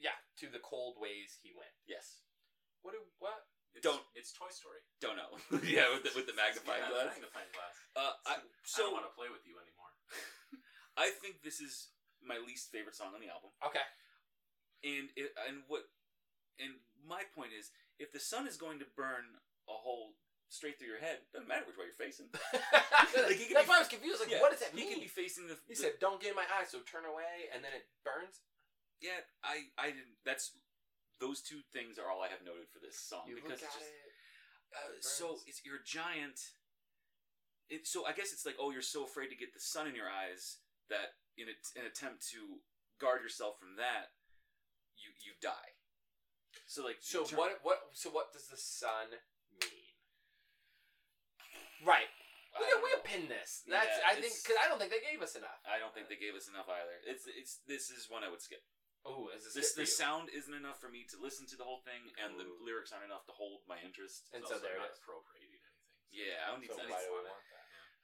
yeah, 0.00 0.16
to 0.40 0.48
the 0.48 0.62
cold 0.64 0.96
ways 0.96 1.36
he 1.44 1.52
went. 1.52 1.72
Yes. 1.84 2.24
What? 2.82 2.96
Do, 2.96 3.04
what? 3.20 3.44
It's, 3.76 3.84
Don't- 3.84 4.02
It's 4.16 4.32
Toy 4.32 4.48
Story. 4.50 4.80
Don't 5.04 5.20
know. 5.20 5.36
yeah, 5.68 5.92
with 5.92 6.02
the, 6.08 6.12
with 6.16 6.26
the 6.26 6.34
magnifying 6.34 6.82
Yeah, 6.82 6.90
glass. 6.90 7.14
Magnifying 7.20 7.52
glass. 7.52 7.76
Uh, 7.94 8.12
I, 8.24 8.32
so, 8.64 8.82
I 8.82 8.90
don't 8.90 8.96
want 8.96 9.06
to 9.06 9.14
play 9.14 9.28
with 9.28 9.44
you 9.44 9.60
anymore. 9.60 9.92
I 10.98 11.14
think 11.22 11.46
this 11.46 11.62
is 11.62 11.94
my 12.18 12.42
least 12.42 12.74
favorite 12.74 12.98
song 12.98 13.14
on 13.14 13.22
the 13.22 13.30
album. 13.30 13.54
Okay. 13.62 13.86
And 14.82 15.08
it, 15.14 15.30
and 15.46 15.62
what 15.70 15.86
and 16.58 16.82
my 17.06 17.22
point 17.38 17.54
is, 17.54 17.70
if 18.02 18.10
the 18.10 18.18
sun 18.18 18.50
is 18.50 18.58
going 18.58 18.82
to 18.82 18.88
burn 18.98 19.38
a 19.70 19.74
hole 19.78 20.18
straight 20.50 20.78
through 20.78 20.90
your 20.90 20.98
head, 21.02 21.22
doesn't 21.30 21.46
matter 21.46 21.62
which 21.70 21.78
way 21.78 21.86
you're 21.86 21.98
facing. 22.02 22.26
Like, 23.08 23.40
he 23.40 23.50
That's 23.50 23.64
be- 23.64 23.70
why 23.72 23.80
I 23.80 23.84
was 23.86 23.88
confused. 23.90 24.20
Like, 24.20 24.30
Yeah, 24.30 24.44
what 24.44 24.52
does 24.52 24.60
that 24.60 24.76
mean? 24.76 24.92
he 24.92 25.00
could 25.00 25.08
be 25.08 25.10
facing 25.10 25.48
the. 25.48 25.56
He 25.66 25.72
the- 25.72 25.80
said, 25.80 25.92
"Don't 25.98 26.20
get 26.20 26.36
in 26.36 26.38
my 26.38 26.44
eyes," 26.60 26.68
so 26.70 26.84
turn 26.84 27.08
away, 27.08 27.48
and 27.50 27.64
then 27.64 27.72
it 27.72 27.88
burns. 28.04 28.44
"Yeah, 29.00 29.24
I, 29.40 29.72
I 29.80 29.90
didn't." 29.96 30.20
That's 30.28 30.52
those 31.18 31.40
two 31.40 31.64
things 31.72 31.96
are 31.98 32.12
all 32.12 32.20
I 32.20 32.28
have 32.28 32.44
noted 32.44 32.68
for 32.68 32.78
this 32.84 33.00
song 33.00 33.24
You 33.26 33.34
because 33.40 33.58
it's 33.64 33.74
just, 33.74 33.80
it. 33.90 34.76
uh, 34.76 34.92
it 34.92 35.02
so 35.02 35.40
it's 35.48 35.64
you're 35.64 35.80
a 35.80 35.86
giant. 35.88 36.38
It, 37.72 37.88
so 37.88 38.04
I 38.06 38.12
guess 38.12 38.30
it's 38.32 38.44
like, 38.46 38.56
oh, 38.60 38.70
you're 38.70 38.84
so 38.84 39.04
afraid 39.08 39.28
to 39.32 39.36
get 39.40 39.52
the 39.56 39.60
sun 39.60 39.88
in 39.88 39.96
your 39.96 40.08
eyes 40.08 40.60
that 40.88 41.16
in 41.36 41.48
a, 41.48 41.56
an 41.78 41.86
attempt 41.86 42.26
to 42.34 42.60
guard 42.98 43.22
yourself 43.22 43.58
from 43.58 43.76
that, 43.76 44.12
you 44.98 45.14
you 45.22 45.38
die. 45.40 45.78
So 46.66 46.84
like, 46.84 47.00
So 47.00 47.24
turn- 47.24 47.38
what? 47.38 47.60
What? 47.62 47.94
So 47.94 48.10
what 48.10 48.32
does 48.32 48.48
the 48.48 48.58
sun 48.58 49.16
mean? 49.62 49.94
Right. 51.84 52.10
We 52.58 52.64
I 52.64 52.74
can, 52.74 52.80
we 52.82 52.90
can 52.90 53.04
pin 53.06 53.24
this. 53.30 53.62
That's 53.68 53.86
Yeah, 53.86 54.10
I 54.10 54.18
think 54.18 54.34
because 54.34 54.58
I 54.58 54.66
don't 54.66 54.80
think 54.80 54.90
they 54.90 55.04
gave 55.04 55.22
us 55.22 55.38
enough. 55.38 55.62
I 55.62 55.78
don't 55.78 55.94
think 55.94 56.10
they 56.10 56.18
gave 56.18 56.34
us 56.34 56.50
enough 56.50 56.66
either. 56.66 56.96
It's 57.06 57.28
it's 57.28 57.62
this 57.68 57.92
is 57.92 58.10
one 58.10 58.26
I 58.26 58.32
would 58.32 58.42
skip. 58.42 58.64
Oh, 59.06 59.30
is 59.30 59.46
this 59.46 59.54
This 59.54 59.72
the 59.78 59.86
sound 59.86 60.26
isn't 60.34 60.52
enough 60.52 60.82
for 60.82 60.90
me 60.90 61.06
to 61.14 61.16
listen 61.20 61.46
to 61.54 61.56
the 61.56 61.62
whole 61.62 61.80
thing, 61.86 62.10
and 62.18 62.34
the 62.34 62.48
lyrics 62.58 62.90
aren't 62.90 63.06
enough 63.06 63.24
to 63.30 63.34
hold 63.36 63.62
my 63.70 63.78
interest. 63.78 64.26
And 64.34 64.42
It's 64.42 64.50
so 64.50 64.58
it 64.58 64.66
not 64.74 64.90
appropriating 64.90 65.54
anything. 65.54 65.76
Yeah, 66.10 66.44
I 66.44 66.46
don't 66.50 66.60
need. 66.64 66.74
So 66.74 66.82
I, 66.82 66.90
why 66.90 66.98
need 66.98 67.14
want 67.14 67.28
that? 67.30 67.38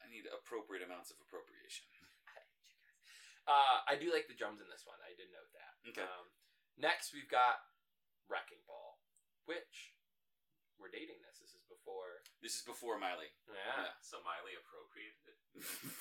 I 0.01 0.07
need 0.13 0.25
appropriate 0.31 0.87
amounts 0.87 1.11
of 1.11 1.19
appropriation. 1.19 1.89
Uh, 3.45 3.85
I 3.85 3.95
do 4.01 4.09
like 4.09 4.25
the 4.29 4.37
drums 4.37 4.65
in 4.65 4.69
this 4.73 4.85
one. 4.89 4.97
I 5.05 5.13
did 5.17 5.29
note 5.33 5.53
that. 5.53 5.75
Okay. 5.93 6.05
Um, 6.07 6.33
next, 6.81 7.13
we've 7.13 7.29
got 7.29 7.61
Wrecking 8.29 8.65
Ball, 8.65 8.97
which 9.45 9.93
we're 10.81 10.89
dating 10.93 11.21
this. 11.21 11.39
This 11.45 11.53
is 11.53 11.65
before. 11.69 12.25
This 12.41 12.57
is 12.57 12.65
before 12.65 12.97
Miley. 12.97 13.29
Yeah. 13.47 13.93
So 14.01 14.19
Miley 14.25 14.57
appropriated 14.57 15.25
it. 15.29 15.39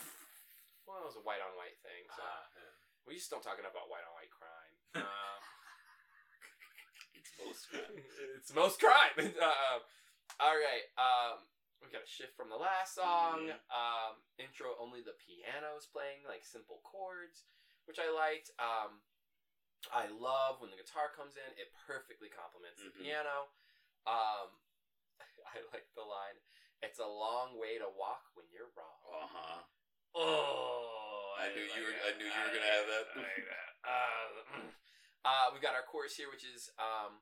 Well, 0.83 0.99
it 0.99 1.07
was 1.07 1.15
a 1.15 1.23
white 1.23 1.39
on 1.39 1.55
white 1.55 1.79
thing. 1.79 2.03
So 2.11 2.19
Ah, 2.19 2.43
yeah. 2.59 2.75
we 3.07 3.15
just 3.15 3.31
don't 3.31 3.39
talking 3.39 3.63
about 3.63 3.87
white 3.87 4.03
on 4.03 4.11
white 4.19 4.27
crime. 4.35 4.75
Uh, 4.99 5.39
It's 7.15 7.31
most 7.39 7.63
crime. 7.71 7.95
it's 8.35 8.51
most 8.51 8.77
crime. 8.83 9.31
uh, 9.31 9.79
all 10.43 10.57
right. 10.59 10.85
Um, 10.99 11.39
we 11.83 11.91
got 11.91 12.03
a 12.03 12.09
shift 12.09 12.35
from 12.39 12.49
the 12.49 12.57
last 12.57 12.95
song. 12.95 13.51
Mhm. 13.51 13.59
Um, 13.69 14.23
intro 14.39 14.75
only 14.79 15.01
the 15.01 15.13
piano's 15.13 15.85
playing 15.85 16.23
like 16.23 16.45
simple 16.45 16.79
chords, 16.83 17.43
which 17.85 17.99
I 17.99 18.09
liked. 18.09 18.51
Um, 18.57 19.03
I 19.91 20.07
love 20.07 20.61
when 20.61 20.71
the 20.71 20.77
guitar 20.79 21.11
comes 21.11 21.35
in; 21.35 21.57
it 21.59 21.73
perfectly 21.85 22.29
complements 22.29 22.79
the 22.81 22.89
Mhm. 22.89 23.03
piano. 23.03 23.51
Um, 24.07 24.61
I 25.53 25.61
like 25.73 25.93
the 25.93 26.03
line. 26.03 26.39
It's 26.81 26.99
a 26.99 27.07
long 27.07 27.57
way 27.57 27.77
to 27.77 27.89
walk 27.89 28.31
when 28.33 28.49
you're 28.49 28.71
wrong. 28.75 29.03
Uh 29.13 29.27
huh. 29.27 29.63
Oh, 30.15 31.35
I 31.37 31.49
knew 31.49 31.61
you 31.63 31.83
were-. 31.83 32.01
I 32.07 32.11
knew 32.17 32.25
you 32.25 32.31
were 32.31 32.47
gonna 32.47 32.59
like 32.59 32.71
have 32.71 32.87
that. 32.87 33.13
That. 33.15 33.75
Uh, 33.83 34.71
uh, 35.25 35.49
we've 35.51 35.61
got 35.61 35.75
our 35.75 35.83
chorus 35.83 36.15
here, 36.15 36.29
which 36.29 36.43
is 36.45 36.71
um, 36.79 37.21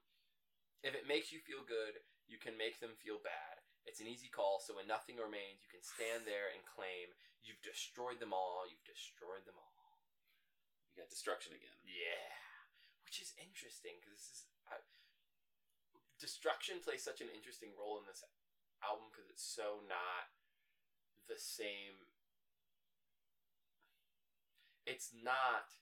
if 0.83 0.93
it 0.95 1.07
makes 1.07 1.31
you 1.31 1.39
feel 1.41 1.63
good, 1.63 2.01
you 2.27 2.37
can 2.37 2.57
make 2.57 2.79
them 2.79 2.95
feel 2.97 3.19
bad. 3.19 3.50
It's 3.85 3.99
an 3.99 4.09
easy 4.09 4.29
call, 4.29 4.61
so 4.61 4.77
when 4.77 4.85
nothing 4.85 5.17
remains, 5.17 5.65
you 5.65 5.69
can 5.71 5.81
stand 5.81 6.23
there 6.23 6.53
and 6.53 6.61
claim 6.63 7.13
you've 7.41 7.61
destroyed 7.65 8.21
them 8.21 8.33
all. 8.33 8.69
You've 8.69 8.85
destroyed 8.85 9.43
them 9.49 9.57
all. 9.57 9.99
You 10.93 11.01
got 11.01 11.09
destruction 11.09 11.55
again. 11.55 11.73
Yeah, 11.81 12.29
which 13.07 13.23
is 13.23 13.33
interesting 13.39 13.97
because 13.97 14.19
this 14.21 14.29
is 14.29 14.41
uh, 14.69 14.83
destruction 16.21 16.83
plays 16.83 17.01
such 17.01 17.23
an 17.23 17.33
interesting 17.33 17.73
role 17.73 17.97
in 17.97 18.05
this 18.05 18.21
album 18.85 19.09
because 19.09 19.31
it's 19.31 19.45
so 19.45 19.81
not 19.89 20.29
the 21.25 21.39
same. 21.39 21.97
It's 24.85 25.13
not 25.15 25.73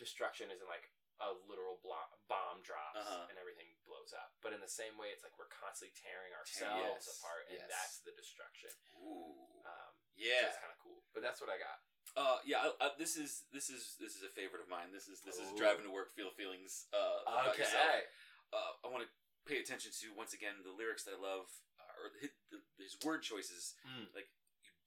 destruction 0.00 0.48
isn't 0.52 0.68
like 0.68 0.91
a 1.20 1.34
literal 1.46 1.76
blo- 1.84 2.12
bomb 2.30 2.62
drops 2.64 2.96
Uh-huh. 2.98 3.28
and 3.28 3.36
everything 3.36 3.68
blows 3.84 4.14
up, 4.16 4.32
but 4.40 4.54
in 4.56 4.60
the 4.62 4.70
same 4.70 4.96
way, 4.96 5.12
it's 5.12 5.20
like 5.26 5.36
we're 5.36 5.50
constantly 5.52 5.92
tearing 5.98 6.32
ourselves 6.32 7.04
yes, 7.06 7.18
apart, 7.20 7.44
and 7.52 7.58
yes. 7.60 7.68
that's 7.68 7.96
the 8.06 8.14
destruction. 8.16 8.72
Ooh. 9.02 9.36
Um, 9.66 9.92
Yeah. 10.16 10.48
it's 10.48 10.58
kind 10.62 10.72
of 10.72 10.80
cool, 10.80 11.04
but 11.12 11.20
that's 11.22 11.38
what 11.42 11.50
I 11.52 11.58
got. 11.60 11.78
Uh, 12.12 12.38
yeah. 12.44 12.60
I, 12.60 12.68
I, 12.80 12.86
this 13.00 13.16
is 13.16 13.44
this 13.52 13.70
is 13.72 13.96
this 13.96 14.16
is 14.16 14.22
a 14.22 14.28
favorite 14.28 14.60
of 14.60 14.68
mine. 14.68 14.92
This 14.92 15.08
is 15.08 15.24
this 15.24 15.40
is 15.40 15.48
driving 15.56 15.88
to 15.88 15.92
work, 15.92 16.12
feel 16.12 16.28
feelings. 16.34 16.86
Uh, 16.92 17.24
about 17.24 17.56
Okay. 17.56 17.64
Uh, 18.52 18.76
I 18.84 18.88
want 18.92 19.00
to 19.06 19.10
pay 19.48 19.58
attention 19.64 19.90
to 20.04 20.12
once 20.12 20.36
again 20.36 20.60
the 20.60 20.74
lyrics 20.76 21.08
that 21.08 21.16
I 21.16 21.20
love, 21.20 21.48
uh, 21.80 21.94
or 21.96 22.12
his, 22.20 22.30
the, 22.52 22.60
his 22.76 22.94
word 23.00 23.24
choices. 23.24 23.72
Mm. 23.88 24.12
Like 24.12 24.28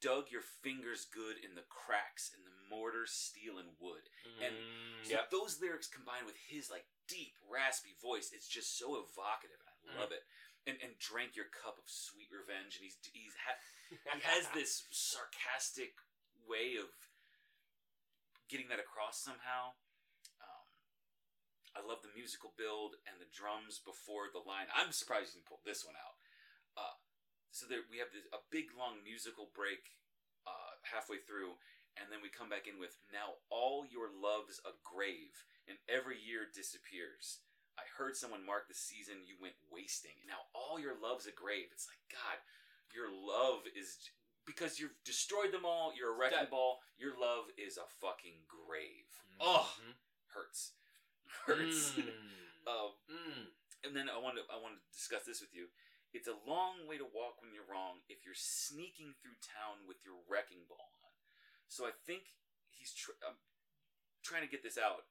dug 0.05 0.29
your 0.29 0.45
fingers 0.61 1.09
good 1.09 1.41
in 1.41 1.57
the 1.57 1.65
cracks 1.65 2.29
in 2.29 2.45
the 2.45 2.53
mortar, 2.69 3.09
steel, 3.09 3.57
and 3.57 3.73
wood. 3.81 4.05
And 4.37 4.53
Mm, 4.53 5.01
so 5.01 5.17
yep. 5.17 5.33
those 5.33 5.57
lyrics 5.57 5.89
combined 5.89 6.29
with 6.29 6.37
his 6.45 6.69
like 6.69 6.85
deep, 7.09 7.33
raspy 7.49 7.97
voice, 7.97 8.29
it's 8.29 8.47
just 8.47 8.77
so 8.77 9.01
evocative, 9.01 9.57
I 9.65 9.73
love 9.97 10.11
it. 10.13 10.21
And 10.69 10.77
and 10.81 10.97
drank 11.01 11.33
your 11.35 11.49
cup 11.49 11.77
of 11.81 11.85
sweet 11.89 12.29
revenge, 12.33 12.77
and 12.77 12.85
he's 12.85 12.97
he's 13.13 13.33
ha- 13.45 13.61
he 13.89 14.21
has 14.21 14.45
this 14.53 14.85
sarcastic 14.93 15.93
way 16.45 16.77
of 16.77 16.89
getting 18.49 18.69
that 18.69 18.81
across 18.81 19.21
somehow. 19.21 19.77
Um, 20.41 20.65
I 21.77 21.81
love 21.85 22.01
the 22.01 22.13
musical 22.17 22.53
build 22.57 22.97
and 23.05 23.17
the 23.21 23.29
drums 23.29 23.77
before 23.81 24.29
the 24.33 24.41
line. 24.41 24.69
I'm 24.73 24.89
surprised 24.93 25.33
you 25.33 25.41
didn't 25.41 25.49
pull 25.49 25.61
this 25.65 25.85
one 25.85 25.97
out. 25.97 26.17
So 27.55 27.63
there 27.71 27.87
we 27.87 28.03
have 28.03 28.11
this, 28.11 28.27
a 28.35 28.43
big 28.51 28.75
long 28.75 28.99
musical 28.99 29.47
break 29.55 29.95
uh, 30.43 30.75
halfway 30.83 31.23
through, 31.23 31.55
and 31.95 32.11
then 32.11 32.19
we 32.19 32.27
come 32.27 32.51
back 32.51 32.67
in 32.67 32.75
with 32.75 32.99
now 33.15 33.39
all 33.47 33.87
your 33.87 34.11
love's 34.11 34.59
a 34.67 34.75
grave, 34.83 35.31
and 35.71 35.79
every 35.87 36.19
year 36.19 36.51
disappears. 36.51 37.39
I 37.79 37.87
heard 37.95 38.19
someone 38.19 38.43
mark 38.43 38.67
the 38.67 38.75
season 38.75 39.23
you 39.23 39.39
went 39.39 39.55
wasting. 39.71 40.15
And 40.23 40.27
now 40.31 40.47
all 40.55 40.79
your 40.79 40.95
love's 40.99 41.27
a 41.27 41.35
grave. 41.35 41.71
It's 41.75 41.87
like 41.91 41.99
God, 42.11 42.39
your 42.95 43.07
love 43.11 43.67
is 43.71 43.99
because 44.47 44.79
you've 44.79 44.95
destroyed 45.07 45.51
them 45.51 45.63
all. 45.67 45.91
You're 45.95 46.11
a 46.11 46.19
wrecking 46.19 46.47
Dead. 46.47 46.51
ball. 46.55 46.79
Your 46.95 47.15
love 47.19 47.51
is 47.59 47.75
a 47.75 47.87
fucking 48.03 48.47
grave. 48.51 49.07
Oh, 49.39 49.67
Mhm. 49.79 49.95
hurts. 50.31 50.75
hurts. 51.47 51.95
Mm. 51.99 52.15
um, 52.67 52.91
Mm. 53.11 53.47
and 53.83 53.91
then 53.95 54.07
I 54.11 54.19
want 54.19 54.35
to 54.39 54.43
I 54.51 54.55
want 54.59 54.75
to 54.75 54.81
discuss 54.91 55.23
this 55.27 55.39
with 55.43 55.51
you. 55.55 55.67
It's 56.15 56.31
a 56.31 56.39
long 56.47 56.87
way 56.87 56.95
to 56.95 57.03
walk 57.03 57.43
when 57.43 57.51
you're 57.51 57.67
wrong 57.67 57.99
if 58.07 58.23
you're 58.23 58.37
sneaking 58.39 59.19
through 59.19 59.35
town 59.43 59.83
with 59.83 59.99
your 60.07 60.15
wrecking 60.31 60.63
ball 60.71 60.95
on. 61.03 61.11
So 61.67 61.83
I 61.83 61.91
think 62.07 62.31
he's 62.71 62.95
tr- 62.95 63.19
trying 64.23 64.47
to 64.47 64.51
get 64.51 64.63
this 64.63 64.79
out. 64.79 65.03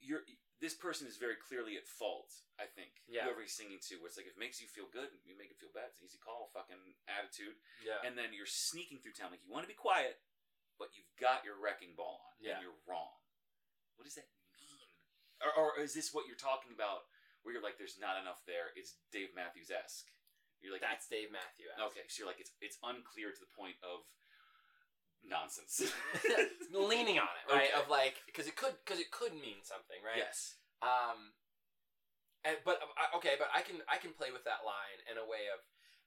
You're 0.00 0.24
this 0.58 0.74
person 0.74 1.06
is 1.06 1.20
very 1.20 1.36
clearly 1.38 1.76
at 1.78 1.86
fault. 1.86 2.32
I 2.58 2.66
think 2.66 2.90
Yeah. 3.06 3.22
whoever 3.28 3.42
he's 3.44 3.54
singing 3.54 3.78
to, 3.92 4.00
where 4.02 4.08
it's 4.10 4.16
like 4.18 4.26
if 4.26 4.34
it 4.34 4.42
makes 4.42 4.58
you 4.58 4.66
feel 4.66 4.90
good, 4.90 5.12
you 5.22 5.36
make 5.38 5.52
it 5.54 5.60
feel 5.60 5.70
bad. 5.70 5.92
It's 5.94 6.00
an 6.02 6.06
easy 6.10 6.18
call, 6.18 6.50
fucking 6.50 6.96
attitude. 7.06 7.54
Yeah. 7.84 8.02
And 8.02 8.18
then 8.18 8.32
you're 8.34 8.48
sneaking 8.48 8.98
through 8.98 9.14
town 9.14 9.30
like 9.30 9.44
you 9.46 9.52
want 9.52 9.62
to 9.62 9.70
be 9.70 9.78
quiet, 9.78 10.18
but 10.80 10.96
you've 10.98 11.12
got 11.20 11.44
your 11.46 11.54
wrecking 11.62 11.94
ball 11.94 12.24
on, 12.26 12.34
Yeah. 12.42 12.58
and 12.58 12.62
you're 12.66 12.80
wrong. 12.90 13.14
What 13.94 14.04
does 14.06 14.16
that 14.18 14.26
mean? 14.58 14.82
Or, 15.44 15.52
or 15.54 15.78
is 15.78 15.94
this 15.94 16.10
what 16.12 16.26
you're 16.26 16.34
talking 16.40 16.72
about? 16.74 17.06
Where 17.48 17.56
you're 17.56 17.64
like, 17.64 17.80
there's 17.80 17.96
not 17.96 18.20
enough 18.20 18.44
there. 18.44 18.76
It's 18.76 19.00
Dave 19.08 19.32
Matthews 19.32 19.72
esque. 19.72 20.12
You're 20.60 20.76
like, 20.76 20.84
That's 20.84 21.08
Dave 21.08 21.32
Matthews. 21.32 21.72
okay. 21.80 22.04
So 22.12 22.20
you're 22.20 22.28
like, 22.28 22.44
it's 22.44 22.52
it's 22.60 22.76
unclear 22.84 23.32
to 23.32 23.40
the 23.40 23.48
point 23.56 23.80
of 23.80 24.04
nonsense. 25.24 25.80
leaning 26.76 27.16
on 27.16 27.32
it, 27.40 27.46
right? 27.48 27.72
Okay. 27.72 27.80
Of 27.80 27.88
like, 27.88 28.20
because 28.28 28.44
it 28.44 28.52
could, 28.52 28.76
because 28.84 29.00
it 29.00 29.08
could 29.08 29.32
mean 29.32 29.64
something, 29.64 29.96
right? 30.04 30.20
Yes. 30.20 30.60
Um, 30.84 31.32
and, 32.44 32.60
but 32.68 32.84
okay, 33.16 33.40
but 33.40 33.48
I 33.50 33.64
can 33.64 33.80
I 33.90 33.96
can 33.96 34.12
play 34.12 34.28
with 34.30 34.44
that 34.46 34.62
line 34.62 35.00
in 35.08 35.16
a 35.18 35.26
way 35.26 35.48
of 35.50 35.64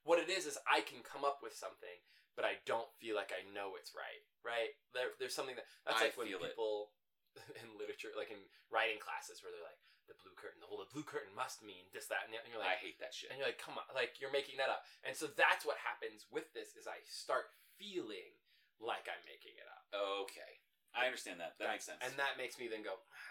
what 0.08 0.22
it 0.22 0.32
is 0.32 0.46
is 0.48 0.62
I 0.64 0.80
can 0.82 1.04
come 1.04 1.28
up 1.28 1.44
with 1.44 1.58
something, 1.58 2.00
but 2.40 2.48
I 2.48 2.62
don't 2.64 2.88
feel 3.02 3.20
like 3.20 3.36
I 3.36 3.44
know 3.52 3.76
it's 3.76 3.92
right, 3.92 4.24
right? 4.42 4.72
There, 4.96 5.12
there's 5.20 5.36
something 5.36 5.60
that 5.60 5.68
that's 5.84 6.00
I 6.00 6.10
like 6.10 6.16
when 6.16 6.32
feel 6.32 6.40
it. 6.42 6.56
people 6.56 6.96
in 7.60 7.76
literature, 7.76 8.16
like 8.16 8.32
in 8.32 8.42
writing 8.72 8.98
classes, 9.04 9.44
where 9.44 9.52
they're 9.52 9.66
like 9.66 9.80
the 10.12 10.20
blue 10.20 10.36
curtain, 10.36 10.60
well, 10.68 10.84
the 10.84 10.92
blue 10.92 11.08
curtain 11.08 11.32
must 11.32 11.64
mean 11.64 11.88
this, 11.96 12.12
that, 12.12 12.28
and, 12.28 12.36
the- 12.36 12.44
and 12.44 12.52
you're 12.52 12.60
like, 12.60 12.76
I 12.76 12.84
hate 12.84 13.00
that 13.00 13.16
shit. 13.16 13.32
and 13.32 13.40
you're 13.40 13.48
like, 13.48 13.64
come 13.64 13.80
on, 13.80 13.88
like 13.96 14.20
you're 14.20 14.34
making 14.36 14.60
that 14.60 14.68
up, 14.68 14.84
and 15.08 15.16
so 15.16 15.32
that's 15.32 15.64
what 15.64 15.80
happens 15.80 16.28
with 16.28 16.52
this 16.52 16.76
is 16.76 16.84
I 16.92 17.00
start 17.08 17.48
feeling 17.80 18.36
like 18.84 19.08
I'm 19.08 19.24
making 19.24 19.56
it 19.56 19.68
up. 19.72 19.88
Okay, 20.28 20.60
I 20.92 21.08
understand 21.08 21.40
that. 21.40 21.56
That 21.64 21.72
makes 21.72 21.88
sense. 21.88 22.04
And 22.04 22.12
that 22.20 22.36
makes 22.36 22.60
me 22.60 22.68
then 22.68 22.84
go, 22.84 23.00
I 23.00 23.00
don't 23.00 23.00
know. 23.00 23.31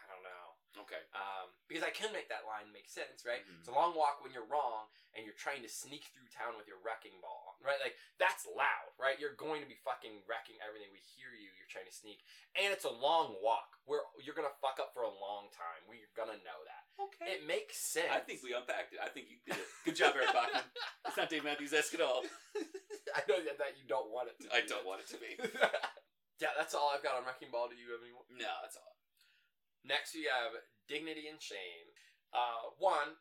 Okay. 0.79 1.03
Um, 1.15 1.51
because 1.67 1.83
I 1.83 1.91
can 1.91 2.15
make 2.15 2.31
that 2.31 2.47
line 2.47 2.71
make 2.71 2.87
sense, 2.87 3.27
right? 3.27 3.43
Mhm. 3.43 3.59
It's 3.59 3.69
a 3.71 3.75
long 3.75 3.95
walk 3.99 4.23
when 4.23 4.31
you're 4.31 4.47
wrong 4.47 4.87
and 5.15 5.27
you're 5.27 5.35
trying 5.35 5.63
to 5.67 5.69
sneak 5.69 6.07
through 6.15 6.31
town 6.31 6.55
with 6.55 6.71
your 6.71 6.79
wrecking 6.79 7.19
ball, 7.19 7.59
right? 7.59 7.79
Like, 7.83 7.99
that's 8.23 8.47
loud, 8.47 8.95
right? 8.95 9.19
You're 9.19 9.35
going 9.35 9.63
to 9.63 9.71
be 9.71 9.75
fucking 9.83 10.23
wrecking 10.31 10.63
everything. 10.63 10.93
We 10.95 11.03
hear 11.03 11.35
you. 11.35 11.51
You're 11.59 11.67
trying 11.71 11.91
to 11.91 11.95
sneak. 11.95 12.23
And 12.55 12.71
it's 12.71 12.87
a 12.87 12.91
long 12.91 13.35
walk 13.43 13.83
where 13.85 14.07
you're 14.23 14.39
going 14.39 14.47
to 14.47 14.59
fuck 14.63 14.79
up 14.79 14.95
for 14.95 15.03
a 15.03 15.11
long 15.11 15.51
time. 15.51 15.83
We're 15.91 16.07
going 16.15 16.31
to 16.31 16.39
know 16.47 16.61
that. 16.67 16.87
Okay. 17.03 17.35
It 17.35 17.47
makes 17.47 17.79
sense. 17.79 18.11
I 18.13 18.21
think 18.23 18.43
we 18.47 18.55
unpacked 18.55 18.95
it. 18.95 19.01
I 19.03 19.09
think 19.11 19.27
you 19.31 19.43
did 19.43 19.59
it. 19.59 19.67
Good 19.85 19.97
job, 19.97 20.15
Eric 20.15 20.31
Bachmann. 20.33 20.65
It's 21.11 21.17
not 21.19 21.27
Dave 21.27 21.43
Matthews 21.43 21.73
esque 21.75 21.95
at 21.99 22.03
all. 22.07 22.23
I 23.19 23.27
know 23.27 23.43
that 23.43 23.59
that 23.59 23.75
you 23.75 23.83
don't 23.91 24.15
want 24.15 24.31
it 24.31 24.39
to 24.39 24.47
be. 24.47 24.55
I 24.55 24.63
don't 24.63 24.87
want 24.87 25.03
it 25.03 25.09
to 25.11 25.19
be. 25.19 25.35
yeah, 26.39 26.55
that's 26.55 26.71
all 26.75 26.93
I've 26.95 27.03
got 27.03 27.19
on 27.19 27.27
Wrecking 27.27 27.51
Ball. 27.51 27.67
Do 27.67 27.75
you 27.75 27.91
have 27.91 28.03
any 28.05 28.15
more? 28.15 28.23
No, 28.31 28.47
that's 28.63 28.79
all. 28.79 28.90
Next, 29.85 30.13
we 30.15 30.29
have 30.29 30.53
Dignity 30.89 31.27
and 31.31 31.41
Shame. 31.41 31.89
Uh, 32.35 32.75
one, 32.79 33.17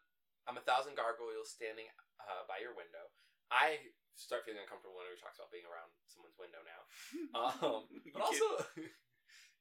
I'm 0.47 0.57
a 0.59 0.63
thousand 0.65 0.99
gargoyles 0.99 1.49
standing 1.53 1.87
uh, 2.21 2.43
by 2.45 2.59
your 2.61 2.75
window. 2.75 3.09
I 3.49 3.89
start 4.13 4.45
feeling 4.45 4.61
uncomfortable 4.61 4.93
whenever 4.99 5.15
he 5.17 5.21
talks 5.23 5.39
about 5.41 5.49
being 5.49 5.65
around 5.65 5.89
someone's 6.11 6.37
window 6.37 6.61
now. 6.65 6.81
Um, 7.29 7.85
but 8.13 8.21
also, 8.25 8.45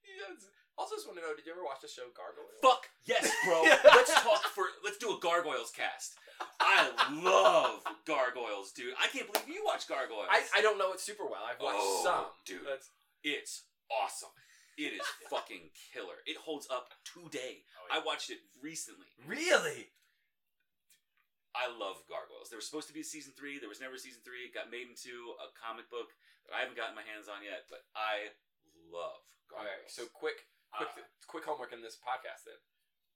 yes, 0.05 0.49
also 0.81 0.97
just 0.97 1.07
want 1.09 1.17
to 1.21 1.25
know: 1.25 1.33
Did 1.37 1.45
you 1.47 1.53
ever 1.53 1.65
watch 1.65 1.81
the 1.85 1.89
show 1.89 2.09
Gargoyles? 2.17 2.59
Fuck 2.65 2.89
yes, 3.05 3.29
bro. 3.45 3.63
let's 3.97 4.13
talk 4.25 4.45
for. 4.53 4.69
Let's 4.85 4.97
do 4.99 5.13
a 5.15 5.19
Gargoyles 5.21 5.71
cast. 5.73 6.17
I 6.61 6.91
love 7.23 7.81
Gargoyles, 8.07 8.73
dude. 8.73 8.95
I 9.01 9.09
can't 9.09 9.31
believe 9.31 9.49
you 9.49 9.63
watch 9.65 9.89
Gargoyles. 9.89 10.29
I, 10.31 10.43
I 10.57 10.61
don't 10.63 10.77
know 10.79 10.93
it 10.93 11.01
super 11.01 11.25
well. 11.25 11.45
I've 11.45 11.61
watched 11.61 11.79
Oh, 11.81 12.01
some. 12.05 12.25
dude. 12.47 12.65
That's, 12.69 12.91
It's 13.25 13.65
awesome. 13.93 14.31
It 14.79 14.95
is 14.95 15.03
fucking 15.27 15.75
killer. 15.91 16.23
It 16.23 16.39
holds 16.39 16.71
up 16.71 16.95
today. 17.03 17.67
I 17.91 17.99
watched 17.99 18.31
it 18.31 18.39
recently. 18.63 19.11
really? 19.27 19.91
I 21.57 21.67
love 21.67 21.99
Gargoyles. 22.07 22.47
There 22.53 22.61
was 22.61 22.69
supposed 22.71 22.87
to 22.87 22.95
be 22.95 23.03
a 23.03 23.09
season 23.09 23.35
three. 23.35 23.59
There 23.59 23.67
was 23.73 23.83
never 23.83 23.99
a 23.99 24.01
season 24.01 24.23
three. 24.23 24.47
It 24.47 24.55
got 24.55 24.71
made 24.71 24.87
into 24.87 25.35
a 25.43 25.51
comic 25.59 25.91
book 25.91 26.15
that 26.47 26.55
I 26.55 26.63
haven't 26.63 26.79
gotten 26.79 26.95
my 26.95 27.03
hands 27.03 27.27
on 27.27 27.43
yet, 27.43 27.67
but 27.67 27.83
I 27.99 28.31
love 28.87 29.27
Okay, 29.51 29.67
Gargoyles. 29.67 29.91
so 29.91 30.07
quick, 30.15 30.47
quick, 30.71 30.93
Uh, 30.95 31.03
quick 31.27 31.43
homework 31.49 31.75
in 31.75 31.83
this 31.83 31.99
podcast 31.99 32.47
then. 32.47 32.61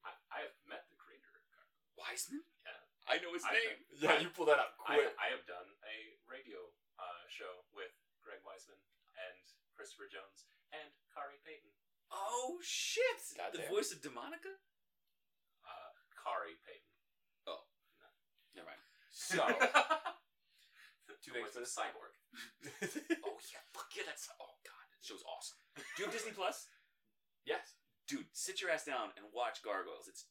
I, 0.03 0.11
I 0.35 0.39
have 0.51 0.57
met 0.67 0.91
the 0.91 0.99
creator 0.99 1.31
of 1.31 1.45
Gargoyles. 1.47 1.95
Weisman? 2.03 2.43
Yeah. 2.67 2.83
I 3.07 3.23
know 3.23 3.31
his 3.37 3.47
I- 3.47 3.55
name. 3.55 3.79
Yeah, 3.95 4.19
you 4.19 4.35
pull 4.35 4.51
that 4.51 4.59
up 4.59 4.75
I, 4.83 4.99
quick. 4.99 5.15
I 5.21 5.31
have 5.31 5.47
done 5.47 5.69
a 5.87 5.97
radio 6.27 6.59
uh, 6.99 7.23
show 7.31 7.63
with 7.71 7.95
Greg 8.27 8.43
Weisman 8.43 8.81
and 9.15 9.39
Christopher 9.79 10.11
Jones 10.11 10.49
and 10.75 10.91
Khary 11.13 11.39
Payton. 11.45 11.73
Oh 12.13 12.59
shit! 12.65 13.21
Goddamn. 13.37 13.65
The 13.65 13.73
voice 13.73 13.93
of 13.93 14.01
Demonica? 14.01 14.53
Uh, 15.65 15.91
Khary 16.17 16.57
Payton. 16.65 16.93
Oh, 17.49 17.69
never 18.57 18.69
mind. 18.69 18.83
So, 19.13 19.41
Two 21.23 21.37
things 21.37 21.55
voice 21.55 21.55
for 21.55 21.63
of 21.63 21.69
this. 21.69 21.77
Cyborg. 21.77 22.13
Oh 23.29 23.39
yeah, 23.53 23.63
fuck 23.73 23.89
yeah, 23.97 24.05
that's 24.09 24.29
oh 24.41 24.57
god, 24.65 24.87
that 24.93 25.01
show's 25.05 25.25
awesome. 25.25 25.61
Do 25.77 25.83
you 26.01 26.05
have 26.09 26.15
Disney 26.15 26.33
Plus? 26.33 26.67
yes, 27.47 27.77
Dude, 28.13 28.29
sit 28.37 28.61
your 28.61 28.69
ass 28.69 28.85
down 28.85 29.09
and 29.17 29.25
watch 29.33 29.65
Gargoyles. 29.65 30.05
It's 30.05 30.29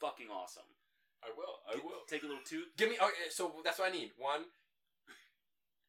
fucking 0.00 0.32
awesome. 0.32 0.64
I 1.20 1.28
will. 1.36 1.60
I 1.68 1.76
will. 1.76 2.06
Take 2.08 2.22
a 2.22 2.26
little 2.30 2.40
toot. 2.40 2.72
Give 2.80 2.88
me. 2.88 2.96
Okay, 2.96 3.28
so 3.28 3.52
that's 3.60 3.78
what 3.78 3.90
I 3.90 3.92
need. 3.92 4.16
One, 4.16 4.48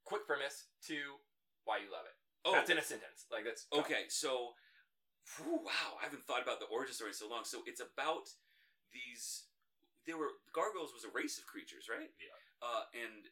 quick 0.03 0.27
premise. 0.27 0.67
Two, 0.83 1.21
why 1.63 1.77
you 1.79 1.87
love 1.87 2.03
it. 2.03 2.18
Oh, 2.45 2.53
That's 2.55 2.69
in 2.71 2.77
a 2.79 2.85
sentence. 2.85 3.27
Like 3.31 3.43
that's 3.43 3.67
Okay, 3.73 4.07
so 4.07 4.55
whew, 5.37 5.59
wow, 5.65 5.99
I 5.99 6.05
haven't 6.07 6.23
thought 6.25 6.41
about 6.41 6.59
the 6.59 6.71
origin 6.71 6.93
story 6.95 7.11
in 7.11 7.17
so 7.19 7.27
long. 7.29 7.43
So 7.43 7.61
it's 7.67 7.81
about 7.83 8.31
these. 8.95 9.45
There 10.07 10.17
were 10.17 10.39
gargoyles 10.55 10.95
was 10.95 11.03
a 11.05 11.11
race 11.13 11.37
of 11.37 11.45
creatures, 11.45 11.85
right? 11.91 12.09
Yeah. 12.17 12.37
Uh, 12.63 12.83
and 12.95 13.27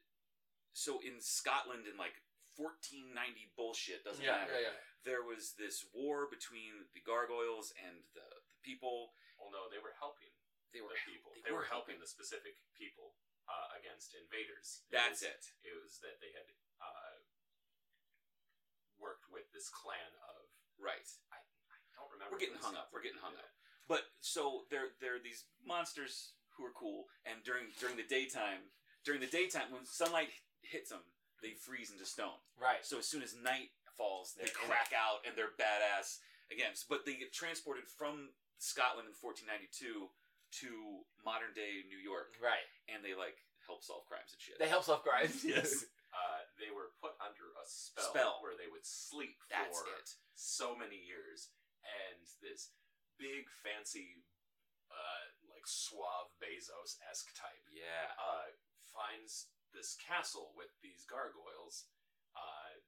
so 0.76 1.00
in 1.02 1.18
Scotland 1.24 1.88
in 1.90 1.98
like 1.98 2.20
1490 2.60 3.54
bullshit 3.58 4.04
doesn't 4.04 4.22
Yeah, 4.22 4.44
matter. 4.46 4.54
yeah, 4.60 4.74
yeah. 4.74 4.78
There 5.06 5.24
was 5.24 5.56
this 5.56 5.88
war 5.96 6.28
between 6.28 6.90
the 6.94 7.02
gargoyles 7.02 7.72
and 7.80 8.04
the, 8.14 8.28
the 8.52 8.60
people. 8.62 9.16
Well, 9.40 9.50
no, 9.54 9.70
they 9.72 9.80
were 9.80 9.96
helping 9.98 10.34
They 10.76 10.82
were 10.84 10.92
the 10.94 11.02
people. 11.08 11.32
they 11.34 11.48
They, 11.48 11.54
were 11.56 11.64
were 11.64 11.70
helping 11.72 11.98
the 12.02 12.10
specific 12.10 12.60
people 12.76 13.16
uh, 13.48 13.78
against 13.80 14.12
invaders. 14.18 14.84
That's 14.92 15.24
was, 15.24 15.32
it. 15.32 15.42
It 15.64 15.74
was 15.80 16.02
that 16.04 16.20
they 16.20 16.34
had 16.36 16.46
uh, 16.84 17.07
worked 19.02 19.26
with 19.32 19.48
this 19.54 19.70
clan 19.70 20.12
of. 20.28 20.46
Right. 20.78 21.06
I, 21.34 21.38
I 21.42 21.78
don't 21.98 22.10
remember. 22.14 22.36
We're 22.38 22.44
getting 22.44 22.62
hung 22.62 22.78
up. 22.78 22.90
We're 22.94 23.02
getting 23.06 23.22
hung 23.22 23.34
Yeah. 23.38 23.46
up. 23.46 23.54
But 23.88 24.04
so 24.20 24.68
there 24.70 24.92
there 25.00 25.16
are 25.16 25.24
these 25.24 25.48
monsters 25.64 26.36
who 26.58 26.66
are 26.68 26.76
cool, 26.76 27.08
and 27.26 27.40
during 27.48 27.72
during 27.80 27.96
the 27.96 28.06
daytime, 28.06 28.68
during 29.08 29.22
the 29.24 29.32
daytime 29.32 29.72
when 29.72 29.86
sunlight 29.88 30.30
hits 30.62 30.90
them, 30.92 31.06
they 31.42 31.56
freeze 31.56 31.90
into 31.90 32.04
stone. 32.06 32.38
Right. 32.60 32.84
So 32.84 33.00
as 33.00 33.08
soon 33.08 33.24
as 33.24 33.34
night 33.38 33.72
falls, 33.96 34.34
they 34.36 34.46
They're 34.46 34.60
in 34.62 34.68
crack 34.70 34.92
out 34.94 35.24
and 35.26 35.34
they're 35.40 35.56
badass 35.58 36.20
again. 36.52 36.76
But 36.90 37.06
they 37.06 37.16
get 37.16 37.32
transported 37.34 37.88
from 37.88 38.36
Scotland 38.60 39.08
in 39.08 39.16
1492 39.18 40.10
to 40.62 40.68
modern 41.24 41.54
day 41.56 41.84
New 41.88 42.00
York, 42.00 42.36
Right. 42.44 42.64
and 42.92 43.04
they 43.04 43.16
like 43.16 43.36
help 43.66 43.84
solve 43.84 44.04
crimes 44.08 44.32
and 44.36 44.42
shit. 44.42 44.60
They 44.60 44.68
help 44.68 44.84
solve 44.84 45.04
crimes. 45.04 45.44
Yes. 45.48 45.86
They 46.58 46.74
were 46.74 46.94
put 47.00 47.14
under 47.22 47.54
a 47.54 47.66
spell, 47.70 48.10
Spell. 48.10 48.36
where 48.42 48.58
they 48.58 48.66
would 48.70 48.86
sleep 48.86 49.38
That's 49.50 49.70
for 49.78 49.86
it. 49.94 50.10
so 50.34 50.74
many 50.76 50.98
years, 50.98 51.54
and 51.86 52.26
this 52.42 52.74
big 53.22 53.46
fancy, 53.62 54.26
uh, 54.90 55.26
like 55.50 55.66
suave 55.70 56.34
Bezos 56.42 56.98
esque 57.10 57.34
type, 57.38 57.62
Yeah. 57.70 58.14
uh, 58.18 58.52
finds 58.90 59.50
this 59.74 59.96
castle 59.96 60.54
with 60.58 60.74
these 60.82 61.06
gargoyles, 61.06 61.86
uh, 62.36 62.82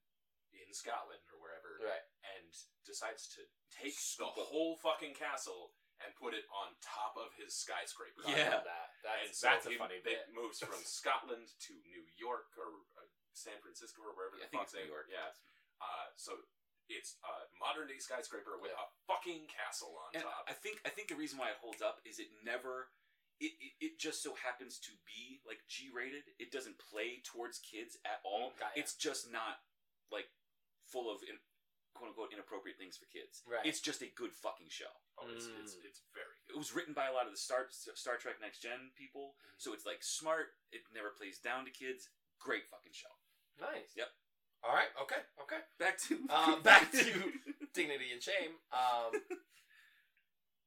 in 0.52 0.74
Scotland 0.74 1.22
or 1.32 1.38
wherever, 1.40 1.78
Right. 1.82 2.02
and 2.24 2.50
decides 2.86 3.28
to 3.38 3.46
take 3.70 3.94
Scoop 3.94 4.34
the 4.36 4.42
up. 4.42 4.48
whole 4.50 4.78
fucking 4.78 5.14
castle 5.14 5.76
and 6.00 6.16
put 6.16 6.34
it 6.34 6.46
on 6.50 6.74
top 6.82 7.16
of 7.18 7.34
his 7.36 7.54
skyscraper. 7.56 8.24
Yeah. 8.26 8.62
that. 8.64 8.96
That's 9.04 9.26
and 9.28 9.36
so 9.36 9.48
that's 9.48 9.66
a 9.68 9.72
he- 9.72 9.78
funny 9.78 10.00
bit. 10.02 10.28
It 10.30 10.34
moves 10.34 10.60
from 10.60 10.74
Scotland 10.86 11.48
to 11.60 11.74
New 11.86 12.06
York 12.18 12.56
or 12.58 12.86
San 13.34 13.58
Francisco 13.62 14.02
or 14.04 14.14
wherever 14.16 14.36
I 14.38 14.46
the 14.46 14.52
think 14.52 14.62
fuck 14.66 14.70
it's 14.72 14.76
they 14.76 14.86
New 14.86 14.94
York. 14.94 15.08
Yeah. 15.12 15.30
Uh, 15.82 16.08
so 16.16 16.36
it's 16.90 17.16
a 17.24 17.34
modern 17.62 17.88
day 17.88 18.00
skyscraper 18.02 18.58
with 18.60 18.72
Yeah. 18.74 18.82
a 18.84 18.88
fucking 19.08 19.48
castle 19.48 19.94
on 20.02 20.10
And 20.18 20.24
top. 20.26 20.46
I 20.50 20.54
think 20.58 20.82
I 20.86 20.90
think 20.90 21.08
the 21.08 21.20
reason 21.20 21.38
why 21.38 21.50
it 21.54 21.60
holds 21.62 21.82
up 21.82 22.02
is 22.06 22.18
it 22.20 22.30
never 22.44 22.90
it, 23.40 23.56
it, 23.62 23.74
it 23.80 23.94
just 24.02 24.20
so 24.22 24.36
happens 24.36 24.80
to 24.84 24.92
be 25.08 25.40
like 25.48 25.64
G 25.72 25.88
rated. 25.96 26.28
It 26.44 26.52
doesn't 26.52 26.76
play 26.82 27.24
towards 27.24 27.60
kids 27.64 27.96
at 28.04 28.20
all. 28.28 28.52
Got 28.60 28.76
ya. 28.76 28.84
It's 28.84 28.96
just 29.00 29.32
not 29.32 29.64
like 30.12 30.28
full 30.84 31.08
of 31.08 31.24
in, 31.24 31.40
quote 31.96 32.10
unquote 32.12 32.34
inappropriate 32.36 32.76
things 32.76 32.98
for 33.00 33.06
kids. 33.08 33.40
Right. 33.48 33.64
It's 33.64 33.80
just 33.80 34.02
a 34.04 34.12
good 34.18 34.36
fucking 34.36 34.68
show. 34.68 34.92
Oh, 35.22 35.28
it's, 35.32 35.48
it's 35.48 35.76
Mm. 35.80 35.86
it's 35.88 36.02
very 36.12 36.36
It 36.52 36.58
was 36.58 36.74
written 36.76 36.92
by 36.96 37.08
a 37.08 37.14
lot 37.16 37.28
of 37.28 37.32
the 37.32 37.40
Star 37.40 37.68
Star 37.72 38.18
Trek 38.18 38.42
Next 38.42 38.60
Gen 38.60 38.92
people, 38.98 39.36
so 39.56 39.72
it's 39.72 39.86
like 39.86 40.04
smart. 40.04 40.58
It 40.74 40.82
never 40.92 41.12
plays 41.16 41.40
down 41.40 41.64
to 41.64 41.72
kids. 41.72 42.10
Great 42.40 42.68
fucking 42.72 42.92
show. 42.96 43.12
Nice. 43.60 43.92
Yep. 43.96 44.10
All 44.64 44.76
right. 44.76 44.92
Okay. 45.04 45.22
Okay. 45.44 45.62
Back 45.80 46.00
to 46.08 46.20
Um, 46.32 46.62
back 46.68 46.92
to 46.92 47.34
dignity 47.76 48.12
and 48.12 48.24
shame. 48.24 48.60
Um, 48.72 49.12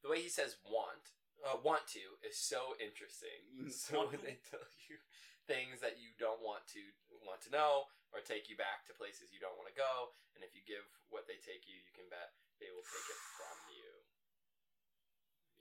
the 0.03 0.09
way 0.11 0.21
he 0.21 0.29
says 0.29 0.57
"want," 0.65 1.13
uh, 1.45 1.57
"want 1.61 1.87
to" 1.97 2.05
is 2.27 2.37
so 2.39 2.77
interesting. 2.81 3.69
So 3.73 4.09
when 4.09 4.21
they 4.25 4.37
tell 4.51 4.65
you 4.89 4.99
things 5.47 5.81
that 5.81 5.99
you 5.99 6.13
don't 6.19 6.41
want 6.43 6.67
to 6.77 6.83
want 7.25 7.41
to 7.47 7.51
know, 7.55 7.89
or 8.13 8.21
take 8.21 8.49
you 8.51 8.57
back 8.57 8.85
to 8.87 8.93
places 8.97 9.33
you 9.33 9.41
don't 9.41 9.57
want 9.57 9.71
to 9.71 9.77
go, 9.77 10.13
and 10.37 10.45
if 10.45 10.53
you 10.53 10.63
give 10.67 10.85
what 11.09 11.25
they 11.31 11.39
take 11.41 11.65
you, 11.71 11.77
you 11.79 11.93
can 11.97 12.09
bet 12.13 12.35
they 12.61 12.69
will 12.75 12.85
take 12.85 13.07
it 13.09 13.21
from 13.39 13.57
you. 13.73 13.89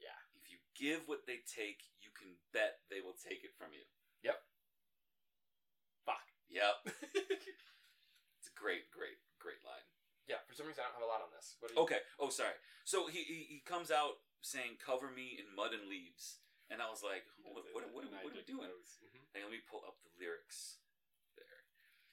Yeah. 0.02 0.18
If 0.34 0.50
you 0.50 0.58
give 0.74 1.06
what 1.06 1.24
they 1.26 1.40
take, 1.46 1.86
you 2.02 2.10
can 2.12 2.36
bet 2.52 2.82
they 2.90 3.00
will 3.00 3.16
take 3.16 3.42
it 3.46 3.54
from 3.54 3.70
you. 3.74 3.86
Yep. 4.26 4.38
Yep. 6.52 6.92
it's 8.38 8.48
a 8.52 8.56
great, 8.56 8.92
great, 8.92 9.16
great 9.40 9.64
line. 9.64 9.84
Yeah. 10.28 10.44
For 10.44 10.52
some 10.52 10.68
reason, 10.68 10.84
I 10.84 10.92
don't 10.92 11.00
have 11.00 11.08
a 11.08 11.10
lot 11.10 11.24
on 11.24 11.32
this. 11.32 11.56
What? 11.58 11.72
Okay. 11.88 12.04
Oh, 12.20 12.28
sorry. 12.28 12.54
So 12.84 13.08
he, 13.08 13.24
he 13.24 13.58
he 13.58 13.58
comes 13.64 13.90
out 13.90 14.20
saying, 14.44 14.78
"Cover 14.78 15.08
me 15.10 15.40
in 15.40 15.48
mud 15.50 15.72
and 15.72 15.88
leaves," 15.88 16.44
and 16.68 16.84
I 16.84 16.92
was 16.92 17.00
like, 17.00 17.24
"What 17.42 17.64
what 17.64 17.64
what, 17.72 17.82
what, 17.90 18.04
what 18.22 18.32
are 18.32 18.36
we 18.36 18.44
doing?" 18.46 18.68
Mhm. 18.68 19.24
Hey, 19.32 19.42
let 19.42 19.50
me 19.50 19.64
pull 19.64 19.82
up 19.88 19.96
the 20.04 20.12
lyrics 20.20 20.78
there 21.34 21.64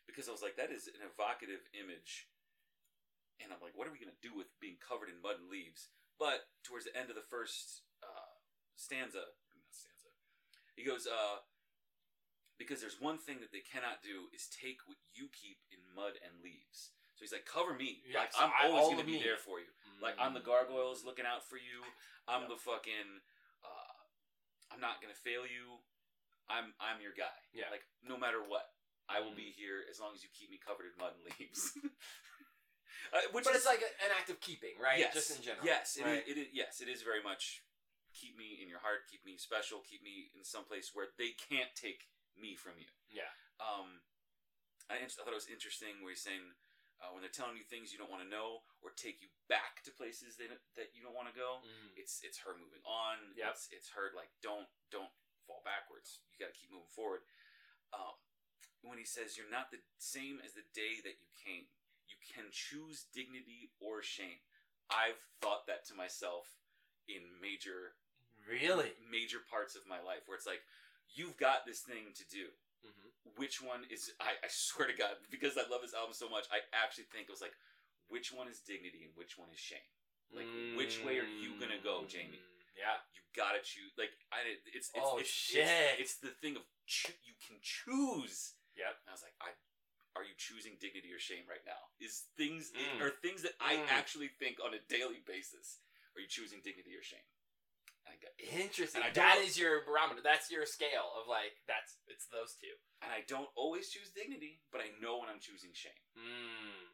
because 0.07 0.25
I 0.25 0.33
was 0.33 0.41
like, 0.41 0.55
"That 0.55 0.71
is 0.71 0.87
an 0.89 1.03
evocative 1.03 1.67
image," 1.75 2.31
and 3.43 3.51
I'm 3.51 3.61
like, 3.61 3.75
"What 3.75 3.85
are 3.85 3.93
we 3.93 3.99
gonna 4.01 4.17
do 4.23 4.33
with 4.33 4.49
being 4.63 4.79
covered 4.79 5.11
in 5.11 5.19
mud 5.21 5.37
and 5.43 5.51
leaves?" 5.51 5.91
But 6.17 6.47
towards 6.63 6.83
the 6.87 6.95
end 6.95 7.11
of 7.11 7.15
the 7.15 7.23
first 7.27 7.83
uh, 8.03 8.35
stanza, 8.75 9.23
not 9.55 9.71
stanza, 9.71 10.11
he 10.75 10.83
goes, 10.83 11.07
uh, 11.07 11.43
"Because 12.59 12.83
there's 12.83 12.99
one 12.99 13.17
thing 13.17 13.39
that 13.39 13.55
they 13.55 13.63
cannot 13.63 14.03
do 14.03 14.27
is 14.35 14.51
take 14.51 14.83
what 14.85 14.99
you 15.15 15.31
keep 15.31 15.63
in 15.71 15.79
mud 15.95 16.19
and 16.21 16.43
leaves." 16.43 16.91
So 17.15 17.23
he's 17.23 17.31
like, 17.33 17.47
"Cover 17.49 17.73
me. 17.73 18.03
Yeah, 18.05 18.27
like 18.27 18.33
so 18.35 18.43
I'm 18.43 18.51
I- 18.51 18.67
always 18.67 18.93
gonna 18.93 19.07
be 19.07 19.17
me. 19.17 19.23
there 19.23 19.39
for 19.39 19.59
you. 19.59 19.71
Like 19.99 20.15
I'm 20.19 20.35
the 20.35 20.43
gargoyles 20.43 21.03
looking 21.03 21.25
out 21.25 21.43
for 21.47 21.57
you. 21.57 21.83
I'm 22.27 22.47
the 22.47 22.55
fucking. 22.59 23.23
Uh, 23.63 23.95
I'm 24.71 24.79
not 24.79 25.01
gonna 25.01 25.17
fail 25.17 25.43
you. 25.43 25.79
I'm 26.47 26.71
I'm 26.79 27.01
your 27.01 27.11
guy. 27.15 27.35
Yeah. 27.51 27.67
Like 27.71 27.83
no 28.03 28.15
matter 28.15 28.39
what, 28.39 28.63
I 29.11 29.19
will 29.19 29.35
be 29.35 29.51
here 29.51 29.83
as 29.89 29.99
long 29.99 30.15
as 30.15 30.23
you 30.23 30.29
keep 30.31 30.49
me 30.49 30.59
covered 30.61 30.87
in 30.91 30.95
mud 30.95 31.17
and 31.17 31.25
leaves. 31.35 31.73
uh, 33.13 33.25
which 33.35 33.43
but 33.45 33.53
is 33.57 33.63
it's 33.63 33.69
like 33.69 33.81
a, 33.83 33.91
an 34.05 34.11
act 34.15 34.29
of 34.29 34.39
keeping, 34.39 34.77
right? 34.79 34.99
Yes, 34.99 35.13
Just 35.13 35.35
in 35.35 35.41
general. 35.41 35.65
Yes, 35.65 35.97
it, 35.97 36.05
right? 36.05 36.23
is, 36.23 36.29
it 36.29 36.37
is. 36.39 36.47
Yes, 36.53 36.73
it 36.81 36.87
is 36.87 37.01
very 37.01 37.21
much. 37.21 37.63
Keep 38.15 38.37
me 38.37 38.57
in 38.57 38.67
your 38.67 38.81
heart. 38.81 39.05
Keep 39.11 39.23
me 39.25 39.37
special. 39.37 39.85
Keep 39.85 40.01
me 40.01 40.33
in 40.33 40.41
some 40.41 40.65
place 40.65 40.91
where 40.93 41.13
they 41.21 41.37
can't 41.37 41.69
take 41.77 42.09
me 42.41 42.55
from 42.55 42.75
you. 42.79 42.89
Yeah. 43.11 43.29
Um, 43.59 44.01
I, 44.89 45.03
I 45.03 45.07
thought 45.07 45.29
it 45.31 45.37
was 45.37 45.51
interesting 45.51 45.99
where 46.01 46.15
he's 46.15 46.23
saying 46.23 46.41
uh, 46.99 47.11
when 47.15 47.23
they're 47.23 47.31
telling 47.31 47.55
you 47.55 47.63
things 47.63 47.91
you 47.93 47.99
don't 48.01 48.11
want 48.11 48.23
to 48.23 48.31
know 48.31 48.63
or 48.83 48.91
take 48.95 49.23
you 49.23 49.31
back 49.47 49.79
to 49.87 49.91
places 49.95 50.35
that, 50.39 50.51
that 50.75 50.91
you 50.97 50.99
don't 51.03 51.15
want 51.15 51.31
to 51.31 51.35
go, 51.37 51.63
Mm. 51.63 51.95
it's 51.95 52.19
it's 52.23 52.43
her 52.43 52.55
moving 52.55 52.83
on. 52.83 53.35
Yep. 53.39 53.55
It's 53.55 53.65
it's 53.71 53.89
her 53.95 54.11
like 54.15 54.31
don't 54.43 54.67
don't 54.91 55.11
fall 55.47 55.63
backwards. 55.63 56.19
You 56.33 56.39
got 56.43 56.51
to 56.51 56.57
keep 56.59 56.71
moving 56.71 56.91
forward. 56.91 57.23
Um, 57.95 58.15
when 58.83 58.99
he 58.99 59.07
says 59.07 59.35
you're 59.35 59.51
not 59.51 59.71
the 59.71 59.79
same 59.99 60.39
as 60.43 60.55
the 60.55 60.63
day 60.75 60.99
that 61.03 61.19
you 61.19 61.27
came, 61.35 61.67
you 62.07 62.15
can 62.19 62.47
choose 62.51 63.07
dignity 63.11 63.71
or 63.83 63.99
shame. 64.03 64.39
I've 64.91 65.19
thought 65.43 65.67
that 65.67 65.85
to 65.91 65.95
myself 65.95 66.59
in 67.07 67.23
major 67.43 67.95
Really? 68.47 68.95
major 69.11 69.39
parts 69.45 69.75
of 69.75 69.83
my 69.85 69.99
life 70.01 70.25
where 70.25 70.35
it's 70.39 70.47
like 70.47 70.63
you've 71.15 71.37
got 71.37 71.65
this 71.65 71.81
thing 71.81 72.13
to 72.15 72.25
do 72.29 72.47
Mhm. 72.85 73.35
which 73.37 73.61
one 73.61 73.83
is 73.91 74.11
I, 74.21 74.31
I 74.43 74.47
swear 74.47 74.87
to 74.87 74.93
god 74.95 75.17
because 75.29 75.57
i 75.57 75.67
love 75.67 75.81
this 75.81 75.93
album 75.93 76.13
so 76.13 76.29
much 76.29 76.45
i 76.51 76.59
actually 76.71 77.05
think 77.11 77.27
it 77.27 77.31
was 77.35 77.41
like 77.41 77.53
which 78.07 78.31
one 78.31 78.47
is 78.47 78.59
dignity 78.61 79.03
and 79.03 79.11
which 79.15 79.37
one 79.37 79.49
is 79.51 79.59
shame 79.59 79.83
like 80.31 80.47
which 80.77 81.03
way 81.03 81.19
are 81.19 81.27
you 81.27 81.59
gonna 81.59 81.81
go 81.83 82.05
jamie 82.07 82.39
Yeah. 82.77 82.95
you 83.13 83.21
gotta 83.35 83.59
choose 83.59 83.91
like 83.97 84.15
I, 84.31 84.45
it's, 84.71 84.89
it's 84.95 85.03
Oh, 85.03 85.17
it's, 85.19 85.27
shit. 85.29 85.67
it's, 85.99 85.99
it's 85.99 86.15
the 86.23 86.31
thing 86.39 86.55
of 86.55 86.63
cho- 86.87 87.17
you 87.27 87.33
can 87.45 87.57
choose 87.61 88.55
Yep. 88.77 88.95
and 89.03 89.09
i 89.09 89.11
was 89.11 89.23
like 89.27 89.35
i 89.41 89.51
are 90.15 90.23
you 90.23 90.33
choosing 90.37 90.75
dignity 90.79 91.11
or 91.13 91.19
shame 91.19 91.43
right 91.47 91.63
now 91.67 91.91
is 91.99 92.27
things 92.37 92.71
Mm. 92.71 93.01
are 93.03 93.11
things 93.11 93.41
that 93.43 93.53
i 93.59 93.75
Mm. 93.75 93.87
actually 93.91 94.29
think 94.29 94.57
on 94.63 94.73
a 94.73 94.79
daily 94.87 95.19
basis 95.25 95.79
are 96.15 96.21
you 96.21 96.27
choosing 96.27 96.61
dignity 96.63 96.95
or 96.95 97.03
shame 97.03 97.27
I 98.09 98.17
got, 98.17 98.33
Interesting. 98.41 99.05
And 99.05 99.07
I 99.07 99.13
don't 99.13 99.45
is 99.45 99.55
your 99.61 99.85
barometer. 99.85 100.19
That's 100.25 100.49
your 100.49 100.65
scale 100.65 101.13
of 101.15 101.29
like 101.29 101.61
that's 101.69 102.01
it's 102.09 102.25
those 102.33 102.57
two. 102.57 102.73
and 103.05 103.13
I 103.13 103.21
don't 103.29 103.49
always 103.53 103.93
choose 103.93 104.09
dignity, 104.11 104.59
but 104.73 104.81
I 104.81 104.89
know 104.97 105.21
when 105.21 105.29
I'm 105.29 105.39
choosing 105.39 105.69
shame. 105.77 106.03
Mm. 106.17 106.89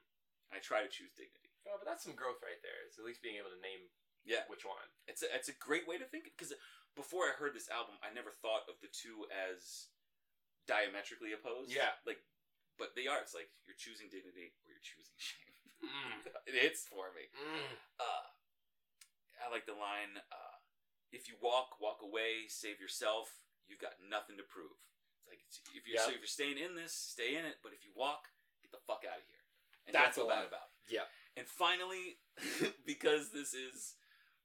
I 0.54 0.60
try 0.60 0.84
to 0.84 0.92
choose 0.92 1.16
dignity. 1.16 1.56
Oh, 1.66 1.80
but 1.82 1.88
that's 1.90 2.04
some 2.06 2.14
growth 2.14 2.44
right 2.46 2.60
there. 2.62 2.84
It's 2.86 3.00
at 3.02 3.08
least 3.08 3.24
being 3.26 3.40
able 3.42 3.50
to 3.56 3.62
name 3.64 3.90
Yeah, 4.28 4.46
which 4.52 4.68
one. 4.68 4.86
it's 5.08 5.24
a 5.26 5.32
it's 5.34 5.48
a 5.50 5.58
great 5.58 5.88
way 5.90 5.98
to 5.98 6.06
think 6.06 6.28
because 6.36 6.54
before 6.94 7.26
I 7.28 7.34
heard 7.40 7.56
this 7.58 7.68
album, 7.72 7.96
I 8.06 8.14
never 8.14 8.30
thought 8.32 8.68
of 8.70 8.78
the 8.84 8.92
two 8.92 9.26
as 9.32 9.90
diametrically 10.68 11.34
opposed. 11.34 11.70
Yeah. 11.74 11.94
like, 12.06 12.22
but 12.78 12.94
they 12.98 13.08
are. 13.08 13.20
It's 13.24 13.34
like 13.38 13.50
you're 13.66 13.78
choosing 13.80 14.08
dignity 14.12 14.54
or 14.66 14.70
you're 14.74 14.84
choosing 14.86 15.16
shame. 15.22 15.64
Mm. 15.86 16.22
it 16.50 16.56
hits 16.58 16.86
for 16.88 17.12
me. 17.14 17.28
Mm. 17.36 17.74
Uh, 18.00 18.26
I 19.44 19.52
like 19.52 19.66
the 19.70 19.78
line. 19.78 20.18
Uh, 20.32 20.45
if 21.16 21.32
you 21.32 21.40
walk, 21.40 21.80
walk 21.80 22.04
away, 22.04 22.52
save 22.52 22.84
yourself. 22.84 23.32
You've 23.72 23.82
got 23.82 23.96
nothing 24.04 24.36
to 24.36 24.46
prove. 24.46 24.76
It's 25.24 25.32
like 25.32 25.40
it's, 25.48 25.64
if 25.72 25.88
you're 25.88 25.98
so 26.04 26.12
if 26.12 26.20
you're 26.20 26.30
staying 26.30 26.60
in 26.60 26.76
this, 26.76 26.92
stay 26.92 27.40
in 27.40 27.48
it. 27.48 27.64
But 27.64 27.72
if 27.72 27.88
you 27.88 27.96
walk, 27.96 28.28
get 28.62 28.76
the 28.76 28.84
fuck 28.84 29.08
out 29.08 29.18
of 29.18 29.26
here. 29.26 29.42
And 29.88 29.96
That's 29.96 30.20
don't 30.20 30.28
a 30.28 30.36
feel 30.36 30.36
bad 30.36 30.52
about. 30.52 30.70
it. 30.86 31.00
Yeah. 31.00 31.08
And 31.40 31.48
finally, 31.48 32.20
because 32.90 33.32
this 33.32 33.56
is 33.56 33.96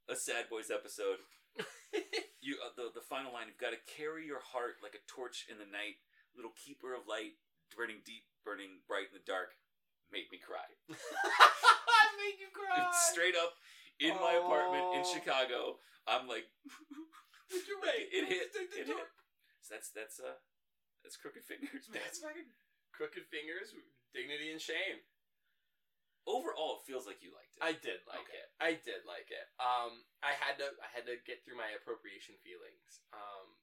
a 0.09 0.15
Sad 0.15 0.49
Boys 0.49 0.71
episode, 0.71 1.21
you 2.41 2.57
uh, 2.63 2.73
the 2.79 2.95
the 2.95 3.05
final 3.05 3.35
line. 3.35 3.51
You've 3.51 3.61
got 3.61 3.75
to 3.75 3.83
carry 3.91 4.25
your 4.25 4.41
heart 4.41 4.79
like 4.81 4.95
a 4.95 5.03
torch 5.11 5.51
in 5.51 5.59
the 5.59 5.69
night, 5.69 6.01
little 6.33 6.55
keeper 6.55 6.95
of 6.95 7.11
light, 7.11 7.37
burning 7.75 8.01
deep, 8.07 8.25
burning 8.47 8.87
bright 8.87 9.11
in 9.11 9.19
the 9.19 9.27
dark. 9.27 9.59
Made 10.11 10.31
me 10.33 10.39
cry. 10.43 10.67
I 10.91 12.05
made 12.19 12.39
you 12.41 12.51
cry. 12.51 12.91
Straight 13.13 13.39
up 13.39 13.55
in 14.01 14.15
my 14.19 14.41
apartment 14.41 14.99
in. 14.99 15.05
Chicago. 15.07 15.79
I'm 16.11 16.27
like, 16.27 16.51
You're 17.71 17.79
right. 17.83 18.07
it 18.11 18.27
hit. 18.27 18.51
Take 18.51 18.71
the 18.75 18.81
It 18.83 18.87
hit. 18.91 19.07
So 19.63 19.75
that's 19.79 19.91
that's 19.95 20.19
uh 20.19 20.39
that's 21.07 21.15
crooked 21.17 21.47
fingers. 21.47 21.87
Man. 21.87 22.03
That's 22.03 22.19
fucking 22.19 22.51
crooked 22.97 23.31
fingers, 23.31 23.71
dignity 24.13 24.51
and 24.51 24.59
shame. 24.61 25.01
Overall, 26.29 26.83
it 26.83 26.87
feels 26.91 27.07
like 27.09 27.23
you 27.25 27.33
liked 27.33 27.57
it. 27.57 27.63
I 27.65 27.73
did 27.79 28.05
like 28.05 28.27
Okay. 28.29 28.37
it. 28.43 28.49
I 28.61 28.71
did 28.77 29.07
like 29.09 29.33
it. 29.33 29.47
Um, 29.63 30.05
I 30.23 30.37
had 30.37 30.59
to. 30.61 30.69
I 30.83 30.89
had 30.93 31.07
to 31.09 31.17
get 31.25 31.41
through 31.47 31.57
my 31.57 31.71
appropriation 31.79 32.35
feelings. 32.45 33.01
Um, 33.15 33.57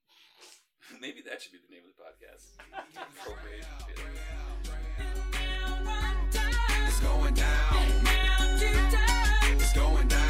Maybe 1.04 1.22
that 1.28 1.42
should 1.44 1.52
be 1.54 1.60
the 1.62 1.70
name 1.70 1.84
of 1.86 1.92
the 1.94 2.00
podcast. 2.02 2.58
Appropriation 2.96 3.78
feelings. 3.86 4.24
It's 6.88 7.00
going 7.04 7.34
down. 7.36 7.78
It's 9.60 9.74
going 9.74 10.08
down. 10.08 10.27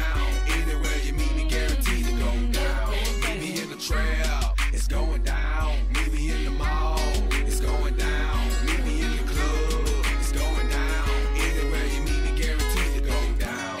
Meet 3.90 3.96
me 3.96 4.00
in 4.02 4.08
the 4.08 4.24
trail. 4.24 4.54
It's 4.72 4.86
going 4.86 5.22
down. 5.22 5.76
Meet 5.94 6.12
me 6.12 6.30
in 6.30 6.44
the 6.44 6.50
mall. 6.50 7.00
It's 7.30 7.60
going 7.60 7.96
down. 7.96 8.50
Meet 8.66 8.84
me 8.84 9.02
in 9.02 9.16
the 9.16 9.32
club. 9.32 10.04
It's 10.18 10.32
going 10.32 10.68
down. 10.68 11.08
Anywhere 11.36 11.86
you 11.86 12.00
meet 12.02 12.22
me, 12.24 12.38
guaranteed 12.38 12.94
to 12.94 13.00
go 13.00 13.32
down. 13.38 13.80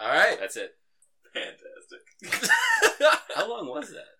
all 0.00 0.08
right. 0.08 0.38
That's 0.38 0.56
it. 0.56 0.76
Fantastic. 1.32 2.50
How 3.34 3.48
long 3.48 3.68
was 3.68 3.90
that? 3.90 4.17